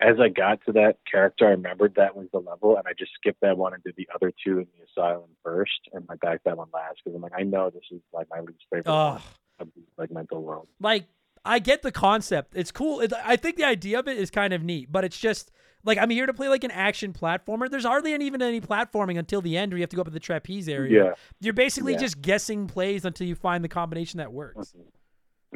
as 0.00 0.18
I 0.20 0.28
got 0.28 0.64
to 0.66 0.72
that 0.72 0.96
character, 1.10 1.46
I 1.46 1.50
remembered 1.50 1.94
that 1.96 2.16
was 2.16 2.26
the 2.32 2.38
level, 2.40 2.76
and 2.76 2.86
I 2.88 2.92
just 2.98 3.12
skipped 3.14 3.40
that 3.42 3.58
one 3.58 3.74
and 3.74 3.82
did 3.82 3.94
the 3.96 4.08
other 4.14 4.32
two 4.44 4.58
in 4.58 4.66
the 4.78 4.84
asylum 4.86 5.30
first, 5.44 5.80
and 5.92 6.04
I 6.08 6.14
backed 6.16 6.44
that 6.44 6.56
one 6.56 6.68
last 6.72 7.00
because 7.04 7.14
I'm 7.16 7.22
like, 7.22 7.32
I 7.36 7.42
know 7.42 7.70
this 7.70 7.82
is 7.90 8.00
like 8.12 8.26
my 8.30 8.40
least 8.40 8.64
favorite 8.72 8.86
ugh. 8.92 9.20
one 9.58 9.70
like 9.98 10.10
mental 10.10 10.42
world. 10.42 10.68
like 10.80 11.06
I 11.44 11.58
get 11.58 11.82
the 11.82 11.92
concept. 11.92 12.52
It's 12.56 12.70
cool. 12.72 13.00
It, 13.00 13.12
I 13.24 13.36
think 13.36 13.56
the 13.56 13.64
idea 13.64 13.98
of 13.98 14.08
it 14.08 14.18
is 14.18 14.30
kind 14.30 14.52
of 14.52 14.62
neat, 14.62 14.90
but 14.92 15.04
it's 15.04 15.18
just 15.18 15.50
like 15.84 15.96
I'm 15.96 16.10
here 16.10 16.26
to 16.26 16.34
play 16.34 16.48
like 16.48 16.64
an 16.64 16.70
action 16.70 17.12
platformer. 17.14 17.70
There's 17.70 17.84
hardly 17.86 18.12
any, 18.12 18.26
even 18.26 18.42
any 18.42 18.60
platforming 18.60 19.18
until 19.18 19.40
the 19.40 19.56
end 19.56 19.72
where 19.72 19.78
you 19.78 19.82
have 19.82 19.88
to 19.90 19.96
go 19.96 20.02
up 20.02 20.06
to 20.08 20.12
the 20.12 20.20
trapeze 20.20 20.68
area. 20.68 21.04
Yeah, 21.04 21.10
You're 21.40 21.54
basically 21.54 21.92
Yeah. 21.92 21.98
just 22.00 22.20
guessing 22.20 22.66
plays 22.66 23.04
until 23.06 23.26
you 23.26 23.34
find 23.34 23.64
the 23.64 23.68
combination 23.68 24.18
that 24.18 24.32
works. 24.32 24.74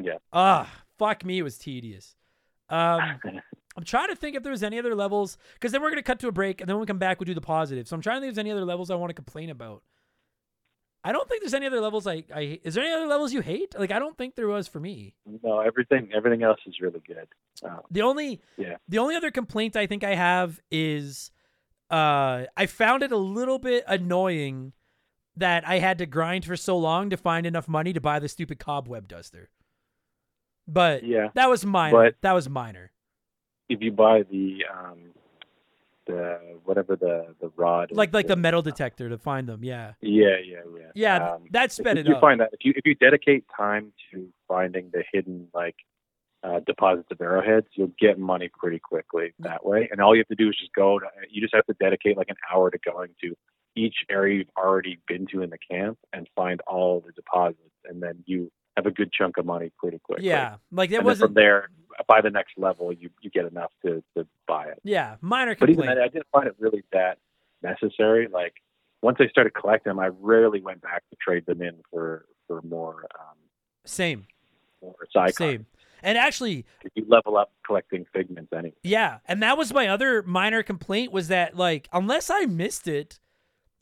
yeah. 0.03 0.15
Ah, 0.33 0.71
fuck 0.99 1.23
me, 1.25 1.39
it 1.39 1.43
was 1.43 1.59
tedious. 1.59 2.17
Um, 2.71 3.21
I'm 3.77 3.85
trying 3.85 4.09
to 4.09 4.17
think 4.17 4.37
if 4.37 4.43
there's 4.43 4.63
any 4.63 4.79
other 4.79 4.95
levels 4.95 5.37
because 5.55 5.73
then 5.73 5.83
we're 5.83 5.91
gonna 5.91 6.03
cut 6.03 6.21
to 6.21 6.29
a 6.29 6.33
break 6.33 6.61
and 6.61 6.69
then 6.69 6.77
when 6.77 6.83
we 6.83 6.87
come 6.87 6.99
back 6.99 7.19
we'll 7.19 7.25
do 7.27 7.35
the 7.35 7.41
positive. 7.41 7.89
So 7.89 7.97
I'm 7.97 8.03
trying 8.03 8.17
to 8.17 8.21
think 8.21 8.31
if 8.31 8.35
there's 8.37 8.43
any 8.45 8.53
other 8.53 8.65
levels 8.65 8.91
I 8.91 8.95
want 8.95 9.11
to 9.11 9.15
complain 9.15 9.51
about. 9.51 9.83
I 11.07 11.13
don't 11.13 11.29
think 11.29 11.43
there's 11.43 11.53
any 11.53 11.67
other 11.67 11.81
levels 11.83 12.07
I, 12.07 12.25
I. 12.35 12.61
Is 12.65 12.75
there 12.75 12.85
any 12.85 12.95
other 12.95 13.07
levels 13.07 13.33
you 13.35 13.43
hate? 13.43 13.75
Like 13.79 13.91
I 13.91 13.99
don't 13.99 14.17
think 14.17 14.37
there 14.37 14.49
was 14.49 14.69
for 14.69 14.81
me. 14.81 15.15
no, 15.43 15.61
everything 15.61 16.09
everything 16.15 16.43
else 16.43 16.61
is 16.67 16.81
really 16.81 17.03
good. 17.07 17.29
Uh, 17.63 17.81
The 17.91 18.01
only 18.03 18.41
Yeah. 18.57 18.77
the 18.89 18.99
only 18.99 19.15
other 19.17 19.31
complaint 19.31 19.77
I 19.77 19.87
think 19.87 20.03
I 20.05 20.15
have 20.15 20.61
is 20.71 21.31
uh 21.91 22.47
I 22.57 22.67
found 22.67 23.03
it 23.03 23.13
a 23.13 23.19
little 23.19 23.59
bit 23.59 23.85
annoying 23.87 24.73
that 25.37 25.67
I 25.69 25.81
had 25.81 25.99
to 25.99 26.07
grind 26.07 26.45
for 26.45 26.57
so 26.57 26.79
long 26.79 27.11
to 27.11 27.17
find 27.17 27.45
enough 27.45 27.67
money 27.69 27.93
to 27.93 28.01
buy 28.01 28.19
the 28.21 28.29
stupid 28.29 28.59
cobweb 28.59 29.09
duster. 29.09 29.51
But 30.67 31.05
yeah, 31.05 31.29
that 31.35 31.51
was 31.51 31.67
minor. 31.67 31.97
But- 32.05 32.15
that 32.23 32.33
was 32.33 32.49
minor. 32.49 32.93
If 33.69 33.81
you 33.81 33.93
buy 33.93 34.23
the 34.31 34.65
um 34.73 34.99
the 36.07 36.39
whatever 36.65 36.97
the 36.97 37.35
the 37.41 37.51
rod, 37.57 37.91
Like 37.93 38.13
like 38.13 38.27
the 38.27 38.35
uh, 38.35 38.37
metal 38.37 38.63
detector 38.63 39.09
to 39.09 39.19
find 39.19 39.49
them. 39.49 39.65
Yeah. 39.65 39.93
Yeah, 40.01 40.37
yeah, 40.45 40.61
yeah. 40.77 40.91
Yeah, 40.95 41.29
Um, 41.35 41.45
that 41.53 41.67
if 41.67 41.73
sped 41.73 41.97
you, 41.97 42.03
it 42.03 42.09
up. 42.15 42.21
find 42.21 42.41
that 42.41 42.51
if 42.53 42.61
you 42.65 42.73
if 42.77 42.85
you 42.87 42.95
dedicate 42.95 43.45
time 43.57 43.93
to 44.13 44.29
finding 44.47 44.91
the 44.93 45.03
hidden 45.13 45.49
like 45.55 45.77
uh, 46.43 46.61
deposits 46.67 47.09
of 47.11 47.21
arrowheads, 47.23 47.67
you'll 47.73 47.93
get 47.99 48.19
money 48.19 48.51
pretty 48.53 48.79
quickly 48.79 49.33
that 49.39 49.65
way. 49.65 49.89
And 49.91 50.01
all 50.01 50.15
you 50.15 50.21
have 50.21 50.29
to 50.29 50.35
do 50.35 50.51
is 50.51 50.57
just 50.59 50.75
go. 50.75 50.99
To, 50.99 51.07
you 51.31 51.41
just 51.41 51.55
have 51.55 51.65
to 51.67 51.75
dedicate 51.81 52.19
like 52.19 52.29
an 52.29 52.37
hour 52.53 52.71
to 52.71 52.79
going 52.85 53.11
to 53.23 53.35
each 53.75 53.97
area 54.11 54.39
you've 54.39 54.49
already 54.59 55.01
been 55.09 55.27
to 55.29 55.41
in 55.43 55.49
the 55.51 55.59
camp 55.59 55.99
and 56.13 56.29
find 56.37 56.61
all 56.67 57.01
the 57.05 57.13
deposits, 57.13 57.61
and 57.87 58.03
then 58.03 58.23
you 58.27 58.53
have 58.77 58.87
a 58.87 58.91
good 58.91 59.13
chunk 59.13 59.37
of 59.37 59.47
money 59.47 59.71
pretty 59.79 59.99
quickly. 59.99 60.27
yeah. 60.27 60.57
Like 60.71 60.91
and 60.93 61.05
wasn't 61.05 61.29
from 61.29 61.35
there, 61.35 61.69
by 62.09 62.21
the 62.21 62.31
next 62.31 62.53
level, 62.57 62.93
you 62.93 63.11
you 63.21 63.31
get 63.31 63.47
enough 63.47 63.73
to 63.85 64.03
to 64.17 64.27
buy 64.47 64.67
it. 64.67 64.81
yeah, 64.83 65.17
minor 65.21 65.55
Complaint. 65.55 65.79
But 65.79 65.85
even 65.85 65.97
then, 65.97 66.05
I 66.05 66.09
didn't 66.09 66.27
find 66.33 66.47
it 66.47 66.57
really 66.59 66.83
that 66.93 67.19
necessary. 67.63 68.29
Like 68.29 68.55
once 69.03 69.19
I 69.21 69.29
started 69.29 69.55
collecting 69.55 69.91
them, 69.91 70.01
I 70.01 70.09
rarely 70.21 70.61
went 70.61 70.83
back 70.83 71.03
to 71.11 71.17
trade 71.17 71.47
them 71.47 71.63
in 71.63 71.77
for 71.91 72.27
for 72.47 72.63
more 72.63 73.07
um, 73.19 73.37
Same, 73.85 74.27
more 74.83 74.95
same. 75.31 75.67
And 76.03 76.19
actually. 76.19 76.67
You 76.95 77.07
level 77.09 77.39
up 77.39 77.51
collecting 77.65 78.05
figments 78.13 78.53
anyway. 78.53 78.75
Yeah, 78.83 79.19
and 79.27 79.43
that 79.43 79.57
was 79.57 79.73
my 79.73 79.89
other 79.89 80.23
minor 80.23 80.63
complaint 80.63 81.13
was 81.13 81.29
that 81.29 81.57
like 81.57 81.89
unless 81.93 82.29
I 82.29 82.45
missed 82.45 82.87
it, 82.87 83.19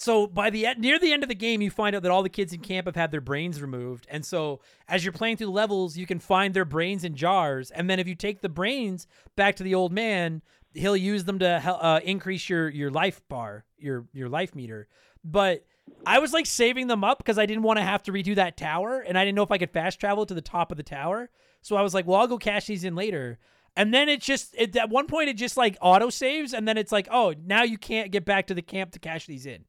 so 0.03 0.26
by 0.26 0.50
the 0.50 0.66
near 0.78 0.98
the 0.98 1.12
end 1.12 1.22
of 1.22 1.28
the 1.28 1.34
game, 1.36 1.62
you 1.62 1.70
find 1.70 1.94
out 1.94 2.03
that 2.03 2.11
all 2.11 2.24
the 2.24 2.28
kids 2.28 2.53
in 2.53 2.59
camp 2.59 2.86
have 2.86 2.96
had 2.96 3.12
their 3.12 3.20
brains 3.20 3.62
removed, 3.62 4.05
and 4.11 4.26
so 4.26 4.61
as 4.88 5.05
you're 5.05 5.12
playing 5.12 5.36
through 5.36 5.50
levels, 5.50 5.96
you 5.96 6.07
can 6.07 6.18
find 6.18 6.53
their 6.53 6.64
brains 6.64 7.05
in 7.05 7.14
jars, 7.14 7.70
and 7.70 7.88
then 7.88 8.00
if 8.00 8.09
you 8.09 8.16
take 8.16 8.40
the 8.40 8.48
brains 8.48 9.07
back 9.36 9.55
to 9.57 9.62
the 9.62 9.76
old 9.76 9.92
man, 9.92 10.42
he'll 10.74 10.96
use 10.96 11.22
them 11.22 11.38
to 11.38 11.48
uh, 11.48 12.00
increase 12.03 12.48
your 12.48 12.68
your 12.68 12.90
life 12.90 13.22
bar, 13.28 13.64
your 13.78 14.05
your 14.12 14.28
life 14.28 14.57
meter. 14.57 14.88
But 15.22 15.64
I 16.05 16.18
was 16.18 16.32
like 16.32 16.46
saving 16.46 16.88
them 16.88 17.05
up 17.05 17.18
because 17.18 17.38
I 17.38 17.46
didn't 17.46 17.62
want 17.62 17.78
to 17.78 17.84
have 17.84 18.03
to 18.05 18.12
redo 18.12 18.34
that 18.34 18.57
tower, 18.57 19.00
and 19.00 19.16
I 19.16 19.24
didn't 19.24 19.36
know 19.36 19.44
if 19.44 19.53
I 19.53 19.59
could 19.59 19.70
fast 19.70 20.00
travel 20.00 20.26
to 20.26 20.34
the 20.34 20.40
top 20.40 20.72
of 20.72 20.76
the 20.76 20.82
tower. 20.82 21.30
So 21.61 21.76
I 21.76 21.82
was 21.82 21.94
like, 21.94 22.09
well, 22.09 22.20
I'll 22.20 22.26
go 22.26 22.38
cash 22.38 22.66
these 22.66 22.82
in 22.82 22.96
later. 22.96 23.38
And 23.76 23.94
then 23.94 24.09
it 24.09 24.20
just 24.20 24.53
it, 24.59 24.74
at 24.76 24.90
one 24.90 25.07
point 25.07 25.28
it 25.28 25.36
just 25.36 25.57
like 25.57 25.76
auto 25.80 26.11
saves, 26.11 26.53
and 26.53 26.66
then 26.66 26.76
it's 26.76 26.90
like, 26.90 27.07
oh, 27.09 27.34
now 27.44 27.62
you 27.62 27.78
can't 27.78 28.11
get 28.11 28.24
back 28.24 28.48
to 28.48 28.55
the 28.55 28.62
camp 28.62 28.90
to 28.92 28.98
cash 28.98 29.26
these 29.26 29.46
in. 29.46 29.64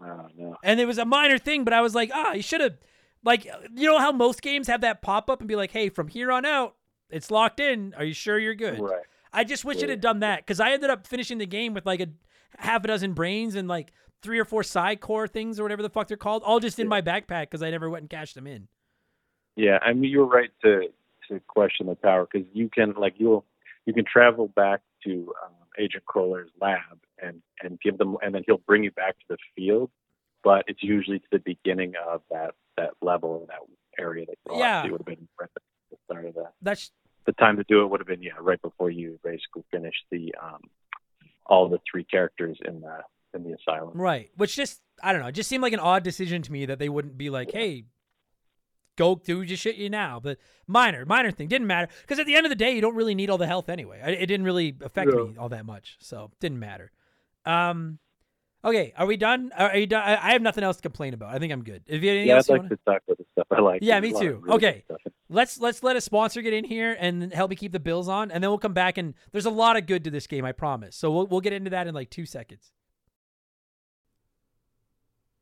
Oh 0.00 0.28
no. 0.36 0.56
And 0.62 0.80
it 0.80 0.86
was 0.86 0.98
a 0.98 1.04
minor 1.04 1.38
thing, 1.38 1.64
but 1.64 1.72
I 1.72 1.80
was 1.80 1.94
like, 1.94 2.10
ah, 2.12 2.32
you 2.32 2.42
should 2.42 2.60
have, 2.60 2.76
like, 3.24 3.44
you 3.44 3.86
know 3.86 3.98
how 3.98 4.12
most 4.12 4.42
games 4.42 4.68
have 4.68 4.82
that 4.82 5.02
pop 5.02 5.28
up 5.28 5.40
and 5.40 5.48
be 5.48 5.56
like, 5.56 5.72
hey, 5.72 5.88
from 5.88 6.08
here 6.08 6.30
on 6.30 6.44
out, 6.44 6.76
it's 7.10 7.30
locked 7.30 7.60
in. 7.60 7.94
Are 7.94 8.04
you 8.04 8.14
sure 8.14 8.38
you're 8.38 8.54
good? 8.54 8.78
Right. 8.78 9.02
I 9.32 9.44
just 9.44 9.64
wish 9.64 9.82
it 9.82 9.88
had 9.88 10.00
done 10.00 10.20
that 10.20 10.40
because 10.40 10.60
I 10.60 10.72
ended 10.72 10.90
up 10.90 11.06
finishing 11.06 11.38
the 11.38 11.46
game 11.46 11.74
with 11.74 11.84
like 11.84 12.00
a 12.00 12.08
half 12.56 12.84
a 12.84 12.88
dozen 12.88 13.12
brains 13.12 13.54
and 13.54 13.68
like 13.68 13.92
three 14.22 14.38
or 14.38 14.44
four 14.44 14.62
psi 14.62 14.96
core 14.96 15.28
things 15.28 15.60
or 15.60 15.62
whatever 15.62 15.82
the 15.82 15.90
fuck 15.90 16.08
they're 16.08 16.16
called, 16.16 16.42
all 16.44 16.60
just 16.60 16.78
in 16.78 16.88
my 16.88 17.02
backpack 17.02 17.42
because 17.42 17.62
I 17.62 17.70
never 17.70 17.90
went 17.90 18.02
and 18.02 18.10
cashed 18.10 18.34
them 18.34 18.46
in. 18.46 18.68
Yeah, 19.56 19.78
I 19.82 19.92
mean 19.92 20.10
you're 20.10 20.26
right 20.26 20.50
to 20.62 20.88
to 21.28 21.40
question 21.46 21.86
the 21.86 21.94
tower 21.96 22.26
because 22.30 22.48
you 22.52 22.68
can 22.68 22.94
like 22.94 23.14
you'll 23.18 23.44
you 23.84 23.92
can 23.92 24.04
travel 24.04 24.48
back 24.48 24.80
to 25.04 25.34
um, 25.44 25.52
Agent 25.78 26.04
Cruller's 26.08 26.50
lab 26.60 26.98
and 27.22 27.42
and 27.62 27.80
give 27.80 27.98
them 27.98 28.16
and 28.22 28.34
then 28.34 28.42
he'll 28.46 28.58
bring 28.66 28.84
you 28.84 28.90
back 28.92 29.18
to 29.18 29.24
the 29.30 29.36
field, 29.56 29.90
but 30.42 30.64
it's 30.66 30.82
usually 30.82 31.18
to 31.20 31.26
the 31.32 31.38
beginning 31.38 31.94
of 32.08 32.22
that 32.30 32.54
that 32.76 32.90
level 33.02 33.46
that 33.48 34.02
area 34.02 34.26
that 34.26 34.36
you 34.52 34.58
Yeah. 34.58 34.84
It 34.84 34.92
would 34.92 35.00
have 35.00 35.06
been 35.06 35.28
right 35.40 35.48
at 35.54 35.62
the 35.90 35.96
start 36.04 36.26
of 36.26 36.34
that. 36.34 36.52
That's 36.62 36.90
The 37.26 37.32
time 37.32 37.56
to 37.56 37.64
do 37.64 37.82
it 37.82 37.88
would 37.90 38.00
have 38.00 38.06
been 38.06 38.22
yeah 38.22 38.32
right 38.40 38.60
before 38.62 38.90
you 38.90 39.18
basically 39.24 39.64
finish 39.70 39.94
the 40.10 40.34
um 40.42 40.60
all 41.46 41.68
the 41.68 41.78
three 41.90 42.04
characters 42.04 42.58
in 42.64 42.80
the 42.80 42.98
in 43.34 43.44
the 43.44 43.52
asylum. 43.54 43.92
right. 43.94 44.30
Which 44.36 44.56
just 44.56 44.80
I 45.02 45.12
don't 45.12 45.22
know. 45.22 45.28
It 45.28 45.32
just 45.32 45.48
seemed 45.48 45.62
like 45.62 45.72
an 45.72 45.80
odd 45.80 46.02
decision 46.02 46.42
to 46.42 46.52
me 46.52 46.66
that 46.66 46.78
they 46.78 46.88
wouldn't 46.88 47.16
be 47.16 47.30
like, 47.30 47.52
hey, 47.52 47.84
go 48.98 49.14
do 49.14 49.40
your 49.40 49.56
shit 49.56 49.76
you 49.76 49.88
now. 49.88 50.20
But 50.22 50.36
minor, 50.66 51.06
minor 51.06 51.30
thing 51.30 51.48
didn't 51.48 51.66
matter 51.66 51.88
because 52.02 52.18
at 52.18 52.26
the 52.26 52.34
end 52.34 52.44
of 52.44 52.50
the 52.50 52.56
day, 52.56 52.72
you 52.74 52.82
don't 52.82 52.94
really 52.94 53.14
need 53.14 53.30
all 53.30 53.38
the 53.38 53.46
health 53.46 53.70
anyway. 53.70 54.00
It 54.04 54.26
didn't 54.26 54.44
really 54.44 54.76
affect 54.82 55.10
Yeah. 55.10 55.22
me 55.22 55.36
all 55.38 55.48
that 55.48 55.64
much, 55.64 55.96
so 56.00 56.30
didn't 56.40 56.58
matter. 56.58 56.90
Um, 57.46 57.98
okay, 58.64 58.92
are 58.98 59.06
we 59.06 59.16
done? 59.16 59.50
Are 59.56 59.76
you 59.76 59.86
done? 59.86 60.02
I 60.02 60.32
have 60.32 60.42
nothing 60.42 60.64
else 60.64 60.76
to 60.76 60.82
complain 60.82 61.14
about. 61.14 61.34
I 61.34 61.38
think 61.38 61.52
I'm 61.52 61.64
good. 61.64 61.84
If 61.86 62.02
you 62.02 62.08
have 62.10 62.16
anything 62.16 62.28
Yeah, 62.28 62.36
else, 62.36 62.50
I'd 62.50 62.52
like 62.52 62.62
wanna- 62.62 62.68
to 62.70 62.80
talk 62.84 63.02
about 63.06 63.18
the 63.18 63.24
stuff 63.32 63.46
I 63.50 63.60
like. 63.60 63.78
Yeah, 63.82 63.98
me 64.00 64.10
a 64.10 64.12
lot 64.12 64.22
of 64.22 64.28
too. 64.28 64.38
really 64.42 64.54
Okay. 64.56 64.84
let's 65.30 65.58
let's 65.60 65.82
let 65.82 65.96
a 65.96 66.00
sponsor 66.00 66.42
get 66.42 66.52
in 66.52 66.64
here 66.64 66.96
and 66.98 67.32
help 67.32 67.50
me 67.50 67.56
keep 67.56 67.72
the 67.72 67.80
bills 67.80 68.08
on, 68.08 68.30
and 68.30 68.42
then 68.42 68.50
we'll 68.50 68.58
come 68.58 68.74
back 68.74 68.98
and 68.98 69.14
there's 69.32 69.46
a 69.46 69.50
lot 69.50 69.76
of 69.76 69.86
good 69.86 70.04
to 70.04 70.10
this 70.10 70.26
game, 70.26 70.44
I 70.44 70.52
promise. 70.52 70.96
So 70.96 71.10
we'll 71.12 71.26
we'll 71.26 71.40
get 71.40 71.52
into 71.52 71.70
that 71.70 71.86
in 71.86 71.94
like 71.94 72.10
two 72.10 72.26
seconds. 72.26 72.72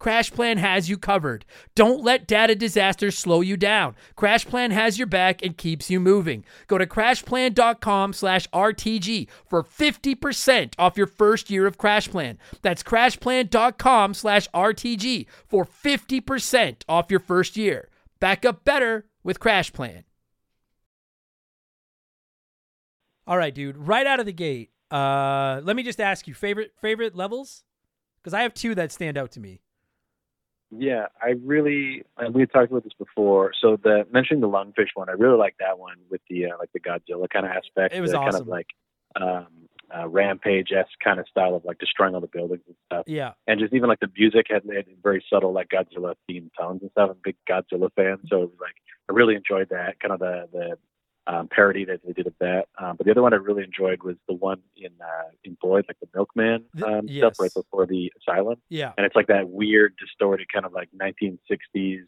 CrashPlan 0.00 0.56
has 0.56 0.88
you 0.88 0.96
covered. 0.96 1.44
Don't 1.74 2.02
let 2.02 2.26
data 2.26 2.54
disasters 2.54 3.16
slow 3.18 3.42
you 3.42 3.56
down. 3.56 3.94
CrashPlan 4.16 4.70
has 4.72 4.98
your 4.98 5.06
back 5.06 5.42
and 5.42 5.56
keeps 5.56 5.90
you 5.90 6.00
moving. 6.00 6.44
Go 6.66 6.78
to 6.78 6.86
crashplan.com 6.86 8.14
slash 8.14 8.48
RTG 8.48 9.28
for 9.44 9.62
50% 9.62 10.72
off 10.78 10.96
your 10.96 11.06
first 11.06 11.50
year 11.50 11.66
of 11.66 11.76
CrashPlan. 11.76 12.38
That's 12.62 12.82
crashplan.com 12.82 14.14
slash 14.14 14.48
RTG 14.54 15.26
for 15.46 15.66
50% 15.66 16.82
off 16.88 17.10
your 17.10 17.20
first 17.20 17.56
year. 17.56 17.90
Back 18.18 18.44
up 18.44 18.64
better 18.64 19.06
with 19.22 19.38
CrashPlan. 19.38 20.04
All 23.26 23.36
right, 23.36 23.54
dude. 23.54 23.76
Right 23.76 24.06
out 24.06 24.18
of 24.18 24.26
the 24.26 24.32
gate, 24.32 24.70
uh, 24.90 25.60
let 25.62 25.76
me 25.76 25.82
just 25.82 26.00
ask 26.00 26.26
you 26.26 26.34
favorite 26.34 26.72
favorite 26.80 27.14
levels 27.14 27.62
because 28.20 28.34
I 28.34 28.42
have 28.42 28.54
two 28.54 28.74
that 28.74 28.90
stand 28.90 29.16
out 29.16 29.30
to 29.32 29.40
me. 29.40 29.60
Yeah, 30.70 31.06
I 31.20 31.34
really 31.44 32.04
and 32.16 32.34
we 32.34 32.46
talked 32.46 32.70
about 32.70 32.84
this 32.84 32.92
before. 32.98 33.52
So 33.60 33.76
the 33.76 34.06
mentioning 34.12 34.40
the 34.40 34.48
lungfish 34.48 34.90
one, 34.94 35.08
I 35.08 35.12
really 35.12 35.36
like 35.36 35.56
that 35.58 35.78
one 35.78 35.96
with 36.10 36.20
the 36.30 36.46
uh, 36.46 36.58
like 36.58 36.70
the 36.72 36.80
Godzilla 36.80 37.28
kind 37.28 37.44
of 37.44 37.52
aspect. 37.52 37.94
It 37.94 38.00
was 38.00 38.12
the 38.12 38.18
kind 38.18 38.34
of 38.34 38.46
like 38.46 38.68
um, 39.20 39.46
uh, 39.96 40.08
rampage 40.08 40.70
esque 40.72 40.98
kind 41.02 41.18
of 41.18 41.26
style 41.28 41.54
of 41.54 41.64
like 41.64 41.78
destroying 41.78 42.14
all 42.14 42.20
the 42.20 42.28
buildings 42.28 42.62
and 42.66 42.76
stuff. 42.86 43.04
Yeah, 43.06 43.32
And 43.46 43.58
just 43.58 43.74
even 43.74 43.88
like 43.88 44.00
the 44.00 44.10
music 44.16 44.46
had, 44.48 44.62
had 44.72 44.86
very 45.02 45.24
subtle 45.28 45.52
like 45.52 45.68
Godzilla 45.68 46.14
themed 46.30 46.50
tones 46.58 46.82
and 46.82 46.90
stuff. 46.92 47.10
I'm 47.10 47.16
a 47.16 47.20
big 47.22 47.36
Godzilla 47.48 47.90
fan, 47.94 48.18
so 48.28 48.42
it 48.42 48.50
was 48.50 48.58
like 48.60 48.74
I 49.08 49.12
really 49.12 49.34
enjoyed 49.34 49.70
that 49.70 49.98
kind 50.00 50.12
of 50.12 50.20
the 50.20 50.48
the 50.52 50.78
um, 51.26 51.48
parody 51.48 51.84
that 51.84 52.00
they 52.04 52.12
did 52.12 52.26
of 52.26 52.34
that. 52.40 52.66
Um, 52.78 52.96
but 52.96 53.04
the 53.04 53.10
other 53.10 53.22
one 53.22 53.32
I 53.32 53.36
really 53.36 53.62
enjoyed 53.62 54.02
was 54.02 54.16
the 54.28 54.34
one 54.34 54.60
in 54.76 54.90
uh, 55.00 55.30
in 55.44 55.56
Boyd, 55.60 55.84
like 55.88 55.98
the 56.00 56.08
Milkman 56.14 56.64
um, 56.84 57.02
yes. 57.06 57.18
stuff 57.18 57.34
right 57.40 57.54
before 57.54 57.86
the 57.86 58.12
asylum 58.20 58.56
yeah, 58.68 58.92
and 58.96 59.06
it's 59.06 59.16
like 59.16 59.28
that 59.28 59.48
weird, 59.48 59.94
distorted 59.98 60.46
kind 60.52 60.66
of 60.66 60.72
like 60.72 60.88
1960s 61.00 62.04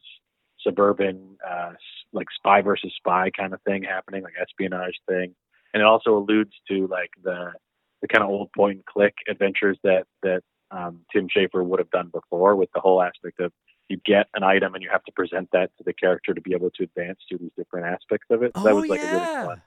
suburban, 0.61 1.37
uh, 1.49 1.73
like 2.13 2.29
spy 2.35 2.63
versus 2.63 2.93
spy 2.97 3.31
kind 3.31 3.53
of 3.53 3.61
thing 3.63 3.83
happening, 3.83 4.23
like 4.23 4.35
espionage 4.41 4.99
thing, 5.09 5.35
and 5.75 5.81
it 5.81 5.87
also 5.87 6.17
alludes 6.17 6.53
to 6.69 6.87
like 6.89 7.11
the 7.23 7.53
the 8.01 8.09
kind 8.09 8.25
of 8.25 8.31
old 8.31 8.51
point 8.53 8.77
and 8.77 8.87
click 8.87 9.15
adventures 9.29 9.79
that 9.85 10.07
that 10.23 10.43
um, 10.71 11.01
Tim 11.13 11.29
Schafer 11.29 11.65
would 11.65 11.79
have 11.79 11.91
done 11.91 12.11
before, 12.13 12.57
with 12.57 12.71
the 12.75 12.81
whole 12.81 13.03
aspect 13.03 13.41
of 13.41 13.53
you 13.93 14.01
get 14.05 14.27
an 14.35 14.43
item 14.43 14.75
and 14.75 14.83
you 14.83 14.91
have 14.91 15.05
to 15.05 15.13
present 15.13 15.49
that 15.53 15.71
to 15.79 15.85
the 15.85 15.93
character 15.93 16.35
to 16.35 16.41
be 16.41 16.55
able 16.55 16.71
to 16.71 16.83
advance 16.85 17.19
through 17.29 17.39
these 17.39 17.53
different 17.57 17.87
aspects 17.87 18.27
of 18.31 18.43
it. 18.43 18.53
So 18.57 18.63
that 18.65 18.73
Oh, 18.73 18.75
was 18.81 18.89
like 18.89 19.03
a 19.03 19.07
really 19.07 19.47
fun, 19.47 19.63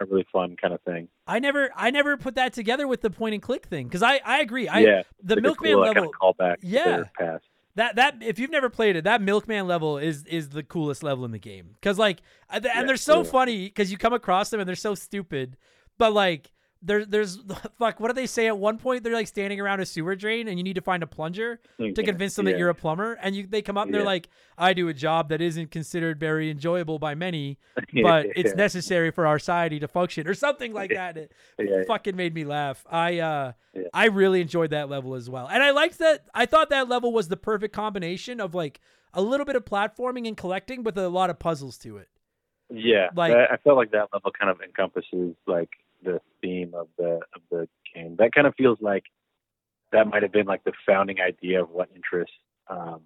a 0.00 0.04
really 0.06 0.26
fun 0.32 0.56
kind 0.60 0.74
of 0.74 0.80
thing. 0.82 1.08
I 1.26 1.38
never 1.38 1.70
I 1.76 1.90
never 1.90 2.16
put 2.16 2.34
that 2.36 2.52
together 2.52 2.88
with 2.88 3.02
the 3.02 3.10
point 3.10 3.34
and 3.34 3.42
click 3.42 3.66
thing 3.66 3.86
because 3.86 4.02
I 4.02 4.20
I 4.24 4.40
agree. 4.40 4.66
I 4.68 4.80
yeah, 4.80 5.02
the 5.22 5.36
like 5.36 5.42
Milkman 5.42 5.72
cool, 5.72 5.80
level 5.82 5.94
kind 5.94 6.06
of 6.06 6.36
callback. 6.36 6.56
Yeah. 6.62 6.96
to 6.98 7.10
past. 7.18 7.44
that 7.74 7.96
that 7.96 8.22
if 8.22 8.38
you've 8.38 8.50
never 8.50 8.70
played 8.70 8.96
it, 8.96 9.04
that 9.04 9.20
Milkman 9.22 9.66
level 9.66 9.98
is 9.98 10.24
is 10.26 10.48
the 10.50 10.62
coolest 10.62 11.02
level 11.02 11.24
in 11.24 11.30
the 11.30 11.38
game 11.38 11.70
because 11.74 11.98
like 11.98 12.22
and 12.48 12.64
Yeah, 12.64 12.82
they're 12.84 12.96
so 12.96 13.22
yeah. 13.22 13.30
funny 13.30 13.64
because 13.66 13.90
you 13.92 13.98
come 13.98 14.12
across 14.12 14.50
them 14.50 14.60
and 14.60 14.68
they're 14.68 14.74
so 14.76 14.94
stupid, 14.94 15.56
but 15.98 16.12
like. 16.12 16.50
There, 16.80 17.04
there's 17.04 17.38
fuck. 17.78 17.98
What 17.98 18.08
do 18.08 18.12
they 18.14 18.26
say 18.26 18.46
at 18.46 18.56
one 18.56 18.78
point? 18.78 19.02
They're 19.02 19.12
like 19.12 19.26
standing 19.26 19.58
around 19.60 19.80
a 19.80 19.86
sewer 19.86 20.14
drain, 20.14 20.46
and 20.46 20.58
you 20.58 20.62
need 20.62 20.74
to 20.76 20.80
find 20.80 21.02
a 21.02 21.06
plunger 21.08 21.58
to 21.78 22.02
convince 22.04 22.36
them 22.36 22.44
that 22.44 22.56
you're 22.56 22.68
a 22.68 22.74
plumber. 22.74 23.14
And 23.20 23.34
you, 23.34 23.46
they 23.48 23.62
come 23.62 23.76
up, 23.76 23.86
and 23.86 23.94
they're 23.94 24.02
Yeah. 24.02 24.06
like, 24.06 24.28
"I 24.56 24.74
do 24.74 24.88
a 24.88 24.94
job 24.94 25.28
that 25.30 25.40
isn't 25.40 25.70
considered 25.72 26.20
very 26.20 26.50
enjoyable 26.50 26.98
by 27.00 27.14
many, 27.16 27.58
but 28.02 28.26
it's 28.36 28.54
necessary 28.54 29.10
for 29.10 29.26
our 29.26 29.38
society 29.40 29.80
to 29.80 29.88
function," 29.88 30.28
or 30.28 30.34
something 30.34 30.72
like 30.72 30.90
that. 30.90 31.16
It 31.16 31.32
Yeah, 31.58 31.64
yeah. 31.78 31.82
fucking 31.88 32.14
made 32.14 32.32
me 32.34 32.44
laugh. 32.44 32.86
I 32.88 33.18
uh, 33.18 33.52
Yeah. 33.74 33.82
I 33.92 34.06
really 34.06 34.40
enjoyed 34.40 34.70
that 34.70 34.88
level 34.88 35.14
as 35.16 35.28
well, 35.28 35.48
and 35.48 35.62
I 35.62 35.70
liked 35.72 35.98
that. 35.98 36.26
I 36.32 36.46
thought 36.46 36.70
that 36.70 36.88
level 36.88 37.12
was 37.12 37.26
the 37.28 37.36
perfect 37.36 37.74
combination 37.74 38.40
of 38.40 38.54
like 38.54 38.80
a 39.14 39.22
little 39.22 39.46
bit 39.46 39.56
of 39.56 39.64
platforming 39.64 40.28
and 40.28 40.36
collecting, 40.36 40.84
with 40.84 40.96
a 40.96 41.08
lot 41.08 41.28
of 41.30 41.38
puzzles 41.40 41.76
to 41.78 41.96
it. 41.96 42.08
Yeah, 42.70 43.08
Like- 43.16 43.32
I, 43.32 43.54
I 43.54 43.56
felt 43.56 43.76
like 43.78 43.90
that 43.92 44.08
level 44.12 44.30
kind 44.38 44.50
of 44.50 44.60
encompasses 44.60 45.34
like 45.46 45.70
the 46.02 46.20
theme 46.42 46.72
of 46.74 46.88
the 46.98 47.20
of 47.34 47.42
the 47.50 47.68
game. 47.94 48.16
That 48.18 48.32
kind 48.32 48.46
of 48.46 48.54
feels 48.56 48.78
like 48.80 49.04
that 49.92 50.06
might 50.06 50.22
have 50.22 50.32
been 50.32 50.46
like 50.46 50.64
the 50.64 50.72
founding 50.86 51.20
idea 51.20 51.62
of 51.62 51.70
what 51.70 51.88
interests 51.94 52.34
um, 52.68 53.00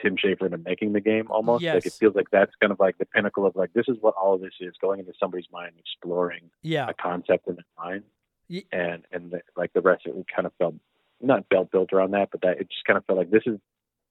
Tim 0.00 0.16
Schafer 0.16 0.42
into 0.46 0.58
making 0.58 0.92
the 0.92 1.00
game. 1.00 1.26
Almost 1.30 1.64
like 1.74 1.86
it 1.86 1.92
feels 1.92 2.14
like 2.14 2.30
that's 2.30 2.52
kind 2.60 2.72
of 2.72 2.78
like 2.78 2.98
the 2.98 3.06
pinnacle 3.06 3.46
of 3.46 3.56
like 3.56 3.72
this 3.72 3.86
is 3.88 3.96
what 4.00 4.14
all 4.14 4.34
of 4.34 4.40
this 4.40 4.52
is 4.60 4.74
going 4.80 5.00
into 5.00 5.12
somebody's 5.18 5.48
mind, 5.52 5.72
exploring 5.78 6.50
Yeah, 6.62 6.88
a 6.88 6.94
concept 6.94 7.48
in 7.48 7.56
their 7.56 7.64
mind, 7.84 8.04
Ye- 8.48 8.66
and 8.72 9.04
and 9.12 9.30
the, 9.32 9.40
like 9.56 9.72
the 9.72 9.80
rest 9.80 10.06
of 10.06 10.16
it 10.16 10.26
kind 10.34 10.46
of 10.46 10.52
felt 10.58 10.74
not 11.20 11.44
felt 11.52 11.70
built 11.72 11.92
around 11.92 12.12
that, 12.12 12.28
but 12.30 12.42
that 12.42 12.60
it 12.60 12.70
just 12.70 12.84
kind 12.86 12.96
of 12.96 13.04
felt 13.06 13.18
like 13.18 13.30
this 13.30 13.42
is 13.46 13.58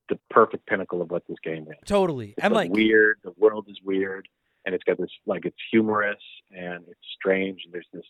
the 0.09 0.19
perfect 0.29 0.65
pinnacle 0.67 1.01
of 1.01 1.09
what 1.09 1.23
this 1.27 1.37
game 1.43 1.63
is. 1.69 1.77
totally. 1.85 2.29
It's 2.37 2.43
And 2.43 2.53
like, 2.53 2.69
like, 2.69 2.75
weird. 2.77 3.17
The 3.25 3.33
world 3.37 3.65
is 3.69 3.77
weird, 3.83 4.27
and 4.67 4.75
it's 4.75 4.83
got 4.83 4.97
this 4.97 5.09
like 5.25 5.45
it's 5.45 5.57
humorous 5.71 6.21
and 6.51 6.83
it's 6.89 6.99
strange. 7.17 7.61
And 7.63 7.73
there's 7.73 7.87
this 7.93 8.03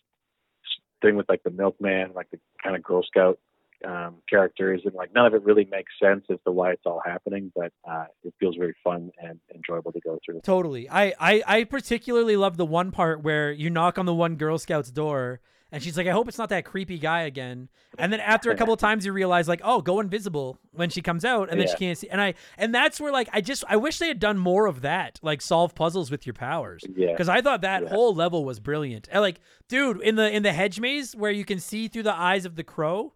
thing 1.00 1.14
with 1.14 1.28
like 1.28 1.44
the 1.44 1.50
milkman, 1.50 2.10
like 2.14 2.28
the 2.32 2.40
kind 2.62 2.74
of 2.74 2.82
Girl 2.82 3.04
Scout 3.04 3.38
um, 3.86 4.16
characters, 4.28 4.82
and 4.84 4.92
like 4.92 5.14
none 5.14 5.24
of 5.24 5.34
it 5.34 5.44
really 5.44 5.68
makes 5.70 5.92
sense 6.02 6.24
as 6.28 6.38
to 6.44 6.50
why 6.50 6.72
it's 6.72 6.82
all 6.84 7.00
happening. 7.06 7.52
But 7.54 7.72
uh, 7.88 8.06
it 8.24 8.34
feels 8.40 8.56
very 8.56 8.74
fun 8.82 9.12
and 9.22 9.38
enjoyable 9.54 9.92
to 9.92 10.00
go 10.00 10.18
through. 10.26 10.40
Totally. 10.40 10.90
I, 10.90 11.14
I 11.20 11.42
I 11.46 11.64
particularly 11.64 12.36
love 12.36 12.56
the 12.56 12.66
one 12.66 12.90
part 12.90 13.22
where 13.22 13.52
you 13.52 13.70
knock 13.70 13.96
on 13.96 14.06
the 14.06 14.14
one 14.14 14.34
Girl 14.34 14.58
Scout's 14.58 14.90
door 14.90 15.40
and 15.70 15.82
she's 15.82 15.96
like, 15.96 16.06
I 16.06 16.12
hope 16.12 16.28
it's 16.28 16.38
not 16.38 16.48
that 16.48 16.64
creepy 16.64 16.98
guy 16.98 17.22
again. 17.22 17.68
And 17.98 18.12
then 18.12 18.20
after 18.20 18.50
a 18.50 18.56
couple 18.58 18.72
of 18.74 18.80
times 18.80 19.04
you 19.04 19.12
realize 19.12 19.48
like, 19.48 19.60
oh, 19.64 19.80
go 19.80 20.00
invisible 20.00 20.58
when 20.72 20.90
she 20.90 21.02
comes 21.02 21.24
out 21.24 21.50
and 21.50 21.60
then 21.60 21.68
she 21.68 21.74
can't 21.76 21.98
see 21.98 22.08
and 22.08 22.20
I 22.20 22.34
and 22.56 22.74
that's 22.74 23.00
where 23.00 23.12
like 23.12 23.28
I 23.32 23.40
just 23.40 23.64
I 23.68 23.76
wish 23.76 23.98
they 23.98 24.08
had 24.08 24.18
done 24.18 24.38
more 24.38 24.66
of 24.66 24.80
that, 24.82 25.18
like 25.22 25.40
solve 25.42 25.74
puzzles 25.74 26.10
with 26.10 26.26
your 26.26 26.34
powers. 26.34 26.82
Yeah. 26.96 27.12
Because 27.12 27.28
I 27.28 27.40
thought 27.40 27.60
that 27.62 27.82
Yeah. 27.84 27.88
whole 27.90 28.14
level 28.14 28.44
was 28.44 28.60
brilliant. 28.60 29.08
And 29.12 29.20
like, 29.20 29.40
dude, 29.68 30.00
in 30.00 30.14
the 30.16 30.30
in 30.34 30.42
the 30.42 30.52
hedge 30.52 30.80
maze 30.80 31.14
where 31.14 31.30
you 31.32 31.44
can 31.44 31.58
see 31.60 31.88
through 31.88 32.04
the 32.04 32.14
eyes 32.14 32.44
of 32.44 32.56
the 32.56 32.64
crow 32.64 33.14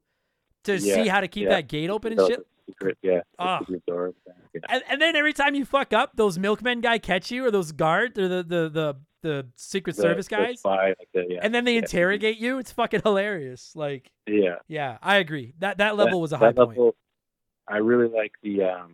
to 0.64 0.76
Yeah, 0.78 0.94
see 0.94 1.08
how 1.08 1.20
to 1.20 1.28
keep 1.28 1.44
yeah. 1.44 1.50
that 1.56 1.68
gate 1.68 1.90
open 1.90 2.12
and 2.18 2.26
shit. 2.28 2.46
secret, 2.68 2.98
yeah. 3.02 3.18
it's 3.18 3.28
a 3.38 3.42
Ah. 3.42 3.58
secret 3.60 3.82
door. 3.86 4.12
Yeah. 4.26 4.60
And, 4.68 4.82
and 4.88 5.00
then 5.00 5.16
every 5.16 5.32
time 5.32 5.54
you 5.54 5.64
fuck 5.64 5.92
up, 5.94 6.12
those 6.16 6.38
milkmen 6.38 6.80
guy 6.82 6.98
catch 6.98 7.30
you, 7.30 7.44
or 7.46 7.50
those 7.50 7.72
guard, 7.72 8.18
or 8.18 8.28
the 8.28 8.42
the 8.42 8.68
the, 8.68 8.96
the 9.22 9.46
Secret 9.56 9.96
The- 9.96 10.02
Service 10.02 10.28
guys, 10.28 10.58
spy, 10.60 10.88
like 10.88 11.08
the- 11.14 11.26
yeah. 11.28 11.40
and 11.42 11.54
then 11.54 11.64
they 11.64 11.72
yeah. 11.74 11.78
interrogate 11.80 12.38
you. 12.38 12.58
It's 12.58 12.72
fucking 12.72 13.00
hilarious. 13.02 13.74
Like, 13.74 14.10
Yeah. 14.26 14.56
yeah, 14.68 14.98
I 15.02 15.16
agree. 15.16 15.54
That 15.60 15.78
that 15.78 15.96
level 15.96 16.20
was 16.20 16.32
a 16.32 16.36
high 16.38 16.46
that 16.52 16.56
point. 16.56 16.70
level, 16.70 16.94
I 17.68 17.78
really 17.78 18.08
like 18.08 18.32
the 18.42 18.64
um 18.64 18.92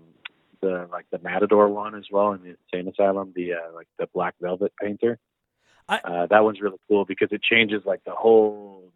the 0.61 0.89
like 0.93 1.07
the 1.11 1.19
Matador 1.19 1.69
one 1.69 1.95
as 1.95 2.05
well 2.11 2.33
in 2.33 2.43
the 2.43 2.57
insane 2.73 2.89
asylum. 2.93 3.33
The 3.35 3.55
uh, 3.55 3.73
like 3.75 3.89
the 3.99 4.07
black 4.15 4.35
velvet 4.41 4.73
painter. 4.81 5.19
I- 5.89 6.01
uh, 6.05 6.27
that 6.27 6.45
one's 6.45 6.61
really 6.61 6.79
cool 6.89 7.05
because 7.07 7.29
it 7.33 7.43
changes 7.43 7.83
like 7.87 8.05
the 8.05 8.13
whole 8.13 8.93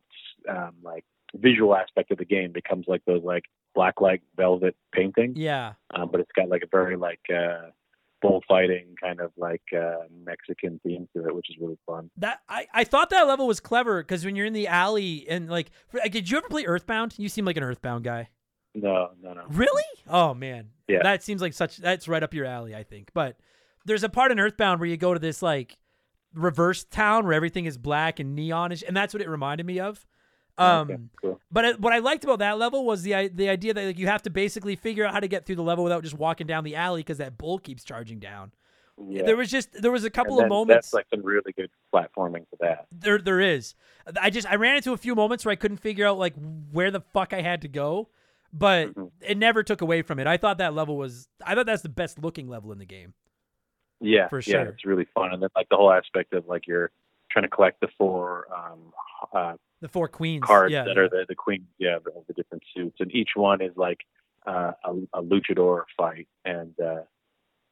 um, 0.49 0.75
like 0.83 1.05
visual 1.35 1.75
aspect 1.75 2.11
of 2.11 2.19
the 2.19 2.25
game 2.27 2.53
becomes 2.53 2.87
like 2.87 3.03
those 3.07 3.23
like 3.23 3.45
black 3.75 4.03
like 4.03 4.21
velvet 4.37 4.77
painting, 4.93 5.33
Yeah, 5.35 5.73
um, 5.95 6.11
but 6.11 6.21
it's 6.21 6.33
got 6.33 6.49
like 6.51 6.63
a 6.63 6.67
very 6.67 6.97
like 6.97 7.21
uh, 7.35 7.71
bullfighting 8.23 8.95
kind 9.03 9.21
of 9.21 9.33
like 9.37 9.63
uh, 9.77 10.05
Mexican 10.25 10.81
theme 10.83 11.09
to 11.15 11.27
it, 11.27 11.35
which 11.35 11.51
is 11.51 11.57
really 11.61 11.79
fun. 11.87 12.11
that 12.17 12.41
I, 12.49 12.67
I 12.73 12.85
thought 12.85 13.11
that 13.11 13.27
level 13.27 13.47
was 13.47 13.61
clever 13.61 14.03
because 14.03 14.25
when 14.25 14.37
you're 14.37 14.47
in 14.47 14.53
the 14.53 14.69
alley 14.69 15.27
and 15.29 15.51
like, 15.51 15.71
like, 15.93 16.13
did 16.13 16.31
you 16.31 16.39
ever 16.39 16.49
play 16.49 16.65
Earthbound? 16.65 17.15
You 17.19 17.29
seem 17.29 17.45
like 17.45 17.57
an 17.57 17.65
Earthbound 17.65 18.05
guy. 18.05 18.31
No, 18.75 19.11
no, 19.21 19.35
no. 19.35 19.43
Really? 19.51 19.83
Oh 20.09 20.33
man. 20.33 20.71
Yeah. 20.89 21.01
That 21.03 21.23
seems 21.23 21.43
like 21.43 21.53
such 21.53 21.77
that's 21.77 22.09
right 22.09 22.23
up 22.23 22.33
your 22.33 22.47
alley, 22.47 22.75
I 22.75 22.85
think. 22.85 23.11
But 23.13 23.37
there's 23.85 24.05
a 24.05 24.09
part 24.09 24.33
in 24.33 24.41
Earthbound 24.41 24.81
where 24.81 24.89
you 24.89 24.97
go 24.97 25.13
to 25.13 25.21
this 25.21 25.43
like 25.43 25.77
reverse 26.35 26.85
town 26.85 27.25
where 27.25 27.35
everything 27.35 27.67
is 27.67 27.77
black 27.77 28.19
and 28.19 28.39
neonish 28.39 28.83
and 28.87 28.97
that's 28.97 29.13
what 29.13 29.21
it 29.21 29.29
reminded 29.29 29.67
me 29.67 29.81
of. 29.81 30.07
Um 30.59 30.91
okay, 30.91 31.01
cool. 31.21 31.41
but 31.51 31.65
it, 31.65 31.81
what 31.81 31.93
I 31.93 31.99
liked 31.99 32.25
about 32.25 32.39
that 32.41 32.59
level 32.59 32.85
was 32.85 33.03
the 33.03 33.29
the 33.29 33.49
idea 33.49 33.73
that 33.75 33.85
like 33.87 33.99
you 33.99 34.07
have 34.07 34.23
to 34.23 34.31
basically 34.31 34.77
figure 34.77 35.05
out 35.07 35.13
how 35.15 35.21
to 35.21 35.29
get 35.29 35.47
through 35.47 35.57
the 35.57 35.63
level 35.63 35.83
without 35.85 36.03
just 36.03 36.15
walking 36.19 36.47
down 36.47 36.63
the 36.65 36.77
alley 36.77 37.01
because 37.01 37.19
that 37.19 37.39
bull 37.39 37.59
keeps 37.59 37.83
charging 37.85 38.19
down. 38.19 38.53
Yeah. 39.09 39.23
There 39.23 39.37
was 39.37 39.51
just 39.51 39.73
there 39.81 39.91
was 39.91 40.05
a 40.05 40.11
couple 40.11 40.39
of 40.41 40.49
moments 40.49 40.89
That's 40.91 40.93
like 40.95 41.07
some 41.09 41.23
really 41.25 41.53
good 41.53 41.71
platforming 41.93 42.45
for 42.51 42.57
that. 42.61 42.87
there 42.93 43.19
there 43.19 43.41
is. 43.41 43.75
I 44.21 44.29
just 44.29 44.47
I 44.47 44.57
ran 44.57 44.77
into 44.77 44.93
a 44.93 44.99
few 44.99 45.15
moments 45.15 45.45
where 45.47 45.53
I 45.53 45.57
couldn't 45.57 45.79
figure 45.79 46.07
out 46.07 46.19
like 46.19 46.35
where 46.71 46.91
the 46.91 47.01
fuck 47.01 47.33
I 47.33 47.41
had 47.41 47.63
to 47.63 47.69
go, 47.69 48.09
but 48.53 48.95
Mhm. 48.95 49.11
it 49.23 49.39
never 49.39 49.63
took 49.63 49.81
away 49.81 50.03
from 50.03 50.19
it. 50.19 50.27
I 50.27 50.37
thought 50.37 50.59
that 50.59 50.75
level 50.75 50.99
was 50.99 51.27
I 51.45 51.55
thought 51.55 51.65
that's 51.65 51.83
the 51.83 51.89
best 51.89 52.23
looking 52.23 52.49
level 52.49 52.71
in 52.73 52.79
the 52.79 52.85
game. 52.85 53.15
Yeah, 54.01 54.29
For 54.29 54.43
sure. 54.43 54.63
yeah, 54.65 54.69
it's 54.69 54.85
really 54.85 55.07
fun, 55.15 55.33
and 55.33 55.43
then 55.43 55.49
like 55.57 55.69
the 55.71 55.77
whole 55.77 55.91
aspect 55.93 56.35
of 56.35 56.47
like 56.47 56.67
you're 56.67 56.91
trying 57.31 57.45
to 57.45 57.49
collect 57.49 57.81
the 57.81 57.89
four 57.97 58.47
um, 58.55 58.93
uh, 59.33 59.55
The 59.83 59.89
four 59.89 60.09
queens 60.09 60.45
cards 60.47 60.73
yeah, 60.73 60.85
that 60.85 60.95
yeah. 60.97 61.03
are 61.03 61.09
the 61.09 61.27
the 61.29 61.35
queens, 61.35 61.67
yeah, 61.79 61.97
of 61.97 62.05
the, 62.05 62.13
the 62.29 62.33
different 62.35 62.63
suits, 62.75 62.97
and 63.01 63.13
each 63.15 63.31
one 63.35 63.61
is 63.61 63.77
like 63.77 63.99
uh, 64.47 64.73
a, 64.85 64.93
a 65.19 65.23
luchador 65.23 65.83
fight, 65.97 66.29
and 66.45 66.73
uh, 66.81 67.03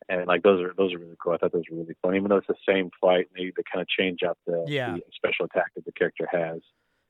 and 0.09 0.27
like 0.27 0.43
those 0.43 0.61
are 0.61 0.75
those 0.77 0.93
are 0.93 0.99
really 0.99 1.17
cool. 1.23 1.33
I 1.35 1.37
thought 1.37 1.53
those 1.53 1.63
were 1.71 1.79
really 1.79 1.97
fun, 2.03 2.17
even 2.17 2.29
though 2.29 2.39
it's 2.39 2.49
the 2.49 2.55
same 2.69 2.91
fight, 3.01 3.29
they 3.35 3.53
they 3.57 3.63
kind 3.73 3.81
of 3.81 3.89
change 3.89 4.25
up 4.29 4.37
the, 4.47 4.65
Yeah. 4.67 4.95
the 4.95 5.03
special 5.15 5.47
attack 5.47 5.73
that 5.77 5.85
the 5.85 5.93
character 5.93 6.29
has. 6.31 6.61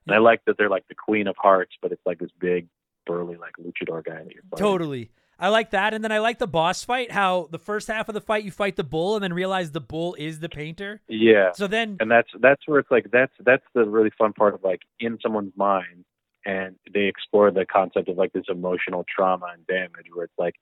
And 0.06 0.14
I 0.14 0.18
like 0.18 0.44
that 0.46 0.56
they're 0.58 0.70
like 0.70 0.86
the 0.88 0.94
Queen 0.94 1.26
of 1.26 1.36
Hearts, 1.38 1.72
but 1.80 1.92
it's 1.92 2.02
like 2.04 2.18
this 2.18 2.30
big 2.38 2.68
burly 3.06 3.36
like 3.36 3.54
luchador 3.58 4.04
guy 4.04 4.22
that 4.22 4.32
you're 4.34 4.42
fighting. 4.50 4.58
Totally. 4.64 5.10
I 5.40 5.48
like 5.48 5.70
that. 5.70 5.94
And 5.94 6.04
then 6.04 6.12
I 6.12 6.18
like 6.18 6.38
the 6.38 6.46
boss 6.46 6.84
fight, 6.84 7.10
how 7.10 7.48
the 7.50 7.58
first 7.58 7.88
half 7.88 8.08
of 8.08 8.14
the 8.14 8.20
fight 8.20 8.44
you 8.44 8.50
fight 8.50 8.76
the 8.76 8.84
bull 8.84 9.16
and 9.16 9.24
then 9.24 9.32
realize 9.32 9.72
the 9.72 9.80
bull 9.80 10.14
is 10.14 10.40
the 10.40 10.48
painter. 10.48 11.00
Yeah, 11.08 11.52
So 11.52 11.66
then 11.66 11.96
and 12.00 12.10
that's 12.10 12.28
that's 12.40 12.62
where 12.66 12.78
it's 12.78 12.90
like 12.90 13.06
that's 13.10 13.32
that's 13.44 13.64
the 13.74 13.84
really 13.88 14.10
fun 14.18 14.32
part 14.32 14.54
of 14.54 14.62
like 14.62 14.82
in 14.98 15.18
someone's 15.22 15.52
mind 15.56 16.04
and 16.46 16.76
they 16.92 17.04
explore 17.04 17.50
the 17.50 17.66
concept 17.66 18.08
of 18.08 18.16
like 18.16 18.32
this 18.32 18.44
emotional 18.48 19.04
trauma 19.14 19.46
and 19.52 19.66
damage 19.66 20.06
where 20.12 20.24
it's 20.24 20.38
like 20.38 20.54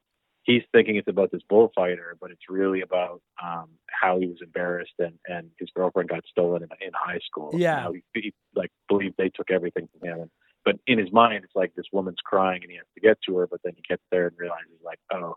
he's 0.43 0.63
thinking 0.73 0.97
it's 0.97 1.09
about 1.09 1.31
this 1.31 1.43
bullfighter 1.49 2.17
but 2.21 2.31
it's 2.31 2.49
really 2.49 2.81
about 2.81 3.21
um 3.43 3.69
how 3.89 4.19
he 4.19 4.27
was 4.27 4.39
embarrassed 4.43 4.95
and 4.99 5.15
and 5.27 5.51
his 5.59 5.69
girlfriend 5.77 6.09
got 6.09 6.25
stolen 6.31 6.63
in, 6.63 6.69
in 6.85 6.93
high 6.95 7.21
school 7.25 7.51
Yeah. 7.55 7.81
how 7.81 7.93
he, 7.93 8.03
he 8.15 8.35
like 8.55 8.71
believed 8.89 9.15
they 9.19 9.29
took 9.29 9.51
everything 9.51 9.89
from 9.93 10.09
him 10.09 10.31
but 10.69 10.77
in 10.87 10.99
his 10.99 11.13
mind 11.13 11.41
it's 11.45 11.57
like 11.63 11.73
this 11.75 11.87
woman's 11.93 12.23
crying 12.33 12.61
and 12.63 12.71
he 12.71 12.77
has 12.77 12.87
to 12.95 13.01
get 13.01 13.17
to 13.27 13.37
her 13.39 13.47
but 13.47 13.61
then 13.65 13.73
he 13.75 13.83
gets 13.89 14.03
there 14.11 14.27
and 14.29 14.37
realizes 14.39 14.79
like 14.85 15.01
oh 15.13 15.35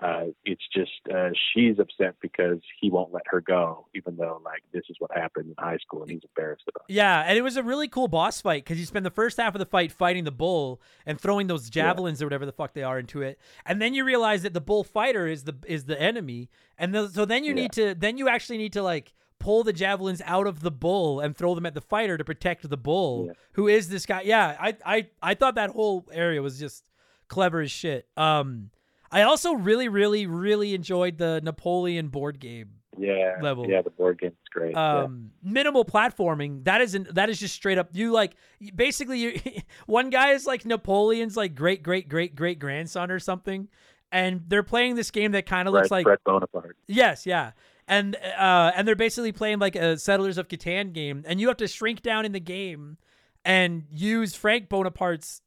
uh, 0.00 0.26
it's 0.44 0.62
just 0.72 0.92
uh, 1.12 1.30
she's 1.52 1.76
upset 1.80 2.14
because 2.22 2.60
he 2.80 2.88
won't 2.88 3.12
let 3.12 3.24
her 3.26 3.40
go, 3.40 3.88
even 3.96 4.16
though 4.16 4.40
like 4.44 4.62
this 4.72 4.84
is 4.88 4.94
what 5.00 5.10
happened 5.12 5.46
in 5.48 5.54
high 5.58 5.78
school 5.78 6.02
and 6.02 6.10
he's 6.12 6.20
embarrassed 6.22 6.62
about. 6.68 6.84
it. 6.88 6.92
Yeah, 6.92 7.24
and 7.26 7.36
it 7.36 7.42
was 7.42 7.56
a 7.56 7.64
really 7.64 7.88
cool 7.88 8.06
boss 8.06 8.40
fight 8.40 8.64
because 8.64 8.78
you 8.78 8.86
spend 8.86 9.04
the 9.04 9.10
first 9.10 9.38
half 9.38 9.56
of 9.56 9.58
the 9.58 9.66
fight 9.66 9.90
fighting 9.90 10.22
the 10.22 10.30
bull 10.30 10.80
and 11.04 11.20
throwing 11.20 11.48
those 11.48 11.68
javelins 11.68 12.22
or 12.22 12.26
whatever 12.26 12.46
the 12.46 12.52
fuck 12.52 12.74
they 12.74 12.84
are 12.84 13.00
into 13.00 13.22
it, 13.22 13.40
and 13.66 13.82
then 13.82 13.92
you 13.92 14.04
realize 14.04 14.42
that 14.42 14.54
the 14.54 14.60
bull 14.60 14.84
fighter 14.84 15.26
is 15.26 15.42
the 15.42 15.56
is 15.66 15.86
the 15.86 16.00
enemy, 16.00 16.48
and 16.78 16.94
the, 16.94 17.08
so 17.08 17.24
then 17.24 17.42
you 17.42 17.50
Yeah. 17.50 17.62
need 17.62 17.72
to 17.72 17.94
then 17.96 18.18
you 18.18 18.28
actually 18.28 18.58
need 18.58 18.74
to 18.74 18.84
like 18.84 19.14
pull 19.38 19.62
the 19.64 19.72
javelins 19.72 20.20
out 20.24 20.46
of 20.46 20.60
the 20.60 20.70
bull 20.70 21.20
and 21.20 21.36
throw 21.36 21.54
them 21.54 21.64
at 21.66 21.74
the 21.74 21.80
fighter 21.80 22.16
to 22.18 22.24
protect 22.24 22.68
the 22.68 22.76
bull, 22.76 23.26
Yeah. 23.28 23.32
who 23.52 23.68
is 23.68 23.88
this 23.88 24.04
guy. 24.06 24.22
Yeah, 24.22 24.56
I 24.60 24.76
I 24.84 25.06
I 25.22 25.34
thought 25.34 25.54
that 25.56 25.70
whole 25.70 26.06
area 26.12 26.42
was 26.42 26.58
just 26.58 26.84
clever 27.28 27.60
as 27.60 27.70
shit. 27.70 28.06
Um, 28.16 28.70
I 29.10 29.22
also 29.22 29.52
really 29.54 29.88
really 29.88 30.26
really 30.26 30.74
enjoyed 30.74 31.18
the 31.18 31.40
Napoleon 31.42 32.08
board 32.08 32.38
game 32.40 32.70
Yeah, 32.98 33.36
Level. 33.40 33.66
Yeah, 33.68 33.80
the 33.82 33.90
board 33.90 34.18
game's 34.20 34.34
great. 34.50 34.72
yeah. 34.72 35.02
um 35.04 35.30
minimal 35.42 35.84
platforming 35.84 36.64
that 36.64 36.80
isn't 36.80 37.14
that 37.14 37.30
is 37.30 37.38
just 37.38 37.54
straight 37.54 37.78
up 37.78 37.88
you 37.92 38.12
like 38.12 38.32
basically 38.74 39.18
you 39.20 39.40
one 39.86 40.10
guy 40.10 40.32
is 40.32 40.46
like 40.46 40.64
napoleon's 40.66 41.36
like 41.36 41.54
great 41.54 41.82
great 41.82 42.08
great 42.08 42.34
great 42.34 42.58
grandson 42.58 43.10
or 43.10 43.18
something 43.18 43.68
and 44.10 44.42
they're 44.48 44.62
playing 44.62 44.94
this 44.96 45.10
game 45.10 45.32
that 45.32 45.46
kind 45.46 45.68
of 45.68 45.74
looks 45.74 45.90
like 45.90 46.04
Fred 46.04 46.18
Bonaparte. 46.24 46.76
Yes, 46.86 47.26
yeah. 47.26 47.52
And 47.88 48.16
uh 48.16 48.72
and 48.76 48.86
they're 48.86 48.94
basically 48.94 49.32
playing 49.32 49.58
like 49.58 49.74
a 49.74 49.98
Settlers 49.98 50.38
of 50.38 50.48
Catan 50.48 50.92
game 50.92 51.24
and 51.26 51.40
you 51.40 51.48
have 51.48 51.56
to 51.56 51.66
shrink 51.66 52.02
down 52.02 52.24
in 52.24 52.32
the 52.32 52.40
game 52.40 52.98
and 53.44 53.84
use 53.90 54.34
Frank 54.34 54.68
Bonaparte's 54.68 55.40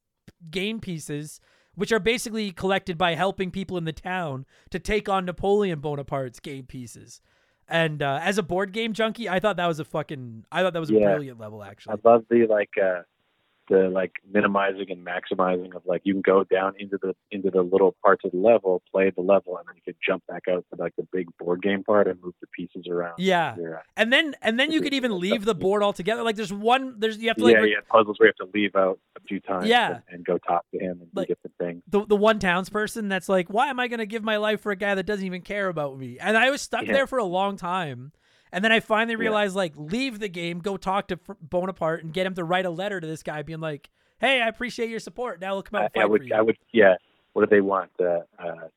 game 0.50 0.80
pieces 0.80 1.40
which 1.76 1.92
are 1.92 2.00
basically 2.00 2.52
collected 2.52 2.98
by 2.98 3.16
helping 3.16 3.52
people 3.52 3.78
in 3.78 3.86
the 3.86 3.94
town 3.94 4.46
to 4.70 4.80
take 4.80 5.08
on 5.08 5.26
Napoleon 5.26 5.80
Bonaparte's 5.80 6.40
game 6.40 6.66
pieces. 6.66 7.22
And 7.68 8.02
uh, 8.02 8.20
as 8.22 8.38
a 8.38 8.44
board 8.44 8.74
game 8.74 8.94
junkie, 8.94 9.30
I 9.30 9.40
thought 9.40 9.56
that 9.56 9.68
was 9.68 9.80
a 9.80 9.86
fucking 9.86 10.46
I 10.52 10.62
thought 10.62 10.74
that 10.74 10.80
was 10.80 10.90
a 10.90 10.94
brilliant 10.94 11.40
level 11.40 11.64
Actually, 11.64 11.96
I 12.04 12.10
love 12.10 12.26
the 12.30 12.46
like 12.48 12.72
uh 12.82 13.04
the 13.72 13.90
like 13.90 14.12
minimizing 14.32 14.88
and 14.90 15.06
maximizing 15.06 15.76
of 15.76 15.82
like 15.86 16.02
you 16.04 16.14
can 16.14 16.22
go 16.22 16.44
down 16.44 16.74
into 16.78 16.98
the 17.02 17.16
into 17.32 17.50
the 17.50 17.62
little 17.62 17.96
parts 18.04 18.24
of 18.26 18.32
the 18.32 18.38
level, 18.38 18.82
play 18.92 19.10
the 19.10 19.22
level, 19.22 19.58
and 19.58 19.66
then 19.68 19.76
you 19.78 19.82
can 19.84 19.96
jump 20.06 20.24
back 20.28 20.44
out 20.50 20.66
to 20.74 20.80
like 20.82 20.96
the 20.98 21.08
big 21.12 21.28
board 21.40 21.62
game 21.62 21.84
part 21.84 22.08
and 22.08 22.22
move 22.22 22.34
the 22.42 22.48
pieces 22.48 22.88
around. 22.90 23.16
Yeah. 23.18 23.56
And 23.98 24.12
then 24.14 24.36
and 24.42 24.60
then 24.60 24.72
you 24.72 24.82
could 24.82 24.94
even 24.94 25.18
leave 25.20 25.46
the 25.46 25.56
board 25.56 25.82
altogether. 25.84 26.22
Like 26.24 26.36
there's 26.36 26.54
one 26.54 27.00
there's 27.00 27.18
you 27.18 27.30
have 27.30 27.38
to 27.38 27.44
like 27.44 27.54
yeah, 27.54 27.60
re- 27.62 27.72
yeah, 27.72 27.78
puzzles 27.90 28.20
where 28.20 28.28
you 28.28 28.34
have 28.40 28.48
to 28.48 28.58
leave 28.58 28.76
out 28.76 29.00
a 29.18 29.22
few 29.22 29.40
times 29.40 29.68
Yeah. 29.68 29.88
and, 29.96 30.04
and 30.10 30.26
go 30.26 30.38
talk 30.38 30.66
to 30.72 30.80
him 30.80 31.00
and 31.02 31.08
Like- 31.14 31.28
do 31.30 31.34
different 31.36 31.58
things. 31.58 31.84
the 31.88 32.06
the 32.06 32.16
one 32.16 32.40
townsperson 32.40 33.10
that's 33.10 33.30
like, 33.30 33.50
why 33.50 33.68
am 33.68 33.80
I 33.80 33.88
going 33.88 34.00
to 34.00 34.06
give 34.06 34.24
my 34.24 34.38
life 34.38 34.62
for 34.62 34.72
a 34.72 34.76
guy 34.76 34.96
that 34.96 35.06
doesn't 35.06 35.26
even 35.26 35.42
care 35.42 35.68
about 35.70 35.98
me? 35.98 36.18
And 36.20 36.38
I 36.38 36.50
was 36.50 36.62
stuck 36.62 36.86
Yeah. 36.86 36.94
there 36.94 37.08
for 37.08 37.18
a 37.20 37.24
long 37.26 37.58
time. 37.58 38.12
And 38.52 38.64
then 38.64 38.72
I 38.72 38.80
finally 38.80 39.14
Yeah. 39.14 39.20
realized, 39.20 39.56
like, 39.56 39.74
leave 39.76 40.20
the 40.20 40.28
game, 40.28 40.60
go 40.60 40.78
talk 40.78 41.08
to 41.08 41.20
Bonaparte, 41.40 42.04
and 42.04 42.14
get 42.14 42.26
him 42.26 42.34
to 42.36 42.44
write 42.44 42.66
a 42.66 42.70
letter 42.70 43.00
to 43.00 43.08
this 43.08 43.24
guy, 43.24 43.42
being 43.44 43.62
like, 43.62 43.90
"Hey, 44.20 44.42
I 44.42 44.48
appreciate 44.48 44.90
your 44.90 45.00
support. 45.00 45.40
Now 45.40 45.54
we'll 45.54 45.64
come 45.64 45.82
out 45.82 45.92
I, 45.96 46.02
I 46.02 46.06
would, 46.06 46.22
for 46.22 46.28
you." 46.28 46.36
I 46.36 46.42
would, 46.42 46.58
yeah. 46.74 46.96
What 47.34 47.50
do 47.50 47.56
they 47.56 47.62
want? 47.62 47.92
Uh, 48.00 48.20
uh, 48.38 48.68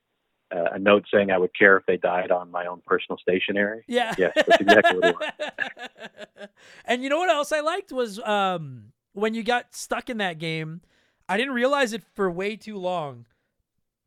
uh, 0.55 0.65
a 0.73 0.79
note 0.79 1.05
saying 1.13 1.31
I 1.33 1.39
would 1.39 1.51
care 1.59 1.77
if 1.77 1.85
they 1.87 1.97
died 1.97 2.31
on 2.31 2.51
my 2.51 2.67
own 2.67 2.81
personal 2.87 3.19
stationery. 3.19 3.83
yeah, 3.89 4.15
Yes, 4.17 4.33
that's 4.37 4.61
exactly 4.61 4.97
what 4.99 5.05
he 5.07 5.13
wants. 5.13 6.49
and 6.85 7.03
you 7.03 7.09
know 7.09 7.19
what 7.19 7.31
else 7.31 7.51
I 7.51 7.61
liked 7.61 7.91
was 7.91 8.21
um, 8.21 8.93
when 9.15 9.35
you 9.35 9.43
got 9.43 9.75
stuck 9.75 10.09
in 10.09 10.19
that 10.19 10.39
game. 10.39 10.83
I 11.29 11.37
didn't 11.39 11.55
realize 11.55 11.95
it 11.95 12.03
for 12.15 12.31
way 12.31 12.55
too 12.55 12.77
long. 12.77 13.25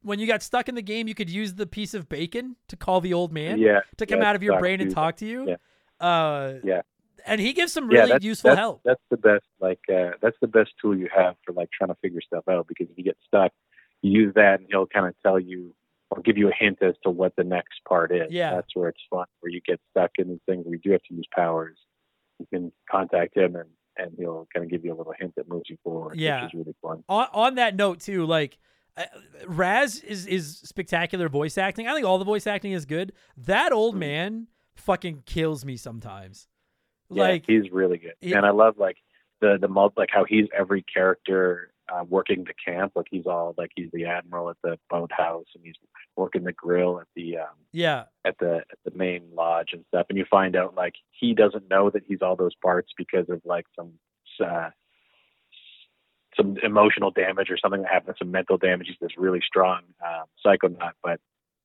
When 0.01 0.19
you 0.19 0.27
got 0.27 0.43
stuck 0.43 0.69
in 0.69 0.75
the 0.75 0.81
game, 0.81 1.07
you 1.07 1.15
could 1.15 1.29
use 1.29 1.55
the 1.55 1.67
piece 1.67 1.93
of 1.93 2.07
bacon 2.07 2.55
to 2.67 2.75
call 2.75 3.01
the 3.01 3.13
old 3.13 3.33
man. 3.33 3.59
Yeah, 3.59 3.81
to 3.97 4.05
come 4.05 4.21
yeah, 4.21 4.29
out 4.29 4.35
of 4.35 4.43
your 4.43 4.59
brain 4.59 4.79
and 4.81 4.91
talk 4.91 5.17
to 5.17 5.25
you. 5.25 5.49
Yeah. 5.49 6.05
Uh, 6.05 6.59
Yeah. 6.63 6.81
And 7.25 7.41
he 7.41 7.51
gives 7.51 7.73
some 7.73 7.89
really 7.89 8.09
that's, 8.09 8.23
useful 8.23 8.51
that's, 8.51 8.59
help. 8.59 8.81
That's 8.85 9.01
the 9.09 9.17
best, 9.17 9.43
like, 9.59 9.81
uh, 9.93 10.11
that's 10.21 10.37
the 10.39 10.47
best 10.47 10.71
tool 10.81 10.97
you 10.97 11.09
have 11.13 11.35
for 11.45 11.51
like 11.51 11.69
trying 11.77 11.89
to 11.89 11.95
figure 12.01 12.21
stuff 12.21 12.45
out. 12.49 12.67
Because 12.67 12.89
if 12.89 12.97
you 12.97 13.03
get 13.03 13.17
stuck, 13.27 13.51
you 14.01 14.11
use 14.11 14.33
that, 14.35 14.59
and 14.59 14.67
he'll 14.69 14.87
kind 14.87 15.07
of 15.07 15.13
tell 15.21 15.37
you 15.37 15.73
or 16.09 16.21
give 16.21 16.37
you 16.37 16.47
a 16.47 16.53
hint 16.57 16.77
as 16.81 16.95
to 17.03 17.09
what 17.09 17.35
the 17.35 17.43
next 17.43 17.83
part 17.87 18.11
is. 18.13 18.27
Yeah. 18.29 18.55
that's 18.55 18.73
where 18.75 18.87
it's 18.87 19.01
fun. 19.09 19.25
Where 19.41 19.51
you 19.51 19.59
get 19.65 19.81
stuck 19.91 20.11
in 20.17 20.29
these 20.29 20.39
things 20.45 20.65
where 20.65 20.75
you 20.75 20.79
do 20.81 20.91
have 20.91 21.03
to 21.09 21.13
use 21.13 21.27
powers. 21.35 21.77
You 22.39 22.45
can 22.45 22.71
contact 22.89 23.35
him, 23.35 23.55
and 23.55 23.69
and 23.97 24.11
he'll 24.17 24.47
kind 24.53 24.63
of 24.63 24.69
give 24.69 24.85
you 24.85 24.93
a 24.93 24.97
little 24.97 25.13
hint 25.19 25.33
that 25.35 25.49
moves 25.49 25.69
you 25.69 25.77
forward. 25.83 26.17
Yeah. 26.17 26.43
which 26.43 26.53
is 26.53 26.59
really 26.59 26.75
fun. 26.81 27.03
On 27.09 27.27
on 27.33 27.55
that 27.55 27.75
note 27.75 27.99
too, 27.99 28.25
like 28.25 28.57
uh, 28.97 29.03
Raz 29.47 29.99
is 29.99 30.25
is 30.25 30.57
spectacular 30.63 31.29
voice 31.29 31.57
acting. 31.57 31.87
I 31.87 31.93
think 31.93 32.05
all 32.05 32.17
the 32.17 32.25
voice 32.25 32.47
acting 32.47 32.71
is 32.71 32.85
good. 32.85 33.13
That 33.37 33.71
old 33.71 33.93
Mm-hmm. 33.93 33.99
man 33.99 34.47
fucking 34.75 35.23
kills 35.25 35.63
me 35.65 35.77
sometimes. 35.77 36.47
Yeah, 37.09 37.23
Like 37.23 37.43
he's 37.47 37.71
really 37.71 37.97
good, 37.97 38.13
he- 38.19 38.33
and 38.33 38.45
I 38.45 38.49
love 38.51 38.77
like 38.77 38.97
the 39.41 39.57
the 39.59 39.67
mul- 39.67 39.93
like 39.95 40.09
how 40.11 40.25
he's 40.25 40.45
every 40.57 40.81
character 40.83 41.71
uh, 41.89 42.03
working 42.03 42.43
the 42.43 42.53
camp. 42.65 42.91
Like 42.95 43.07
he's 43.09 43.25
all 43.25 43.53
like 43.57 43.71
he's 43.75 43.89
the 43.93 44.05
admiral 44.05 44.49
at 44.49 44.57
the 44.63 44.77
boathouse, 44.89 45.45
and 45.55 45.63
he's 45.63 45.75
working 46.17 46.43
the 46.43 46.51
grill 46.51 46.99
at 46.99 47.07
the 47.15 47.37
um, 47.37 47.55
yeah, 47.71 48.05
at 48.25 48.37
the 48.39 48.57
at 48.71 48.77
the 48.83 48.91
main 48.97 49.23
lodge 49.33 49.69
and 49.71 49.85
stuff. 49.87 50.07
And 50.09 50.17
you 50.17 50.25
find 50.29 50.55
out 50.57 50.75
like 50.75 50.95
he 51.11 51.33
doesn't 51.33 51.69
know 51.69 51.89
that 51.91 52.03
he's 52.05 52.21
all 52.21 52.35
those 52.35 52.55
parts 52.55 52.91
because 52.97 53.29
of 53.29 53.41
like 53.45 53.65
some 53.75 53.93
uh, 54.45 54.69
some 56.37 56.55
emotional 56.63 57.11
damage 57.11 57.49
or 57.49 57.57
something 57.57 57.81
that 57.81 57.91
happened, 57.91 58.15
some 58.17 58.31
mental 58.31 58.57
damage. 58.57 58.87
He's 58.87 58.97
this 59.01 59.17
really 59.17 59.41
strong 59.45 59.81
um, 60.05 60.25
psychonaut, 60.45 60.93
but 61.03 61.19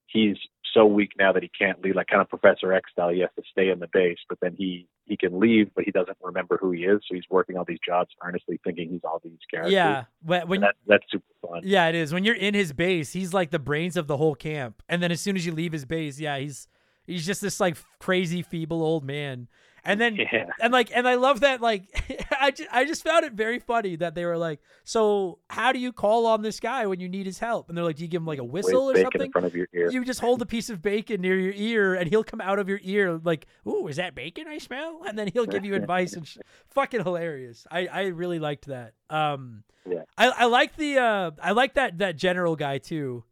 he's 0.07 0.36
so 0.74 0.86
weak 0.86 1.11
now 1.19 1.32
that 1.32 1.43
he 1.43 1.51
can't 1.57 1.82
leave. 1.82 1.94
Like 1.94 2.07
kind 2.07 2.23
of 2.23 2.28
Professor 2.28 2.73
X 2.73 2.90
style, 2.93 3.11
he 3.11 3.20
has 3.20 3.31
to 3.36 3.43
stay 3.51 3.69
in 3.69 3.78
the 3.78 3.89
base, 3.93 4.19
but 4.28 4.39
then 4.40 4.55
he 4.57 4.86
he 5.07 5.16
can 5.16 5.39
leave, 5.39 5.70
but 5.74 5.85
he 5.85 5.90
doesn't 5.90 6.16
remember 6.23 6.59
who 6.61 6.70
he 6.70 6.85
is. 6.85 7.01
So 7.09 7.15
he's 7.15 7.24
working 7.28 7.57
all 7.57 7.65
these 7.66 7.78
jobs 7.86 8.11
earnestly, 8.24 8.59
thinking 8.65 8.89
he's 8.90 9.03
all 9.05 9.20
these 9.23 9.39
characters. 9.51 9.73
yeah. 9.73 10.05
When, 10.23 10.49
when 10.49 10.61
that 10.62 10.77
that's 10.86 11.05
super 11.11 11.24
fun. 11.47 11.61
yeah, 11.65 11.89
it 11.89 11.94
is. 11.94 12.12
When 12.12 12.24
you're 12.24 12.35
in 12.35 12.55
his 12.55 12.73
base, 12.73 13.12
he's 13.12 13.35
like 13.35 13.51
the 13.51 13.59
brains 13.59 13.97
of 13.97 14.07
the 14.07 14.16
whole 14.16 14.35
camp. 14.35 14.82
And 14.89 15.03
then 15.03 15.12
as 15.12 15.20
soon 15.20 15.36
as 15.36 15.44
you 15.44 15.53
leave 15.53 15.73
his 15.73 15.85
base, 15.85 16.19
yeah, 16.19 16.39
he's 16.39 16.69
he's 17.07 17.27
just 17.27 17.40
this 17.40 17.61
like 17.61 17.77
crazy 17.99 18.43
feeble 18.43 18.82
old 18.82 19.05
man. 19.05 19.49
And 19.85 20.01
then 20.01 20.15
Yeah. 20.33 20.47
and 20.61 20.73
like 20.73 20.91
and 20.95 21.09
I 21.09 21.17
love 21.17 21.41
that 21.41 21.61
like 21.61 21.85
I 22.41 22.51
just, 22.53 22.69
I 22.73 22.85
just 22.85 23.03
found 23.03 23.25
it 23.25 23.33
very 23.33 23.59
funny 23.59 23.97
that 23.97 24.15
they 24.15 24.25
were 24.25 24.39
like, 24.39 24.61
so 24.85 25.39
how 25.51 25.73
do 25.73 25.79
you 25.79 25.93
call 25.93 26.27
on 26.27 26.43
this 26.43 26.61
guy 26.61 26.87
when 26.87 27.01
you 27.01 27.09
need 27.09 27.27
his 27.27 27.39
help? 27.41 27.69
And 27.69 27.77
they're 27.77 27.85
like, 27.85 27.97
do 27.97 28.03
you 28.03 28.09
give 28.09 28.23
him 28.23 28.27
like 28.27 28.39
a 28.39 28.45
whistle 28.45 28.91
or 28.91 28.97
something? 29.01 29.23
in 29.23 29.33
front 29.33 29.47
of 29.47 29.55
your 29.57 29.67
ear. 29.75 29.91
You 29.91 30.05
just 30.05 30.21
hold 30.21 30.41
a 30.43 30.47
piece 30.47 30.71
of 30.71 30.83
bacon 30.83 31.21
near 31.21 31.39
your 31.39 31.53
ear, 31.55 31.95
and 31.95 32.09
he'll 32.09 32.25
come 32.25 32.41
out 32.41 32.59
of 32.59 32.69
your 32.69 32.81
ear 32.83 33.21
like, 33.25 33.47
"Ooh, 33.67 33.87
is 33.89 33.97
that 33.97 34.15
bacon 34.15 34.47
I 34.49 34.59
smell?" 34.59 35.03
And 35.07 35.19
then 35.19 35.29
he'll 35.33 35.47
give 35.47 35.65
you 35.65 35.75
advice 35.75 36.13
and 36.15 36.27
sh- 36.27 36.39
fucking 36.69 37.03
hilarious. 37.03 37.67
I 37.71 37.87
I 37.87 38.03
really 38.07 38.39
liked 38.39 38.67
that. 38.67 38.95
Um, 39.11 39.65
Yeah. 39.85 40.03
I 40.17 40.29
I 40.29 40.45
like 40.47 40.77
the 40.77 40.99
uh 40.99 41.31
I 41.43 41.53
like 41.53 41.75
that 41.75 41.99
that 41.99 42.17
general 42.17 42.55
guy 42.57 42.79
too. 42.79 43.25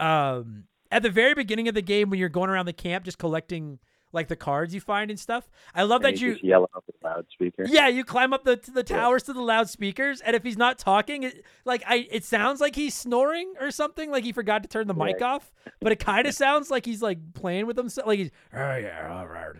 Um, 0.00 0.64
at 0.90 1.02
the 1.02 1.10
very 1.10 1.34
beginning 1.34 1.68
of 1.68 1.74
the 1.74 1.82
game 1.82 2.08
when 2.08 2.18
you're 2.18 2.28
going 2.28 2.50
around 2.50 2.66
the 2.66 2.72
camp 2.72 3.04
just 3.04 3.18
collecting 3.18 3.78
like 4.12 4.28
the 4.28 4.36
cards 4.36 4.74
you 4.74 4.80
find 4.80 5.10
and 5.10 5.18
stuff. 5.18 5.48
I 5.74 5.82
love 5.82 6.04
and 6.04 6.16
that 6.16 6.20
you 6.20 6.36
yelling 6.42 6.68
up 6.74 6.84
the 6.86 6.92
loudspeaker. 7.06 7.64
yeah, 7.68 7.88
you 7.88 8.04
climb 8.04 8.32
up 8.32 8.44
the 8.44 8.56
to 8.56 8.70
the 8.70 8.82
towers 8.82 9.24
to 9.24 9.32
the 9.32 9.42
loudspeakers, 9.42 10.20
and 10.20 10.34
if 10.34 10.42
he's 10.42 10.56
not 10.56 10.78
talking, 10.78 11.24
it, 11.24 11.44
like 11.64 11.82
I, 11.86 12.08
it 12.10 12.24
sounds 12.24 12.60
like 12.60 12.74
he's 12.74 12.94
snoring 12.94 13.54
or 13.60 13.70
something, 13.70 14.10
like 14.10 14.24
he 14.24 14.32
forgot 14.32 14.62
to 14.62 14.68
turn 14.68 14.86
the 14.86 14.94
mic 14.94 15.20
off. 15.22 15.52
But 15.80 15.92
it 15.92 15.98
kind 15.98 16.26
of 16.26 16.34
sounds 16.34 16.70
like 16.70 16.86
he's 16.86 17.02
like 17.02 17.34
playing 17.34 17.66
with 17.66 17.76
himself, 17.76 18.06
like 18.06 18.18
he's 18.18 18.30
oh 18.52 18.76
yeah, 18.76 19.16
all 19.18 19.26
right, 19.26 19.54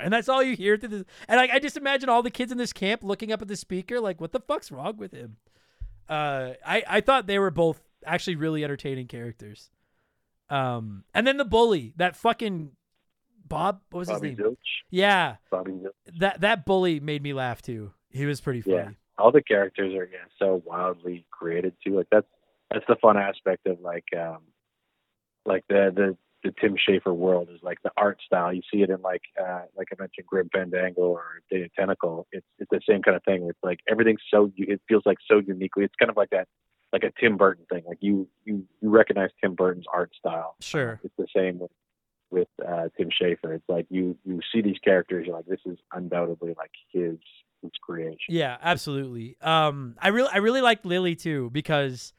and 0.00 0.12
that's 0.12 0.28
all 0.28 0.42
you 0.42 0.56
hear 0.56 0.76
through 0.76 0.88
this. 0.88 1.04
And 1.28 1.38
like 1.38 1.50
I 1.50 1.58
just 1.58 1.76
imagine 1.76 2.08
all 2.08 2.22
the 2.22 2.30
kids 2.30 2.52
in 2.52 2.58
this 2.58 2.72
camp 2.72 3.02
looking 3.02 3.32
up 3.32 3.42
at 3.42 3.48
the 3.48 3.56
speaker, 3.56 4.00
like 4.00 4.20
what 4.20 4.32
the 4.32 4.40
fuck's 4.40 4.72
wrong 4.72 4.96
with 4.96 5.12
him? 5.12 5.36
Uh, 6.08 6.52
I 6.66 6.82
I 6.88 7.00
thought 7.00 7.26
they 7.26 7.38
were 7.38 7.50
both 7.50 7.80
actually 8.04 8.36
really 8.36 8.64
entertaining 8.64 9.06
characters. 9.06 9.70
Um, 10.50 11.04
and 11.14 11.26
then 11.26 11.36
the 11.36 11.44
bully, 11.44 11.92
that 11.96 12.16
fucking 12.16 12.70
Bob, 13.48 13.80
what 13.90 14.00
was 14.00 14.08
Bobby 14.08 14.30
his 14.30 14.38
name? 14.38 14.46
Zilch. 14.48 14.56
Yeah, 14.90 15.36
Bobby 15.50 15.72
Zilch. 15.72 16.18
that 16.18 16.40
that 16.40 16.66
bully 16.66 17.00
made 17.00 17.22
me 17.22 17.32
laugh 17.32 17.62
too. 17.62 17.92
He 18.10 18.26
was 18.26 18.40
pretty 18.40 18.60
funny. 18.62 18.76
Yeah. 18.76 18.90
all 19.18 19.32
the 19.32 19.42
characters 19.42 19.94
are 19.94 20.08
yeah, 20.10 20.26
so 20.38 20.62
wildly 20.64 21.26
created 21.30 21.74
too. 21.84 21.96
Like 21.96 22.08
that's 22.10 22.26
that's 22.70 22.84
the 22.88 22.96
fun 22.96 23.16
aspect 23.16 23.66
of 23.66 23.80
like 23.80 24.04
um 24.16 24.38
like 25.46 25.64
the 25.68 25.92
the 25.94 26.16
the 26.44 26.54
Tim 26.60 26.76
Schafer 26.76 27.12
world 27.14 27.48
is 27.52 27.60
like 27.62 27.78
the 27.82 27.90
art 27.96 28.20
style. 28.24 28.52
You 28.52 28.62
see 28.72 28.82
it 28.82 28.90
in 28.90 29.02
like 29.02 29.22
uh 29.40 29.62
like 29.76 29.88
I 29.92 30.00
mentioned 30.00 30.26
Grim 30.26 30.48
Fandango 30.54 31.02
or 31.02 31.24
Day 31.50 31.68
Tentacle. 31.76 32.26
It's 32.32 32.46
it's 32.58 32.70
the 32.70 32.80
same 32.88 33.02
kind 33.02 33.16
of 33.16 33.24
thing. 33.24 33.46
It's 33.48 33.58
like 33.62 33.80
everything's 33.88 34.20
so 34.32 34.52
it 34.56 34.80
feels 34.88 35.02
like 35.04 35.18
so 35.28 35.38
uniquely. 35.38 35.84
It's 35.84 35.94
kind 35.98 36.10
of 36.10 36.16
like 36.16 36.30
that 36.30 36.46
like 36.92 37.02
a 37.02 37.12
Tim 37.20 37.36
Burton 37.36 37.64
thing. 37.70 37.82
Like 37.86 37.98
you 38.00 38.28
you 38.44 38.64
you 38.80 38.88
recognize 38.88 39.30
Tim 39.40 39.54
Burton's 39.54 39.86
art 39.92 40.12
style. 40.18 40.54
Sure. 40.60 41.00
It's 41.02 41.14
the 41.18 41.26
same 41.34 41.58
with 41.58 41.70
with 42.30 42.48
uh, 42.66 42.88
Tim 42.96 43.08
Schafer. 43.10 43.54
It's 43.54 43.68
like 43.68 43.86
you 43.90 44.16
you 44.24 44.40
see 44.52 44.60
these 44.62 44.78
characters, 44.84 45.26
you're 45.26 45.36
like, 45.36 45.46
this 45.46 45.60
is 45.66 45.78
undoubtedly 45.92 46.54
like 46.56 46.70
his 46.92 47.16
his 47.62 47.72
creation. 47.80 48.18
Yeah, 48.28 48.56
absolutely. 48.62 49.36
Um, 49.40 49.96
I 50.00 50.08
really, 50.08 50.28
I 50.32 50.36
really 50.38 50.60
liked 50.60 50.86
Lily 50.86 51.16
too 51.16 51.50
because, 51.52 52.12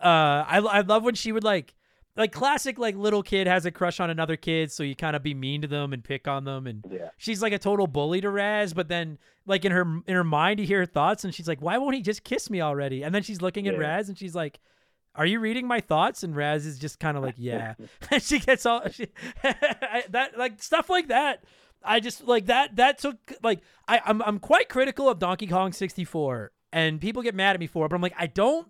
uh, 0.00 0.04
I, 0.46 0.58
I 0.58 0.80
love 0.82 1.02
when 1.02 1.14
she 1.16 1.32
would 1.32 1.42
like, 1.42 1.74
like 2.16 2.30
classic 2.32 2.78
like 2.78 2.94
little 2.96 3.22
kid 3.22 3.46
has 3.46 3.66
a 3.66 3.70
crush 3.70 3.98
on 3.98 4.10
another 4.10 4.36
kid, 4.36 4.70
so 4.70 4.82
you 4.82 4.94
kind 4.94 5.16
of 5.16 5.22
be 5.22 5.34
mean 5.34 5.62
to 5.62 5.68
them 5.68 5.92
and 5.92 6.04
pick 6.04 6.28
on 6.28 6.44
them, 6.44 6.66
and 6.66 6.84
Yeah. 6.90 7.08
she's 7.16 7.42
like 7.42 7.52
a 7.52 7.58
total 7.58 7.86
bully 7.86 8.20
to 8.20 8.30
Raz. 8.30 8.72
But 8.74 8.88
then, 8.88 9.18
like 9.46 9.64
in 9.64 9.72
her 9.72 9.82
in 10.06 10.14
her 10.14 10.24
mind, 10.24 10.60
you 10.60 10.66
hear 10.66 10.80
her 10.80 10.86
thoughts, 10.86 11.24
and 11.24 11.34
she's 11.34 11.48
like, 11.48 11.60
"Why 11.62 11.78
won't 11.78 11.94
he 11.96 12.02
just 12.02 12.22
kiss 12.24 12.48
me 12.50 12.60
already?" 12.60 13.02
And 13.02 13.14
then 13.14 13.22
she's 13.22 13.40
looking 13.42 13.66
at 13.68 13.76
Raz, 13.78 14.08
and 14.08 14.16
she's 14.18 14.34
like. 14.34 14.60
Are 15.14 15.26
you 15.26 15.40
reading 15.40 15.66
my 15.66 15.80
thoughts? 15.80 16.22
And 16.22 16.34
Raz 16.36 16.64
is 16.66 16.78
just 16.78 17.00
kind 17.00 17.16
of 17.16 17.22
like, 17.22 17.34
yeah. 17.36 17.74
and 18.10 18.22
she 18.22 18.38
gets 18.38 18.64
all 18.66 18.88
she, 18.90 19.08
that 19.42 20.32
like 20.38 20.62
stuff 20.62 20.88
like 20.90 21.08
that. 21.08 21.44
I 21.82 22.00
just 22.00 22.26
like 22.26 22.46
that. 22.46 22.76
That 22.76 22.98
took 22.98 23.16
like 23.42 23.60
I 23.88 24.00
I'm 24.04 24.20
I'm 24.22 24.38
quite 24.38 24.68
critical 24.68 25.08
of 25.08 25.18
Donkey 25.18 25.46
Kong 25.46 25.72
64, 25.72 26.52
and 26.72 27.00
people 27.00 27.22
get 27.22 27.34
mad 27.34 27.56
at 27.56 27.60
me 27.60 27.66
for 27.66 27.86
it. 27.86 27.88
But 27.88 27.96
I'm 27.96 28.02
like, 28.02 28.14
I 28.18 28.26
don't 28.26 28.68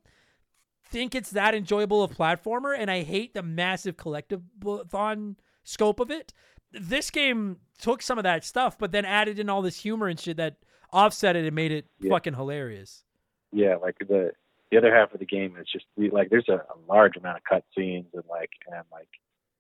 think 0.91 1.15
it's 1.15 1.31
that 1.31 1.55
enjoyable 1.55 2.03
a 2.05 2.09
platformer, 2.09 2.77
and 2.77 2.91
I 2.91 3.03
hate 3.03 3.35
the 3.35 3.43
massive 3.43 3.97
collective-thon 3.97 5.37
scope 5.65 6.01
of 6.01 6.11
it. 6.11 6.33
This 6.73 7.11
game 7.11 7.59
took 7.79 8.03
some 8.03 8.19
of 8.19 8.25
that 8.25 8.45
stuff, 8.45 8.79
but 8.79 8.93
then 8.93 9.05
added 9.05 9.39
in 9.39 9.49
all 9.49 9.63
this 9.63 9.81
humor 9.81 10.07
and 10.07 10.19
shit 10.19 10.37
that 10.37 10.57
offset 10.93 11.37
it 11.37 11.45
and 11.45 11.55
made 11.55 11.73
it 11.73 11.87
Yeah. 12.01 12.11
fucking 12.11 12.35
hilarious. 12.35 13.05
Yeah, 13.53 13.77
like 13.77 13.97
the 13.99 14.33
the 14.71 14.79
other 14.79 14.95
half 14.95 15.13
of 15.13 15.21
the 15.21 15.27
game 15.27 15.57
is 15.61 15.67
just 15.71 15.87
like 16.13 16.31
there's 16.31 16.49
a, 16.49 16.55
a 16.55 16.79
large 16.89 17.17
amount 17.17 17.39
of 17.39 17.45
cut 17.45 17.65
scenes 17.77 18.07
and 18.15 18.25
like 18.29 18.51
and 18.67 18.85
like 18.93 19.09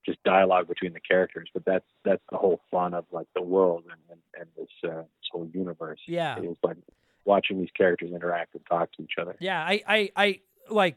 just 0.07 0.23
dialogue 0.25 0.69
between 0.69 0.93
the 0.93 1.01
characters, 1.01 1.49
but 1.53 1.65
that's 1.65 1.85
that's 2.05 2.23
the 2.31 2.37
whole 2.37 2.61
fun 2.71 2.95
of 2.95 3.05
like 3.13 3.27
the 3.35 3.43
world 3.43 3.85
and 3.91 4.01
and, 4.11 4.21
and 4.39 4.49
this 4.57 4.91
uh, 4.91 5.03
this 5.03 5.29
whole 5.33 5.49
universe. 5.53 6.01
Yeah. 6.07 6.37
It 6.37 6.45
was 6.45 6.57
like 6.63 6.77
watching 7.25 7.59
these 7.59 7.71
characters 7.77 8.11
interact 8.13 8.55
and 8.55 8.65
talk 8.67 8.93
to 8.93 9.03
each 9.03 9.15
other. 9.21 9.37
Yeah, 9.41 9.61
I, 9.61 9.83
I, 9.87 10.11
I 10.17 10.41
like, 10.69 10.97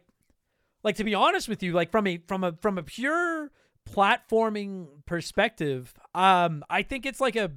like 0.84 0.96
to 0.98 1.04
be 1.04 1.14
honest 1.14 1.48
with 1.48 1.62
you, 1.64 1.74
like 1.74 1.92
from 1.92 2.08
a 2.08 2.18
from 2.28 2.44
a 2.44 2.54
from 2.62 2.78
a 2.78 2.84
pure 2.84 3.52
platforming 3.90 4.88
perspective, 5.06 5.94
um, 6.16 6.64
I 6.70 6.84
think 6.84 7.06
it's 7.06 7.20
like 7.20 7.36
a 7.36 7.52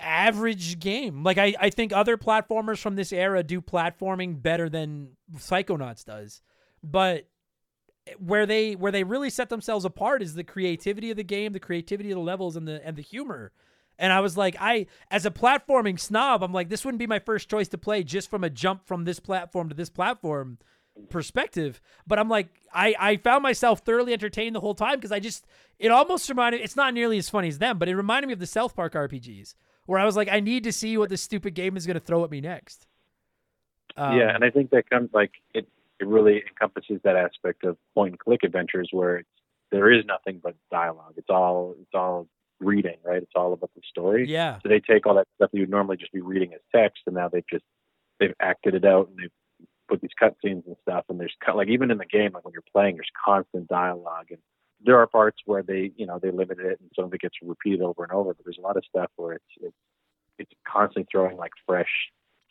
average 0.00 0.78
game. 0.78 1.22
Like 1.22 1.38
I, 1.38 1.54
I 1.58 1.70
think 1.70 1.92
other 1.92 2.16
platformers 2.16 2.78
from 2.78 2.96
this 2.96 3.12
era 3.12 3.42
do 3.42 3.60
platforming 3.60 4.40
better 4.40 4.68
than 4.68 5.10
Psychonauts 5.36 6.04
does, 6.04 6.42
but 6.82 7.28
where 8.18 8.46
they 8.46 8.74
where 8.74 8.92
they 8.92 9.04
really 9.04 9.30
set 9.30 9.48
themselves 9.48 9.84
apart 9.84 10.22
is 10.22 10.34
the 10.34 10.44
creativity 10.44 11.10
of 11.10 11.16
the 11.16 11.24
game, 11.24 11.52
the 11.52 11.60
creativity 11.60 12.10
of 12.10 12.16
the 12.16 12.22
levels, 12.22 12.56
and 12.56 12.66
the 12.66 12.84
and 12.86 12.96
the 12.96 13.02
humor. 13.02 13.52
And 13.98 14.12
I 14.12 14.20
was 14.20 14.36
like, 14.36 14.56
I 14.60 14.86
as 15.10 15.26
a 15.26 15.30
platforming 15.30 15.98
snob, 15.98 16.42
I'm 16.42 16.52
like, 16.52 16.68
this 16.68 16.84
wouldn't 16.84 17.00
be 17.00 17.06
my 17.06 17.18
first 17.18 17.50
choice 17.50 17.68
to 17.68 17.78
play 17.78 18.02
just 18.02 18.30
from 18.30 18.44
a 18.44 18.50
jump 18.50 18.86
from 18.86 19.04
this 19.04 19.20
platform 19.20 19.68
to 19.68 19.74
this 19.74 19.90
platform 19.90 20.58
perspective. 21.10 21.80
But 22.06 22.18
I'm 22.18 22.28
like, 22.28 22.48
I 22.72 22.94
I 22.98 23.16
found 23.16 23.42
myself 23.42 23.80
thoroughly 23.80 24.12
entertained 24.12 24.54
the 24.54 24.60
whole 24.60 24.74
time 24.74 24.96
because 24.96 25.12
I 25.12 25.20
just 25.20 25.46
it 25.78 25.90
almost 25.90 26.28
reminded. 26.28 26.60
It's 26.60 26.76
not 26.76 26.94
nearly 26.94 27.18
as 27.18 27.28
funny 27.28 27.48
as 27.48 27.58
them, 27.58 27.78
but 27.78 27.88
it 27.88 27.96
reminded 27.96 28.28
me 28.28 28.32
of 28.34 28.40
the 28.40 28.46
South 28.46 28.74
Park 28.74 28.94
RPGs 28.94 29.54
where 29.88 29.98
I 29.98 30.04
was 30.04 30.16
like, 30.16 30.28
I 30.28 30.40
need 30.40 30.64
to 30.64 30.72
see 30.72 30.98
what 30.98 31.08
this 31.08 31.22
stupid 31.22 31.54
game 31.54 31.74
is 31.74 31.86
going 31.86 31.94
to 31.94 32.00
throw 32.00 32.22
at 32.22 32.30
me 32.30 32.42
next. 32.42 32.86
Um, 33.96 34.18
yeah, 34.18 34.34
and 34.34 34.44
I 34.44 34.50
think 34.50 34.68
that 34.70 34.88
comes 34.90 35.08
like 35.14 35.32
it. 35.54 35.66
It 35.98 36.06
really 36.06 36.44
encompasses 36.46 37.00
that 37.02 37.16
aspect 37.16 37.64
of 37.64 37.76
point 37.94 38.12
and 38.12 38.18
click 38.20 38.44
adventures 38.44 38.90
where 38.92 39.16
it's, 39.16 39.28
there 39.72 39.90
is 39.90 40.04
nothing 40.04 40.40
but 40.40 40.54
dialogue. 40.70 41.14
It's 41.16 41.30
all 41.30 41.74
it's 41.80 41.94
all 41.94 42.28
reading, 42.60 42.98
right? 43.02 43.22
It's 43.22 43.32
all 43.34 43.54
about 43.54 43.70
the 43.74 43.80
story. 43.88 44.28
yeah, 44.28 44.58
So 44.62 44.68
they 44.68 44.78
take 44.78 45.06
all 45.06 45.14
that 45.14 45.26
stuff 45.36 45.50
you 45.54 45.62
would 45.62 45.70
normally 45.70 45.96
just 45.96 46.12
be 46.12 46.20
reading 46.20 46.52
as 46.52 46.60
text, 46.72 47.02
and 47.06 47.16
now 47.16 47.28
they've 47.28 47.48
just 47.50 47.64
they've 48.20 48.34
acted 48.40 48.74
it 48.74 48.84
out 48.84 49.08
and 49.08 49.16
they've 49.18 49.66
put 49.88 50.02
these 50.02 50.10
cutscenes 50.22 50.66
and 50.66 50.76
stuff. 50.82 51.06
And 51.08 51.18
there's 51.18 51.34
cut- 51.44 51.56
like 51.56 51.68
even 51.68 51.90
in 51.90 51.96
the 51.96 52.04
game, 52.04 52.32
like 52.34 52.44
when 52.44 52.52
you're 52.52 52.62
playing, 52.74 52.96
there's 52.96 53.10
constant 53.24 53.68
dialogue, 53.68 54.26
and 54.28 54.38
there 54.84 54.98
are 54.98 55.06
parts 55.06 55.38
where 55.44 55.62
they 55.62 55.92
you 55.96 56.06
know 56.06 56.18
they 56.20 56.30
limit 56.30 56.58
it, 56.60 56.80
and 56.80 56.90
some 56.94 57.06
of 57.06 57.14
it 57.14 57.20
gets 57.20 57.36
repeated 57.42 57.82
over 57.82 58.02
and 58.02 58.12
over. 58.12 58.34
But 58.34 58.44
there's 58.44 58.58
a 58.58 58.62
lot 58.62 58.76
of 58.76 58.84
stuff 58.88 59.10
where 59.16 59.34
it's 59.34 59.44
it's 59.60 59.76
it's 60.38 60.52
constantly 60.66 61.06
throwing 61.10 61.36
like 61.36 61.52
fresh 61.66 61.90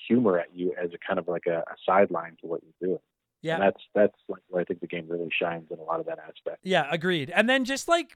humor 0.07 0.39
at 0.39 0.47
you 0.53 0.73
as 0.81 0.91
a 0.93 0.97
kind 1.05 1.19
of 1.19 1.27
like 1.27 1.45
a, 1.47 1.59
a 1.59 1.75
sideline 1.85 2.37
to 2.41 2.47
what 2.47 2.61
you're 2.63 2.89
doing. 2.89 2.99
yeah. 3.41 3.55
And 3.55 3.63
that's 3.63 3.81
that's 3.95 4.17
like 4.27 4.41
where 4.47 4.61
I 4.61 4.65
think 4.65 4.81
the 4.81 4.87
game 4.87 5.07
really 5.07 5.29
shines 5.31 5.67
in 5.71 5.79
a 5.79 5.83
lot 5.83 5.99
of 5.99 6.05
that 6.05 6.19
aspect. 6.19 6.59
Yeah, 6.63 6.87
agreed. 6.91 7.31
And 7.33 7.49
then 7.49 7.65
just 7.65 7.87
like 7.87 8.15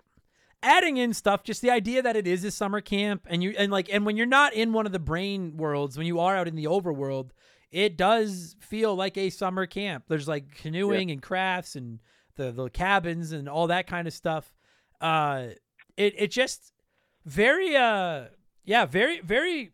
adding 0.63 0.97
in 0.97 1.13
stuff, 1.13 1.43
just 1.43 1.61
the 1.61 1.71
idea 1.71 2.01
that 2.01 2.15
it 2.15 2.27
is 2.27 2.43
a 2.43 2.51
summer 2.51 2.81
camp 2.81 3.25
and 3.29 3.41
you 3.41 3.53
and 3.57 3.71
like 3.71 3.89
and 3.91 4.05
when 4.05 4.17
you're 4.17 4.25
not 4.25 4.53
in 4.53 4.73
one 4.73 4.85
of 4.85 4.91
the 4.91 4.99
brain 4.99 5.57
worlds, 5.57 5.97
when 5.97 6.07
you 6.07 6.19
are 6.19 6.35
out 6.35 6.47
in 6.47 6.55
the 6.55 6.65
overworld, 6.65 7.31
it 7.71 7.97
does 7.97 8.55
feel 8.59 8.95
like 8.95 9.17
a 9.17 9.29
summer 9.29 9.65
camp. 9.65 10.05
There's 10.07 10.27
like 10.27 10.55
canoeing 10.55 11.11
and 11.11 11.21
crafts 11.21 11.75
and 11.75 11.99
the 12.35 12.51
the 12.51 12.69
cabins 12.69 13.31
and 13.31 13.47
all 13.47 13.67
that 13.67 13.87
kind 13.87 14.07
of 14.07 14.13
stuff. 14.13 14.53
Uh 14.99 15.49
it 15.97 16.13
it 16.17 16.31
just 16.31 16.73
very 17.25 17.75
uh 17.75 18.25
yeah, 18.63 18.85
very 18.85 19.19
very 19.21 19.71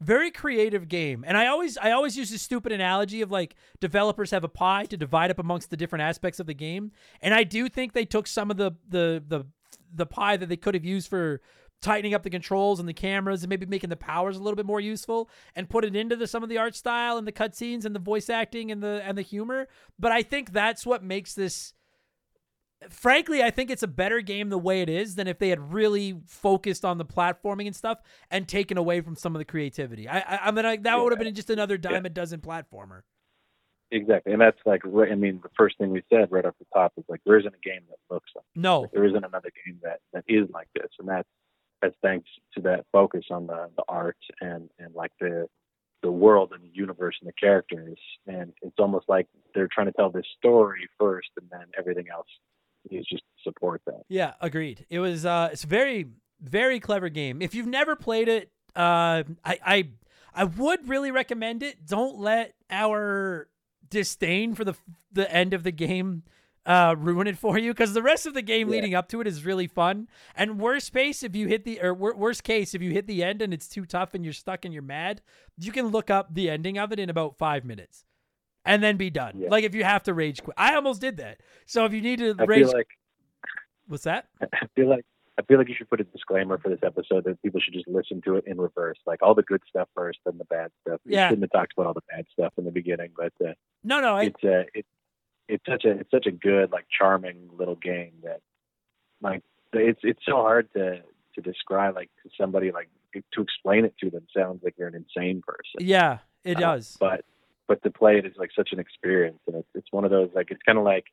very 0.00 0.30
creative 0.30 0.88
game. 0.88 1.24
And 1.26 1.36
i 1.36 1.46
always 1.46 1.78
i 1.78 1.90
always 1.90 2.16
use 2.16 2.30
this 2.30 2.42
stupid 2.42 2.72
analogy 2.72 3.22
of 3.22 3.30
like 3.30 3.54
developers 3.80 4.30
have 4.30 4.44
a 4.44 4.48
pie 4.48 4.84
to 4.86 4.96
divide 4.96 5.30
up 5.30 5.38
amongst 5.38 5.70
the 5.70 5.76
different 5.76 6.02
aspects 6.02 6.40
of 6.40 6.46
the 6.46 6.54
game. 6.54 6.92
And 7.20 7.32
i 7.34 7.44
do 7.44 7.68
think 7.68 7.92
they 7.92 8.04
took 8.04 8.26
some 8.26 8.50
of 8.50 8.56
the 8.56 8.72
the 8.88 9.22
the 9.26 9.44
the 9.92 10.06
pie 10.06 10.36
that 10.36 10.48
they 10.48 10.56
could 10.56 10.74
have 10.74 10.84
used 10.84 11.08
for 11.08 11.40
tightening 11.80 12.14
up 12.14 12.22
the 12.22 12.30
controls 12.30 12.80
and 12.80 12.88
the 12.88 12.94
cameras 12.94 13.42
and 13.42 13.50
maybe 13.50 13.66
making 13.66 13.90
the 13.90 13.96
powers 13.96 14.36
a 14.36 14.42
little 14.42 14.56
bit 14.56 14.64
more 14.66 14.80
useful 14.80 15.28
and 15.54 15.68
put 15.68 15.84
it 15.84 15.94
into 15.94 16.16
the 16.16 16.26
some 16.26 16.42
of 16.42 16.48
the 16.48 16.58
art 16.58 16.74
style 16.74 17.18
and 17.18 17.26
the 17.26 17.32
cutscenes 17.32 17.84
and 17.84 17.94
the 17.94 18.00
voice 18.00 18.30
acting 18.30 18.70
and 18.70 18.82
the 18.82 19.02
and 19.04 19.16
the 19.16 19.22
humor. 19.22 19.68
But 19.98 20.10
i 20.12 20.22
think 20.22 20.52
that's 20.52 20.86
what 20.86 21.04
makes 21.04 21.34
this 21.34 21.74
frankly, 22.88 23.42
I 23.42 23.50
think 23.50 23.70
it's 23.70 23.82
a 23.82 23.86
better 23.88 24.20
game 24.20 24.48
the 24.48 24.58
way 24.58 24.82
it 24.82 24.88
is 24.88 25.14
than 25.14 25.26
if 25.26 25.38
they 25.38 25.48
had 25.48 25.72
really 25.72 26.20
focused 26.26 26.84
on 26.84 26.98
the 26.98 27.04
platforming 27.04 27.66
and 27.66 27.74
stuff 27.76 27.98
and 28.30 28.46
taken 28.48 28.76
away 28.78 29.00
from 29.00 29.16
some 29.16 29.34
of 29.34 29.38
the 29.38 29.44
creativity. 29.44 30.08
I, 30.08 30.18
I, 30.20 30.38
I 30.44 30.50
mean, 30.50 30.64
I, 30.66 30.76
that 30.78 31.00
would 31.00 31.12
have 31.12 31.18
been 31.18 31.34
just 31.34 31.50
another 31.50 31.76
dime 31.78 31.92
Yeah. 32.04 32.06
a 32.06 32.10
dozen 32.10 32.40
platformer. 32.40 33.02
Exactly, 33.90 34.32
and 34.32 34.40
that's 34.40 34.58
like 34.66 34.80
right- 34.84 35.12
I 35.12 35.14
mean 35.14 35.38
the 35.42 35.50
first 35.56 35.78
thing 35.78 35.90
we 35.90 36.02
said 36.12 36.32
right 36.32 36.44
off 36.44 36.54
the 36.58 36.64
top 36.74 36.92
is 36.96 37.04
like 37.08 37.20
there 37.24 37.38
isn't 37.38 37.54
a 37.54 37.68
game 37.68 37.82
that 37.90 37.98
looks 38.12 38.30
like 38.34 38.44
No, 38.56 38.88
there 38.92 39.04
isn't 39.04 39.24
another 39.24 39.50
game 39.64 39.78
that 39.82 40.00
that 40.12 40.24
is 40.26 40.48
like 40.52 40.66
this, 40.74 40.88
and 40.98 41.06
that's 41.06 41.28
that's 41.80 41.94
thanks 42.02 42.28
to 42.54 42.62
that 42.62 42.86
focus 42.90 43.26
on 43.30 43.46
the 43.46 43.68
the 43.76 43.84
art 43.86 44.16
and 44.40 44.68
and 44.80 44.94
like 44.94 45.12
the 45.20 45.46
the 46.02 46.10
world 46.10 46.52
and 46.52 46.64
the 46.64 46.74
universe 46.74 47.14
and 47.20 47.28
the 47.28 47.32
characters, 47.34 47.98
and 48.26 48.52
it's 48.62 48.74
almost 48.80 49.08
like 49.08 49.28
they're 49.54 49.68
trying 49.72 49.86
to 49.86 49.92
tell 49.92 50.10
this 50.10 50.26
story 50.38 50.88
first, 50.98 51.28
and 51.40 51.48
then 51.50 51.66
everything 51.78 52.06
else 52.12 52.26
is 52.90 53.06
just 53.06 53.22
support 53.42 53.82
that. 53.86 54.02
yeah, 54.08 54.34
agreed. 54.40 54.86
It 54.90 54.98
was 55.00 55.24
uh, 55.26 55.50
it's 55.52 55.64
a 55.64 55.68
very 55.68 56.06
very 56.40 56.80
clever 56.80 57.08
game. 57.08 57.40
If 57.42 57.54
you've 57.54 57.66
never 57.66 57.96
played 57.96 58.28
it, 58.28 58.50
uh, 58.76 59.22
I 59.44 59.58
I 59.64 59.88
I 60.34 60.44
would 60.44 60.88
really 60.88 61.10
recommend 61.10 61.62
it. 61.62 61.86
Don't 61.86 62.18
let 62.18 62.54
our 62.70 63.48
disdain 63.90 64.54
for 64.54 64.64
the 64.64 64.74
the 65.12 65.30
end 65.32 65.54
of 65.54 65.62
the 65.62 65.70
game 65.72 66.22
uh 66.66 66.94
ruin 66.98 67.26
it 67.26 67.36
for 67.36 67.58
you 67.58 67.72
because 67.72 67.92
the 67.92 68.02
rest 68.02 68.24
of 68.26 68.32
the 68.32 68.40
game 68.40 68.68
Yeah. 68.68 68.72
leading 68.76 68.94
up 68.94 69.06
to 69.10 69.20
it 69.20 69.26
is 69.26 69.44
really 69.44 69.66
fun 69.66 70.08
and 70.34 70.58
worst 70.58 70.94
case 70.94 71.22
if 71.22 71.36
you 71.36 71.46
hit 71.46 71.64
the 71.64 71.78
or 71.82 71.92
wor- 71.92 72.16
worst 72.16 72.42
case 72.42 72.74
if 72.74 72.80
you 72.80 72.90
hit 72.90 73.06
the 73.06 73.22
end 73.22 73.42
and 73.42 73.52
it's 73.52 73.68
too 73.68 73.84
tough 73.84 74.14
and 74.14 74.24
you're 74.24 74.32
stuck 74.32 74.64
and 74.64 74.72
you're 74.72 74.82
mad 74.82 75.20
you 75.60 75.70
can 75.70 75.88
look 75.88 76.08
up 76.08 76.32
the 76.34 76.48
ending 76.48 76.78
of 76.78 76.90
it 76.90 76.98
in 76.98 77.10
about 77.10 77.36
five 77.36 77.66
minutes 77.66 78.06
and 78.64 78.82
then 78.82 78.96
be 78.96 79.10
done 79.10 79.34
Yeah. 79.38 79.48
like 79.50 79.64
if 79.64 79.74
you 79.74 79.84
have 79.84 80.02
to 80.04 80.14
rage 80.14 80.42
quit 80.42 80.54
i 80.58 80.74
almost 80.74 81.00
did 81.00 81.16
that 81.18 81.40
so 81.66 81.84
if 81.84 81.92
you 81.92 82.00
need 82.00 82.18
to 82.18 82.34
I 82.38 82.44
rage 82.44 82.64
feel 82.66 82.72
like 82.76 82.88
what's 83.86 84.04
that 84.04 84.28
I 84.42 84.66
feel 84.76 84.88
like 84.88 85.04
I 85.36 85.42
feel 85.42 85.58
like 85.58 85.68
you 85.68 85.74
should 85.76 85.90
put 85.90 86.00
a 86.00 86.04
disclaimer 86.04 86.58
for 86.58 86.68
this 86.68 86.78
episode 86.84 87.24
that 87.24 87.42
people 87.42 87.58
should 87.60 87.74
just 87.74 87.88
listen 87.88 88.22
to 88.24 88.36
it 88.36 88.44
in 88.46 88.56
reverse, 88.60 88.98
like 89.04 89.20
all 89.20 89.34
the 89.34 89.42
good 89.42 89.62
stuff 89.68 89.88
first, 89.92 90.20
then 90.24 90.38
the 90.38 90.44
bad 90.44 90.70
stuff. 90.86 91.00
Yeah. 91.04 91.28
shouldn't 91.28 91.42
have 91.42 91.50
talked 91.60 91.72
about 91.76 91.86
all 91.88 91.92
the 91.92 92.02
bad 92.08 92.24
stuff 92.32 92.52
in 92.56 92.64
the 92.64 92.70
beginning, 92.70 93.10
but 93.16 93.32
uh, 93.44 93.54
no 93.82 93.98
no 94.00 94.14
I, 94.14 94.22
it's 94.26 94.44
uh, 94.44 94.62
it, 94.74 94.86
it's 95.48 95.64
such 95.68 95.84
a 95.84 95.90
it's 95.90 96.10
such 96.12 96.26
a 96.26 96.30
good 96.30 96.70
like 96.70 96.86
charming 96.96 97.50
little 97.58 97.74
game 97.74 98.12
that 98.22 98.42
like 99.22 99.42
it's 99.72 99.98
it's 100.04 100.20
so 100.24 100.36
hard 100.36 100.72
to 100.74 101.00
to 101.34 101.40
describe 101.40 101.96
like 101.96 102.10
to 102.22 102.30
somebody 102.40 102.70
like 102.70 102.88
to 103.34 103.42
explain 103.42 103.84
it 103.84 103.94
to 104.02 104.10
them 104.10 104.26
sounds 104.36 104.62
like 104.62 104.74
you're 104.78 104.86
an 104.86 104.94
insane 104.94 105.42
person. 105.44 105.80
yeah 105.84 106.18
it 106.44 106.58
Uh, 106.58 106.60
does 106.60 106.96
but 107.00 107.24
but 107.68 107.82
to 107.82 107.90
play 107.90 108.18
it 108.18 108.26
is 108.26 108.32
like 108.36 108.50
such 108.56 108.70
an 108.72 108.78
experience, 108.78 109.38
and 109.46 109.56
it's 109.56 109.68
it's 109.74 109.88
one 109.92 110.04
of 110.04 110.10
those 110.10 110.30
like 110.34 110.50
it's 110.50 110.62
kind 110.62 110.78
of 110.78 110.84
like 110.84 111.06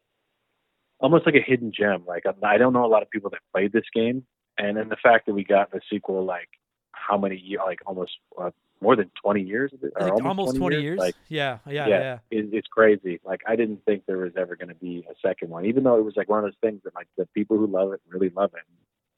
almost 0.99 1.25
like 1.25 1.35
a 1.35 1.41
hidden 1.41 1.71
gem. 1.71 2.03
Like 2.07 2.25
I'm- 2.25 2.35
I 2.43 2.57
don't 2.57 2.73
know 2.73 2.85
a 2.85 2.87
lot 2.87 3.01
of 3.03 3.09
people 3.09 3.29
that 3.31 3.39
played 3.53 3.71
this 3.71 3.85
game, 3.93 4.25
and 4.57 4.77
then 4.77 4.89
the 4.89 4.95
fact 4.97 5.25
that 5.25 5.33
we 5.33 5.43
got 5.43 5.71
the 5.71 5.81
sequel 5.89 6.23
like 6.25 6.49
how 6.93 7.17
many 7.17 7.37
years, 7.37 7.61
like 7.65 7.79
almost 7.85 8.11
uh, 8.39 8.51
more 8.79 8.95
than 8.95 9.11
20 9.23 9.41
years, 9.41 9.71
it? 9.73 9.93
Or 9.95 10.15
think 10.15 10.25
almost 10.25 10.57
20 10.57 10.81
years, 10.81 10.99
Like 10.99 11.15
yeah 11.29 11.59
yeah 11.67 11.87
Yeah. 11.87 11.99
yeah 11.99 12.19
it, 12.31 12.49
it's 12.53 12.67
crazy. 12.67 13.19
Like 13.23 13.41
I 13.47 13.55
didn't 13.55 13.83
think 13.85 14.05
there 14.05 14.17
was 14.17 14.33
ever 14.37 14.55
going 14.55 14.69
to 14.69 14.75
be 14.75 15.05
a 15.09 15.15
second 15.27 15.49
one, 15.49 15.65
even 15.65 15.83
though 15.83 15.97
it 15.97 16.05
was 16.05 16.15
like 16.15 16.29
one 16.29 16.39
of 16.39 16.45
those 16.45 16.57
things 16.61 16.81
that 16.83 16.95
like 16.95 17.07
the 17.17 17.25
people 17.27 17.57
who 17.57 17.67
love 17.67 17.93
it 17.93 18.01
really 18.07 18.29
love 18.29 18.51
it, 18.55 18.63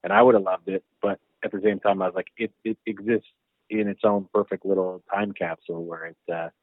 and 0.03 0.14
I 0.14 0.22
would 0.22 0.35
have 0.35 0.43
loved 0.43 0.68
it. 0.68 0.84
But 1.01 1.19
at 1.43 1.51
the 1.51 1.61
same 1.64 1.80
time, 1.80 2.01
I 2.01 2.05
was 2.05 2.15
like, 2.15 2.27
it 2.38 2.51
it 2.64 2.77
exists 2.85 3.30
in 3.69 3.88
its 3.88 4.01
own 4.03 4.27
perfect 4.34 4.65
little 4.65 5.01
time 5.14 5.31
capsule 5.31 5.84
where 5.84 6.05
it's 6.05 6.30
uh, 6.31 6.45
it, 6.45 6.53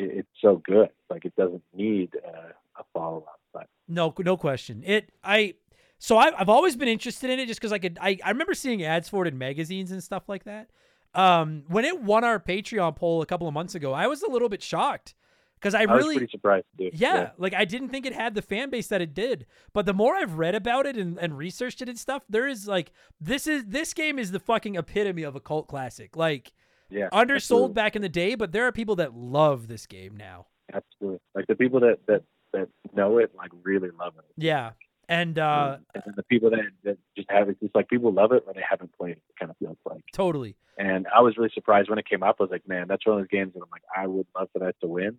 it's 0.00 0.28
so 0.40 0.62
good. 0.64 0.90
Like 1.08 1.24
it 1.24 1.34
doesn't 1.36 1.62
need 1.74 2.16
uh, 2.26 2.52
a 2.78 2.84
follow 2.92 3.18
up. 3.28 3.40
But 3.52 3.66
No, 3.88 4.14
no 4.18 4.36
question. 4.36 4.82
It 4.84 5.10
I 5.22 5.54
so 5.98 6.16
I, 6.16 6.32
I've 6.38 6.48
always 6.48 6.76
been 6.76 6.88
interested 6.88 7.30
in 7.30 7.38
it 7.38 7.46
just 7.46 7.60
because 7.60 7.72
I 7.72 7.78
could 7.78 7.98
I, 8.00 8.18
I 8.24 8.30
remember 8.30 8.54
seeing 8.54 8.82
ads 8.82 9.08
for 9.08 9.24
it 9.24 9.28
in 9.28 9.38
magazines 9.38 9.90
and 9.90 10.02
stuff 10.02 10.28
like 10.28 10.44
that. 10.44 10.70
Um, 11.14 11.64
when 11.68 11.84
it 11.84 12.00
won 12.00 12.24
our 12.24 12.38
Patreon 12.38 12.96
poll 12.96 13.20
a 13.20 13.26
couple 13.26 13.48
of 13.48 13.54
months 13.54 13.74
ago, 13.74 13.92
I 13.92 14.06
was 14.06 14.22
a 14.22 14.30
little 14.30 14.48
bit 14.48 14.62
shocked 14.62 15.14
because 15.60 15.74
I 15.74 15.82
I, 15.82 15.86
was 15.86 16.04
really 16.04 16.16
pretty 16.16 16.30
surprised 16.30 16.66
too. 16.78 16.90
yeah, 16.94 17.30
like 17.36 17.52
I 17.52 17.64
didn't 17.64 17.90
think 17.90 18.06
it 18.06 18.14
had 18.14 18.34
the 18.34 18.42
fan 18.42 18.70
base 18.70 18.86
that 18.88 19.02
it 19.02 19.12
did. 19.12 19.46
But 19.72 19.86
the 19.86 19.92
more 19.92 20.14
I've 20.14 20.34
read 20.34 20.54
about 20.54 20.86
it 20.86 20.96
and, 20.96 21.18
and 21.18 21.36
researched 21.36 21.82
it 21.82 21.88
and 21.88 21.98
stuff, 21.98 22.24
there 22.28 22.46
is 22.46 22.66
like 22.66 22.92
this 23.20 23.46
is 23.46 23.64
this 23.66 23.92
game 23.92 24.18
is 24.18 24.30
the 24.30 24.40
fucking 24.40 24.76
epitome 24.76 25.22
of 25.22 25.36
a 25.36 25.40
cult 25.40 25.68
classic. 25.68 26.16
Like 26.16 26.52
yeah, 26.90 27.08
undersold 27.12 27.70
absolutely. 27.70 27.74
back 27.74 27.96
in 27.96 28.02
the 28.02 28.08
day, 28.08 28.34
but 28.34 28.52
there 28.52 28.66
are 28.66 28.72
people 28.72 28.96
that 28.96 29.14
love 29.14 29.68
this 29.68 29.86
game 29.86 30.16
now. 30.16 30.46
Absolutely. 30.72 31.20
Like 31.34 31.46
the 31.46 31.54
people 31.54 31.80
that 31.80 31.98
that 32.06 32.22
that 32.52 32.68
know 32.94 33.18
it 33.18 33.32
like 33.34 33.50
really 33.62 33.90
love 33.98 34.14
it. 34.18 34.24
Yeah. 34.36 34.72
And 35.08 35.38
uh 35.38 35.78
and 35.94 36.02
then 36.06 36.14
the 36.16 36.22
people 36.24 36.50
that, 36.50 36.66
that 36.84 36.98
just 37.16 37.30
have 37.30 37.48
it, 37.48 37.56
it's 37.60 37.74
like 37.74 37.88
people 37.88 38.12
love 38.12 38.32
it, 38.32 38.44
but 38.46 38.54
they 38.54 38.64
haven't 38.68 38.96
played 38.96 39.12
it. 39.12 39.22
It 39.28 39.36
kind 39.38 39.50
of 39.50 39.56
feels 39.58 39.76
like. 39.84 40.02
totally. 40.12 40.56
And 40.78 41.06
I 41.14 41.20
was 41.20 41.36
really 41.36 41.50
surprised 41.52 41.90
when 41.90 41.98
it 41.98 42.08
came 42.08 42.22
up. 42.22 42.36
I 42.40 42.44
was 42.44 42.50
like, 42.50 42.66
man, 42.66 42.86
that's 42.88 43.04
one 43.04 43.16
of 43.16 43.20
those 43.20 43.28
games 43.28 43.52
that 43.54 43.60
I'm 43.60 43.68
like, 43.70 43.82
I 43.94 44.06
would 44.06 44.26
love 44.36 44.48
for 44.52 44.60
that 44.60 44.76
to 44.80 44.86
win, 44.86 45.18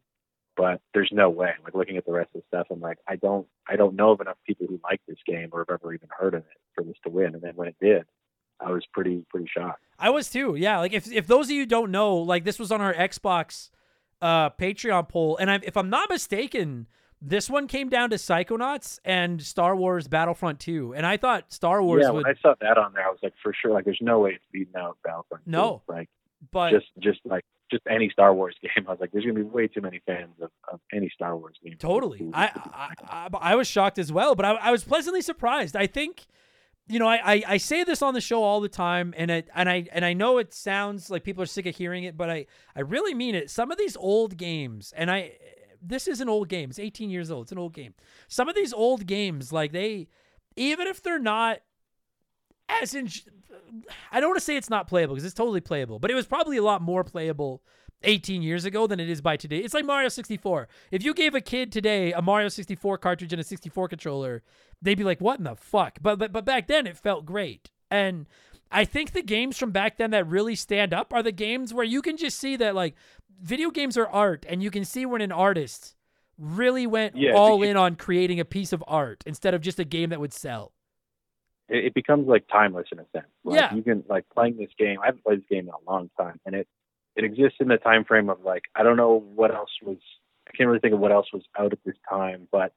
but 0.58 0.82
there's 0.94 1.12
no 1.12 1.30
way. 1.30 1.52
Like 1.64 1.76
looking 1.76 1.98
at 1.98 2.06
the 2.06 2.14
rest 2.14 2.30
of 2.34 2.42
the 2.42 2.48
stuff, 2.48 2.68
I'm 2.72 2.80
like, 2.80 2.98
I 3.08 3.16
don't, 3.16 3.48
I 3.68 3.76
don't 3.76 3.96
know 3.96 4.12
of 4.12 4.22
enough 4.22 4.38
people 4.48 4.66
who 4.68 4.80
like 4.84 5.02
this 5.08 5.20
game 5.28 5.50
or 5.52 5.60
have 5.60 5.70
ever 5.82 5.94
even 5.94 6.10
heard 6.18 6.34
of 6.34 6.42
it 6.42 6.58
for 6.74 6.84
this 6.84 6.96
to 7.04 7.10
win. 7.10 7.36
And 7.36 7.42
then 7.42 7.56
when 7.56 7.68
it 7.68 7.76
did, 7.80 8.06
I 8.66 8.72
was 8.72 8.86
pretty, 8.94 9.26
pretty 9.30 9.48
shocked. 9.56 9.84
I 10.00 10.10
was 10.10 10.30
too. 10.30 10.56
Yeah. 10.56 10.80
Like 10.80 10.94
if 10.94 11.12
if 11.12 11.28
those 11.28 11.48
of 11.48 11.52
you 11.52 11.66
don't 11.66 11.92
know, 11.92 12.18
like 12.18 12.44
this 12.44 12.60
was 12.60 12.72
on 12.72 12.82
our 12.82 12.94
Xbox 12.94 13.70
uh 14.22 14.50
Patreon 14.52 15.10
poll, 15.10 15.38
and 15.38 15.50
I, 15.52 15.60
if 15.64 15.78
I'm 15.78 15.90
not 15.90 16.10
mistaken, 16.10 16.88
this 17.22 17.50
one 17.50 17.68
came 17.68 17.88
down 17.90 18.10
to 18.10 18.16
Psychonauts 18.16 19.00
and 19.06 19.42
Star 19.42 19.76
Wars 19.76 20.08
Battlefront 20.08 20.60
2, 20.60 20.96
and 20.96 21.06
I 21.06 21.18
thought 21.18 21.54
Star 21.54 21.84
Wars 21.84 22.02
yeah, 22.04 22.10
would, 22.10 22.26
when 22.26 22.36
I 22.36 22.40
saw 22.42 22.56
that 22.62 22.78
on 22.78 22.94
there, 22.94 23.06
I 23.06 23.10
was 23.10 23.20
like, 23.22 23.34
for 23.44 23.54
sure, 23.54 23.72
like, 23.72 23.86
there's 23.86 24.00
no 24.02 24.20
way 24.20 24.32
it's 24.32 24.46
beating 24.52 24.74
out 24.76 24.98
Battlefront. 25.04 25.46
2. 25.46 25.52
No. 25.52 25.84
like 25.88 26.10
but 26.52 26.72
just, 26.72 26.88
just 27.00 27.20
like, 27.24 27.46
just 27.70 27.84
any 27.88 28.10
Star 28.10 28.34
Wars 28.34 28.56
game. 28.62 28.86
I 28.88 28.92
was 28.92 29.00
like, 29.00 29.12
there's 29.12 29.24
gonna 29.24 29.36
be 29.36 29.44
way 29.44 29.68
too 29.68 29.82
many 29.82 30.02
fans 30.08 30.34
of, 30.42 30.50
of 30.72 30.80
any 30.92 31.10
Star 31.14 31.38
Wars 31.38 31.56
game. 31.64 31.76
Totally. 31.78 32.32
I, 32.34 32.46
I, 32.56 32.90
I 33.08 33.30
I 33.52 33.56
was 33.56 33.68
shocked 33.68 34.00
as 34.00 34.12
well, 34.12 34.34
but 34.34 34.46
I, 34.46 34.54
I 34.54 34.72
was 34.72 34.84
pleasantly 34.84 35.22
surprised. 35.22 35.76
I 35.76 35.86
think, 35.86 36.26
you 36.88 37.00
know, 37.00 37.08
I, 37.08 37.22
I, 37.24 37.44
I 37.48 37.58
say 37.58 37.84
this 37.84 38.02
on 38.02 38.14
the 38.14 38.22
show 38.22 38.44
all 38.44 38.60
the 38.60 38.70
time, 38.70 39.14
and 39.18 39.32
it 39.32 39.50
and 39.56 39.70
I 39.70 39.88
and 39.92 40.04
I 40.04 40.14
know 40.14 40.38
it 40.38 40.54
sounds 40.54 41.10
like 41.10 41.24
people 41.24 41.44
are 41.44 41.48
sick 41.48 41.66
of 41.66 41.76
hearing 41.76 42.04
it, 42.04 42.18
but 42.18 42.30
I 42.30 42.46
I 42.76 42.82
really 42.82 43.14
mean 43.14 43.36
it. 43.36 43.50
Some 43.50 43.72
of 43.72 43.78
these 43.78 43.96
old 43.96 44.38
games, 44.38 44.94
and 44.96 45.10
I 45.10 45.34
this 45.82 46.08
is 46.08 46.22
an 46.22 46.30
old 46.30 46.50
game. 46.50 46.70
It's 46.70 46.80
18 46.80 47.10
years 47.10 47.32
old. 47.32 47.46
It's 47.46 47.52
an 47.52 47.58
old 47.58 47.74
game. 47.74 47.94
Some 48.28 48.48
of 48.50 48.56
these 48.56 48.74
old 48.74 49.08
games, 49.08 49.52
like 49.52 49.72
they, 49.72 50.08
even 50.56 50.88
if 50.88 51.02
they're 51.02 51.18
not 51.18 51.60
as 52.70 52.94
in, 52.94 53.10
I 54.12 54.20
don't 54.20 54.30
want 54.30 54.40
to 54.40 54.46
say 54.46 54.56
it's 54.56 54.70
not 54.70 54.88
playable 54.88 55.16
because 55.16 55.26
it's 55.26 55.34
totally 55.34 55.62
playable, 55.62 56.00
but 56.00 56.12
it 56.12 56.16
was 56.16 56.26
probably 56.26 56.58
a 56.58 56.64
lot 56.64 56.82
more 56.82 57.04
playable 57.04 57.64
18 58.04 58.42
years 58.42 58.66
ago 58.66 58.88
than 58.88 59.00
it 59.00 59.10
is 59.10 59.22
by 59.22 59.38
today. 59.38 59.58
It's 59.60 59.74
like 59.74 59.86
Mario 59.86 60.10
64. 60.10 60.68
If 60.92 61.04
you 61.04 61.14
gave 61.14 61.36
a 61.36 61.42
kid 61.42 61.72
today 61.72 62.12
a 62.14 62.22
Mario 62.22 62.50
64 62.50 62.98
cartridge 62.98 63.34
and 63.34 63.40
a 63.40 63.44
64 63.44 63.88
controller, 63.88 64.44
they'd 64.82 64.98
be 64.98 65.04
like, 65.04 65.22
"What 65.22 65.38
in 65.40 65.44
the 65.46 65.56
fuck?" 65.56 66.00
But 66.02 66.18
but 66.20 66.32
but 66.32 66.46
back 66.46 66.68
then 66.68 66.88
it 66.88 66.98
felt 66.98 67.26
great. 67.26 67.70
And 67.90 68.28
I 68.72 68.86
think 68.86 69.12
the 69.12 69.22
games 69.22 69.58
from 69.58 69.72
back 69.72 69.98
then 69.98 70.12
that 70.12 70.28
really 70.28 70.56
stand 70.56 70.94
up 70.94 71.14
are 71.14 71.22
the 71.24 71.32
games 71.32 71.74
where 71.74 71.84
you 71.86 72.02
can 72.02 72.18
just 72.18 72.40
see 72.40 72.56
that 72.58 72.74
like 72.76 72.96
video 73.42 73.70
games 73.70 73.98
are 73.98 74.08
art 74.08 74.46
and 74.48 74.62
you 74.64 74.72
can 74.72 74.86
see 74.86 75.06
when 75.06 75.22
an 75.22 75.32
artist 75.32 75.96
really 76.38 76.88
went 76.88 77.16
Yeah, 77.16 77.34
all 77.34 77.62
in 77.64 77.76
on 77.78 77.96
creating 77.96 78.40
a 78.40 78.46
piece 78.46 78.72
of 78.74 78.84
art 78.88 79.24
instead 79.26 79.54
of 79.54 79.62
just 79.62 79.80
a 79.80 79.84
game 79.84 80.10
that 80.12 80.20
would 80.20 80.34
sell. 80.34 80.72
it, 81.70 81.94
becomes 81.94 82.28
like 82.28 82.46
timeless 82.52 82.88
in 82.92 83.00
a 83.00 83.06
sense. 83.14 83.28
Like 83.44 83.60
Yeah. 83.60 83.74
you 83.74 83.82
can 83.84 84.04
like 84.10 84.26
playing 84.34 84.58
this 84.58 84.72
game. 84.78 85.00
I 85.02 85.08
haven't 85.08 85.24
played 85.24 85.40
this 85.40 85.48
game 85.50 85.68
in 85.68 85.74
a 85.74 85.92
long 85.92 86.10
time, 86.20 86.40
and 86.46 86.54
it 86.56 86.68
it 87.22 87.26
exists 87.26 87.58
in 87.60 87.68
the 87.68 87.78
time 87.78 88.04
frame 88.04 88.30
of 88.30 88.44
like 88.44 88.64
I 88.76 88.84
don't 88.84 88.98
know 88.98 89.24
what 89.36 89.54
else 89.54 89.72
was. 89.84 89.98
I 90.48 90.58
can't 90.58 90.68
really 90.68 90.80
think 90.80 90.94
of 90.94 91.00
what 91.00 91.12
else 91.12 91.28
was 91.32 91.44
out 91.58 91.72
at 91.72 91.80
this 91.86 91.96
time, 92.10 92.48
but 92.52 92.74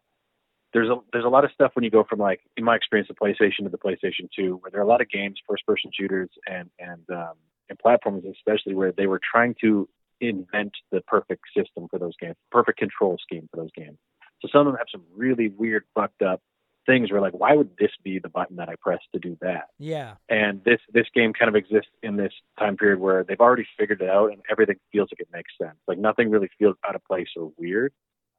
there's 0.73 0.89
a 0.89 0.97
there's 1.13 1.25
a 1.25 1.29
lot 1.29 1.45
of 1.45 1.51
stuff 1.53 1.73
when 1.75 1.85
you 1.85 1.91
go 1.91 2.05
from 2.09 2.19
like 2.19 2.41
in 2.57 2.65
my 2.65 2.77
experience 2.77 3.09
the 3.09 3.15
PlayStation 3.15 3.65
to 3.65 3.69
the 3.69 3.79
PlayStation 3.79 4.29
2, 4.37 4.57
where 4.57 4.71
there 4.71 4.81
are 4.81 4.85
a 4.85 4.89
lot 4.89 5.01
of 5.01 5.09
games, 5.09 5.39
first 5.49 5.67
person 5.67 5.91
shooters, 5.93 6.31
and 6.47 6.71
and 6.79 7.03
um, 7.11 7.35
and 7.69 7.79
platforms 7.79 8.25
especially 8.31 8.75
where 8.75 8.93
they 8.93 9.07
were 9.07 9.21
trying 9.33 9.55
to 9.61 9.89
invent 10.21 10.73
the 10.93 11.01
perfect 11.03 11.43
system 11.57 11.89
for 11.91 11.99
those 11.99 12.15
games, 12.21 12.37
perfect 12.51 12.79
control 12.79 13.17
scheme 13.23 13.49
for 13.51 13.61
those 13.61 13.73
games. 13.75 13.99
So 14.43 14.49
some 14.53 14.67
of 14.67 14.73
them 14.73 14.77
have 14.77 14.89
some 14.93 15.03
really 15.15 15.49
weird, 15.49 15.85
fucked 15.95 16.23
up 16.23 16.41
things 16.87 17.11
where 17.11 17.21
like, 17.21 17.33
why 17.35 17.55
would 17.55 17.71
this 17.79 17.91
be 18.03 18.19
the 18.19 18.29
button 18.29 18.57
that 18.57 18.69
I 18.69 18.75
press 18.81 19.01
to 19.13 19.19
do 19.21 19.37
that? 19.41 19.69
Yeah. 19.79 20.15
And 20.29 20.63
this 20.65 20.81
this 20.93 21.07
game 21.15 21.33
kind 21.33 21.49
of 21.49 21.55
exists 21.57 21.91
in 22.03 22.17
this 22.17 22.33
time 22.59 22.77
period 22.77 23.01
where 23.01 23.25
they've 23.25 23.41
already 23.41 23.67
figured 23.79 24.03
it 24.03 24.11
out 24.11 24.33
and 24.33 24.43
everything 24.51 24.77
feels 24.93 25.09
like 25.13 25.21
it 25.21 25.29
makes 25.33 25.53
sense. 25.61 25.77
Like 25.89 25.99
nothing 25.99 26.31
really 26.31 26.51
feels 26.59 26.77
out 26.89 26.95
of 26.95 27.05
place 27.05 27.29
or 27.37 27.53
weird. 27.59 27.93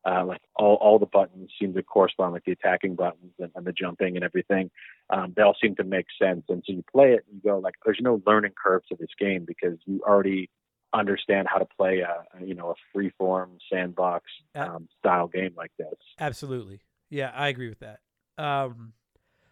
Uh, 0.08 0.24
like 0.24 0.42
all, 0.56 0.76
all 0.76 1.00
the 1.00 1.08
buttons 1.08 1.50
seem 1.60 1.74
to 1.74 1.82
correspond, 1.82 2.32
like 2.32 2.46
the 2.46 2.52
attacking 2.52 2.94
buttons 2.94 3.34
and, 3.40 3.52
and 3.56 3.66
the 3.66 3.72
jumping 3.74 4.16
and 4.16 4.24
everything. 4.24 4.70
Um, 5.10 5.34
they 5.36 5.42
all 5.42 5.56
seem 5.60 5.76
to 5.78 5.84
make 5.84 6.06
sense. 6.22 6.44
And 6.48 6.62
so 6.64 6.74
you 6.74 6.84
play 6.92 7.14
it 7.14 7.26
and 7.28 7.42
you 7.44 7.50
go 7.52 7.58
like, 7.58 7.74
there's 7.84 7.98
no 8.00 8.22
learning 8.28 8.52
curve 8.64 8.84
to 8.90 8.96
this 9.00 9.10
game 9.20 9.46
because 9.48 9.80
you 9.86 10.02
already 10.08 10.52
understand 10.94 11.48
how 11.52 11.58
to 11.58 11.66
play 11.78 12.02
a, 12.02 12.24
you 12.46 12.54
know 12.54 12.70
a 12.70 12.74
free 12.94 13.12
form 13.18 13.58
sandbox 13.74 14.26
Yeah. 14.54 14.76
um, 14.76 14.88
style 15.00 15.28
game 15.28 15.54
like 15.58 15.72
this. 15.80 15.96
Absolutely. 16.20 16.82
Yeah, 17.10 17.32
I 17.36 17.48
agree 17.50 17.68
with 17.70 17.80
that. 17.80 18.00
Um, 18.38 18.94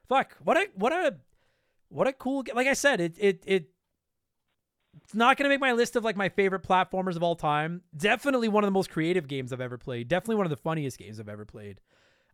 fuck, 0.07 0.35
what 0.43 0.57
a 0.57 0.67
what 0.75 0.91
a 0.91 1.15
what 1.89 2.07
a 2.07 2.13
cool. 2.13 2.43
Like 2.53 2.67
I 2.67 2.73
said, 2.73 2.99
it 2.99 3.15
it 3.17 3.43
it. 3.45 3.69
It's 5.03 5.15
not 5.15 5.37
gonna 5.37 5.49
make 5.49 5.59
my 5.59 5.73
list 5.73 5.95
of 5.95 6.03
like 6.03 6.15
my 6.15 6.29
favorite 6.29 6.63
platformers 6.63 7.15
of 7.15 7.23
all 7.23 7.35
time. 7.35 7.81
Definitely 7.95 8.47
one 8.47 8.63
of 8.63 8.67
the 8.67 8.71
most 8.71 8.89
creative 8.89 9.27
games 9.27 9.51
I've 9.51 9.61
ever 9.61 9.77
played. 9.77 10.07
Definitely 10.07 10.35
one 10.35 10.45
of 10.45 10.51
the 10.51 10.57
funniest 10.57 10.97
games 10.97 11.19
I've 11.19 11.29
ever 11.29 11.45
played. 11.45 11.79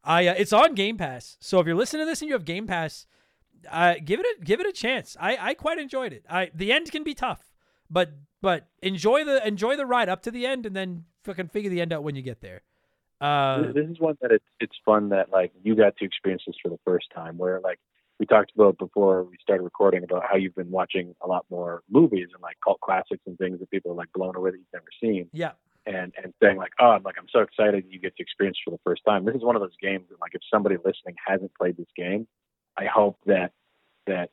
I 0.03 0.27
uh, 0.27 0.35
it's 0.37 0.53
on 0.53 0.75
Game 0.75 0.97
Pass, 0.97 1.37
so 1.39 1.59
if 1.59 1.67
you're 1.67 1.75
listening 1.75 2.01
to 2.01 2.05
this 2.05 2.21
and 2.21 2.27
you 2.27 2.35
have 2.35 2.45
Game 2.45 2.67
Pass, 2.67 3.05
uh, 3.69 3.95
give 4.03 4.19
it 4.19 4.25
a 4.25 4.43
give 4.43 4.59
it 4.59 4.67
a 4.67 4.71
chance. 4.71 5.15
I 5.19 5.37
I 5.37 5.53
quite 5.53 5.79
enjoyed 5.79 6.13
it. 6.13 6.25
I 6.29 6.51
the 6.53 6.71
end 6.71 6.91
can 6.91 7.03
be 7.03 7.13
tough, 7.13 7.53
but 7.89 8.11
but 8.41 8.67
enjoy 8.81 9.23
the 9.23 9.45
enjoy 9.45 9.75
the 9.75 9.85
ride 9.85 10.09
up 10.09 10.21
to 10.23 10.31
the 10.31 10.45
end, 10.45 10.65
and 10.65 10.75
then 10.75 11.05
fucking 11.23 11.49
figure 11.49 11.69
the 11.69 11.81
end 11.81 11.93
out 11.93 12.03
when 12.03 12.15
you 12.15 12.21
get 12.21 12.41
there. 12.41 12.61
Uh, 13.21 13.61
This- 13.63 13.73
this 13.75 13.89
is 13.89 13.99
one 13.99 14.17
that 14.21 14.31
it's 14.31 14.45
it's 14.59 14.77
fun 14.85 15.09
that 15.09 15.29
like 15.31 15.51
you 15.63 15.75
got 15.75 15.97
to 15.97 16.05
experience 16.05 16.43
this 16.47 16.55
for 16.61 16.69
the 16.69 16.79
first 16.85 17.09
time 17.11 17.37
where 17.37 17.59
like 17.59 17.79
we 18.19 18.25
talked 18.25 18.51
about 18.53 18.77
before 18.77 19.23
we 19.23 19.37
started 19.41 19.63
recording 19.63 20.03
about 20.03 20.23
how 20.29 20.35
you've 20.35 20.55
been 20.55 20.71
watching 20.71 21.15
a 21.21 21.27
lot 21.27 21.45
more 21.49 21.83
movies 21.89 22.27
and 22.33 22.41
like 22.41 22.57
cult 22.63 22.79
classics 22.81 23.21
and 23.25 23.37
things 23.37 23.59
that 23.59 23.69
people 23.71 23.91
are 23.91 23.95
like 23.95 24.11
blown 24.13 24.35
away 24.35 24.51
that 24.51 24.57
you've 24.57 24.73
never 24.73 24.91
seen. 25.01 25.29
Yeah, 25.33 25.51
and 25.85 26.13
and 26.21 26.33
saying 26.41 26.57
like 26.57 26.73
oh 26.79 26.91
I'm 26.91 27.03
like 27.03 27.15
I'm 27.17 27.27
so 27.29 27.39
excited 27.39 27.85
you 27.89 27.99
get 27.99 28.15
to 28.17 28.23
experience 28.23 28.57
for 28.63 28.71
the 28.71 28.79
first 28.83 29.03
time. 29.05 29.25
This 29.25 29.35
is 29.35 29.43
one 29.43 29.55
of 29.55 29.61
those 29.61 29.75
games 29.81 30.05
that 30.09 30.19
like 30.21 30.33
if 30.35 30.41
somebody 30.51 30.75
listening 30.77 31.15
hasn't 31.25 31.53
played 31.55 31.77
this 31.77 31.91
game 31.95 32.27
I 32.77 32.85
hope 32.85 33.17
that 33.25 33.51
that 34.07 34.29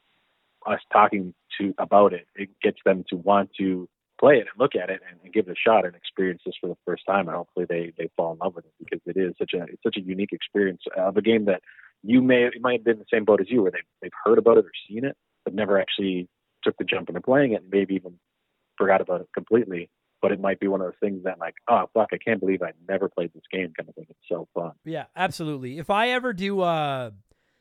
us 0.67 0.81
talking 0.93 1.35
to 1.59 1.75
about 1.79 2.13
it 2.13 2.27
it 2.35 2.51
gets 2.61 2.79
them 2.85 3.05
to 3.11 3.17
want 3.17 3.51
to 3.59 3.89
play 4.19 4.35
it 4.35 4.47
and 4.51 4.59
look 4.59 4.75
at 4.75 4.91
it 4.91 5.01
and, 5.09 5.21
and 5.23 5.33
give 5.33 5.49
it 5.49 5.53
a 5.53 5.69
shot 5.69 5.85
and 5.85 5.95
experience 5.95 6.43
this 6.45 6.55
for 6.61 6.69
the 6.69 6.77
first 6.85 7.05
time 7.07 7.29
and 7.29 7.37
hopefully 7.37 7.67
they 7.69 7.93
they 7.99 8.09
fall 8.17 8.33
in 8.33 8.39
love 8.39 8.55
with 8.55 8.65
it 8.65 8.73
because 8.79 9.01
it 9.07 9.17
is 9.17 9.35
such 9.39 9.53
a 9.55 9.65
it's 9.65 9.83
such 9.83 9.97
a 9.97 10.01
unique 10.01 10.33
experience 10.33 10.83
of 10.97 11.17
a 11.17 11.23
game 11.23 11.45
that 11.47 11.63
you 12.03 12.23
may 12.23 12.45
it 12.45 12.61
might 12.61 12.81
have 12.81 12.85
been 12.85 12.99
the 12.99 13.05
same 13.13 13.25
boat 13.25 13.41
as 13.41 13.51
you 13.51 13.63
where 13.63 13.71
they've 13.71 13.81
they've 14.03 14.11
heard 14.25 14.39
about 14.39 14.59
it 14.59 14.65
or 14.65 14.73
seen 14.89 15.05
it 15.05 15.17
but 15.45 15.55
never 15.55 15.81
actually 15.81 16.29
took 16.63 16.77
the 16.79 16.85
jump 16.85 17.09
into 17.09 17.21
playing 17.21 17.53
it 17.53 17.63
and 17.63 17.71
maybe 17.71 17.95
even 17.95 18.19
forgot 18.79 19.01
about 19.01 19.21
it 19.21 19.29
completely 19.35 19.91
but 20.23 20.33
it 20.33 20.41
might 20.41 20.59
be 20.59 20.67
one 20.67 20.81
of 20.81 20.87
those 20.87 21.01
things 21.01 21.23
that 21.25 21.39
like 21.39 21.55
oh 21.69 21.85
fuck 21.93 22.09
I 22.13 22.19
can't 22.19 22.41
believe 22.41 22.63
I 22.63 22.73
never 22.89 23.09
played 23.09 23.33
this 23.35 23.45
game 23.53 23.73
kind 23.77 23.89
of 23.89 23.95
thing 23.95 24.07
it's 24.09 24.19
so 24.29 24.49
fun 24.55 24.73
Yeah, 24.85 25.05
absolutely. 25.15 25.79
If 25.79 25.91
I 25.91 26.11
ever 26.11 26.33
do 26.33 26.61
uh 26.61 27.11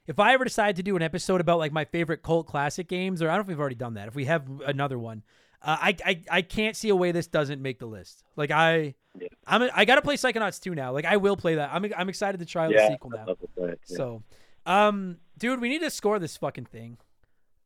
if 0.08 0.20
I 0.20 0.34
ever 0.34 0.44
decide 0.44 0.76
to 0.76 0.84
do 0.84 0.96
an 0.96 1.02
episode 1.02 1.42
about 1.42 1.58
like 1.58 1.72
my 1.72 1.86
favorite 1.86 2.22
cult 2.22 2.48
classic 2.48 2.88
games, 2.88 3.22
or 3.22 3.30
I 3.30 3.32
don't 3.32 3.40
know 3.40 3.42
if 3.42 3.48
we've 3.48 3.60
already 3.60 3.76
done 3.76 3.96
that. 3.96 4.08
If 4.08 4.16
we 4.16 4.26
have 4.26 4.48
another 4.66 5.00
one, 5.00 5.24
uh, 5.66 5.78
I, 5.82 5.96
I 6.06 6.22
I 6.30 6.42
can't 6.44 6.76
see 6.76 6.90
a 6.90 6.96
way 6.96 7.12
this 7.12 7.28
doesn't 7.28 7.62
make 7.62 7.80
the 7.80 7.88
list. 7.88 8.24
Like 8.36 8.52
I, 8.52 8.94
Yeah. 9.20 9.28
I'm 9.48 9.64
a, 9.64 9.70
I 9.74 9.84
gotta 9.86 10.04
play 10.04 10.16
Psychonauts 10.16 10.62
2 10.62 10.76
now. 10.76 10.92
Like 10.92 11.06
I 11.06 11.18
will 11.18 11.36
play 11.36 11.56
that. 11.56 11.72
I'm 11.74 11.86
I'm 11.98 12.08
excited 12.08 12.40
to 12.40 12.46
try 12.46 12.68
the 12.68 12.88
sequel 12.88 13.10
now. 13.10 13.26
love 13.26 13.40
to 13.40 13.48
play 13.48 13.70
it 13.70 13.80
yeah. 13.88 13.98
So, 13.98 14.24
um, 14.66 15.18
dude, 15.38 15.60
we 15.60 15.70
need 15.70 15.82
to 15.82 15.90
score 15.90 16.20
this 16.20 16.38
fucking 16.38 16.66
thing. 16.66 16.98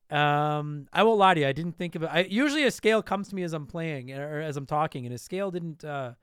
Um, 0.10 0.88
I 0.92 1.04
won't 1.04 1.20
lie 1.20 1.34
to 1.36 1.42
you. 1.42 1.48
I 1.48 1.52
didn't 1.52 1.78
think 1.78 1.96
of 1.96 2.04
it. 2.04 2.10
I 2.12 2.22
usually 2.22 2.64
a 2.64 2.72
scale 2.72 3.04
comes 3.04 3.30
to 3.30 3.36
me 3.36 3.44
as 3.44 3.54
I'm 3.54 3.68
playing 3.68 4.12
or 4.12 4.40
as 4.40 4.58
I'm 4.58 4.66
talking, 4.66 5.06
and 5.06 5.14
a 5.14 5.18
scale 5.20 5.52
didn't 5.52 5.84
uh 5.84 6.14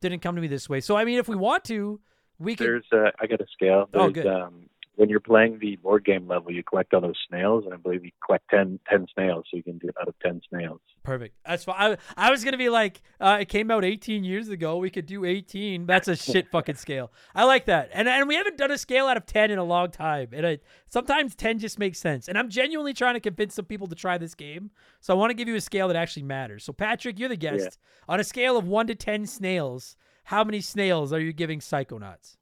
didn't 0.00 0.20
come 0.20 0.36
to 0.36 0.42
me 0.42 0.48
this 0.48 0.68
way. 0.68 0.80
So 0.80 0.96
I 0.96 1.04
mean, 1.04 1.18
if 1.18 1.28
we 1.28 1.36
want 1.36 1.64
to, 1.64 2.00
we 2.38 2.56
could. 2.56 2.66
There's 2.66 2.86
uh, 2.92 3.10
I 3.20 3.26
got 3.26 3.40
a 3.40 3.46
scale. 3.52 3.88
Oh, 3.94 4.10
good. 4.10 4.26
Um, 4.26 4.68
when 4.96 5.10
you're 5.10 5.20
playing 5.20 5.58
the 5.60 5.76
board 5.76 6.04
game 6.04 6.26
level, 6.26 6.50
you 6.50 6.62
collect 6.62 6.94
all 6.94 7.02
those 7.02 7.18
snails, 7.28 7.64
and 7.64 7.74
I 7.74 7.76
believe 7.76 8.04
you 8.04 8.10
collect 8.24 8.48
10, 8.50 8.80
10 8.88 9.06
snails, 9.14 9.44
so 9.50 9.56
you 9.56 9.62
can 9.62 9.78
do 9.78 9.88
it 9.88 9.94
out 10.00 10.08
of 10.08 10.14
ten 10.20 10.40
snails. 10.48 10.80
Perfect. 11.02 11.36
That's 11.46 11.64
fine. 11.64 11.76
I, 12.16 12.28
I 12.28 12.30
was 12.30 12.42
gonna 12.42 12.56
be 12.56 12.70
like, 12.70 13.02
uh, 13.20 13.38
it 13.40 13.48
came 13.48 13.70
out 13.70 13.84
18 13.84 14.24
years 14.24 14.48
ago. 14.48 14.78
We 14.78 14.90
could 14.90 15.06
do 15.06 15.24
18. 15.24 15.86
That's 15.86 16.08
a 16.08 16.16
shit 16.16 16.50
fucking 16.50 16.76
scale. 16.76 17.12
I 17.34 17.44
like 17.44 17.66
that. 17.66 17.90
And 17.92 18.08
and 18.08 18.26
we 18.26 18.34
haven't 18.34 18.56
done 18.56 18.70
a 18.70 18.78
scale 18.78 19.06
out 19.06 19.16
of 19.16 19.26
10 19.26 19.50
in 19.50 19.58
a 19.58 19.64
long 19.64 19.90
time. 19.90 20.28
And 20.32 20.46
I, 20.46 20.58
sometimes 20.88 21.34
10 21.34 21.58
just 21.58 21.78
makes 21.78 21.98
sense. 21.98 22.28
And 22.28 22.38
I'm 22.38 22.48
genuinely 22.48 22.94
trying 22.94 23.14
to 23.14 23.20
convince 23.20 23.54
some 23.54 23.66
people 23.66 23.86
to 23.88 23.94
try 23.94 24.18
this 24.18 24.34
game. 24.34 24.70
So 25.00 25.14
I 25.14 25.16
want 25.16 25.30
to 25.30 25.34
give 25.34 25.48
you 25.48 25.56
a 25.56 25.60
scale 25.60 25.88
that 25.88 25.96
actually 25.96 26.24
matters. 26.24 26.64
So 26.64 26.72
Patrick, 26.72 27.18
you're 27.18 27.28
the 27.28 27.36
guest. 27.36 27.78
On 28.08 28.18
a 28.18 28.24
scale 28.24 28.56
of 28.56 28.66
one 28.66 28.86
to 28.86 28.94
10 28.94 29.26
snails, 29.26 29.96
how 30.24 30.42
many 30.42 30.60
snails 30.60 31.12
are 31.12 31.20
you 31.20 31.32
giving 31.32 31.60
Psychonauts? 31.60 32.36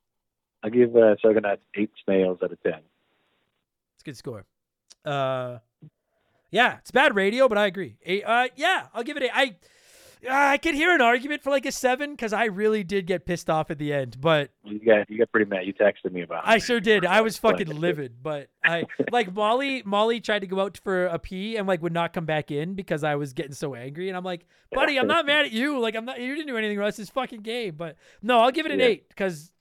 I 0.64 0.70
give 0.70 0.96
uh, 0.96 1.14
Psychonauts 1.22 1.58
eight 1.76 1.90
snails 2.04 2.38
out 2.42 2.50
of 2.50 2.60
ten. 2.62 2.80
It's 3.94 4.02
a 4.02 4.04
good 4.04 4.16
score. 4.16 4.44
Uh, 5.04 5.58
yeah, 6.50 6.78
it's 6.78 6.90
bad 6.90 7.14
radio, 7.14 7.48
but 7.48 7.58
I 7.58 7.66
agree. 7.66 7.96
A, 8.06 8.22
uh, 8.22 8.48
yeah, 8.56 8.86
I'll 8.94 9.02
give 9.04 9.16
it 9.16 9.22
a. 9.24 9.36
I. 9.36 9.56
I 10.26 10.56
could 10.56 10.74
hear 10.74 10.94
an 10.94 11.02
argument 11.02 11.42
for 11.42 11.50
like 11.50 11.66
a 11.66 11.70
seven 11.70 12.12
because 12.12 12.32
I 12.32 12.46
really 12.46 12.82
did 12.82 13.06
get 13.06 13.26
pissed 13.26 13.50
off 13.50 13.70
at 13.70 13.76
the 13.76 13.92
end, 13.92 14.18
but 14.22 14.52
You 14.64 14.78
got 14.82 15.10
you 15.10 15.18
got 15.18 15.30
pretty 15.30 15.50
mad. 15.50 15.66
You 15.66 15.74
texted 15.74 16.12
me 16.12 16.22
about. 16.22 16.44
It. 16.44 16.48
I 16.48 16.56
sure 16.56 16.80
did. 16.80 17.04
I 17.04 17.20
was 17.20 17.36
fucking 17.46 17.66
livid, 17.78 18.22
but 18.22 18.48
I 18.64 18.84
like 19.12 19.34
Molly. 19.34 19.82
Molly 19.84 20.22
tried 20.22 20.38
to 20.38 20.46
go 20.46 20.60
out 20.60 20.78
for 20.82 21.04
a 21.08 21.18
pee 21.18 21.56
and 21.56 21.68
like 21.68 21.82
would 21.82 21.92
not 21.92 22.14
come 22.14 22.24
back 22.24 22.50
in 22.50 22.72
because 22.72 23.04
I 23.04 23.16
was 23.16 23.34
getting 23.34 23.52
so 23.52 23.74
angry. 23.74 24.08
And 24.08 24.16
I'm 24.16 24.24
like, 24.24 24.46
buddy, 24.72 24.98
I'm 24.98 25.06
not 25.06 25.26
mad 25.26 25.44
at 25.44 25.52
you. 25.52 25.78
Like 25.78 25.94
I'm 25.94 26.06
not. 26.06 26.18
You 26.18 26.34
didn't 26.34 26.48
do 26.48 26.56
anything 26.56 26.78
wrong. 26.78 26.88
It's 26.88 26.96
this 26.96 27.10
fucking 27.10 27.42
game. 27.42 27.74
But 27.76 27.96
no, 28.22 28.40
I'll 28.40 28.50
give 28.50 28.64
it 28.64 28.72
an 28.72 28.78
Yeah. 28.78 28.86
eight 28.86 29.10
because 29.10 29.52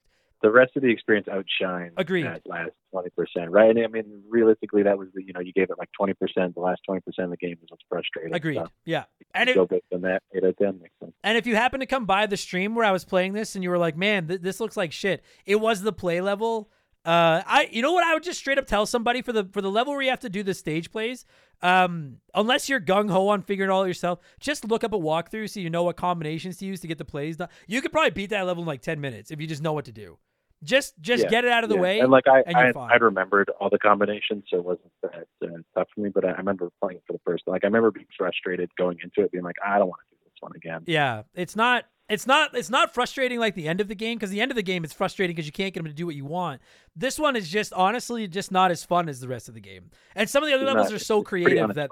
the 0.42 0.50
rest 0.50 0.72
of 0.76 0.82
the 0.82 0.90
experience 0.90 1.26
outshines 1.28 1.92
Agreed. 1.96 2.26
that 2.26 2.42
last 2.46 2.70
twenty 2.92 3.10
percent, 3.10 3.50
right? 3.50 3.70
And 3.70 3.78
I 3.84 3.86
mean, 3.88 4.22
realistically, 4.28 4.82
that 4.82 4.98
was 4.98 5.08
the 5.14 5.22
you 5.24 5.32
know 5.32 5.40
you 5.40 5.52
gave 5.52 5.70
it 5.70 5.78
like 5.78 5.90
twenty 5.96 6.14
percent. 6.14 6.54
The 6.54 6.60
last 6.60 6.80
twenty 6.84 7.00
percent 7.00 7.26
of 7.26 7.30
the 7.30 7.36
game 7.36 7.56
was 7.60 7.68
what's 7.70 7.82
frustrating. 7.88 8.34
agreed. 8.34 8.56
So, 8.56 8.68
Yeah. 8.84 9.04
And 9.34 9.52
go 9.54 9.62
if, 9.62 9.68
based 9.70 9.84
on 9.92 10.02
that, 10.02 10.22
eight 10.34 10.44
out 10.44 10.56
ten 10.60 10.78
makes 10.80 10.94
sense. 11.00 11.12
and 11.22 11.38
if 11.38 11.46
you 11.46 11.56
happen 11.56 11.80
to 11.80 11.86
come 11.86 12.04
by 12.06 12.26
the 12.26 12.36
stream 12.36 12.74
where 12.74 12.84
I 12.84 12.90
was 12.92 13.04
playing 13.04 13.32
this 13.32 13.54
and 13.54 13.64
you 13.64 13.70
were 13.70 13.78
like, 13.78 13.96
man, 13.96 14.28
th- 14.28 14.40
this 14.42 14.60
looks 14.60 14.76
like 14.76 14.92
shit. 14.92 15.24
It 15.46 15.56
was 15.56 15.82
the 15.82 15.92
play 15.92 16.20
level. 16.20 16.70
Uh, 17.04 17.42
I 17.46 17.68
you 17.70 17.82
know 17.82 17.92
what 17.92 18.02
I 18.04 18.14
would 18.14 18.22
just 18.22 18.38
straight 18.38 18.58
up 18.58 18.66
tell 18.66 18.86
somebody 18.86 19.20
for 19.20 19.32
the 19.32 19.44
for 19.52 19.60
the 19.60 19.70
level 19.70 19.92
where 19.92 20.02
you 20.02 20.10
have 20.10 20.20
to 20.20 20.30
do 20.30 20.42
the 20.42 20.54
stage 20.54 20.90
plays. 20.90 21.26
Um, 21.62 22.18
unless 22.34 22.68
you're 22.68 22.80
gung 22.80 23.10
ho 23.10 23.28
on 23.28 23.42
figuring 23.42 23.70
it 23.70 23.72
all 23.72 23.86
yourself, 23.86 24.20
just 24.40 24.64
look 24.64 24.84
up 24.84 24.92
a 24.92 24.98
walkthrough 24.98 25.50
so 25.50 25.60
you 25.60 25.70
know 25.70 25.82
what 25.82 25.96
combinations 25.96 26.56
to 26.58 26.64
use 26.66 26.80
to 26.80 26.86
get 26.86 26.98
the 26.98 27.04
plays 27.04 27.36
done. 27.36 27.48
You 27.66 27.82
could 27.82 27.92
probably 27.92 28.10
beat 28.10 28.30
that 28.30 28.46
level 28.46 28.62
in 28.62 28.66
like 28.66 28.80
ten 28.80 29.00
minutes 29.00 29.30
if 29.30 29.40
you 29.40 29.46
just 29.46 29.62
know 29.62 29.72
what 29.74 29.84
to 29.84 29.92
do. 29.92 30.18
Just 30.62 30.94
just 31.00 31.24
Yeah, 31.24 31.28
get 31.28 31.44
it 31.44 31.50
out 31.52 31.62
of 31.62 31.68
the 31.68 31.76
Yeah. 31.76 31.82
way. 31.82 32.00
And 32.00 32.10
like 32.10 32.26
I, 32.26 32.40
and 32.46 32.56
I. 32.56 32.72
I'd 32.94 33.02
remembered 33.02 33.50
all 33.60 33.68
the 33.68 33.78
combinations, 33.78 34.44
so 34.48 34.56
it 34.58 34.64
wasn't 34.64 34.92
that 35.02 35.26
uh, 35.42 35.48
tough 35.74 35.88
for 35.94 36.00
me. 36.00 36.08
But 36.08 36.24
I, 36.24 36.30
I 36.30 36.36
remember 36.38 36.70
playing 36.82 37.00
for 37.06 37.12
the 37.12 37.20
first. 37.26 37.44
Like 37.46 37.64
I 37.64 37.66
remember 37.66 37.90
being 37.90 38.06
frustrated 38.16 38.70
going 38.78 38.96
into 39.02 39.20
it, 39.22 39.30
being 39.30 39.44
like, 39.44 39.56
I 39.62 39.78
don't 39.78 39.88
want 39.88 40.00
to 40.08 40.14
do 40.14 40.20
this 40.24 40.32
one 40.40 40.52
again. 40.56 40.84
Yeah, 40.86 41.24
it's 41.34 41.54
not 41.54 41.84
it's 42.08 42.26
not 42.26 42.54
it's 42.54 42.70
not 42.70 42.92
frustrating 42.92 43.38
like 43.38 43.54
the 43.54 43.66
end 43.66 43.80
of 43.80 43.88
the 43.88 43.94
game 43.94 44.18
because 44.18 44.30
the 44.30 44.40
end 44.40 44.50
of 44.50 44.56
the 44.56 44.62
game 44.62 44.84
is 44.84 44.92
frustrating 44.92 45.34
because 45.34 45.46
you 45.46 45.52
can't 45.52 45.72
get 45.72 45.80
them 45.80 45.90
to 45.90 45.94
do 45.94 46.06
what 46.06 46.14
you 46.14 46.24
want. 46.24 46.60
This 46.94 47.18
one 47.18 47.34
is 47.34 47.48
just 47.48 47.72
honestly 47.72 48.28
just 48.28 48.52
not 48.52 48.70
as 48.70 48.84
fun 48.84 49.08
as 49.08 49.20
the 49.20 49.28
rest 49.28 49.48
of 49.48 49.54
the 49.54 49.60
game. 49.60 49.90
And 50.14 50.28
some 50.28 50.42
of 50.42 50.48
the 50.48 50.54
other 50.54 50.64
levels 50.64 50.92
are 50.92 50.98
so 50.98 51.22
creative 51.22 51.74
that 51.74 51.90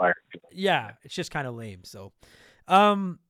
yeah, 0.53 0.93
it's 1.03 1.15
just 1.15 1.31
kind 1.31 1.47
of 1.47 1.55
lame. 1.55 1.81
So, 1.85 2.13
um, 2.69 3.21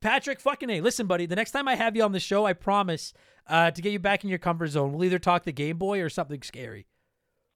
Patrick, 0.00 0.40
fucking 0.40 0.68
a, 0.68 0.80
listen, 0.80 1.06
buddy. 1.06 1.26
The 1.26 1.36
next 1.36 1.52
time 1.52 1.68
I 1.68 1.76
have 1.76 1.96
you 1.96 2.02
on 2.02 2.12
the 2.12 2.20
show, 2.20 2.44
I 2.44 2.52
promise 2.52 3.12
uh, 3.46 3.70
to 3.70 3.80
get 3.80 3.92
you 3.92 3.98
back 3.98 4.24
in 4.24 4.30
your 4.30 4.38
comfort 4.38 4.68
zone. 4.68 4.92
We'll 4.92 5.04
either 5.04 5.18
talk 5.18 5.44
the 5.44 5.52
Game 5.52 5.78
Boy 5.78 6.00
or 6.00 6.08
something 6.08 6.42
scary. 6.42 6.86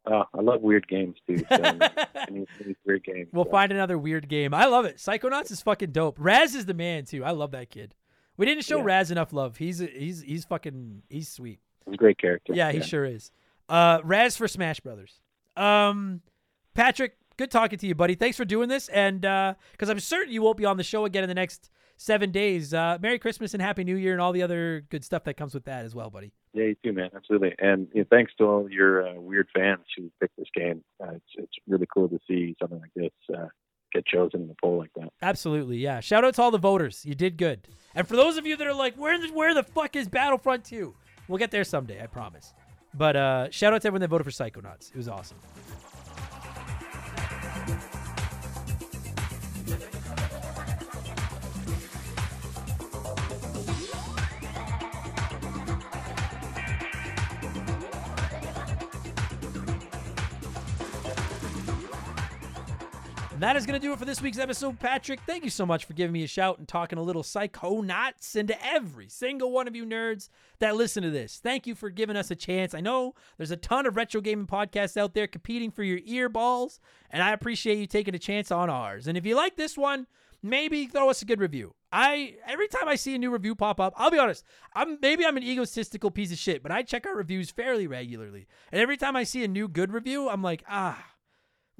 Oh, 0.06 0.24
I 0.32 0.40
love 0.40 0.62
weird 0.62 0.88
games 0.88 1.16
too. 1.26 1.38
So 1.38 1.44
any, 1.50 2.46
any 2.64 2.76
weird 2.86 3.04
games. 3.04 3.28
We'll 3.32 3.44
so. 3.44 3.50
find 3.50 3.70
another 3.70 3.98
weird 3.98 4.28
game. 4.28 4.54
I 4.54 4.66
love 4.66 4.84
it. 4.84 4.96
Psychonauts 4.96 5.50
is 5.50 5.60
fucking 5.60 5.92
dope. 5.92 6.16
Raz 6.18 6.54
is 6.54 6.66
the 6.66 6.74
man 6.74 7.04
too. 7.04 7.24
I 7.24 7.32
love 7.32 7.50
that 7.50 7.70
kid. 7.70 7.94
We 8.40 8.46
didn't 8.46 8.64
show 8.64 8.78
Yeah. 8.78 8.84
Raz 8.84 9.10
enough 9.10 9.34
love. 9.34 9.58
He's 9.58 9.80
he's 9.80 10.22
he's 10.22 10.46
fucking 10.46 11.02
he's 11.10 11.28
sweet. 11.28 11.60
He's 11.84 11.92
a 11.92 11.96
great 11.98 12.16
character. 12.16 12.54
Yeah, 12.54 12.72
he 12.72 12.80
sure 12.80 13.04
is. 13.04 13.30
Uh, 13.68 14.00
Raz 14.02 14.34
for 14.34 14.48
Smash 14.48 14.80
Brothers. 14.80 15.20
Um, 15.58 16.22
Patrick, 16.72 17.18
good 17.36 17.50
talking 17.50 17.78
to 17.78 17.86
you, 17.86 17.94
buddy. 17.94 18.14
Thanks 18.14 18.38
for 18.38 18.46
doing 18.46 18.70
this, 18.70 18.88
and 18.88 19.20
because 19.20 19.90
I'm 19.90 20.00
certain 20.00 20.32
you 20.32 20.40
won't 20.40 20.56
be 20.56 20.64
on 20.64 20.78
the 20.78 20.82
show 20.82 21.04
again 21.04 21.22
in 21.22 21.28
the 21.28 21.34
next 21.34 21.68
seven 21.98 22.30
days. 22.30 22.72
Uh, 22.72 22.96
Merry 23.02 23.18
Christmas 23.18 23.52
and 23.52 23.62
Happy 23.62 23.84
New 23.84 23.96
Year, 23.96 24.12
and 24.12 24.22
all 24.22 24.32
the 24.32 24.42
other 24.42 24.86
good 24.88 25.04
stuff 25.04 25.24
that 25.24 25.34
comes 25.36 25.52
with 25.52 25.64
that 25.66 25.84
as 25.84 25.94
well, 25.94 26.08
buddy. 26.08 26.32
Yeah, 26.54 26.64
you 26.64 26.76
too, 26.82 26.94
man. 26.94 27.10
Absolutely. 27.14 27.54
And 27.58 27.88
you 27.92 28.00
know, 28.00 28.06
thanks 28.10 28.32
to 28.38 28.44
all 28.44 28.70
your 28.70 29.06
uh, 29.06 29.20
weird 29.20 29.48
fans 29.54 29.84
who 29.98 30.10
picked 30.18 30.38
this 30.38 30.48
game. 30.56 30.82
Uh, 30.98 31.16
it's 31.16 31.24
it's 31.36 31.52
really 31.68 31.86
cool 31.92 32.08
to 32.08 32.18
see 32.26 32.56
something 32.58 32.80
like 32.80 32.94
this 32.96 33.36
uh, 33.36 33.48
get 33.92 34.06
chosen 34.06 34.42
in 34.42 34.48
the 34.48 34.56
poll 34.62 34.78
like 34.78 34.92
that. 34.94 35.10
Absolutely, 35.22 35.78
yeah. 35.78 36.00
Shout 36.00 36.24
out 36.24 36.34
to 36.34 36.42
all 36.42 36.50
the 36.50 36.58
voters. 36.58 37.04
You 37.04 37.14
did 37.14 37.36
good. 37.36 37.66
And 37.94 38.06
for 38.06 38.16
those 38.16 38.36
of 38.36 38.46
you 38.46 38.56
that 38.56 38.66
are 38.66 38.74
like, 38.74 38.94
where 38.96 39.18
the, 39.18 39.32
where 39.32 39.54
the 39.54 39.62
fuck 39.62 39.96
is 39.96 40.08
Battlefront 40.08 40.64
2? 40.64 40.94
We'll 41.28 41.38
get 41.38 41.50
there 41.50 41.64
someday, 41.64 42.02
I 42.02 42.06
promise. 42.06 42.54
But 42.94 43.16
uh, 43.16 43.50
shout 43.50 43.72
out 43.72 43.82
to 43.82 43.88
everyone 43.88 44.00
that 44.02 44.08
voted 44.08 44.24
for 44.24 44.30
Psychonauts. 44.32 44.90
It 44.90 44.96
was 44.96 45.08
awesome. 45.08 45.38
And 63.40 63.48
that 63.48 63.56
is 63.56 63.64
going 63.64 63.80
to 63.80 63.86
do 63.86 63.94
it 63.94 63.98
for 63.98 64.04
this 64.04 64.20
week's 64.20 64.38
episode, 64.38 64.78
Patrick. 64.78 65.18
Thank 65.26 65.44
you 65.44 65.48
so 65.48 65.64
much 65.64 65.86
for 65.86 65.94
giving 65.94 66.12
me 66.12 66.22
a 66.24 66.26
shout 66.26 66.58
and 66.58 66.68
talking 66.68 66.98
a 66.98 67.02
little 67.02 67.22
psychonauts 67.22 68.36
and 68.36 68.46
to 68.48 68.66
every 68.66 69.08
single 69.08 69.50
one 69.50 69.66
of 69.66 69.74
you 69.74 69.86
nerds 69.86 70.28
that 70.58 70.76
listen 70.76 71.02
to 71.04 71.10
this. 71.10 71.40
Thank 71.42 71.66
you 71.66 71.74
for 71.74 71.88
giving 71.88 72.16
us 72.16 72.30
a 72.30 72.34
chance. 72.34 72.74
I 72.74 72.82
know 72.82 73.14
there's 73.38 73.50
a 73.50 73.56
ton 73.56 73.86
of 73.86 73.96
retro 73.96 74.20
gaming 74.20 74.46
podcasts 74.46 74.98
out 74.98 75.14
there 75.14 75.26
competing 75.26 75.70
for 75.70 75.82
your 75.82 76.00
ear 76.04 76.28
balls, 76.28 76.80
and 77.08 77.22
I 77.22 77.32
appreciate 77.32 77.78
you 77.78 77.86
taking 77.86 78.14
a 78.14 78.18
chance 78.18 78.50
on 78.50 78.68
ours. 78.68 79.06
And 79.06 79.16
if 79.16 79.24
you 79.24 79.36
like 79.36 79.56
this 79.56 79.74
one, 79.74 80.06
maybe 80.42 80.86
throw 80.86 81.08
us 81.08 81.22
a 81.22 81.24
good 81.24 81.40
review. 81.40 81.74
I 81.90 82.34
every 82.46 82.68
time 82.68 82.88
I 82.88 82.96
see 82.96 83.14
a 83.14 83.18
new 83.18 83.30
review 83.30 83.54
pop 83.54 83.80
up, 83.80 83.94
I'll 83.96 84.10
be 84.10 84.18
honest, 84.18 84.44
I'm 84.74 84.98
maybe 85.00 85.24
I'm 85.24 85.38
an 85.38 85.44
egotistical 85.44 86.10
piece 86.10 86.30
of 86.30 86.36
shit, 86.36 86.62
but 86.62 86.72
I 86.72 86.82
check 86.82 87.06
our 87.06 87.16
reviews 87.16 87.50
fairly 87.50 87.86
regularly. 87.86 88.48
And 88.70 88.82
every 88.82 88.98
time 88.98 89.16
I 89.16 89.24
see 89.24 89.42
a 89.44 89.48
new 89.48 89.66
good 89.66 89.94
review, 89.94 90.28
I'm 90.28 90.42
like, 90.42 90.62
ah, 90.68 91.02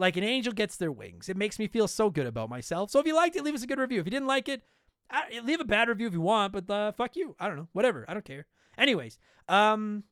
like 0.01 0.17
an 0.17 0.25
angel 0.25 0.53
gets 0.53 0.77
their 0.77 0.91
wings. 0.91 1.29
It 1.29 1.37
makes 1.37 1.59
me 1.59 1.69
feel 1.69 1.87
so 1.87 2.11
good 2.11 2.27
about 2.27 2.49
myself. 2.49 2.91
So 2.91 2.99
if 2.99 3.07
you 3.07 3.15
liked 3.15 3.37
it, 3.37 3.45
leave 3.45 3.55
us 3.55 3.63
a 3.63 3.67
good 3.67 3.79
review. 3.79 4.01
If 4.01 4.07
you 4.07 4.11
didn't 4.11 4.27
like 4.27 4.49
it, 4.49 4.63
uh, 5.11 5.21
leave 5.45 5.61
a 5.61 5.65
bad 5.65 5.89
review 5.89 6.07
if 6.07 6.13
you 6.13 6.23
want, 6.23 6.53
but 6.53 6.69
uh, 6.71 6.93
fuck 6.93 7.17
you. 7.17 7.37
I 7.39 7.49
don't 7.49 7.57
know. 7.57 7.69
Whatever. 7.73 8.07
I 8.09 8.15
don't 8.15 8.25
care. 8.25 8.47
Anyways, 8.79 9.19
um, 9.49 10.05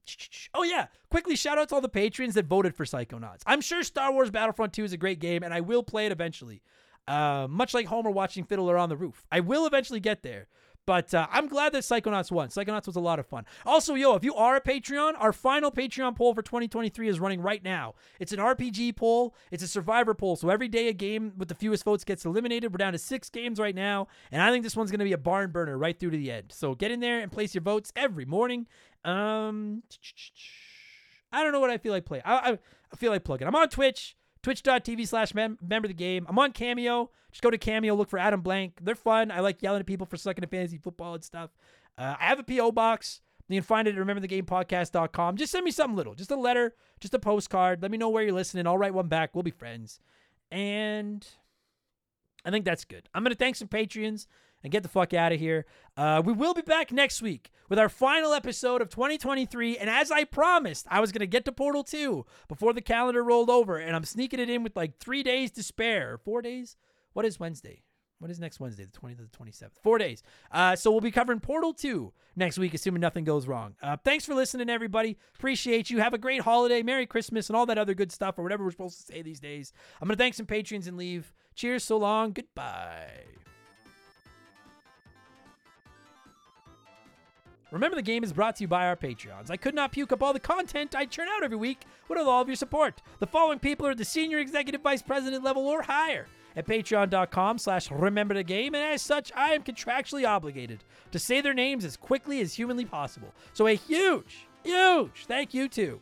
oh 0.53 0.63
yeah, 0.63 0.89
quickly 1.11 1.37
shout 1.37 1.57
out 1.57 1.71
to 1.71 1.77
all 1.77 1.81
the 1.81 1.89
patrons 1.89 2.35
that 2.35 2.45
voted 2.45 2.75
for 2.75 2.85
Psychonauts. 2.85 3.43
I'm 3.47 3.63
sure 3.63 3.83
Star 3.83 4.13
Wars 4.13 4.31
Battlefront 4.31 4.75
2 4.75 4.85
is 4.85 4.93
a 4.93 4.99
great 4.99 5.21
game, 5.21 5.43
and 5.43 5.55
I 5.55 5.61
will 5.61 5.83
play 5.83 6.05
it 6.05 6.13
eventually. 6.13 6.61
Uh, 7.07 7.47
much 7.49 7.73
like 7.73 7.87
Homer 7.87 8.11
watching 8.11 8.45
Fiddler 8.45 8.77
on 8.77 8.91
the 8.91 8.97
Roof, 8.97 9.25
I 9.33 9.41
will 9.41 9.67
eventually 9.67 10.01
get 10.01 10.23
there. 10.23 10.49
But 10.89 11.13
uh, 11.13 11.27
I'm 11.31 11.49
glad 11.49 11.75
that 11.75 11.83
Psychonauts 11.83 12.33
won. 12.33 12.49
Psychonauts 12.49 12.87
was 12.87 12.97
a 12.97 13.01
lot 13.01 13.19
of 13.19 13.27
fun. 13.27 13.45
Also, 13.67 13.95
yo, 13.95 14.15
if 14.15 14.25
you 14.25 14.35
are 14.35 14.57
a 14.57 14.61
Patreon, 14.63 15.13
our 15.19 15.35
final 15.35 15.71
Patreon 15.71 16.17
poll 16.17 16.33
for 16.33 16.41
2023 16.41 17.09
is 17.09 17.21
running 17.21 17.43
right 17.43 17.63
now. 17.63 17.95
It's 18.19 18.33
an 18.33 18.39
RPG 18.39 18.97
poll, 18.97 19.35
it's 19.51 19.63
a 19.63 19.69
survivor 19.69 20.15
poll. 20.15 20.37
So 20.37 20.49
every 20.49 20.67
day 20.67 20.89
a 20.89 20.95
game 20.95 21.35
with 21.37 21.49
the 21.49 21.55
fewest 21.55 21.85
votes 21.85 22.05
gets 22.05 22.25
eliminated. 22.25 22.73
We're 22.73 22.79
down 22.79 22.95
to 22.95 22.99
six 22.99 23.29
games 23.29 23.61
right 23.61 23.75
now. 23.75 24.09
And 24.33 24.41
I 24.41 24.51
think 24.51 24.65
this 24.65 24.77
one's 24.77 24.91
going 24.91 25.01
to 25.01 25.05
be 25.05 25.13
a 25.13 25.19
barn 25.19 25.51
burner 25.51 25.77
right 25.77 26.01
through 26.01 26.13
to 26.13 26.17
the 26.17 26.33
end. 26.33 26.53
So 26.53 26.75
get 26.75 26.91
in 26.91 27.01
there 27.01 27.21
and 27.21 27.31
place 27.31 27.55
your 27.55 27.61
votes 27.61 27.93
every 27.95 28.25
morning. 28.25 28.67
Um, 29.05 29.83
I 31.31 31.43
don't 31.43 31.53
know 31.53 31.61
what 31.61 31.69
I 31.69 31.77
feel 31.77 31.93
like 31.93 32.07
playing. 32.07 32.23
I, 32.25 32.35
I, 32.35 32.59
I 32.91 32.97
feel 32.97 33.13
like 33.13 33.25
plugging. 33.25 33.47
I'm 33.47 33.55
on 33.55 33.69
Twitch 33.69 34.17
twitch.tv 34.43 35.07
slash 35.07 35.35
member 35.35 35.89
the 35.89 35.95
game. 35.95 36.27
I'm 36.29 36.39
on 36.39 36.53
Cameo. 36.53 37.11
Just 37.31 37.43
go 37.43 37.51
to 37.51 37.59
Cameo, 37.59 37.95
look 37.95 38.09
for 38.09 38.19
Adam 38.19 38.41
Blank. 38.41 38.79
They're 38.83 38.95
fun. 38.95 39.31
I 39.31 39.41
like 39.41 39.63
yelling 39.63 39.81
at 39.81 39.87
people 39.87 40.07
for 40.07 40.17
sucking 40.17 40.43
at 40.43 40.51
fantasy 40.51 40.79
football 40.79 41.15
and 41.15 41.25
stuff. 41.25 41.51
Uh, 41.97 42.15
I 42.19 42.25
have 42.25 42.39
a 42.39 42.45
P.O. 42.45 42.73
box. 42.73 43.21
You 43.49 43.57
can 43.57 43.65
find 43.65 43.89
it 43.89 43.97
at 43.97 44.07
rememberthegamepodcast.com. 44.07 45.37
Just 45.37 45.53
send 45.53 45.65
me 45.65 45.71
something 45.71 45.97
little. 45.97 46.15
Just 46.15 46.31
a 46.31 46.37
letter, 46.37 46.75
just 47.01 47.15
a 47.15 47.19
postcard. 47.19 47.83
Let 47.83 47.91
me 47.91 47.99
know 47.99 48.11
where 48.11 48.23
you're 48.23 48.33
listening. 48.33 48.67
I'll 48.67 48.79
write 48.79 48.95
one 48.95 49.09
back. 49.09 49.35
We'll 49.35 49.43
be 49.43 49.51
friends. 49.51 50.01
And 50.51 51.27
I 52.45 52.51
think 52.51 52.65
that's 52.65 52.85
good. 52.85 53.09
I'm 53.15 53.23
going 53.23 53.33
to 53.33 53.39
thank 53.39 53.57
some 53.57 53.69
Patreons 53.69 54.27
and 54.63 54.73
get 54.73 54.83
the 54.83 54.89
fuck 54.89 55.15
out 55.15 55.33
of 55.33 55.39
here. 55.39 55.67
Uh, 55.97 56.23
we 56.25 56.33
will 56.33 56.55
be 56.55 56.63
back 56.63 56.93
next 56.93 57.23
week 57.23 57.51
with 57.69 57.79
our 57.79 57.89
final 57.89 58.33
episode 58.33 58.81
of 58.81 58.89
2023. 58.89 59.79
And 59.79 59.91
as 59.91 60.11
I 60.11 60.25
promised, 60.25 60.87
I 60.91 61.01
was 61.01 61.13
going 61.13 61.21
to 61.21 61.27
get 61.27 61.45
to 61.45 61.53
Portal 61.53 61.85
2 61.85 62.25
before 62.49 62.73
the 62.73 62.81
calendar 62.81 63.23
rolled 63.23 63.51
over. 63.51 63.77
And 63.79 63.95
I'm 63.95 64.05
sneaking 64.05 64.41
it 64.41 64.51
in 64.51 64.63
with 64.63 64.77
like 64.77 64.99
three 64.99 65.23
days 65.23 65.51
to 65.53 65.63
spare. 65.63 66.19
Four 66.19 66.43
days? 66.43 66.77
What 67.13 67.25
is 67.25 67.41
Wednesday? 67.41 67.83
What 68.19 68.31
is 68.33 68.41
next 68.41 68.59
Wednesday? 68.59 68.85
The 68.85 68.99
20th 68.99 69.17
to 69.19 69.23
the 69.25 69.45
27th. 69.45 69.79
Four 69.83 69.99
days. 69.99 70.23
Uh, 70.51 70.75
so 70.75 70.91
we'll 70.91 71.01
be 71.01 71.13
covering 71.13 71.39
Portal 71.39 71.73
2 71.73 72.13
next 72.35 72.59
week, 72.59 72.75
assuming 72.75 73.01
nothing 73.01 73.25
goes 73.25 73.47
wrong. 73.47 73.77
Uh, 73.81 73.97
thanks 73.97 74.25
for 74.25 74.35
listening, 74.35 74.69
everybody. 74.69 75.17
Appreciate 75.37 75.89
you. 75.89 75.99
Have 75.99 76.15
a 76.15 76.19
great 76.19 76.41
holiday. 76.41 76.83
Merry 76.83 77.07
Christmas 77.07 77.49
and 77.49 77.57
all 77.57 77.67
that 77.67 77.79
other 77.79 77.95
good 77.95 78.11
stuff 78.11 78.39
or 78.39 78.43
whatever 78.43 78.65
we're 78.65 78.73
supposed 78.73 78.99
to 78.99 79.13
say 79.13 79.23
these 79.23 79.41
days. 79.41 79.73
I'm 80.01 80.09
going 80.09 80.17
to 80.17 80.23
thank 80.23 80.35
some 80.35 80.47
patrons 80.47 80.89
and 80.89 80.97
leave. 80.97 81.33
Cheers. 81.55 81.85
So 81.85 81.97
long. 81.97 82.33
Goodbye. 82.33 83.25
Remember, 87.71 87.97
the 87.97 88.03
game 88.03 88.25
is 88.25 88.33
brought 88.33 88.57
to 88.57 88.65
you 88.65 88.69
by 88.69 88.87
our 88.87 88.97
Patreons. 88.97 89.51
I 89.51 89.59
could 89.59 89.75
not 89.75 89.93
puke 89.93 90.13
up 90.13 90.23
all 90.23 90.33
the 90.33 90.41
content 90.41 90.95
I 90.95 91.05
churn 91.05 91.29
out 91.29 91.45
every 91.45 91.57
week 91.57 91.83
without 92.09 92.27
all 92.27 92.41
of 92.41 92.49
your 92.49 92.57
support. 92.57 93.03
The 93.19 93.27
following 93.27 93.59
people 93.59 93.87
are 93.87 93.91
at 93.91 93.99
the 93.99 94.07
senior 94.07 94.39
executive 94.39 94.81
vice 94.81 95.03
president 95.03 95.45
level 95.45 95.67
or 95.67 95.83
higher 95.83 96.27
at 96.57 96.67
patreon.com 96.67 97.59
slash 97.59 97.91
remember 97.91 98.35
the 98.35 98.43
game, 98.43 98.75
and 98.75 98.83
as 98.83 99.03
such, 99.03 99.31
I 99.37 99.51
am 99.51 99.63
contractually 99.63 100.27
obligated 100.27 100.83
to 101.13 101.19
say 101.19 101.41
their 101.41 101.55
names 101.55 101.85
as 101.85 101.97
quickly 101.97 102.41
as 102.41 102.55
humanly 102.55 102.87
possible. 102.87 103.35
So 103.53 103.67
a 103.67 103.75
huge, 103.75 104.49
huge 104.65 105.27
thank 105.27 105.53
you 105.53 105.69
to 105.69 106.01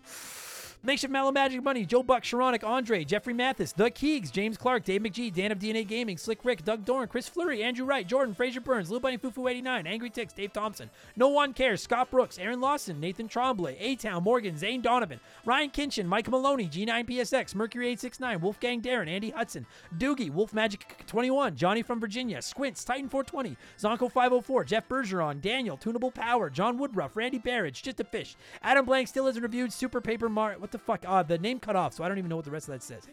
Makeshift 0.87 1.11
Mallow 1.11 1.33
Magic 1.33 1.65
Money, 1.65 1.85
Joe 1.85 2.05
Buck, 2.05 2.23
Sharonic, 2.23 2.63
Andre, 2.63 3.05
Jeffrey 3.05 3.35
Mathis, 3.35 3.73
The 3.73 3.91
Keegs, 3.91 4.31
James 4.31 4.57
Clark, 4.57 4.85
Dave 4.85 5.01
McGee, 5.01 5.35
Dan 5.35 5.51
of 5.51 5.59
DNA 5.59 5.85
Gaming, 5.85 6.17
Slick 6.17 6.45
Rick, 6.45 6.65
Doug 6.65 6.85
Dorn, 6.85 7.09
Chris 7.09 7.29
Fleury, 7.29 7.65
Andrew 7.65 7.85
Wright, 7.85 8.07
Jordan, 8.07 8.37
Fraser 8.37 8.61
Burns, 8.61 8.89
Lil 8.89 9.01
Bunny 9.01 9.19
Fufu 9.19 9.51
89, 9.51 9.85
Angry 9.85 10.11
Ticks, 10.11 10.33
Dave 10.33 10.53
Thompson, 10.53 10.89
No 11.17 11.27
One 11.27 11.53
Cares, 11.53 11.83
Scott 11.83 12.13
Brooks, 12.13 12.39
Aaron 12.39 12.61
Lawson, 12.61 13.01
Nathan 13.01 13.27
Tremblay, 13.27 13.77
A 13.81 13.97
Town, 13.97 14.23
Morgan, 14.23 14.57
Zane 14.57 14.81
Donovan, 14.81 15.19
Ryan 15.45 15.71
Kinchin, 15.71 16.07
Mike 16.07 16.31
Maloney, 16.31 16.69
G9PSX, 16.69 17.57
Mercury 17.57 17.87
869, 17.87 18.41
Wolfgang 18.41 18.81
Darren, 18.81 19.09
Andy 19.09 19.31
Hudson, 19.31 19.67
Doogie, 19.99 20.31
Wolf 20.31 20.55
Magic 20.55 21.05
21, 21.09 21.57
Johnny 21.57 21.83
from 21.83 21.99
Virginia, 21.99 22.41
Squints, 22.41 22.85
Titan 22.85 23.09
420, 23.09 23.57
Zonko 23.77 24.09
504, 24.09 24.63
Jeff 24.63 24.89
Bergeron, 24.89 25.41
Daniel, 25.41 25.77
Tunable 25.77 26.13
Power, 26.13 26.49
John 26.49 26.79
Woodruff, 26.79 27.17
Randy 27.17 27.39
Barrage, 27.39 27.83
Just 27.83 27.99
a 27.99 28.05
Fish, 28.05 28.37
Adam 28.63 28.85
Blank 28.85 29.09
still 29.09 29.27
hasn't 29.27 29.43
reviewed 29.43 29.73
Super 29.73 30.01
Paper 30.01 30.29
Mario. 30.29 30.61
What 30.61 30.71
the 30.71 30.76
fuck? 30.79 31.05
Uh, 31.07 31.23
the 31.23 31.39
name 31.39 31.61
cut 31.61 31.77
off, 31.77 31.95
so 31.95 32.05
I 32.05 32.09
don't 32.09 32.19
even 32.19 32.29
know 32.29 32.37
what 32.37 32.45
the 32.45 32.51
rest 32.51 32.69
of 32.69 32.75
that 32.75 32.83
says. 32.83 33.07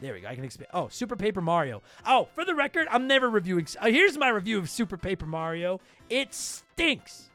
There 0.00 0.14
we 0.14 0.20
go. 0.20 0.28
I 0.28 0.34
can 0.34 0.44
expand. 0.44 0.68
Oh, 0.74 0.88
Super 0.88 1.14
Paper 1.14 1.40
Mario. 1.40 1.80
Oh, 2.04 2.28
for 2.34 2.44
the 2.44 2.54
record, 2.54 2.88
I'm 2.90 3.06
never 3.06 3.30
reviewing. 3.30 3.66
Uh, 3.80 3.86
here's 3.86 4.18
my 4.18 4.28
review 4.28 4.58
of 4.58 4.68
Super 4.68 4.96
Paper 4.96 5.26
Mario. 5.26 5.80
It 6.10 6.34
stinks. 6.34 7.30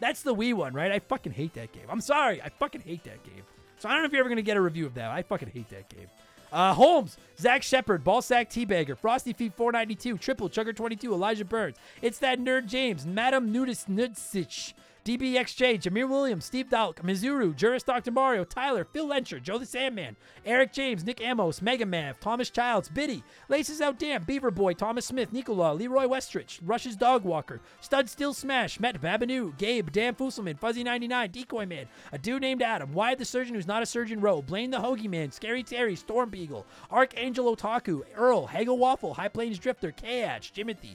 That's 0.00 0.22
the 0.22 0.34
Wii 0.34 0.54
one, 0.54 0.72
right? 0.72 0.90
I 0.90 0.98
fucking 0.98 1.32
hate 1.32 1.52
that 1.54 1.72
game. 1.72 1.84
I'm 1.90 2.00
sorry. 2.00 2.40
I 2.40 2.48
fucking 2.48 2.80
hate 2.80 3.04
that 3.04 3.22
game. 3.22 3.42
So 3.78 3.88
I 3.88 3.92
don't 3.92 4.02
know 4.02 4.06
if 4.06 4.12
you're 4.12 4.24
ever 4.24 4.34
to 4.34 4.42
get 4.42 4.56
a 4.56 4.60
review 4.60 4.86
of 4.86 4.94
that. 4.94 5.10
I 5.10 5.22
fucking 5.22 5.50
hate 5.50 5.68
that 5.68 5.90
game. 5.90 6.06
Uh, 6.52 6.74
Holmes, 6.74 7.16
Zach 7.38 7.62
Shepard, 7.62 8.02
Ballsack 8.02 8.48
Teabagger, 8.50 8.96
Frosty 8.96 9.32
Feet 9.32 9.54
492, 9.54 10.18
Triple 10.18 10.48
Chugger 10.48 10.74
22, 10.74 11.12
Elijah 11.12 11.44
Burns. 11.44 11.76
It's 12.02 12.18
that 12.18 12.40
nerd 12.40 12.66
James, 12.66 13.06
Madam 13.06 13.52
Nudis 13.52 13.86
Nudsich, 13.88 14.72
DBXJ, 15.10 15.80
Jameer 15.80 16.08
Williams, 16.08 16.44
Steve 16.44 16.68
Dalk, 16.68 17.02
Mizuru, 17.02 17.52
Juris 17.56 17.82
Dr. 17.82 18.12
Mario, 18.12 18.44
Tyler, 18.44 18.84
Phil 18.84 19.08
Lencher, 19.08 19.42
Joe 19.42 19.58
the 19.58 19.66
Sandman, 19.66 20.14
Eric 20.46 20.72
James, 20.72 21.02
Nick 21.02 21.20
Amos, 21.20 21.60
Mega 21.60 21.84
Mav, 21.84 22.20
Thomas 22.20 22.48
Childs, 22.48 22.88
Biddy, 22.88 23.24
Laces 23.48 23.80
Out 23.80 23.98
Damn, 23.98 24.22
Beaver 24.22 24.52
Boy, 24.52 24.72
Thomas 24.72 25.06
Smith, 25.06 25.32
Nicola, 25.32 25.74
Leroy 25.74 26.04
Westrich, 26.04 26.60
Rush's 26.62 26.94
Dog 26.94 27.24
Walker, 27.24 27.60
Stud 27.80 28.08
Still 28.08 28.32
Smash, 28.32 28.78
Matt 28.78 29.00
Babanu, 29.00 29.58
Gabe, 29.58 29.90
Dan 29.90 30.14
Fusselman, 30.14 30.60
Fuzzy99, 30.60 31.32
Decoy 31.32 31.66
Man, 31.66 31.86
a 32.12 32.18
dude 32.18 32.42
named 32.42 32.62
Adam, 32.62 32.92
Wyatt 32.92 33.18
the 33.18 33.24
Surgeon 33.24 33.56
who's 33.56 33.66
not 33.66 33.82
a 33.82 33.86
surgeon 33.86 34.20
Rowe, 34.20 34.42
Blaine 34.42 34.70
the 34.70 34.78
Hoagie 34.78 35.10
Man, 35.10 35.32
Scary 35.32 35.64
Terry, 35.64 35.96
Storm 35.96 36.30
Beagle, 36.30 36.64
Archangel 36.88 37.56
Otaku, 37.56 38.02
Earl, 38.14 38.46
Hagel 38.46 38.78
Waffle, 38.78 39.14
High 39.14 39.26
Plains 39.26 39.58
Drifter, 39.58 39.90
K-Atch, 39.90 40.52
Jimothy, 40.52 40.94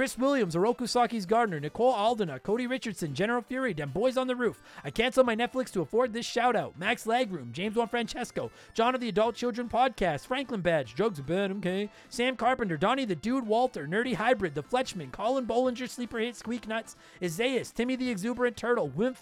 Chris 0.00 0.16
Williams, 0.16 0.54
Oroku 0.54 0.88
Saki's 0.88 1.26
Gardener, 1.26 1.60
Nicole 1.60 1.92
Aldena, 1.92 2.42
Cody 2.42 2.66
Richardson, 2.66 3.12
General 3.12 3.42
Fury, 3.42 3.74
Dem 3.74 3.90
Boys 3.90 4.16
on 4.16 4.28
the 4.28 4.34
Roof. 4.34 4.62
I 4.82 4.88
canceled 4.88 5.26
my 5.26 5.36
Netflix 5.36 5.70
to 5.72 5.82
afford 5.82 6.14
this 6.14 6.24
shout 6.24 6.56
out. 6.56 6.78
Max 6.78 7.04
Lagroom, 7.04 7.52
James 7.52 7.76
Juan 7.76 7.86
Francesco, 7.86 8.50
John 8.72 8.94
of 8.94 9.02
the 9.02 9.10
Adult 9.10 9.34
Children 9.34 9.68
Podcast, 9.68 10.26
Franklin 10.26 10.62
Badge, 10.62 10.94
Jugs 10.94 11.20
Ben, 11.20 11.52
okay, 11.58 11.90
Sam 12.08 12.34
Carpenter, 12.34 12.78
Donnie 12.78 13.04
the 13.04 13.14
Dude 13.14 13.46
Walter, 13.46 13.86
Nerdy 13.86 14.14
Hybrid, 14.14 14.54
The 14.54 14.62
Fletchman, 14.62 15.12
Colin 15.12 15.44
Bollinger, 15.44 15.86
Sleeper 15.86 16.18
Hit, 16.18 16.34
Squeak 16.34 16.66
Nuts, 16.66 16.96
Isaias, 17.22 17.70
Timmy 17.70 17.94
the 17.94 18.08
Exuberant 18.08 18.56
Turtle, 18.56 18.88
Wimp 18.88 19.18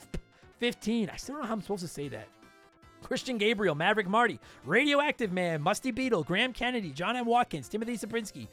15. 0.61 1.11
I 1.11 1.17
still 1.17 1.35
don't 1.35 1.43
know 1.43 1.49
how 1.49 1.55
I'm 1.55 1.61
supposed 1.61 1.83
to 1.83 1.89
say 1.89 2.07
that. 2.11 2.29
Christian 3.03 3.39
Gabriel, 3.39 3.75
Maverick 3.75 4.09
Marty, 4.09 4.39
Radioactive 4.65 5.33
Man, 5.33 5.63
Musty 5.63 5.91
Beetle, 5.91 6.25
Graham 6.25 6.53
Kennedy, 6.53 6.91
John 6.91 7.17
M. 7.17 7.27
Watkins, 7.27 7.69
Timothy 7.69 7.97
Sabrinsky, 7.97 8.49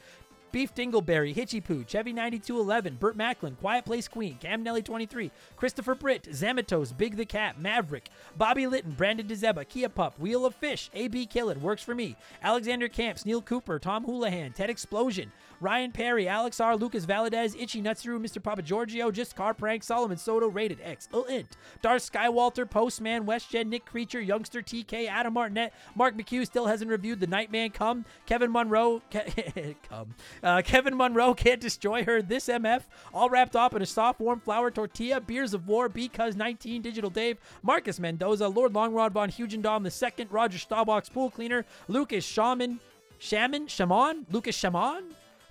Beef 0.52 0.74
Dingleberry, 0.74 1.34
Hitchy 1.34 1.60
Poo, 1.60 1.84
Chevy 1.84 2.12
9211, 2.12 2.96
Burt 2.96 3.16
Macklin, 3.16 3.56
Quiet 3.56 3.84
Place 3.84 4.08
Queen, 4.08 4.38
Cam 4.40 4.62
Nelly 4.62 4.82
23, 4.82 5.30
Christopher 5.56 5.94
Britt, 5.94 6.24
Zamatos, 6.30 6.96
Big 6.96 7.16
the 7.16 7.26
Cat, 7.26 7.60
Maverick, 7.60 8.08
Bobby 8.36 8.66
Litton, 8.66 8.92
Brandon 8.92 9.26
DeZeba, 9.26 9.68
Kia 9.68 9.88
Pup, 9.88 10.18
Wheel 10.18 10.46
of 10.46 10.54
Fish, 10.54 10.90
AB 10.94 11.26
Killin, 11.26 11.60
Works 11.60 11.82
for 11.82 11.94
Me, 11.94 12.16
Alexander 12.42 12.88
Camps, 12.88 13.26
Neil 13.26 13.42
Cooper, 13.42 13.78
Tom 13.78 14.04
Houlihan, 14.04 14.52
Ted 14.52 14.70
Explosion, 14.70 15.30
Ryan 15.60 15.92
Perry, 15.92 16.28
Alex 16.28 16.60
R, 16.60 16.76
Lucas 16.76 17.06
Valadez, 17.06 17.60
Itchy 17.60 17.82
Nutsuru, 17.82 18.18
Mr. 18.20 18.42
Papa 18.42 18.62
Giorgio, 18.62 19.10
Just 19.10 19.36
Car 19.36 19.54
Prank, 19.54 19.82
Solomon 19.82 20.16
Soto, 20.18 20.48
Rated 20.48 20.78
X, 20.82 21.08
Int, 21.28 21.56
Darth 21.82 22.10
Skywalter, 22.10 22.68
Postman, 22.68 23.24
WestGen, 23.24 23.66
Nick 23.68 23.86
Creature, 23.86 24.20
Youngster 24.20 24.62
TK, 24.62 25.08
Adam 25.08 25.32
Martinet, 25.32 25.72
Mark 25.94 26.16
McHugh 26.16 26.46
still 26.46 26.66
hasn't 26.66 26.90
reviewed 26.90 27.20
The 27.20 27.26
Nightman 27.26 27.70
Come, 27.70 28.04
Kevin 28.26 28.52
Monroe, 28.52 29.00
Ke- 29.10 29.76
Come, 29.88 30.14
uh, 30.42 30.62
Kevin 30.62 30.96
Monroe 30.96 31.34
can't 31.34 31.60
destroy 31.60 32.04
her. 32.04 32.22
This 32.22 32.48
MF, 32.48 32.82
all 33.12 33.30
wrapped 33.30 33.56
up 33.56 33.74
in 33.74 33.82
a 33.82 33.86
soft, 33.86 34.20
warm 34.20 34.40
flour 34.40 34.70
tortilla. 34.70 35.20
Beers 35.20 35.54
of 35.54 35.66
War, 35.66 35.88
Because 35.88 36.36
19, 36.36 36.82
Digital 36.82 37.10
Dave, 37.10 37.38
Marcus 37.62 37.98
Mendoza, 37.98 38.48
Lord 38.48 38.72
Longrod 38.72 39.12
von 39.12 39.30
Hugendom 39.30 39.82
the 39.82 39.90
second, 39.90 40.30
Roger 40.30 40.58
Staubach's 40.58 41.08
pool 41.08 41.30
cleaner, 41.30 41.64
Lucas 41.88 42.24
Shaman, 42.24 42.80
Shaman, 43.18 43.66
Shaman, 43.66 44.26
Lucas 44.30 44.56
Shaman. 44.56 45.04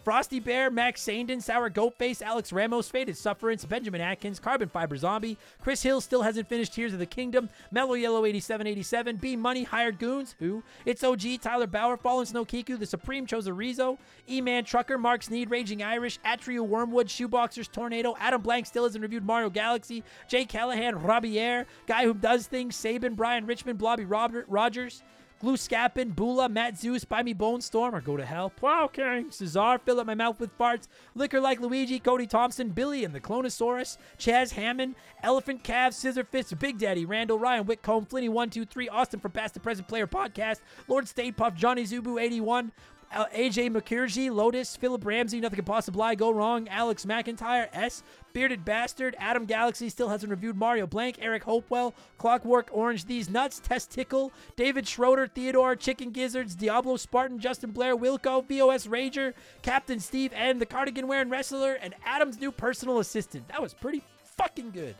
Frosty 0.05 0.39
Bear, 0.39 0.69
Max 0.69 1.01
Sandin, 1.01 1.41
Sour 1.41 1.71
Goatface, 1.71 2.21
Alex 2.21 2.53
Ramos, 2.53 2.87
Faded 2.87 3.17
Sufferance, 3.17 3.65
Benjamin 3.65 4.01
Atkins, 4.01 4.39
Carbon 4.39 4.69
Fiber 4.69 4.95
Zombie, 4.97 5.35
Chris 5.59 5.81
Hill 5.81 5.99
still 5.99 6.21
hasn't 6.21 6.47
finished 6.47 6.75
Tears 6.75 6.93
of 6.93 6.99
the 6.99 7.07
Kingdom, 7.07 7.49
Mellow 7.71 7.95
Yellow 7.95 8.23
8787, 8.23 9.15
B 9.15 9.35
Money, 9.35 9.63
Hired 9.63 9.97
Goons, 9.97 10.35
who? 10.37 10.61
It's 10.85 11.03
OG, 11.03 11.41
Tyler 11.41 11.65
Bauer, 11.65 11.97
Fallen 11.97 12.27
Snow 12.27 12.45
Kiku, 12.45 12.77
The 12.77 12.85
Supreme 12.85 13.25
chose 13.25 13.47
Chozorizo, 13.47 13.97
E 14.29 14.41
Man 14.41 14.63
Trucker, 14.63 14.99
Mark 14.99 15.23
Sneed, 15.23 15.49
Raging 15.49 15.81
Irish, 15.81 16.19
Atrio 16.19 16.61
Wormwood, 16.67 17.07
Shoeboxers, 17.07 17.71
Tornado, 17.71 18.15
Adam 18.19 18.43
Blank 18.43 18.67
still 18.67 18.83
hasn't 18.83 19.01
reviewed 19.01 19.25
Mario 19.25 19.49
Galaxy, 19.49 20.03
Jay 20.27 20.45
Callahan, 20.45 20.99
Robier, 20.99 21.65
Guy 21.87 22.03
Who 22.03 22.13
Does 22.13 22.45
Things, 22.45 22.75
Sabin, 22.75 23.15
Brian 23.15 23.47
Richmond, 23.47 23.79
Blobby 23.79 24.05
Robert, 24.05 24.45
Rogers, 24.47 25.01
Glue 25.41 25.57
Scappin, 25.57 26.15
Bula, 26.15 26.47
Matt 26.47 26.77
Zeus, 26.77 27.03
Buy 27.03 27.21
Me 27.21 27.33
Bone 27.33 27.59
Storm, 27.61 27.93
or 27.93 28.01
Go 28.01 28.15
to 28.15 28.25
Hell, 28.25 28.49
Plow 28.49 28.87
King, 28.87 29.31
Cesar, 29.31 29.79
Fill 29.79 29.99
Up 29.99 30.07
My 30.07 30.15
Mouth 30.15 30.39
with 30.39 30.57
Farts, 30.57 30.87
Liquor 31.13 31.41
Like 31.41 31.59
Luigi, 31.59 31.99
Cody 31.99 32.25
Thompson, 32.25 32.69
Billy 32.69 33.03
and 33.03 33.13
the 33.13 33.19
Cloneasaurus, 33.19 33.97
Chaz 34.17 34.53
Hammond, 34.53 34.95
Elephant 35.23 35.63
Calf, 35.63 35.93
Scissor 35.93 36.23
Fist, 36.23 36.57
Big 36.59 36.77
Daddy, 36.77 37.05
Randall, 37.05 37.37
Ryan, 37.37 37.65
Whitcomb, 37.65 38.05
Flinny123, 38.05 38.87
Austin 38.89 39.19
from 39.19 39.31
Past 39.31 39.53
the 39.53 39.59
Present 39.59 39.87
Player 39.87 40.07
Podcast, 40.07 40.61
Lord 40.87 41.07
Stay 41.07 41.31
Puff, 41.31 41.53
Johnny 41.53 41.83
Zubu 41.83 42.21
81, 42.21 42.67
uh, 42.67 42.71
AJ 43.13 43.71
McKirji, 43.71 44.33
Lotus, 44.33 44.75
Philip 44.75 45.05
Ramsey, 45.05 45.39
Nothing 45.39 45.57
Can 45.57 45.65
Possibly 45.65 46.15
Go 46.15 46.31
Wrong, 46.31 46.67
Alex 46.67 47.05
McIntyre, 47.05 47.69
S, 47.73 48.03
Bearded 48.33 48.65
Bastard, 48.65 49.15
Adam 49.19 49.45
Galaxy 49.45 49.89
still 49.89 50.09
hasn't 50.09 50.29
reviewed 50.29 50.57
Mario 50.57 50.85
Blank, 50.85 51.17
Eric 51.21 51.43
Hopewell, 51.43 51.93
Clockwork 52.17 52.69
Orange, 52.71 53.05
These 53.05 53.29
Nuts, 53.29 53.59
Testicle, 53.59 54.31
David 54.55 54.87
Schroeder, 54.87 55.27
Theodore, 55.27 55.75
Chicken 55.75 56.11
Gizzards, 56.11 56.55
Diablo 56.55 56.97
Spartan, 56.97 57.39
Justin 57.39 57.71
Blair, 57.71 57.95
Wilco, 57.95 58.45
VOS 58.45 58.87
Rager, 58.87 59.33
Captain 59.61 59.99
Steve, 59.99 60.31
and 60.33 60.59
the 60.59 60.65
Cardigan 60.65 61.07
Wearing 61.07 61.29
Wrestler, 61.29 61.73
and 61.75 61.95
Adam's 62.05 62.39
new 62.39 62.51
personal 62.51 62.99
assistant. 62.99 63.47
That 63.47 63.61
was 63.61 63.73
pretty 63.73 64.03
fucking 64.37 64.71
good. 64.71 64.95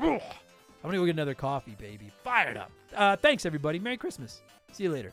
I'm 0.00 0.20
gonna 0.82 0.98
go 0.98 1.04
get 1.06 1.16
another 1.16 1.34
coffee, 1.34 1.74
baby. 1.78 2.12
Fired 2.22 2.56
up. 2.56 2.70
Uh, 2.94 3.16
thanks, 3.16 3.46
everybody. 3.46 3.78
Merry 3.78 3.96
Christmas. 3.96 4.42
See 4.72 4.84
you 4.84 4.92
later. 4.92 5.12